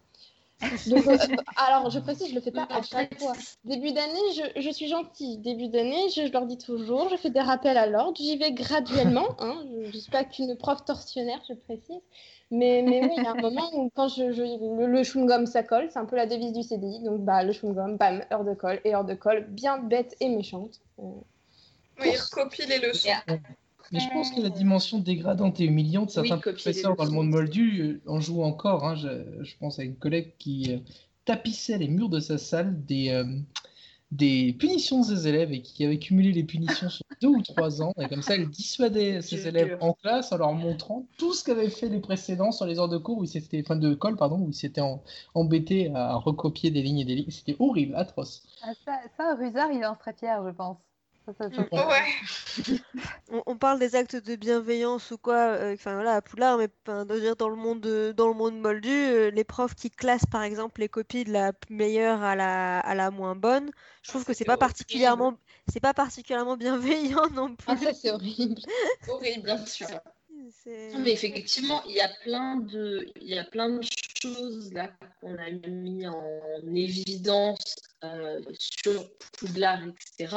Euh, 0.61 0.67
alors, 1.57 1.89
je 1.89 1.99
précise, 1.99 2.29
je 2.29 2.35
le 2.35 2.41
fais 2.41 2.51
pas 2.51 2.67
à 2.69 2.81
chaque 2.81 3.19
fois. 3.19 3.33
Début 3.65 3.91
d'année, 3.91 4.53
je, 4.57 4.69
suis 4.69 4.87
gentille. 4.87 5.37
Début 5.37 5.67
d'année, 5.67 6.09
je, 6.15 6.31
leur 6.31 6.45
dis 6.45 6.57
toujours, 6.57 7.09
je 7.09 7.17
fais 7.17 7.29
des 7.29 7.39
rappels 7.39 7.77
à 7.77 7.87
l'ordre, 7.87 8.17
j'y 8.17 8.37
vais 8.37 8.51
graduellement. 8.51 9.27
Hein. 9.39 9.65
je 9.65 9.87
ne 9.87 10.01
suis 10.01 10.11
pas 10.11 10.23
qu'une 10.23 10.55
prof 10.55 10.85
tortionnaire, 10.85 11.41
je 11.49 11.53
précise. 11.53 11.99
Mais, 12.51 12.83
mais 12.85 13.01
oui, 13.03 13.09
il 13.17 13.23
y 13.23 13.25
a 13.25 13.31
un 13.31 13.41
moment 13.41 13.69
où 13.73 13.89
quand 13.95 14.07
je, 14.07 14.23
le, 14.23 14.85
le 14.85 15.03
chewing-gum, 15.03 15.47
ça 15.47 15.63
colle, 15.63 15.89
c'est 15.91 15.99
un 15.99 16.05
peu 16.05 16.15
la 16.15 16.27
devise 16.27 16.53
du 16.53 16.61
CDI. 16.61 17.01
Donc, 17.03 17.21
bah, 17.21 17.43
le 17.43 17.51
chewing-gum, 17.51 17.97
bam, 17.97 18.23
heure 18.31 18.43
de 18.43 18.53
colle 18.53 18.79
et 18.85 18.93
heure 18.93 19.05
de 19.05 19.15
colle, 19.15 19.47
bien 19.49 19.79
bête 19.79 20.15
et 20.19 20.29
méchante. 20.29 20.79
Euh, 20.99 21.03
oui, 21.99 22.11
copie 22.31 22.65
les 22.67 22.79
leçons. 22.79 23.09
Mais 23.91 23.99
je 23.99 24.09
pense 24.09 24.31
que 24.31 24.41
la 24.41 24.49
dimension 24.49 24.99
dégradante 24.99 25.59
et 25.59 25.65
humiliante, 25.65 26.09
certains 26.09 26.37
professeurs 26.37 26.95
dans 26.95 27.05
le 27.05 27.11
monde 27.11 27.29
moldu 27.29 27.81
euh, 27.81 28.11
en 28.11 28.19
jouent 28.19 28.43
encore. 28.43 28.85
Hein. 28.85 28.95
Je, 28.95 29.55
pense 29.59 29.79
à 29.79 29.83
une 29.83 29.95
collègue 29.95 30.33
qui 30.37 30.73
euh, 30.73 30.79
tapissait 31.25 31.77
les 31.77 31.87
murs 31.87 32.09
de 32.09 32.19
sa 32.19 32.37
salle 32.37 32.83
des, 32.85 33.09
euh, 33.09 33.25
des 34.11 34.53
punitions 34.53 35.01
de 35.01 35.05
ses 35.05 35.27
élèves 35.27 35.51
et 35.51 35.61
qui 35.61 35.85
avait 35.85 35.99
cumulé 35.99 36.31
les 36.31 36.43
punitions 36.43 36.89
sur 36.89 37.05
deux 37.21 37.27
ou 37.27 37.41
trois 37.41 37.81
ans. 37.81 37.93
Et 37.99 38.07
comme 38.07 38.21
ça, 38.21 38.35
elle 38.35 38.49
dissuadait 38.49 39.21
ses 39.21 39.47
élèves 39.47 39.77
en 39.81 39.93
classe 39.93 40.31
en 40.31 40.37
leur 40.37 40.53
montrant 40.53 41.05
tout 41.17 41.33
ce 41.33 41.43
qu'avaient 41.43 41.69
fait 41.69 41.89
les 41.89 41.99
précédents 41.99 42.51
sur 42.51 42.65
les 42.65 42.79
heures 42.79 42.89
de 42.89 42.97
cours, 42.97 43.17
où 43.19 43.23
ils 43.23 43.29
s'étaient, 43.29 43.61
enfin 43.65 43.75
de 43.75 43.93
colle, 43.93 44.15
pardon, 44.15 44.39
où 44.39 44.49
ils 44.49 44.55
s'étaient 44.55 44.81
embêtés 45.33 45.91
à 45.93 46.15
recopier 46.15 46.71
des 46.71 46.81
lignes 46.81 46.99
et 46.99 47.05
des 47.05 47.15
lignes. 47.15 47.31
C'était 47.31 47.57
horrible, 47.59 47.95
atroce. 47.95 48.43
Ah, 48.63 48.71
ça, 48.85 48.99
ça, 49.17 49.35
Rusard, 49.35 49.71
il 49.71 49.85
en 49.85 49.95
serait 49.95 50.13
fier, 50.13 50.41
je 50.45 50.51
pense. 50.51 50.77
On, 53.45 53.57
parle 53.57 53.79
des 53.79 53.95
actes 53.95 54.15
de 54.15 54.35
bienveillance 54.35 55.11
ou 55.11 55.17
quoi, 55.17 55.35
euh, 55.35 55.73
enfin 55.73 55.93
voilà, 55.93 56.15
à 56.15 56.21
Poulard, 56.21 56.57
mais 56.57 56.67
dire 57.19 57.35
dans 57.35 57.49
le 57.49 57.55
monde, 57.55 58.13
dans 58.15 58.27
le 58.27 58.33
monde 58.33 58.59
moldu, 58.59 58.89
euh, 58.89 59.31
les 59.31 59.43
profs 59.43 59.75
qui 59.75 59.89
classent 59.89 60.25
par 60.25 60.43
exemple 60.43 60.81
les 60.81 60.89
copies 60.89 61.23
de 61.23 61.31
la 61.31 61.53
meilleure 61.69 62.21
à 62.23 62.35
la, 62.35 62.79
à 62.79 62.95
la 62.95 63.09
moins 63.09 63.35
bonne, 63.35 63.71
je 64.01 64.09
trouve 64.09 64.25
que 64.25 64.33
c'est 64.33 64.45
pas 64.45 64.57
particulièrement, 64.57 65.37
c'est 65.71 65.79
pas 65.79 65.93
particulièrement 65.93 66.57
bienveillant 66.57 67.29
non 67.33 67.55
plus. 67.55 67.67
Ah, 67.69 67.77
ça 67.77 67.93
c'est 67.93 68.11
horrible, 68.11 68.61
horrible 69.07 69.45
bien 69.45 69.65
sûr. 69.65 69.87
mais 70.99 71.11
effectivement, 71.11 71.81
il 71.85 71.95
y 71.95 72.01
a 72.01 72.09
plein 72.23 72.57
de, 72.57 73.07
il 73.21 73.29
y 73.29 73.39
a 73.39 73.45
plein 73.45 73.69
de 73.69 73.81
choses 74.21 74.73
là 74.73 74.89
qu'on 75.21 75.35
a 75.35 75.49
mis 75.69 76.05
en 76.05 76.41
évidence 76.75 77.75
euh, 78.03 78.41
sur 78.59 79.09
Poudlard, 79.39 79.83
etc 79.83 80.35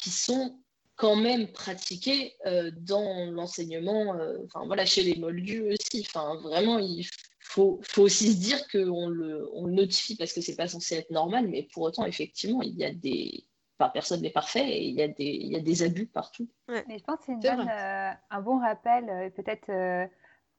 qui 0.00 0.10
sont 0.10 0.58
quand 0.98 1.16
même 1.16 1.46
pratiqués 1.46 2.34
euh, 2.44 2.70
dans 2.76 3.30
l'enseignement, 3.30 4.14
euh, 4.14 4.38
enfin 4.44 4.66
voilà, 4.66 4.84
chez 4.84 5.02
les 5.02 5.14
moldus 5.18 5.62
aussi. 5.62 6.04
Enfin, 6.06 6.34
vraiment, 6.42 6.78
il 6.78 7.06
faut, 7.40 7.80
faut 7.84 8.02
aussi 8.02 8.32
se 8.32 8.40
dire 8.40 8.58
qu'on 8.68 9.08
le, 9.08 9.48
on 9.54 9.66
le 9.66 9.72
notifie 9.72 10.16
parce 10.16 10.32
que 10.32 10.40
c'est 10.40 10.56
pas 10.56 10.66
censé 10.66 10.96
être 10.96 11.10
normal, 11.10 11.46
mais 11.48 11.68
pour 11.72 11.84
autant, 11.84 12.04
effectivement, 12.04 12.62
il 12.62 12.76
y 12.76 12.84
a 12.84 12.92
des. 12.92 13.44
Enfin, 13.78 13.90
personne 13.90 14.22
n'est 14.22 14.30
parfait 14.30 14.68
et 14.68 14.88
il 14.88 14.96
y, 14.96 15.02
a 15.02 15.06
des, 15.06 15.24
il 15.24 15.52
y 15.52 15.56
a 15.56 15.60
des 15.60 15.84
abus 15.84 16.06
partout. 16.06 16.48
Mais 16.66 16.98
je 16.98 17.04
pense 17.04 17.20
que 17.20 17.26
c'est 17.40 17.48
euh, 17.48 18.10
un 18.30 18.40
bon 18.40 18.58
rappel, 18.58 19.32
peut-être 19.36 20.10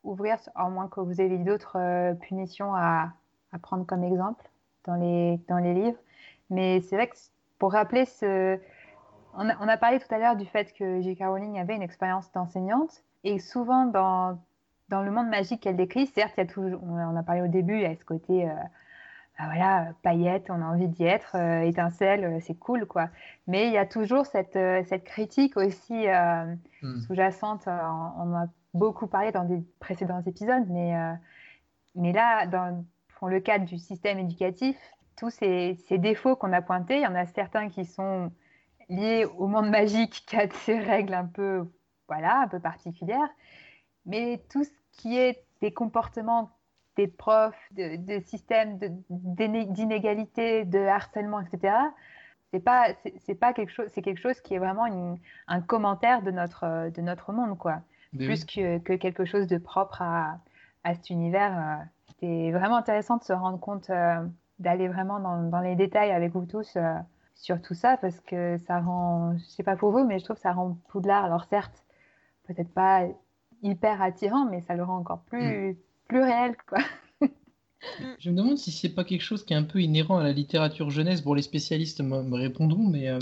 ouvrir, 0.03 0.38
à 0.56 0.70
moins 0.70 0.88
que 0.88 1.02
vous 1.02 1.20
ayez 1.20 1.38
d'autres 1.38 2.14
punitions 2.22 2.74
à, 2.74 3.11
à, 3.52 3.60
prendre 3.60 3.86
comme 3.86 4.06
exemple 4.06 4.49
dans 4.86 4.95
les, 4.95 5.38
dans 5.49 5.57
les 5.57 5.74
livres. 5.74 5.99
Mais 6.49 6.80
c'est 6.80 6.95
vrai 6.95 7.10
que 7.10 7.18
pour 7.57 7.74
rappeler 7.74 8.06
ce, 8.06 8.57
on 9.34 9.68
a, 9.68 9.77
parlé 9.77 9.99
tout 9.99 10.14
à 10.14 10.18
l'heure 10.18 10.35
du 10.35 10.45
fait 10.45 10.73
que 10.73 11.01
J.K. 11.01 11.23
Rowling 11.23 11.60
avait 11.60 11.76
une 11.76 11.81
expérience 11.81 12.31
d'enseignante 12.31 13.03
et 13.23 13.39
souvent 13.39 13.85
dans, 13.85 14.39
dans 14.89 15.03
le 15.03 15.11
monde 15.11 15.27
magique 15.30 15.61
qu'elle 15.61 15.76
décrit, 15.76 16.07
certes, 16.07 16.34
il 16.38 16.41
y 16.41 16.43
a 16.43 16.47
toujours, 16.47 16.81
on 16.84 17.15
a 17.15 17.23
parlé 17.23 17.41
au 17.41 17.47
début, 17.47 17.76
il 17.76 17.81
y 17.81 17.85
a 17.85 17.95
ce 17.95 18.06
côté, 18.06 18.49
euh, 18.49 18.53
bah 19.38 19.45
voilà, 19.45 19.93
paillettes, 20.03 20.49
on 20.49 20.61
a 20.61 20.65
envie 20.65 20.88
d'y 20.88 21.03
être, 21.03 21.35
euh, 21.35 21.61
étincelle, 21.61 22.26
euh, 22.26 22.39
c'est 22.41 22.57
cool, 22.57 22.85
quoi. 22.85 23.10
Mais 23.47 23.68
il 23.68 23.73
y 23.73 23.77
a 23.77 23.85
toujours 23.85 24.26
cette, 24.26 24.57
cette 24.88 25.03
critique 25.03 25.57
aussi 25.57 26.07
hmm. 26.81 27.01
sous-jacente, 27.01 27.68
on, 27.68 28.35
a 28.35 28.47
beaucoup 28.73 29.07
parlé 29.07 29.31
dans 29.31 29.45
des 29.45 29.64
précédents 29.80 30.22
épisodes, 30.26 30.65
mais, 30.69 30.93
mais 31.95 32.14
là, 32.14 32.45
dans, 32.47 32.84
pour 33.18 33.30
le 33.30 33.39
cadre 33.39 33.65
du 33.65 33.77
système 33.77 34.19
éducatif, 34.19 34.77
tous 35.18 35.30
ces, 35.30 35.76
ces 35.88 35.97
défauts 35.97 36.35
qu'on 36.35 36.53
a 36.53 36.61
pointés, 36.61 36.97
il 36.97 37.03
y 37.03 37.07
en 37.07 37.15
a 37.15 37.26
certains 37.26 37.69
qui 37.69 37.85
sont 37.85 38.31
lié 38.90 39.26
au 39.26 39.48
monde 39.48 39.70
magique 39.70 40.24
qui 40.28 40.36
a 40.36 40.49
ses 40.49 40.80
règles 40.80 41.14
un 41.14 41.26
peu, 41.26 41.68
voilà, 42.07 42.41
un 42.41 42.48
peu 42.48 42.60
particulières. 42.60 43.30
Mais 44.06 44.44
tout 44.49 44.64
ce 44.64 44.72
qui 44.91 45.18
est 45.18 45.44
des 45.61 45.72
comportements 45.72 46.52
des 46.98 47.07
profs, 47.07 47.56
de, 47.72 48.20
systèmes 48.26 48.80
d'inégalité, 49.10 50.66
de, 50.66 50.80
harcèlement, 50.80 51.40
etc., 51.40 51.74
c'est 52.52 52.60
pas, 52.60 52.88
c'est 53.20 53.36
pas 53.36 53.53
quelque 53.53 53.72
chose, 53.72 53.88
c'est 53.94 54.02
quelque 54.02 54.20
chose 54.20 54.41
qui 54.41 54.56
est 54.56 54.57
vraiment 54.57 54.88
un 55.48 55.61
commentaire 55.61 56.24
de 56.24 56.32
notre, 56.32 56.90
de 56.90 57.02
notre 57.02 57.32
monde, 57.32 57.57
quoi. 57.57 57.82
Plus 58.18 58.44
que, 58.44 58.80
que, 58.80 58.94
quelque 58.94 59.24
chose 59.24 59.45
de 59.45 59.60
propre 59.60 60.02
à, 60.02 60.40
à 60.84 60.95
cet 60.95 61.10
univers. 61.10 61.57
Euh, 61.57 61.84
c'est 62.20 62.52
vraiment 62.52 62.78
intéressant 62.78 63.18
de 63.18 63.24
se 63.24 63.34
rendre 63.34 63.60
compte, 63.60 63.90
euh, 63.90 64.26
d'aller 64.60 64.88
vraiment 64.88 65.20
dans, 65.20 65.44
dans, 65.44 65.61
les 65.61 65.76
détails 65.76 66.11
avec 66.11 66.34
vous 66.34 66.45
tous. 66.45 66.76
Euh, 66.76 66.95
sur 67.40 67.61
tout 67.61 67.74
ça 67.74 67.98
parce 67.98 68.20
que 68.20 68.57
ça 68.68 68.80
rend, 68.80 69.38
je 69.38 69.45
sais 69.45 69.64
pas 69.64 69.76
pour 69.76 69.91
vous, 69.91 70.06
mais 70.06 70.20
je 70.20 70.26
trouve 70.26 70.36
que 70.36 70.41
ça 70.41 70.52
rend 70.52 70.78
Poudlard, 70.90 71.24
alors 71.24 71.45
certes, 71.45 71.86
peut-être 72.48 72.72
pas 72.74 73.07
hyper 73.64 74.02
attirant, 74.02 74.45
mais 74.45 74.61
ça 74.61 74.76
le 74.76 74.84
rend 74.84 74.98
encore 74.98 75.22
plus, 75.24 75.72
mm. 75.72 75.76
plus 76.07 76.22
réel, 76.22 76.56
quoi. 76.68 76.80
Je 78.20 78.30
me 78.30 78.36
demande 78.36 78.57
si 78.57 78.72
c'est 78.72 78.90
pas 78.90 79.06
quelque 79.06 79.22
chose 79.22 79.45
qui 79.45 79.53
est 79.53 79.57
un 79.57 79.64
peu 79.64 79.82
inhérent 79.82 80.18
à 80.18 80.24
la 80.24 80.34
littérature 80.34 80.90
jeunesse. 80.90 81.24
Bon, 81.24 81.34
les 81.34 81.41
spécialistes 81.41 82.02
me 82.02 82.36
répondront, 82.36 82.86
mais 82.86 83.07
euh, 83.07 83.20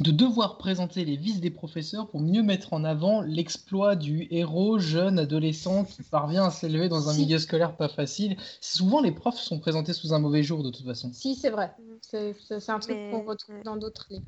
de 0.00 0.10
devoir 0.10 0.56
présenter 0.56 1.04
les 1.04 1.16
vices 1.16 1.40
des 1.40 1.50
professeurs 1.50 2.08
pour 2.08 2.20
mieux 2.20 2.42
mettre 2.42 2.72
en 2.72 2.84
avant 2.84 3.20
l'exploit 3.20 3.96
du 3.96 4.26
héros 4.30 4.78
jeune 4.78 5.18
adolescent 5.18 5.84
qui 5.84 6.02
parvient 6.02 6.46
à 6.46 6.50
s'élever 6.50 6.88
dans 6.88 7.08
un 7.10 7.14
milieu 7.14 7.38
scolaire 7.38 7.76
pas 7.76 7.88
facile. 7.88 8.36
Souvent, 8.60 9.02
les 9.02 9.12
profs 9.12 9.38
sont 9.38 9.58
présentés 9.58 9.92
sous 9.92 10.14
un 10.14 10.18
mauvais 10.18 10.42
jour 10.42 10.62
de 10.62 10.70
toute 10.70 10.86
façon. 10.86 11.10
Si, 11.12 11.34
c'est 11.34 11.50
vrai. 11.50 11.72
C'est 12.00 12.34
un 12.68 12.78
truc 12.78 12.96
qu'on 13.10 13.24
retrouve 13.24 13.62
dans 13.62 13.76
d'autres 13.76 14.06
livres. 14.10 14.24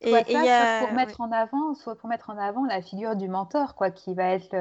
Et, 0.00 0.10
soit, 0.10 0.24
ça, 0.24 0.80
pour 0.84 0.94
mettre 0.94 1.20
en 1.20 1.30
avant, 1.30 1.74
soit 1.74 1.96
pour 1.96 2.08
mettre 2.08 2.30
en 2.30 2.38
avant 2.38 2.64
la 2.64 2.82
figure 2.82 3.14
du 3.16 3.28
mentor, 3.28 3.74
quoi, 3.74 3.90
qui 3.90 4.14
va 4.14 4.30
être 4.30 4.52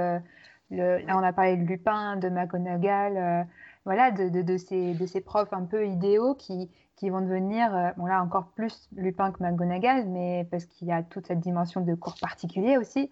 le, 0.72 1.00
là 1.06 1.18
on 1.18 1.24
a 1.24 1.34
parlé 1.34 1.58
de 1.58 1.64
Lupin, 1.64 2.16
de 2.18 2.30
McGonagall, 2.30 3.18
euh, 3.18 3.44
voilà, 3.86 4.12
de, 4.12 4.30
de, 4.30 4.42
de, 4.42 4.58
ces, 4.58 4.94
de 4.94 5.06
ces 5.06 5.22
profs 5.22 5.54
un 5.54 5.66
peu 5.66 5.88
idéaux 5.88 6.36
qui, 6.36 6.70
qui 7.02 7.10
vont 7.10 7.22
devenir, 7.22 7.76
euh, 7.76 7.90
bon 7.98 8.06
là 8.06 8.22
encore 8.22 8.46
plus 8.50 8.88
Lupin 8.96 9.32
que 9.32 9.42
McGonagall, 9.42 10.08
mais 10.08 10.48
parce 10.52 10.66
qu'il 10.66 10.88
y 10.88 10.92
a 10.92 11.02
toute 11.02 11.26
cette 11.26 11.40
dimension 11.40 11.82
de 11.82 11.96
cours 11.96 12.14
particulier 12.22 12.78
aussi. 12.78 13.10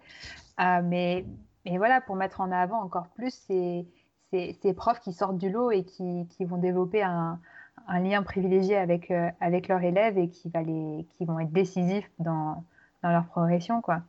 Euh, 0.60 0.80
mais, 0.84 1.24
mais 1.64 1.76
voilà, 1.76 2.00
pour 2.00 2.14
mettre 2.14 2.40
en 2.40 2.52
avant 2.52 2.80
encore 2.80 3.08
plus 3.08 3.34
ces, 3.34 3.84
ces, 4.30 4.56
ces 4.62 4.74
profs 4.74 5.00
qui 5.00 5.12
sortent 5.12 5.38
du 5.38 5.50
lot 5.50 5.72
et 5.72 5.82
qui, 5.82 6.28
qui 6.30 6.44
vont 6.44 6.58
développer 6.58 7.02
un, 7.02 7.40
un, 7.88 7.98
lien 7.98 8.22
privilégié 8.22 8.76
avec, 8.76 9.10
euh, 9.10 9.28
avec 9.40 9.66
leurs 9.66 9.82
élèves 9.82 10.16
et 10.18 10.28
qui, 10.28 10.50
va 10.50 10.62
les, 10.62 11.04
qui 11.14 11.24
vont 11.24 11.40
être 11.40 11.50
décisifs 11.50 12.08
dans, 12.20 12.62
dans 13.02 13.10
leur 13.10 13.26
progression. 13.26 13.80
Quoi. 13.80 14.02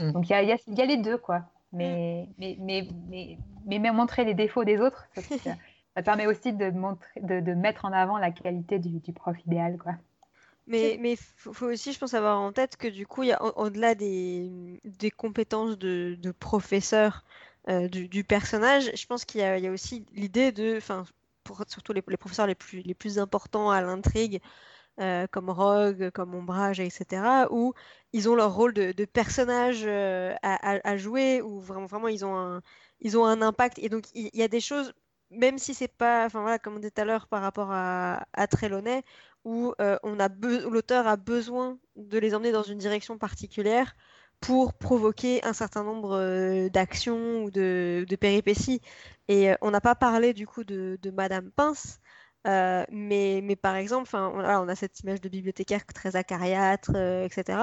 Mm. 0.00 0.10
Donc 0.10 0.28
il 0.28 0.32
y 0.32 0.34
a, 0.34 0.42
y, 0.42 0.50
a, 0.50 0.56
y 0.66 0.82
a, 0.82 0.84
les 0.84 0.96
deux, 0.96 1.16
quoi. 1.16 1.42
Mais, 1.72 2.26
mm. 2.26 2.34
mais, 2.40 2.56
mais, 2.58 2.88
mais, 3.08 3.78
mais, 3.78 3.92
montrer 3.92 4.24
les 4.24 4.34
défauts 4.34 4.64
des 4.64 4.80
autres, 4.80 5.08
ça, 5.96 6.02
permet 6.02 6.26
aussi 6.26 6.52
de, 6.52 6.70
montrer, 6.70 7.20
de, 7.20 7.40
de, 7.40 7.54
mettre 7.54 7.84
en 7.84 7.92
avant 7.92 8.18
la 8.18 8.30
qualité 8.30 8.78
du, 8.78 9.00
prof 9.12 9.36
idéal. 9.46 9.78
Quoi. 9.78 9.94
Mais 10.66 11.00
il 11.02 11.16
faut, 11.16 11.66
aussi, 11.66 11.92
je 11.92 11.98
pense, 11.98 12.14
avoir 12.14 12.38
en 12.38 12.52
tête 12.52 12.76
que 12.76 12.88
du 12.88 13.06
coup, 13.06 13.24
au-delà 13.56 13.94
des, 13.94 14.80
des, 14.84 15.10
compétences 15.10 15.78
de, 15.78 16.16
de 16.18 16.30
professeur 16.30 17.24
euh, 17.68 17.88
du, 17.88 18.08
du, 18.08 18.22
personnage, 18.22 18.90
je 18.94 19.06
pense 19.06 19.24
qu'il 19.24 19.40
y, 19.40 19.44
y, 19.44 19.66
a 19.66 19.70
aussi 19.70 20.04
l'idée 20.12 20.52
de, 20.52 20.76
enfin, 20.76 21.04
surtout 21.66 21.92
les, 21.92 22.02
les, 22.06 22.16
professeurs 22.16 22.46
les 22.46 22.54
plus, 22.54 22.80
les 22.82 22.94
plus 22.94 23.18
importants 23.18 23.70
à 23.70 23.80
l'intrigue, 23.80 24.40
euh, 25.00 25.26
comme 25.30 25.48
Rogue, 25.48 26.10
comme 26.10 26.34
Ombrage, 26.34 26.80
etc., 26.80 27.46
où 27.50 27.72
ils 28.12 28.28
ont 28.28 28.34
leur 28.34 28.54
rôle 28.54 28.74
de, 28.74 28.92
de 28.92 29.04
personnage 29.04 29.82
euh, 29.84 30.34
à, 30.42 30.80
à, 30.88 30.96
jouer, 30.96 31.40
où 31.40 31.60
vraiment, 31.60 31.86
vraiment 31.86 32.08
ils, 32.08 32.24
ont 32.24 32.36
un, 32.36 32.62
ils 33.00 33.16
ont 33.16 33.24
un 33.24 33.40
impact. 33.42 33.78
Et 33.78 33.88
donc, 33.88 34.06
il 34.14 34.30
y 34.34 34.42
a 34.42 34.48
des 34.48 34.60
choses 34.60 34.92
même 35.30 35.58
si 35.58 35.74
c'est 35.74 35.88
pas, 35.88 36.26
enfin 36.26 36.40
voilà, 36.40 36.58
comme 36.58 36.76
on 36.76 36.78
dit 36.78 36.90
tout 36.90 37.00
à 37.00 37.04
l'heure 37.04 37.26
par 37.28 37.42
rapport 37.42 37.70
à, 37.70 38.26
à 38.32 38.46
Trelawney, 38.46 39.02
où 39.44 39.74
l'auteur 39.78 41.06
a 41.06 41.16
besoin 41.16 41.78
de 41.96 42.18
les 42.18 42.34
emmener 42.34 42.52
dans 42.52 42.62
une 42.62 42.78
direction 42.78 43.18
particulière 43.18 43.94
pour 44.40 44.74
provoquer 44.74 45.44
un 45.44 45.52
certain 45.52 45.82
nombre 45.84 46.68
d'actions 46.68 47.44
ou 47.44 47.50
de, 47.50 48.06
péripéties. 48.20 48.80
Et 49.28 49.50
on 49.60 49.70
n'a 49.70 49.80
pas 49.80 49.94
parlé 49.94 50.32
du 50.32 50.46
coup 50.46 50.64
de, 50.64 50.98
Madame 51.12 51.50
Pince, 51.50 52.00
mais, 52.44 53.40
mais, 53.42 53.56
par 53.56 53.76
exemple, 53.76 54.10
on, 54.14 54.38
on, 54.40 54.68
a 54.68 54.74
cette 54.74 55.00
image 55.00 55.20
de 55.20 55.28
bibliothécaire 55.28 55.84
très 55.86 56.16
acariâtre, 56.16 56.94
etc. 57.24 57.58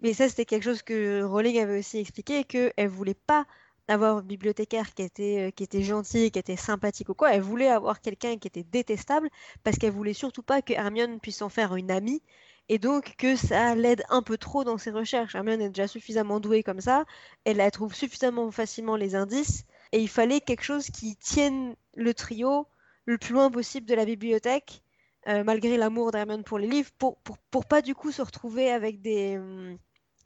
Mais 0.00 0.12
ça, 0.12 0.28
c'était 0.28 0.44
quelque 0.44 0.64
chose 0.64 0.82
que 0.82 1.22
Rowling 1.22 1.58
avait 1.60 1.78
aussi 1.78 1.98
expliqué, 1.98 2.44
qu'elle 2.44 2.72
ne 2.78 2.88
voulait 2.88 3.14
pas 3.14 3.46
avoir 3.88 4.20
une 4.20 4.26
bibliothécaire 4.26 4.94
qui 4.94 5.02
était, 5.02 5.52
qui 5.54 5.62
était 5.64 5.82
gentille, 5.82 6.30
qui 6.30 6.38
était 6.38 6.56
sympathique 6.56 7.08
ou 7.10 7.14
quoi. 7.14 7.34
Elle 7.34 7.42
voulait 7.42 7.68
avoir 7.68 8.00
quelqu'un 8.00 8.36
qui 8.38 8.48
était 8.48 8.64
détestable 8.64 9.28
parce 9.62 9.78
qu'elle 9.78 9.92
voulait 9.92 10.14
surtout 10.14 10.42
pas 10.42 10.62
que 10.62 10.72
Hermione 10.72 11.20
puisse 11.20 11.42
en 11.42 11.48
faire 11.48 11.76
une 11.76 11.90
amie 11.90 12.22
et 12.68 12.78
donc 12.78 13.14
que 13.16 13.36
ça 13.36 13.74
l'aide 13.74 14.02
un 14.08 14.22
peu 14.22 14.38
trop 14.38 14.64
dans 14.64 14.78
ses 14.78 14.90
recherches. 14.90 15.34
Hermione 15.34 15.60
est 15.60 15.68
déjà 15.68 15.88
suffisamment 15.88 16.40
douée 16.40 16.62
comme 16.62 16.80
ça, 16.80 17.04
elle 17.44 17.70
trouve 17.70 17.94
suffisamment 17.94 18.50
facilement 18.50 18.96
les 18.96 19.14
indices, 19.14 19.64
et 19.92 20.00
il 20.00 20.08
fallait 20.08 20.40
quelque 20.40 20.64
chose 20.64 20.88
qui 20.88 21.16
tienne 21.16 21.76
le 21.94 22.14
trio 22.14 22.66
le 23.04 23.18
plus 23.18 23.34
loin 23.34 23.50
possible 23.50 23.86
de 23.86 23.94
la 23.94 24.04
bibliothèque, 24.04 24.82
euh, 25.28 25.44
malgré 25.44 25.76
l'amour 25.76 26.10
d'Hermione 26.10 26.44
pour 26.44 26.58
les 26.58 26.66
livres, 26.66 26.90
pour, 26.98 27.18
pour, 27.18 27.38
pour, 27.50 27.66
pas 27.66 27.82
du 27.82 27.94
coup 27.94 28.12
se 28.12 28.22
retrouver 28.22 28.70
avec 28.70 29.02
des... 29.02 29.38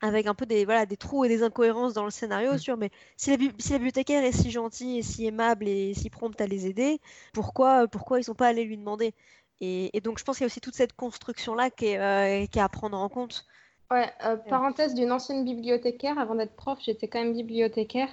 Avec 0.00 0.26
un 0.26 0.34
peu 0.34 0.46
des, 0.46 0.64
voilà, 0.64 0.86
des 0.86 0.96
trous 0.96 1.24
et 1.24 1.28
des 1.28 1.42
incohérences 1.42 1.92
dans 1.92 2.04
le 2.04 2.10
scénario 2.10 2.54
mm. 2.54 2.58
sur 2.58 2.76
mais 2.76 2.90
si 3.16 3.30
la, 3.30 3.36
si 3.58 3.72
la 3.72 3.78
bibliothécaire 3.78 4.24
est 4.24 4.32
si 4.32 4.50
gentille 4.50 4.98
et 4.98 5.02
si 5.02 5.26
aimable 5.26 5.66
et 5.66 5.92
si 5.94 6.08
prompte 6.08 6.40
à 6.40 6.46
les 6.46 6.66
aider, 6.66 7.00
pourquoi, 7.32 7.88
pourquoi 7.88 8.20
ils 8.20 8.24
sont 8.24 8.34
pas 8.34 8.46
allés 8.46 8.64
lui 8.64 8.76
demander? 8.76 9.14
Et, 9.60 10.00
donc, 10.02 10.18
je 10.18 10.24
pense 10.24 10.36
qu'il 10.36 10.44
y 10.44 10.46
a 10.46 10.48
aussi 10.48 10.60
toute 10.60 10.74
cette 10.74 10.94
construction-là 10.94 11.70
qui, 11.70 11.96
euh, 11.96 12.46
qui, 12.46 12.58
est 12.58 12.62
à 12.62 12.68
prendre 12.68 12.96
en 12.96 13.08
compte. 13.08 13.44
Ouais, 13.90 14.10
euh, 14.24 14.36
parenthèse 14.36 14.94
d'une 14.94 15.10
ancienne 15.10 15.44
bibliothécaire. 15.44 16.18
Avant 16.18 16.34
d'être 16.34 16.54
prof, 16.54 16.78
j'étais 16.80 17.08
quand 17.08 17.18
même 17.18 17.32
bibliothécaire. 17.32 18.08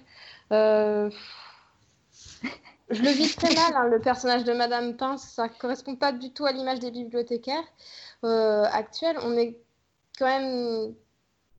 Euh, 0.52 1.10
je 2.90 3.02
le 3.02 3.10
vis 3.10 3.36
très 3.36 3.54
mal, 3.54 3.74
hein, 3.76 3.88
le 3.88 4.00
personnage 4.00 4.44
de 4.44 4.54
Madame 4.54 4.98
Pince. 4.98 5.24
Ça 5.24 5.50
correspond 5.50 5.96
pas 5.96 6.12
du 6.12 6.32
tout 6.32 6.46
à 6.46 6.52
l'image 6.52 6.80
des 6.80 6.92
bibliothécaires 6.92 7.64
actuels. 8.24 9.18
On 9.22 9.38
est 9.38 9.56
quand 10.18 10.26
même 10.26 10.96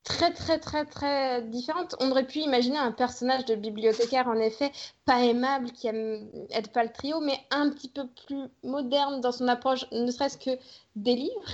très 0.07 0.33
très 0.33 0.59
très 0.59 0.85
très 0.85 1.43
différente. 1.43 1.97
On 2.01 2.11
aurait 2.11 2.27
pu 2.27 2.39
imaginer 2.39 2.79
un 2.79 2.93
personnage 2.93 3.45
de 3.45 3.55
bibliothécaire 3.55 4.29
en 4.29 4.37
effet 4.37 4.71
pas 5.05 5.21
aimable 5.25 5.73
qui 5.73 5.89
aime 5.89 6.29
être 6.51 6.71
pas 6.71 6.85
le 6.85 6.91
trio, 6.91 7.21
mais 7.21 7.37
un 7.51 7.71
petit 7.71 7.89
peu 7.89 8.07
plus 8.27 8.45
moderne 8.63 9.21
dans 9.21 9.33
son 9.33 9.49
approche, 9.49 9.85
ne 9.93 10.11
serait-ce 10.11 10.39
que 10.39 10.59
des 10.95 11.17
livres, 11.17 11.53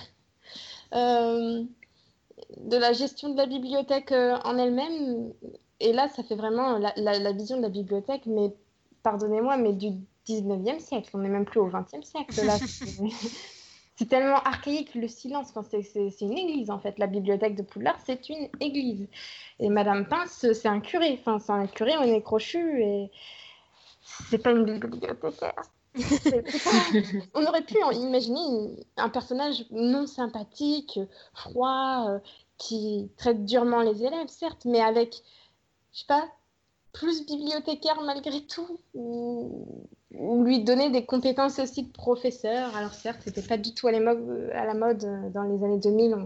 euh, 0.95 1.65
de 2.59 2.77
la 2.77 2.93
gestion 2.93 3.31
de 3.31 3.37
la 3.39 3.47
bibliothèque 3.47 4.13
euh, 4.13 4.37
en 4.45 4.59
elle-même. 4.59 5.33
Et 5.81 5.93
là, 5.93 6.09
ça 6.09 6.23
fait 6.23 6.37
vraiment 6.37 6.79
la, 6.79 7.33
vision 7.33 7.57
de 7.57 7.63
la 7.63 7.69
bibliothèque, 7.71 8.27
mais 8.27 8.55
pardonnez-moi, 9.03 9.57
mais 9.57 9.73
du 9.73 9.89
19e 10.29 10.79
siècle. 10.79 11.11
On 11.15 11.19
n'est 11.19 11.29
même 11.29 11.47
plus 11.47 11.59
au 11.59 11.69
20e 11.69 12.03
siècle. 12.05 12.35
c'est 13.97 14.09
tellement 14.09 14.41
archaïque 14.43 14.95
le 14.95 15.09
silence. 15.09 15.53
c'est 15.71 16.21
une 16.21 16.39
église 16.39 16.71
en 16.71 16.79
fait. 16.79 16.99
La 16.99 17.07
bibliothèque 17.07 17.57
de 17.57 17.63
Poudlard, 17.63 17.99
c'est 18.05 18.29
une 18.29 18.49
église. 18.61 19.09
Et 19.61 19.69
Madame 19.69 20.07
Pince, 20.07 20.53
c'est 20.53 20.69
un 20.69 20.81
curé. 20.81 21.19
Enfin, 21.21 21.39
c'est 21.39 21.53
un 21.53 21.67
curé 21.67 21.93
on 21.99 22.05
est 22.05 22.23
crochu 22.23 22.83
et 22.83 23.11
c'est 24.31 24.39
pas 24.39 24.51
une 24.51 24.65
bibliothécaire. 24.65 25.63
On 27.35 27.45
aurait 27.45 27.65
pu 27.65 27.77
imaginer 27.93 28.83
un 28.97 29.11
personnage 29.11 29.67
non 29.71 30.07
sympathique, 30.07 30.99
froid, 31.35 32.07
euh, 32.09 32.19
qui 32.57 33.11
traite 33.19 33.45
durement 33.45 33.83
les 33.83 34.03
élèves, 34.03 34.29
certes, 34.29 34.65
mais 34.65 34.81
avec, 34.81 35.23
je 35.93 36.01
sais 36.01 36.07
pas, 36.07 36.27
plus 36.93 37.27
bibliothécaire 37.27 38.01
malgré 38.03 38.41
tout 38.47 38.79
ou, 38.95 39.87
lui 40.19 40.63
donner 40.63 40.91
des 40.91 41.05
compétences 41.05 41.59
aussi 41.59 41.85
de 41.85 41.93
professeur. 41.93 42.75
Alors 42.77 42.93
certes, 42.93 43.21
c'était 43.25 43.43
pas 43.43 43.57
du 43.57 43.75
tout 43.75 43.89
à, 43.89 43.91
à, 43.91 44.65
la 44.65 44.75
mode 44.75 45.05
euh, 45.05 45.31
dans 45.31 45.43
les 45.43 45.65
années 45.65 45.79
2000. 45.79 46.17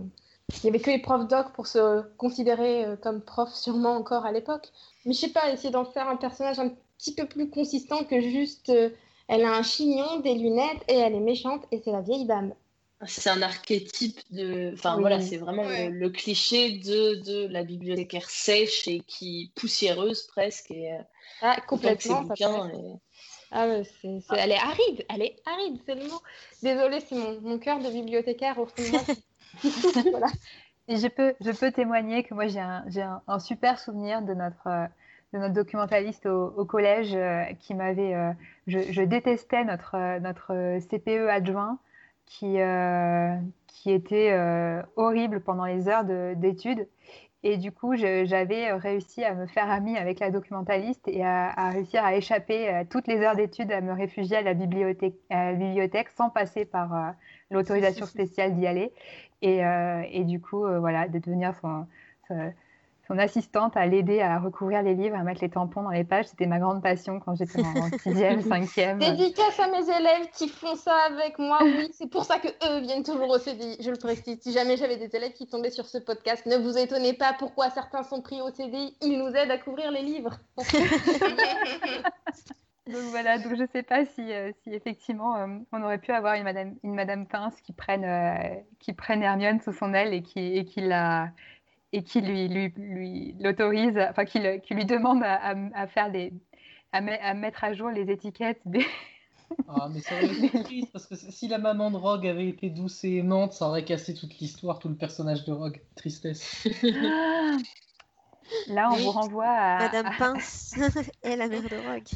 Il 0.49 0.61
n'y 0.63 0.71
avait 0.71 0.81
que 0.81 0.91
les 0.91 0.99
profs 0.99 1.27
doc 1.27 1.53
pour 1.55 1.67
se 1.67 2.03
considérer 2.17 2.85
euh, 2.85 2.97
comme 2.97 3.21
prof 3.21 3.53
sûrement 3.53 3.97
encore 3.97 4.27
à 4.27 4.33
l'époque. 4.33 4.69
Mais 5.05 5.13
je 5.13 5.21
sais 5.21 5.31
pas, 5.31 5.53
essayer 5.53 5.71
d'en 5.71 5.85
faire 5.85 6.09
un 6.09 6.17
personnage 6.17 6.59
un 6.59 6.73
petit 6.99 7.15
peu 7.15 7.27
plus 7.27 7.51
consistant 7.51 8.05
que 8.05 8.21
juste 8.21 8.71
euh, 8.71 8.91
elle 9.29 9.45
a 9.45 9.53
un 9.53 9.63
chignon, 9.63 10.21
des 10.21 10.35
lunettes 10.35 10.83
et 10.89 10.97
elle 10.97 11.15
est 11.15 11.21
méchante 11.21 11.65
et 11.73 11.81
c'est 11.85 11.93
la 11.93 12.01
vieille 12.01 12.27
dame. 12.27 12.55
C'est 13.07 13.29
un 13.29 13.43
archétype 13.43 14.21
de. 14.31 14.71
Enfin 14.73 14.99
voilà, 14.99 15.21
c'est 15.21 15.37
vraiment 15.37 15.65
le, 15.69 16.09
cliché 16.09 16.79
de, 16.79 17.17
de, 17.17 17.47
la 17.49 17.63
bibliothécaire 17.63 18.31
sèche 18.31 18.89
et 18.89 19.01
qui 19.01 19.53
poussiéreuse 19.55 20.23
presque. 20.23 20.71
Et, 20.71 20.97
ah, 21.43 21.61
complètement. 21.69 22.27
Ah 23.59 23.83
c'est, 24.03 24.19
elle 24.37 24.53
est 24.53 24.59
aride, 24.59 25.07
elle 25.09 25.23
est 25.23 25.37
aride, 25.47 25.81
c'est 25.87 25.95
le 25.95 26.03
mot. 26.03 26.21
Désolée, 26.63 27.01
c'est 27.01 27.15
mon, 27.15 27.41
mon 27.41 27.59
cœur 27.59 27.79
de 27.79 27.89
bibliothécaire 27.91 28.59
au 28.59 28.67
fond 28.67 28.75
de 28.77 28.91
moi. 28.91 29.01
voilà. 30.11 30.27
Et 30.89 30.97
je 30.97 31.09
peux, 31.09 31.35
je 31.41 31.51
peux 31.53 31.73
témoigner 31.73 32.23
que 32.23 32.35
moi 32.35 32.49
j'ai 32.49 32.61
un, 32.61 32.85
j'ai 32.89 33.01
un, 33.01 33.23
un, 33.27 33.39
super 33.39 33.79
souvenir 33.79 34.21
de 34.21 34.35
notre, 34.35 34.67
euh, 34.67 34.87
de 35.33 35.39
notre 35.39 35.55
documentaliste 35.55 36.27
au, 36.27 36.53
au 36.57 36.65
collège 36.67 37.15
euh, 37.15 37.45
qui 37.61 37.75
m'avait. 37.75 38.15
je, 38.67 38.81
je, 38.93 39.03
détestais 39.03 39.65
notre, 39.65 40.19
notre 40.21 40.79
CPE 40.89 41.29
adjoint 41.29 41.79
qui, 42.27 42.61
euh, 42.61 43.37
qui 43.69 43.93
était 43.93 44.33
euh, 44.33 44.83
horrible 44.97 45.41
pendant 45.41 45.65
les 45.65 45.89
heures 45.89 46.05
d'études. 46.05 46.87
Et 47.49 47.59
du 47.59 47.71
coup, 47.71 47.95
j'avais 47.95 48.73
réussi 48.73 49.23
à 49.23 49.33
me 49.33 49.47
faire 49.47 49.71
amie 49.71 49.97
avec 49.97 50.19
la 50.19 50.33
documentaliste 50.33 51.07
et 51.07 51.25
à, 51.25 51.71
réussir 51.71 52.05
à 52.05 52.17
échapper 52.17 52.67
à 52.69 52.85
toutes 52.85 53.07
les 53.07 53.21
heures 53.21 53.37
d'études, 53.37 53.71
à 53.71 53.81
me 53.81 53.93
réfugier 53.93 54.39
à 54.39 54.43
la 54.43 54.53
bibliothèque, 54.53 55.15
à 55.31 55.53
la 55.53 55.57
bibliothèque 55.57 56.09
sans 56.09 56.29
passer 56.29 56.65
par 56.65 56.93
euh, 56.93 57.11
l'autorisation 57.53 58.05
spéciale 58.05 58.57
d'y 58.57 58.67
aller. 58.67 58.93
Et, 59.43 59.61
et, 60.11 60.25
du 60.25 60.41
coup, 60.41 60.67
voilà, 60.81 61.07
de 61.07 61.21
devenir 61.21 61.55
son, 61.55 61.87
son 62.27 62.53
assistante 63.15 63.77
à 63.77 63.87
l'aider 63.87 64.21
à 64.21 64.39
recouvrir 64.39 64.83
les 64.83 64.95
livres, 64.95 65.17
à 65.17 65.23
mettre 65.23 65.43
les 65.43 65.51
tampons 65.51 65.83
dans 65.83 65.91
les 65.91 66.05
pages. 66.05 66.27
C'était 66.27 66.47
ma 66.47 66.59
grande 66.59 66.83
passion 66.83 67.21
quand 67.21 67.37
j'étais 67.37 67.61
en 67.61 67.91
sixième, 68.03 68.43
cinquième. 68.43 68.99
Dédicace 68.99 69.61
à 69.61 69.69
mes 69.69 69.85
élèves 69.85 70.29
qui 70.33 70.49
font 70.49 70.75
ça 70.75 70.95
avec 71.11 71.39
moi. 71.39 71.59
Oui, 71.63 71.89
c'est 71.93 72.11
pour 72.11 72.25
ça 72.25 72.39
que 72.39 72.49
eux 72.49 72.81
viennent 72.81 73.05
toujours 73.05 73.31
au 73.31 73.39
CDI. 73.39 73.77
Je 73.81 73.91
le 73.91 73.97
précise. 73.97 74.39
Si 74.41 74.53
jamais 74.53 74.77
j'avais 74.77 74.97
des 74.97 75.15
élèves 75.15 75.33
qui 75.33 75.47
tombaient 75.47 75.71
sur 75.71 75.87
ce 75.87 75.99
podcast, 75.99 76.47
ne 76.47 76.57
vous 76.57 76.77
étonnez 76.77 77.13
pas 77.13 77.35
pourquoi 77.39 77.71
certains 77.71 78.03
sont 78.03 78.21
pris 78.21 78.41
au 78.43 78.51
CDI. 78.51 78.97
Ils 79.03 79.19
nous 79.19 79.29
aident 79.29 79.51
à 79.51 79.59
couvrir 79.59 79.91
les 79.91 80.03
livres. 80.03 80.39
donc 82.87 83.03
voilà, 83.11 83.39
donc 83.39 83.55
je 83.55 83.63
ne 83.63 83.69
sais 83.69 83.83
pas 83.83 84.05
si, 84.05 84.33
euh, 84.33 84.53
si 84.63 84.75
effectivement 84.75 85.37
euh, 85.37 85.47
on 85.73 85.83
aurait 85.83 85.99
pu 85.99 86.13
avoir 86.13 86.35
une 86.35 86.45
Madame, 86.45 86.75
une 86.83 86.95
Madame 86.95 87.27
Pince 87.27 87.61
qui 87.61 87.73
prenne, 87.73 88.05
euh, 88.05 88.55
qui 88.79 88.93
prenne 88.93 89.23
Hermione 89.23 89.61
sous 89.61 89.73
son 89.73 89.95
aile 89.95 90.15
et 90.15 90.23
qui, 90.23 90.41
et 90.41 90.65
qui 90.65 90.81
la 90.81 91.31
et 91.93 92.03
qui 92.03 92.21
lui, 92.21 92.49
lui, 92.49 92.73
lui 92.77 93.37
l'autorise, 93.41 93.99
enfin 94.11 94.25
qui, 94.25 94.41
qui, 94.63 94.75
lui 94.75 94.85
demande 94.85 95.23
à, 95.23 95.55
à, 95.75 95.87
faire 95.87 96.09
les, 96.09 96.33
à, 96.93 96.99
à, 96.99 97.35
mettre 97.35 97.65
à 97.65 97.75
jour 97.75 97.91
les 97.91 98.11
étiquettes 98.11 98.61
des. 98.65 98.85
Ah, 99.69 99.89
mais 99.93 100.01
ça 100.01 100.17
aurait 100.17 100.27
été 100.27 100.63
triste 100.65 100.93
parce 100.93 101.07
que 101.07 101.15
si 101.15 101.49
la 101.49 101.59
maman 101.59 101.91
de 101.91 101.97
Rogue 101.97 102.27
avait 102.27 102.49
été 102.49 102.69
douce 102.69 103.05
et 103.05 103.17
aimante, 103.17 103.53
ça 103.53 103.69
aurait 103.69 103.85
cassé 103.85 104.15
toute 104.15 104.39
l'histoire, 104.39 104.79
tout 104.79 104.89
le 104.89 104.97
personnage 104.97 105.45
de 105.45 105.53
Rogue. 105.53 105.81
Tristesse. 105.95 106.67
Là, 108.69 108.91
on 108.93 108.97
vous 108.97 109.11
renvoie 109.11 109.47
à. 109.47 109.79
Madame 109.79 110.13
Pince 110.19 110.75
et 111.23 111.37
la 111.37 111.49
mère 111.49 111.63
de 111.63 111.77
Rogue. 111.93 112.09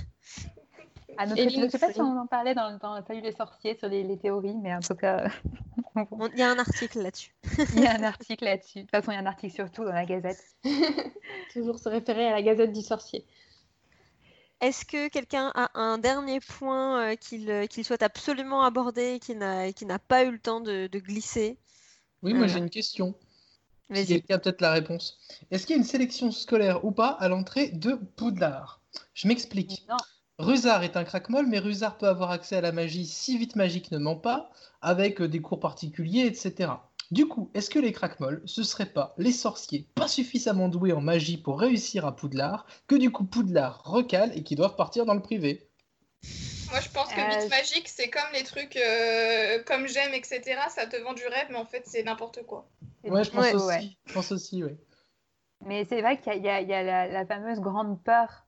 Je 1.18 1.60
ne 1.60 1.68
sais 1.68 1.78
pas 1.78 1.92
si 1.92 2.00
on 2.00 2.18
en 2.18 2.26
parlait 2.26 2.54
dans, 2.54 2.78
dans 2.78 3.04
Salut 3.04 3.20
les 3.20 3.32
sorciers 3.32 3.76
sur 3.76 3.88
les, 3.88 4.02
les, 4.02 4.16
théories, 4.18 4.56
mais 4.56 4.74
en 4.74 4.80
tout 4.80 4.94
cas. 4.94 5.28
Il 6.34 6.38
y 6.38 6.42
a 6.42 6.50
un 6.50 6.58
article 6.58 7.02
là-dessus. 7.02 7.34
il 7.74 7.82
y 7.82 7.86
a 7.86 7.96
un 7.96 8.02
article 8.04 8.44
là-dessus. 8.44 8.78
De 8.78 8.82
toute 8.82 8.90
façon, 8.90 9.10
il 9.10 9.14
y 9.14 9.18
a 9.18 9.20
un 9.20 9.26
article 9.26 9.54
surtout 9.54 9.84
dans 9.84 9.92
la 9.92 10.04
Gazette. 10.04 10.42
Toujours 11.52 11.78
se 11.78 11.88
référer 11.88 12.28
à 12.28 12.32
la 12.32 12.42
Gazette 12.42 12.72
du 12.72 12.80
sorcier. 12.80 13.26
Est-ce 14.60 14.84
que 14.84 15.08
quelqu'un 15.08 15.50
a 15.54 15.70
un 15.74 15.98
dernier 15.98 16.38
point 16.40 17.00
euh, 17.00 17.16
euh, 17.32 17.66
qu'il 17.66 17.84
souhaite 17.84 18.02
absolument 18.02 18.62
aborder 18.62 19.14
et 19.14 19.20
qui 19.20 19.34
n'a 19.34 19.98
pas 19.98 20.24
eu 20.24 20.32
le 20.32 20.38
temps 20.38 20.60
de, 20.60 20.86
glisser 20.92 21.58
Oui, 22.22 22.34
moi 22.34 22.46
j'ai 22.46 22.58
une 22.58 22.70
question. 22.70 23.14
Si 23.92 24.06
quelqu'un 24.06 24.36
a 24.36 24.38
peut-être 24.38 24.60
la 24.60 24.72
réponse. 24.72 25.18
Est-ce 25.50 25.66
qu'il 25.66 25.74
y 25.74 25.78
a 25.78 25.82
une 25.82 25.88
sélection 25.88 26.30
scolaire 26.30 26.84
ou 26.84 26.92
pas 26.92 27.08
à 27.08 27.28
l'entrée 27.28 27.70
de 27.70 27.94
Poudlard? 28.16 28.80
Je 29.14 29.26
m'explique. 29.26 29.84
Non. 30.40 30.46
Rusard 30.46 30.82
est 30.82 30.96
un 30.96 31.04
craquemol, 31.04 31.46
mais 31.46 31.58
Rusard 31.58 31.98
peut 31.98 32.08
avoir 32.08 32.30
accès 32.30 32.56
à 32.56 32.60
la 32.60 32.72
magie 32.72 33.06
si 33.06 33.38
vite 33.38 33.56
magique 33.56 33.90
ne 33.90 33.98
ment 33.98 34.16
pas, 34.16 34.50
avec 34.82 35.20
euh, 35.20 35.28
des 35.28 35.40
cours 35.40 35.60
particuliers, 35.60 36.26
etc. 36.26 36.72
Du 37.10 37.26
coup, 37.26 37.50
est-ce 37.54 37.70
que 37.70 37.78
les 37.78 37.92
craquemolles, 37.92 38.42
ce 38.44 38.62
serait 38.62 38.86
pas 38.86 39.14
les 39.18 39.32
sorciers 39.32 39.86
pas 39.94 40.08
suffisamment 40.08 40.68
doués 40.68 40.92
en 40.92 41.00
magie 41.00 41.36
pour 41.36 41.60
réussir 41.60 42.06
à 42.06 42.14
Poudlard, 42.14 42.66
que 42.86 42.94
du 42.94 43.10
coup 43.10 43.24
Poudlard 43.24 43.82
recale 43.84 44.36
et 44.36 44.42
qui 44.42 44.54
doivent 44.54 44.76
partir 44.76 45.06
dans 45.06 45.14
le 45.14 45.22
privé? 45.22 45.68
Moi, 46.70 46.80
je 46.80 46.88
pense 46.90 47.08
que 47.08 47.20
euh... 47.20 47.48
magique, 47.48 47.88
c'est 47.88 48.10
comme 48.10 48.30
les 48.32 48.44
trucs 48.44 48.78
comme 49.66 49.88
j'aime, 49.88 50.14
etc. 50.14 50.60
Ça 50.68 50.86
te 50.86 50.96
vend 51.02 51.14
du 51.14 51.26
rêve, 51.26 51.48
mais 51.50 51.58
en 51.58 51.64
fait, 51.64 51.82
c'est 51.84 52.04
n'importe 52.04 52.44
quoi. 52.44 52.68
Ouais, 53.04 53.24
je 53.24 53.30
pense 53.30 53.54
aussi. 53.54 53.98
Je 54.06 54.12
pense 54.12 54.32
aussi, 54.32 54.62
ouais. 54.62 54.76
Mais 55.66 55.84
c'est 55.88 56.00
vrai 56.00 56.18
qu'il 56.20 56.42
y 56.42 56.48
a, 56.48 57.06
la, 57.08 57.26
fameuse 57.26 57.60
grande 57.60 58.02
peur 58.02 58.46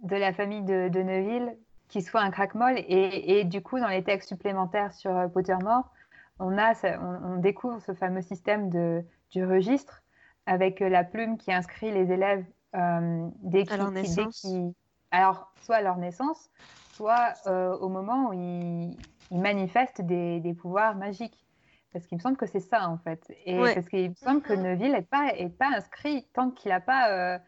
de 0.00 0.16
la 0.16 0.32
famille 0.32 0.62
de, 0.62 0.88
de 0.88 1.02
Neville 1.02 1.56
qui 1.88 2.02
soit 2.02 2.20
un 2.20 2.30
crack-molle. 2.30 2.78
Et, 2.86 3.44
du 3.44 3.62
coup, 3.62 3.80
dans 3.80 3.88
les 3.88 4.04
textes 4.04 4.28
supplémentaires 4.28 4.92
sur 4.92 5.16
euh, 5.16 5.28
Pottermore, 5.28 5.90
on, 6.38 6.56
a, 6.56 6.74
on, 7.00 7.36
découvre 7.36 7.80
ce 7.80 7.94
fameux 7.94 8.22
système 8.22 8.70
de, 8.70 9.02
du 9.30 9.44
registre 9.44 10.02
avec 10.46 10.80
euh, 10.80 10.88
la 10.88 11.02
plume 11.02 11.36
qui 11.36 11.52
inscrit 11.52 11.90
les 11.90 12.12
élèves 12.12 12.44
euh, 12.76 13.28
dès 13.42 13.64
qu'ils. 13.64 14.72
Alors, 15.10 15.50
soit 15.62 15.76
à 15.76 15.82
leur 15.82 15.96
naissance, 15.96 16.50
soit 16.92 17.32
au 17.46 17.88
moment 17.88 18.28
où 18.28 18.32
ils, 18.34 18.96
manifestent 19.30 20.02
des, 20.02 20.40
des, 20.40 20.52
pouvoirs 20.52 20.94
magiques. 20.96 21.46
Parce 21.94 22.06
qu'il 22.06 22.18
me 22.18 22.22
semble 22.22 22.36
que 22.36 22.44
c'est 22.44 22.60
ça, 22.60 22.86
en 22.90 22.98
fait. 22.98 23.22
Et 23.46 23.56
parce 23.56 23.88
qu'il 23.88 24.10
me 24.10 24.14
semble 24.14 24.42
que 24.42 24.52
Neville 24.52 24.92
n'est 24.92 25.00
pas, 25.00 25.32
est 25.34 25.48
pas 25.48 25.68
inscrit 25.74 26.28
tant 26.34 26.50
qu'il 26.50 26.68
n'a 26.70 26.80
pas 26.80 27.40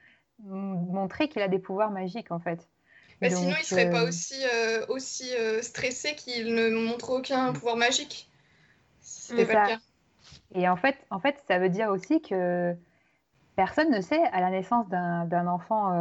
montré 0.46 1.28
qu'il 1.28 1.42
a 1.42 1.48
des 1.48 1.58
pouvoirs 1.58 1.90
magiques, 1.90 2.30
en 2.30 2.38
fait. 2.38 2.68
Mais 3.20 3.30
sinon, 3.30 3.54
il 3.58 3.64
serait 3.64 3.90
pas 3.90 4.02
euh, 4.02 4.08
aussi, 4.08 4.42
euh, 4.54 4.86
aussi 4.88 5.34
euh, 5.36 5.60
stressé 5.62 6.14
qu'il 6.14 6.54
ne 6.54 6.70
montre 6.70 7.10
aucun 7.10 7.50
mm. 7.50 7.54
pouvoir 7.54 7.76
magique. 7.76 8.30
C'était 9.00 9.46
pas 9.46 9.62
le 9.62 9.68
cas. 9.74 9.78
Et 10.54 10.68
en 10.68 10.76
fait, 10.76 10.96
en 11.10 11.20
fait, 11.20 11.42
ça 11.46 11.58
veut 11.58 11.68
dire 11.68 11.90
aussi 11.90 12.22
que 12.22 12.74
personne 13.56 13.90
ne 13.90 14.00
sait 14.00 14.22
à 14.32 14.40
la 14.40 14.50
naissance 14.50 14.88
d'un 14.88 15.46
enfant, 15.46 15.92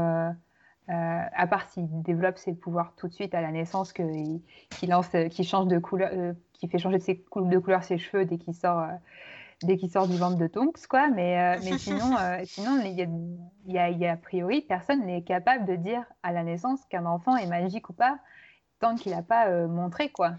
à 0.87 1.47
part 1.47 1.69
s'il 1.69 1.87
développe 2.01 2.37
ses 2.37 2.53
pouvoirs 2.53 2.93
tout 2.97 3.07
de 3.07 3.13
suite 3.13 3.33
à 3.35 3.41
la 3.41 3.51
naissance, 3.51 3.93
qu'il 3.93 4.41
lance, 4.87 5.09
change 5.43 5.67
de 5.67 5.79
couleur, 5.79 6.35
qui 6.53 6.67
fait 6.67 6.79
changer 6.79 6.97
de, 6.97 7.03
ses, 7.03 7.23
de 7.35 7.57
couleur 7.59 7.83
ses 7.83 7.97
cheveux 7.97 8.25
dès 8.25 8.37
qu'il 8.37 8.55
sort 8.55 8.87
dès 9.63 9.77
qu'il 9.77 9.91
sort 9.91 10.07
du 10.07 10.17
ventre 10.17 10.37
de 10.37 10.47
Tonks, 10.47 10.87
quoi. 10.87 11.09
Mais, 11.09 11.39
euh, 11.39 11.61
mais 11.63 11.77
sinon, 11.77 12.15
euh, 12.17 12.41
sinon 12.45 12.81
il 12.83 12.93
y, 13.67 13.77
a, 13.77 13.89
y, 13.89 14.05
a, 14.05 14.13
a 14.13 14.17
priori, 14.17 14.61
personne 14.61 15.05
n'est 15.05 15.23
capable 15.23 15.65
de 15.65 15.75
dire 15.75 16.03
à 16.23 16.31
la 16.31 16.43
naissance 16.43 16.79
qu'un 16.89 17.05
enfant 17.05 17.35
est 17.35 17.47
magique 17.47 17.89
ou 17.89 17.93
pas, 17.93 18.17
tant 18.79 18.95
qu'il 18.95 19.11
n'a 19.11 19.21
pas 19.21 19.47
euh, 19.47 19.67
montré, 19.67 20.09
quoi. 20.09 20.33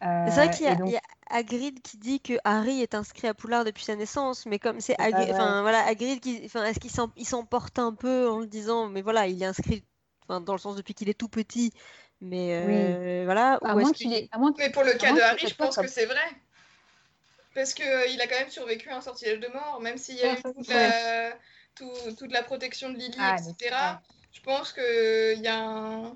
c'est 0.00 0.30
vrai 0.30 0.50
qu'il 0.50 0.70
y, 0.70 0.76
donc... 0.76 0.90
y, 0.90 0.96
a 0.96 1.00
Hagrid 1.30 1.80
qui 1.82 1.98
dit 1.98 2.20
que 2.20 2.34
Harry 2.44 2.80
est 2.80 2.94
inscrit 2.94 3.28
à 3.28 3.34
Poulard 3.34 3.64
depuis 3.64 3.84
sa 3.84 3.96
naissance, 3.96 4.46
mais 4.46 4.58
comme 4.58 4.80
c'est 4.80 4.98
Hagrid, 4.98 5.30
enfin 5.30 5.62
voilà, 5.62 5.84
Hagrid, 5.86 6.20
qui, 6.20 6.36
est-ce 6.44 6.78
qu'il 6.78 7.26
s'emporte 7.26 7.78
un 7.78 7.94
peu 7.94 8.28
en 8.28 8.38
le 8.38 8.46
disant, 8.46 8.88
mais 8.88 9.02
voilà, 9.02 9.26
il 9.26 9.42
est 9.42 9.46
inscrit, 9.46 9.84
dans 10.28 10.52
le 10.52 10.58
sens 10.58 10.76
depuis 10.76 10.94
qu'il 10.94 11.08
est 11.08 11.18
tout 11.18 11.28
petit, 11.28 11.72
mais 12.20 13.24
voilà. 13.24 13.58
À 13.62 13.74
moins 13.74 13.92
qu'il 13.92 14.12
est... 14.12 14.28
Mais 14.58 14.70
pour 14.70 14.84
le 14.84 14.92
cas 14.92 15.12
de 15.14 15.20
Harry, 15.20 15.46
je 15.46 15.54
pense 15.54 15.76
que 15.76 15.86
c'est 15.86 16.06
vrai. 16.06 16.16
Parce 17.54 17.74
qu'il 17.74 17.86
euh, 17.86 18.06
il 18.06 18.20
a 18.20 18.26
quand 18.26 18.38
même 18.38 18.50
survécu 18.50 18.90
à 18.90 18.96
un 18.96 19.00
sortilège 19.00 19.40
de 19.40 19.48
mort, 19.48 19.80
même 19.80 19.96
s'il 19.98 20.16
y 20.16 20.22
a 20.22 20.34
eu 20.34 20.42
toute 20.42 20.68
la, 20.68 21.32
toute 22.16 22.32
la, 22.32 22.42
protection 22.42 22.90
de 22.90 22.96
Lily, 22.96 23.16
ah, 23.18 23.36
etc. 23.36 23.74
Je 24.32 24.40
pense 24.42 24.72
qu'il 24.72 25.42
y, 25.42 25.48
a 25.48 25.58
un... 25.58 26.14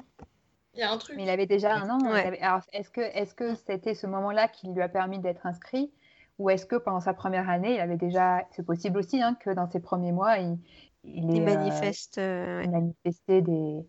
y 0.74 0.82
a 0.82 0.90
un 0.90 0.98
truc. 0.98 1.16
Mais 1.16 1.24
il 1.24 1.30
avait 1.30 1.46
déjà 1.46 1.74
un 1.74 1.88
an. 1.88 1.98
Alors, 2.40 2.60
est-ce 2.72 2.90
que 2.90 3.00
est-ce 3.00 3.34
que 3.34 3.54
c'était 3.54 3.94
ce 3.94 4.06
moment-là 4.06 4.48
qui 4.48 4.68
lui 4.68 4.82
a 4.82 4.88
permis 4.88 5.18
d'être 5.18 5.46
inscrit? 5.46 5.90
Ou 6.38 6.50
est-ce 6.50 6.66
que 6.66 6.76
pendant 6.76 7.00
sa 7.00 7.14
première 7.14 7.48
année, 7.48 7.74
il 7.74 7.80
avait 7.80 7.96
déjà. 7.96 8.46
C'est 8.52 8.64
possible 8.64 8.98
aussi 8.98 9.20
hein, 9.20 9.36
que 9.40 9.50
dans 9.50 9.70
ses 9.70 9.80
premiers 9.80 10.12
mois, 10.12 10.38
il, 10.38 10.58
il, 11.04 11.40
euh, 11.40 11.44
manifeste, 11.44 12.18
euh, 12.18 12.66
manifestait 12.66 13.42
des. 13.42 13.86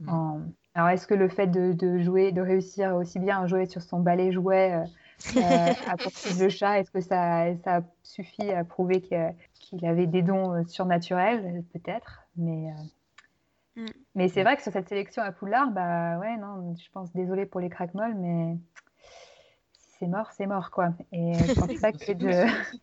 Mm. 0.00 0.52
Alors, 0.74 0.90
est-ce 0.90 1.06
que 1.06 1.14
le 1.14 1.28
fait 1.28 1.48
de, 1.48 1.72
de, 1.72 1.98
jouer, 1.98 2.30
de 2.30 2.40
réussir 2.40 2.94
aussi 2.94 3.18
bien 3.18 3.42
à 3.42 3.46
jouer 3.46 3.66
sur 3.66 3.82
son 3.82 4.00
balai 4.00 4.30
jouet 4.30 4.74
euh, 4.74 4.84
à 5.86 5.96
poursuivre 5.96 6.42
le 6.42 6.48
chat 6.48 6.80
Est-ce 6.80 6.90
que 6.90 7.00
ça, 7.00 7.54
ça 7.64 7.82
suffit 8.02 8.50
à 8.50 8.64
prouver 8.64 9.00
qu'il 9.00 9.86
avait 9.86 10.06
des 10.06 10.22
dons 10.22 10.54
euh, 10.54 10.64
surnaturels? 10.66 11.64
Peut-être, 11.72 12.22
mais. 12.36 12.70
Euh, 13.76 13.82
mm. 13.82 13.86
Mais 14.14 14.28
c'est 14.28 14.42
vrai 14.42 14.56
que 14.56 14.62
sur 14.62 14.72
cette 14.72 14.88
sélection 14.88 15.22
à 15.22 15.32
Poulard, 15.32 15.70
bah 15.70 16.18
ouais, 16.18 16.36
non, 16.36 16.74
je 16.76 16.90
pense, 16.92 17.12
désolé 17.12 17.46
pour 17.46 17.60
les 17.60 17.68
craquemolles, 17.68 18.16
mais 18.16 18.56
si 19.72 19.90
c'est 20.00 20.06
mort, 20.06 20.30
c'est 20.36 20.46
mort, 20.46 20.70
quoi. 20.70 20.94
Et 21.12 21.34
je 21.34 21.54
pense 21.54 21.80
pas 21.80 21.92
que 21.92 22.12
de... 22.14 22.30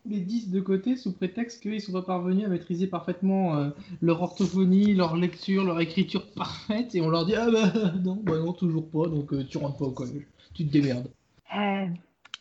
Les 0.06 0.22
10 0.22 0.52
de 0.52 0.62
côté 0.62 0.96
sous 0.96 1.14
prétexte 1.14 1.62
qu'ils 1.62 1.82
sont 1.82 1.92
pas 1.92 2.02
parvenus 2.02 2.46
à 2.46 2.50
maîtriser 2.50 2.88
parfaitement 2.88 3.72
leur 4.02 4.22
orthophonie, 4.22 4.94
leur 4.94 5.16
lecture, 5.18 5.66
leur 5.66 5.80
écriture 5.82 6.32
parfaite, 6.34 6.96
et 6.96 7.02
on 7.02 7.10
leur 7.10 7.26
dit 7.26 7.36
Ah 7.36 7.50
bah 7.52 7.92
non, 8.04 8.20
bah 8.24 8.38
non, 8.38 8.54
toujours 8.54 8.90
pas, 8.90 9.08
donc 9.08 9.48
tu 9.48 9.58
rentres 9.58 9.78
pas 9.78 9.86
au 9.86 9.92
collège, 9.92 10.28
tu 10.54 10.66
te 10.66 10.72
démerdes. 10.72 11.10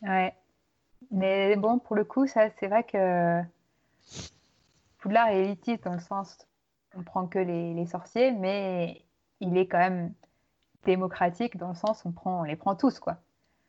Ouais. 0.01 0.33
Mais 1.11 1.55
bon, 1.55 1.79
pour 1.79 1.95
le 1.95 2.03
coup, 2.03 2.27
ça, 2.27 2.49
c'est 2.59 2.67
vrai 2.67 2.83
que 2.83 3.41
Poudlard 4.99 5.29
est 5.29 5.43
élitiste 5.43 5.83
dans 5.83 5.93
le 5.93 5.99
sens 5.99 6.37
on 6.97 7.03
prend 7.03 7.27
que 7.27 7.39
les, 7.39 7.85
sorciers, 7.85 8.31
mais 8.31 9.03
il 9.39 9.57
est 9.57 9.67
quand 9.67 9.77
même 9.77 10.13
démocratique 10.83 11.57
dans 11.57 11.69
le 11.69 11.75
sens 11.75 12.05
on 12.05 12.11
prend, 12.11 12.41
on 12.41 12.43
les 12.43 12.55
prend 12.55 12.75
tous, 12.75 12.99
quoi. 12.99 13.17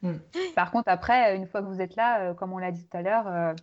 Mm. 0.02 0.14
Par 0.54 0.70
contre, 0.70 0.88
après, 0.88 1.36
une 1.36 1.46
fois 1.46 1.62
que 1.62 1.66
vous 1.66 1.80
êtes 1.80 1.96
là, 1.96 2.20
euh, 2.20 2.34
comme 2.34 2.52
on 2.52 2.58
l'a 2.58 2.70
dit 2.70 2.86
tout 2.86 2.96
à 2.96 3.02
l'heure, 3.02 3.26
euh, 3.26 3.54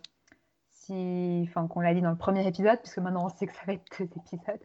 si, 0.70 1.46
enfin, 1.48 1.66
qu'on 1.66 1.80
l'a 1.80 1.94
dit 1.94 2.02
dans 2.02 2.10
le 2.10 2.16
premier 2.16 2.46
épisode, 2.46 2.78
puisque 2.80 2.98
maintenant 2.98 3.26
on 3.26 3.28
sait 3.28 3.46
que 3.46 3.54
ça 3.54 3.62
va 3.66 3.74
être 3.74 3.84
deux 3.98 4.04
épisodes, 4.04 4.60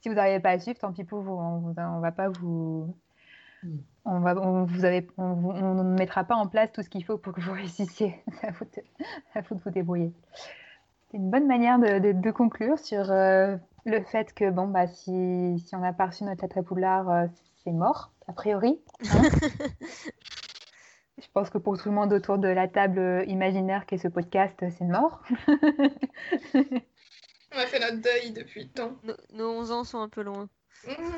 si 0.00 0.08
vous 0.08 0.14
n'arrivez 0.14 0.40
pas 0.40 0.50
à 0.50 0.58
suivre, 0.58 0.78
tant 0.78 0.92
pis 0.92 1.04
pour 1.04 1.22
vous, 1.22 1.32
on, 1.32 1.68
ne 1.68 2.00
va 2.00 2.12
pas 2.12 2.28
vous, 2.28 2.94
on 4.04 4.20
va, 4.20 4.36
on 4.36 4.64
vous 4.64 4.84
avez, 4.84 5.06
on, 5.16 5.74
ne 5.74 5.98
mettra 5.98 6.24
pas 6.24 6.34
en 6.34 6.46
place 6.46 6.72
tout 6.72 6.82
ce 6.82 6.88
qu'il 6.88 7.04
faut 7.04 7.18
pour 7.18 7.32
que 7.32 7.40
vous 7.40 7.52
réussissiez. 7.54 8.14
à 8.42 8.50
vous 8.52 8.64
de, 8.64 9.62
vous 9.64 9.70
débrouiller. 9.70 10.12
C'est 11.10 11.16
une 11.16 11.30
bonne 11.30 11.46
manière 11.46 11.78
de, 11.78 12.30
conclure 12.30 12.78
sur 12.78 13.10
euh, 13.10 13.56
le 13.86 14.02
fait 14.02 14.34
que 14.34 14.50
bon 14.50 14.68
bah 14.68 14.86
si, 14.86 15.58
si 15.58 15.74
on 15.74 15.80
n'a 15.80 15.92
pas 15.92 16.06
reçu 16.06 16.24
notre 16.24 16.42
lettre 16.42 16.58
à 16.58 16.62
Poulard, 16.62 17.10
euh, 17.10 17.26
c'est 17.64 17.72
mort 17.72 18.12
a 18.26 18.32
priori. 18.32 18.80
Hein. 19.10 19.22
Je 21.20 21.26
pense 21.34 21.50
que 21.50 21.58
pour 21.58 21.76
tout 21.76 21.88
le 21.88 21.94
monde 21.94 22.12
autour 22.12 22.38
de 22.38 22.46
la 22.46 22.68
table 22.68 23.24
imaginaire 23.26 23.86
qu'est 23.86 23.98
ce 23.98 24.06
podcast, 24.06 24.54
c'est 24.60 24.84
mort. 24.84 25.22
on 26.54 27.58
a 27.58 27.66
fait 27.66 27.80
notre 27.80 28.00
deuil 28.00 28.32
depuis 28.32 28.64
le 28.64 28.68
temps. 28.68 28.92
nos 29.32 29.50
11 29.50 29.72
ans 29.72 29.84
sont 29.84 29.98
un 29.98 30.08
peu 30.08 30.22
loin. 30.22 30.48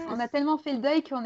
On 0.09 0.19
a 0.19 0.29
tellement 0.29 0.59
fait 0.59 0.73
le 0.73 0.79
deuil 0.79 1.03
qu'on 1.03 1.23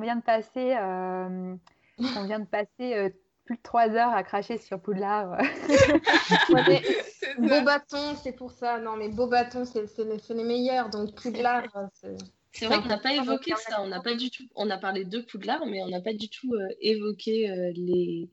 vient 0.00 0.16
de 0.16 0.22
passer, 0.22 0.76
euh, 0.78 1.54
vient 1.98 2.40
de 2.40 2.46
passer 2.46 2.94
euh, 2.94 3.10
plus 3.44 3.56
de 3.56 3.62
trois 3.62 3.90
heures 3.90 4.12
à 4.12 4.22
cracher 4.22 4.58
sur 4.58 4.80
Poudlard. 4.80 5.38
beau 7.38 7.62
bâton, 7.62 8.16
c'est 8.22 8.32
pour 8.32 8.52
ça. 8.52 8.78
Non, 8.78 8.96
mais 8.96 9.08
beau 9.08 9.26
bâton, 9.26 9.64
c'est 9.64 9.86
les, 9.98 10.44
meilleurs. 10.44 10.90
Donc 10.90 11.14
Poudlard, 11.14 11.64
euh, 12.04 12.16
c'est 12.52 12.66
vrai 12.66 12.80
qu'on 12.80 12.88
n'a 12.88 12.98
pas 12.98 13.14
évoqué 13.14 13.52
ça. 13.56 13.82
On 13.82 13.88
n'a 13.88 14.00
pas 14.00 14.14
du 14.14 14.30
tout. 14.30 14.44
On 14.54 14.70
a 14.70 14.78
parlé 14.78 15.04
de 15.04 15.20
Poudlard, 15.20 15.66
mais 15.66 15.82
on 15.82 15.88
n'a 15.88 16.00
pas 16.00 16.14
du 16.14 16.28
tout 16.28 16.54
évoqué 16.80 17.48
les, 17.74 18.30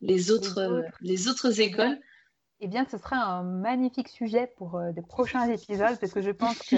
les, 0.00 0.30
autres, 0.30 0.84
les 1.02 1.28
autres 1.28 1.60
écoles. 1.60 1.98
Eh 2.60 2.68
bien, 2.68 2.86
ce 2.90 2.96
serait 2.96 3.16
un 3.16 3.42
magnifique 3.42 4.08
sujet 4.08 4.50
pour 4.56 4.80
de 4.80 5.00
prochains 5.02 5.46
épisodes 5.50 5.98
parce 6.00 6.12
que 6.12 6.22
je 6.22 6.30
pense 6.30 6.58
que 6.60 6.76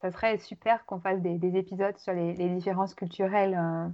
ça 0.00 0.12
serait 0.12 0.38
super 0.38 0.84
qu'on 0.86 1.00
fasse 1.00 1.20
des, 1.20 1.56
épisodes 1.56 1.96
sur 1.98 2.12
les, 2.12 2.34
différences 2.50 2.94
culturelles 2.94 3.58
euh, 3.58 3.88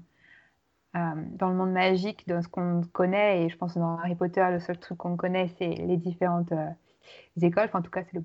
euh, 0.99 1.23
dans 1.37 1.49
le 1.49 1.57
monde 1.57 1.73
magique, 1.73 2.29
dans 2.29 2.43
ce 2.43 2.49
qu'on 2.49 2.83
connaît. 2.93 3.45
Et 3.45 3.49
je 3.49 3.57
pense 3.57 3.75
que 3.75 3.79
dans 3.79 3.99
Harry 3.99 4.15
Potter, 4.15 4.47
le 4.51 4.61
seul 4.61 4.79
truc 4.79 4.99
qu'on 4.99 5.17
connaît, 5.17 5.49
c'est 5.59 5.69
les 5.69 5.97
différentes 5.97 6.53
euh, 6.53 6.69
écoles. 7.41 7.65
Enfin, 7.67 7.79
en 7.79 7.83
tout 7.83 7.91
cas, 7.91 8.03
c'est 8.13 8.21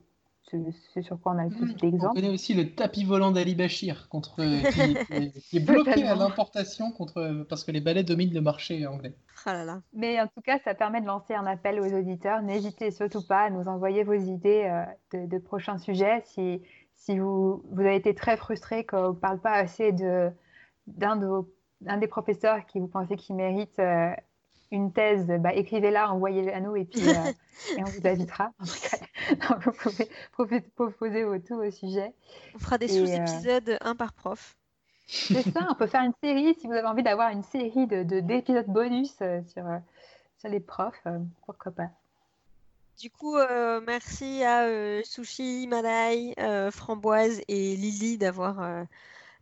ce, 0.94 1.02
sur 1.02 1.22
quoi 1.22 1.34
on 1.34 1.38
a 1.38 1.46
le 1.46 1.52
plus 1.52 1.76
d'exemples. 1.76 2.18
On 2.18 2.22
connaît 2.22 2.34
aussi 2.34 2.54
le 2.56 2.72
tapis 2.72 3.06
volant 3.06 3.32
d'Ali 3.32 3.56
Bachir, 3.56 4.10
contre, 4.10 4.38
qui, 5.42 5.58
est 5.58 5.60
bloqué 5.60 6.04
à 6.04 6.16
l'importation 6.16 6.92
contre, 6.92 7.46
parce 7.48 7.64
que 7.64 7.72
les 7.72 7.82
balais 7.82 8.04
dominent 8.04 8.34
le 8.34 8.42
marché 8.42 8.88
anglais. 8.88 9.14
Ah 9.46 9.64
là 9.64 9.82
Mais 9.94 10.20
en 10.20 10.26
tout 10.28 10.42
cas, 10.42 10.58
ça 10.66 10.74
permet 10.74 11.02
de 11.02 11.06
lancer 11.06 11.36
un 11.36 11.46
appel 11.46 11.80
aux 11.80 11.94
auditeurs. 11.94 12.42
N'hésitez 12.42 12.90
surtout 12.90 13.26
pas 13.26 13.44
à 13.44 13.50
nous 13.52 13.68
envoyer 13.68 14.04
vos 14.04 14.14
idées 14.14 14.86
de, 15.14 15.28
de, 15.28 15.38
prochains 15.38 15.78
sujets. 15.78 16.24
Si, 16.26 16.62
si 17.00 17.18
vous, 17.18 17.64
vous 17.72 17.82
avez 17.82 17.96
été 17.96 18.14
très 18.14 18.38
frustré 18.38 18.86
qu'on 18.86 19.10
ne 19.10 19.14
parle 19.14 19.40
pas 19.40 19.54
assez 19.54 19.92
de, 19.92 20.30
d'un, 20.86 21.16
de 21.16 21.28
des 21.82 22.08
professeurs 22.08 22.66
qui 22.66 22.80
vous 22.80 22.88
pensez 22.88 23.16
qu'il 23.16 23.36
mérite 23.38 23.80
euh, 23.80 24.14
une 24.70 24.92
thèse, 24.92 25.26
bah, 25.40 25.54
écrivez-la, 25.54 26.12
envoyez-la 26.12 26.58
à 26.58 26.60
nous 26.60 26.76
et 26.76 26.84
puis 26.84 27.08
euh, 27.08 27.32
et 27.78 27.82
on 27.82 27.86
vous 27.86 28.06
invitera. 28.06 28.52
vous 28.60 29.72
pouvez 30.34 30.62
proposer 30.62 31.26
tout 31.48 31.56
au 31.56 31.72
sujet. 31.72 32.14
On 32.54 32.60
fera 32.60 32.78
des 32.78 32.90
sous-épisodes, 32.90 33.70
euh, 33.70 33.78
un 33.82 33.96
par 33.96 34.14
prof. 34.14 34.58
C'est 35.08 35.42
ça, 35.42 35.68
on 35.72 35.76
peut 35.76 35.88
faire 35.88 36.04
une 36.04 36.14
série 36.22 36.54
si 36.60 36.68
vous 36.68 36.74
avez 36.74 36.88
envie 36.88 37.02
d'avoir 37.02 37.32
une 37.32 37.44
série 37.44 37.88
de, 37.88 38.04
d'épisodes 38.20 38.68
bonus 38.68 39.16
sur, 39.16 39.66
sur 40.38 40.50
les 40.50 40.60
profs, 40.60 41.08
pourquoi 41.46 41.72
pas. 41.72 41.90
Du 43.00 43.10
coup, 43.10 43.38
euh, 43.38 43.80
merci 43.88 44.44
à 44.44 44.64
euh, 44.66 45.02
Sushi, 45.06 45.68
Madai, 45.68 46.34
euh, 46.38 46.70
Framboise 46.70 47.40
et 47.48 47.78
Lily 47.78 48.18
d'avoir 48.18 48.86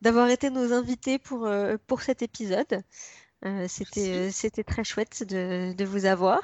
d'avoir 0.02 0.30
été 0.30 0.50
nos 0.52 0.74
invités 0.74 1.18
pour, 1.18 1.50
pour 1.88 2.02
cet 2.02 2.22
épisode. 2.22 2.84
C'était 3.68 4.64
très 4.64 4.84
chouette 4.84 5.24
de, 5.24 5.74
de, 5.74 5.86
vous 5.86 6.06
avoir. 6.06 6.42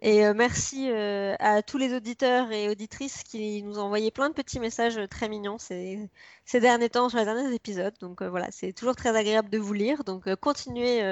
Et 0.00 0.24
euh, 0.24 0.32
merci 0.34 0.90
euh, 0.90 1.34
à 1.40 1.62
tous 1.62 1.76
les 1.76 1.92
auditeurs 1.94 2.52
et 2.52 2.68
auditrices 2.68 3.24
qui 3.24 3.62
nous 3.64 3.78
ont 3.80 3.82
envoyé 3.82 4.12
plein 4.12 4.28
de 4.28 4.34
petits 4.34 4.60
messages 4.60 5.00
très 5.10 5.28
mignons 5.28 5.58
ces, 5.58 6.08
ces 6.44 6.60
derniers 6.60 6.88
temps 6.88 7.08
sur 7.08 7.18
les 7.18 7.24
derniers 7.24 7.52
épisodes. 7.52 7.94
Donc 8.00 8.22
euh, 8.22 8.30
voilà, 8.30 8.48
c'est 8.52 8.72
toujours 8.72 8.94
très 8.94 9.16
agréable 9.16 9.50
de 9.50 9.58
vous 9.58 9.72
lire. 9.72 10.04
Donc 10.04 10.32
continuez 10.36 11.02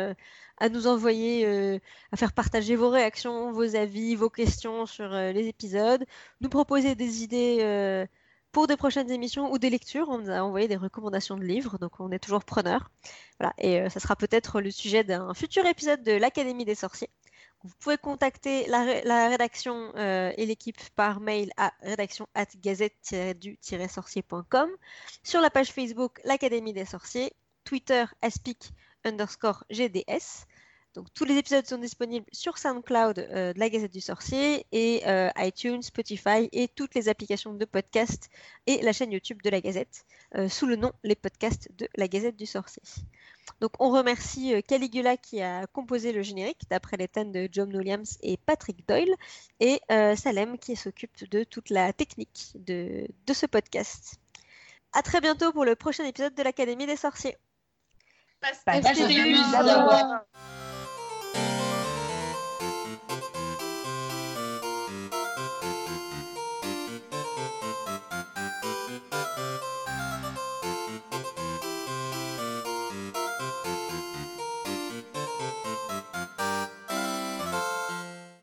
à 0.59 0.69
nous 0.69 0.87
envoyer, 0.87 1.81
à 2.13 2.17
faire 2.17 2.33
partager 2.33 2.77
vos 2.77 2.91
réactions, 2.91 3.53
vos 3.53 3.77
avis, 3.77 4.15
vos 4.15 4.31
questions 4.31 4.87
sur 4.87 5.09
les 5.09 5.49
épisodes, 5.49 6.05
nous 6.41 6.49
proposer 6.49 6.95
des 6.95 7.23
idées 7.23 8.07
pour 8.53 8.67
des 8.67 8.77
prochaines 8.77 9.11
émissions 9.11 9.53
ou 9.53 9.59
des 9.59 9.71
lectures. 9.71 10.09
On 10.09 10.19
nous 10.19 10.31
a 10.31 10.41
envoyé 10.41 10.69
des 10.69 10.77
recommandations 10.77 11.37
de 11.37 11.45
livres, 11.45 11.79
donc 11.79 12.01
on 12.01 12.11
est 12.11 12.19
toujours 12.19 12.45
preneur. 12.45 12.91
Voilà, 13.39 13.53
et 13.59 13.89
ça 13.91 14.01
sera 14.01 14.17
peut-être 14.17 14.61
le 14.61 14.71
sujet 14.71 15.05
d'un 15.05 15.35
futur 15.35 15.67
épisode 15.67 16.03
de 16.03 16.13
l'Académie 16.13 16.65
des 16.65 16.75
sorciers. 16.75 17.11
Vous 17.67 17.75
pouvez 17.81 17.99
contacter 17.99 18.67
la, 18.69 19.29
rédaction 19.29 19.93
euh, 19.97 20.33
et 20.37 20.47
l'équipe 20.47 20.79
par 20.95 21.19
mail 21.21 21.51
à 21.57 21.73
rédaction 21.83 22.29
at 22.35 22.47
gazette-du-sorcier.com, 22.57 24.71
sur 25.25 25.41
la 25.41 25.51
page 25.51 25.73
Facebook 25.73 26.21
l'Académie 26.25 26.73
des 26.73 26.85
sorciers, 26.85 27.33
Twitter 27.65 28.05
aspic 28.23 28.73
underscore 29.07 29.65
GDS. 29.71 30.47
Donc 30.95 31.07
tous 31.15 31.25
les 31.25 31.37
épisodes 31.37 31.67
sont 31.67 31.79
disponibles 31.79 32.27
sur 32.33 32.59
SoundCloud 32.59 33.19
euh, 33.19 33.53
de 33.53 33.59
la 33.59 33.69
Gazette 33.69 33.93
du 33.93 34.01
Sorcier 34.01 34.67
et 34.73 35.03
euh, 35.07 35.31
iTunes, 35.37 35.83
Spotify 35.83 36.49
et 36.53 36.69
toutes 36.69 36.95
les 36.95 37.09
applications 37.09 37.53
de 37.53 37.65
podcast 37.65 38.31
et 38.67 38.81
la 38.83 38.93
chaîne 38.93 39.13
YouTube 39.13 39.43
de 39.43 39.51
la 39.51 39.61
Gazette 39.61 40.05
sous 40.49 40.67
le 40.67 40.77
nom 40.77 40.93
Les 41.05 41.15
podcasts 41.15 41.71
de 41.79 41.89
la 41.97 42.09
Gazette 42.09 42.37
du 42.37 42.47
Sorcier. 42.47 42.83
Donc 43.61 43.73
on 43.79 43.91
remercie 43.91 44.55
euh, 44.55 44.61
Caligula 44.61 45.17
qui 45.17 45.41
a 45.41 45.67
composé 45.67 46.13
le 46.13 46.23
générique 46.23 46.63
d'après 46.69 46.97
les 46.97 47.09
thèmes 47.09 47.33
de 47.33 47.49
John 47.51 47.75
Williams 47.75 48.19
et 48.23 48.37
Patrick 48.37 48.87
Doyle 48.87 49.15
et 49.61 49.81
euh, 49.91 50.15
Salem 50.17 50.59
qui 50.59 50.77
s'occupe 50.77 51.29
de 51.31 51.45
toute 51.45 51.71
la 51.71 51.93
technique 51.93 52.53
de, 52.55 53.07
ce 53.33 53.47
podcast. 53.47 54.17
À 54.93 55.03
très 55.03 55.21
bientôt 55.21 55.53
pour 55.53 55.65
le 55.65 55.75
prochain 55.75 56.05
épisode 56.05 56.35
de 56.35 56.43
l'Académie 56.43 56.87
des 56.87 56.97
sorciers. 56.97 57.37
Passez 58.41 59.07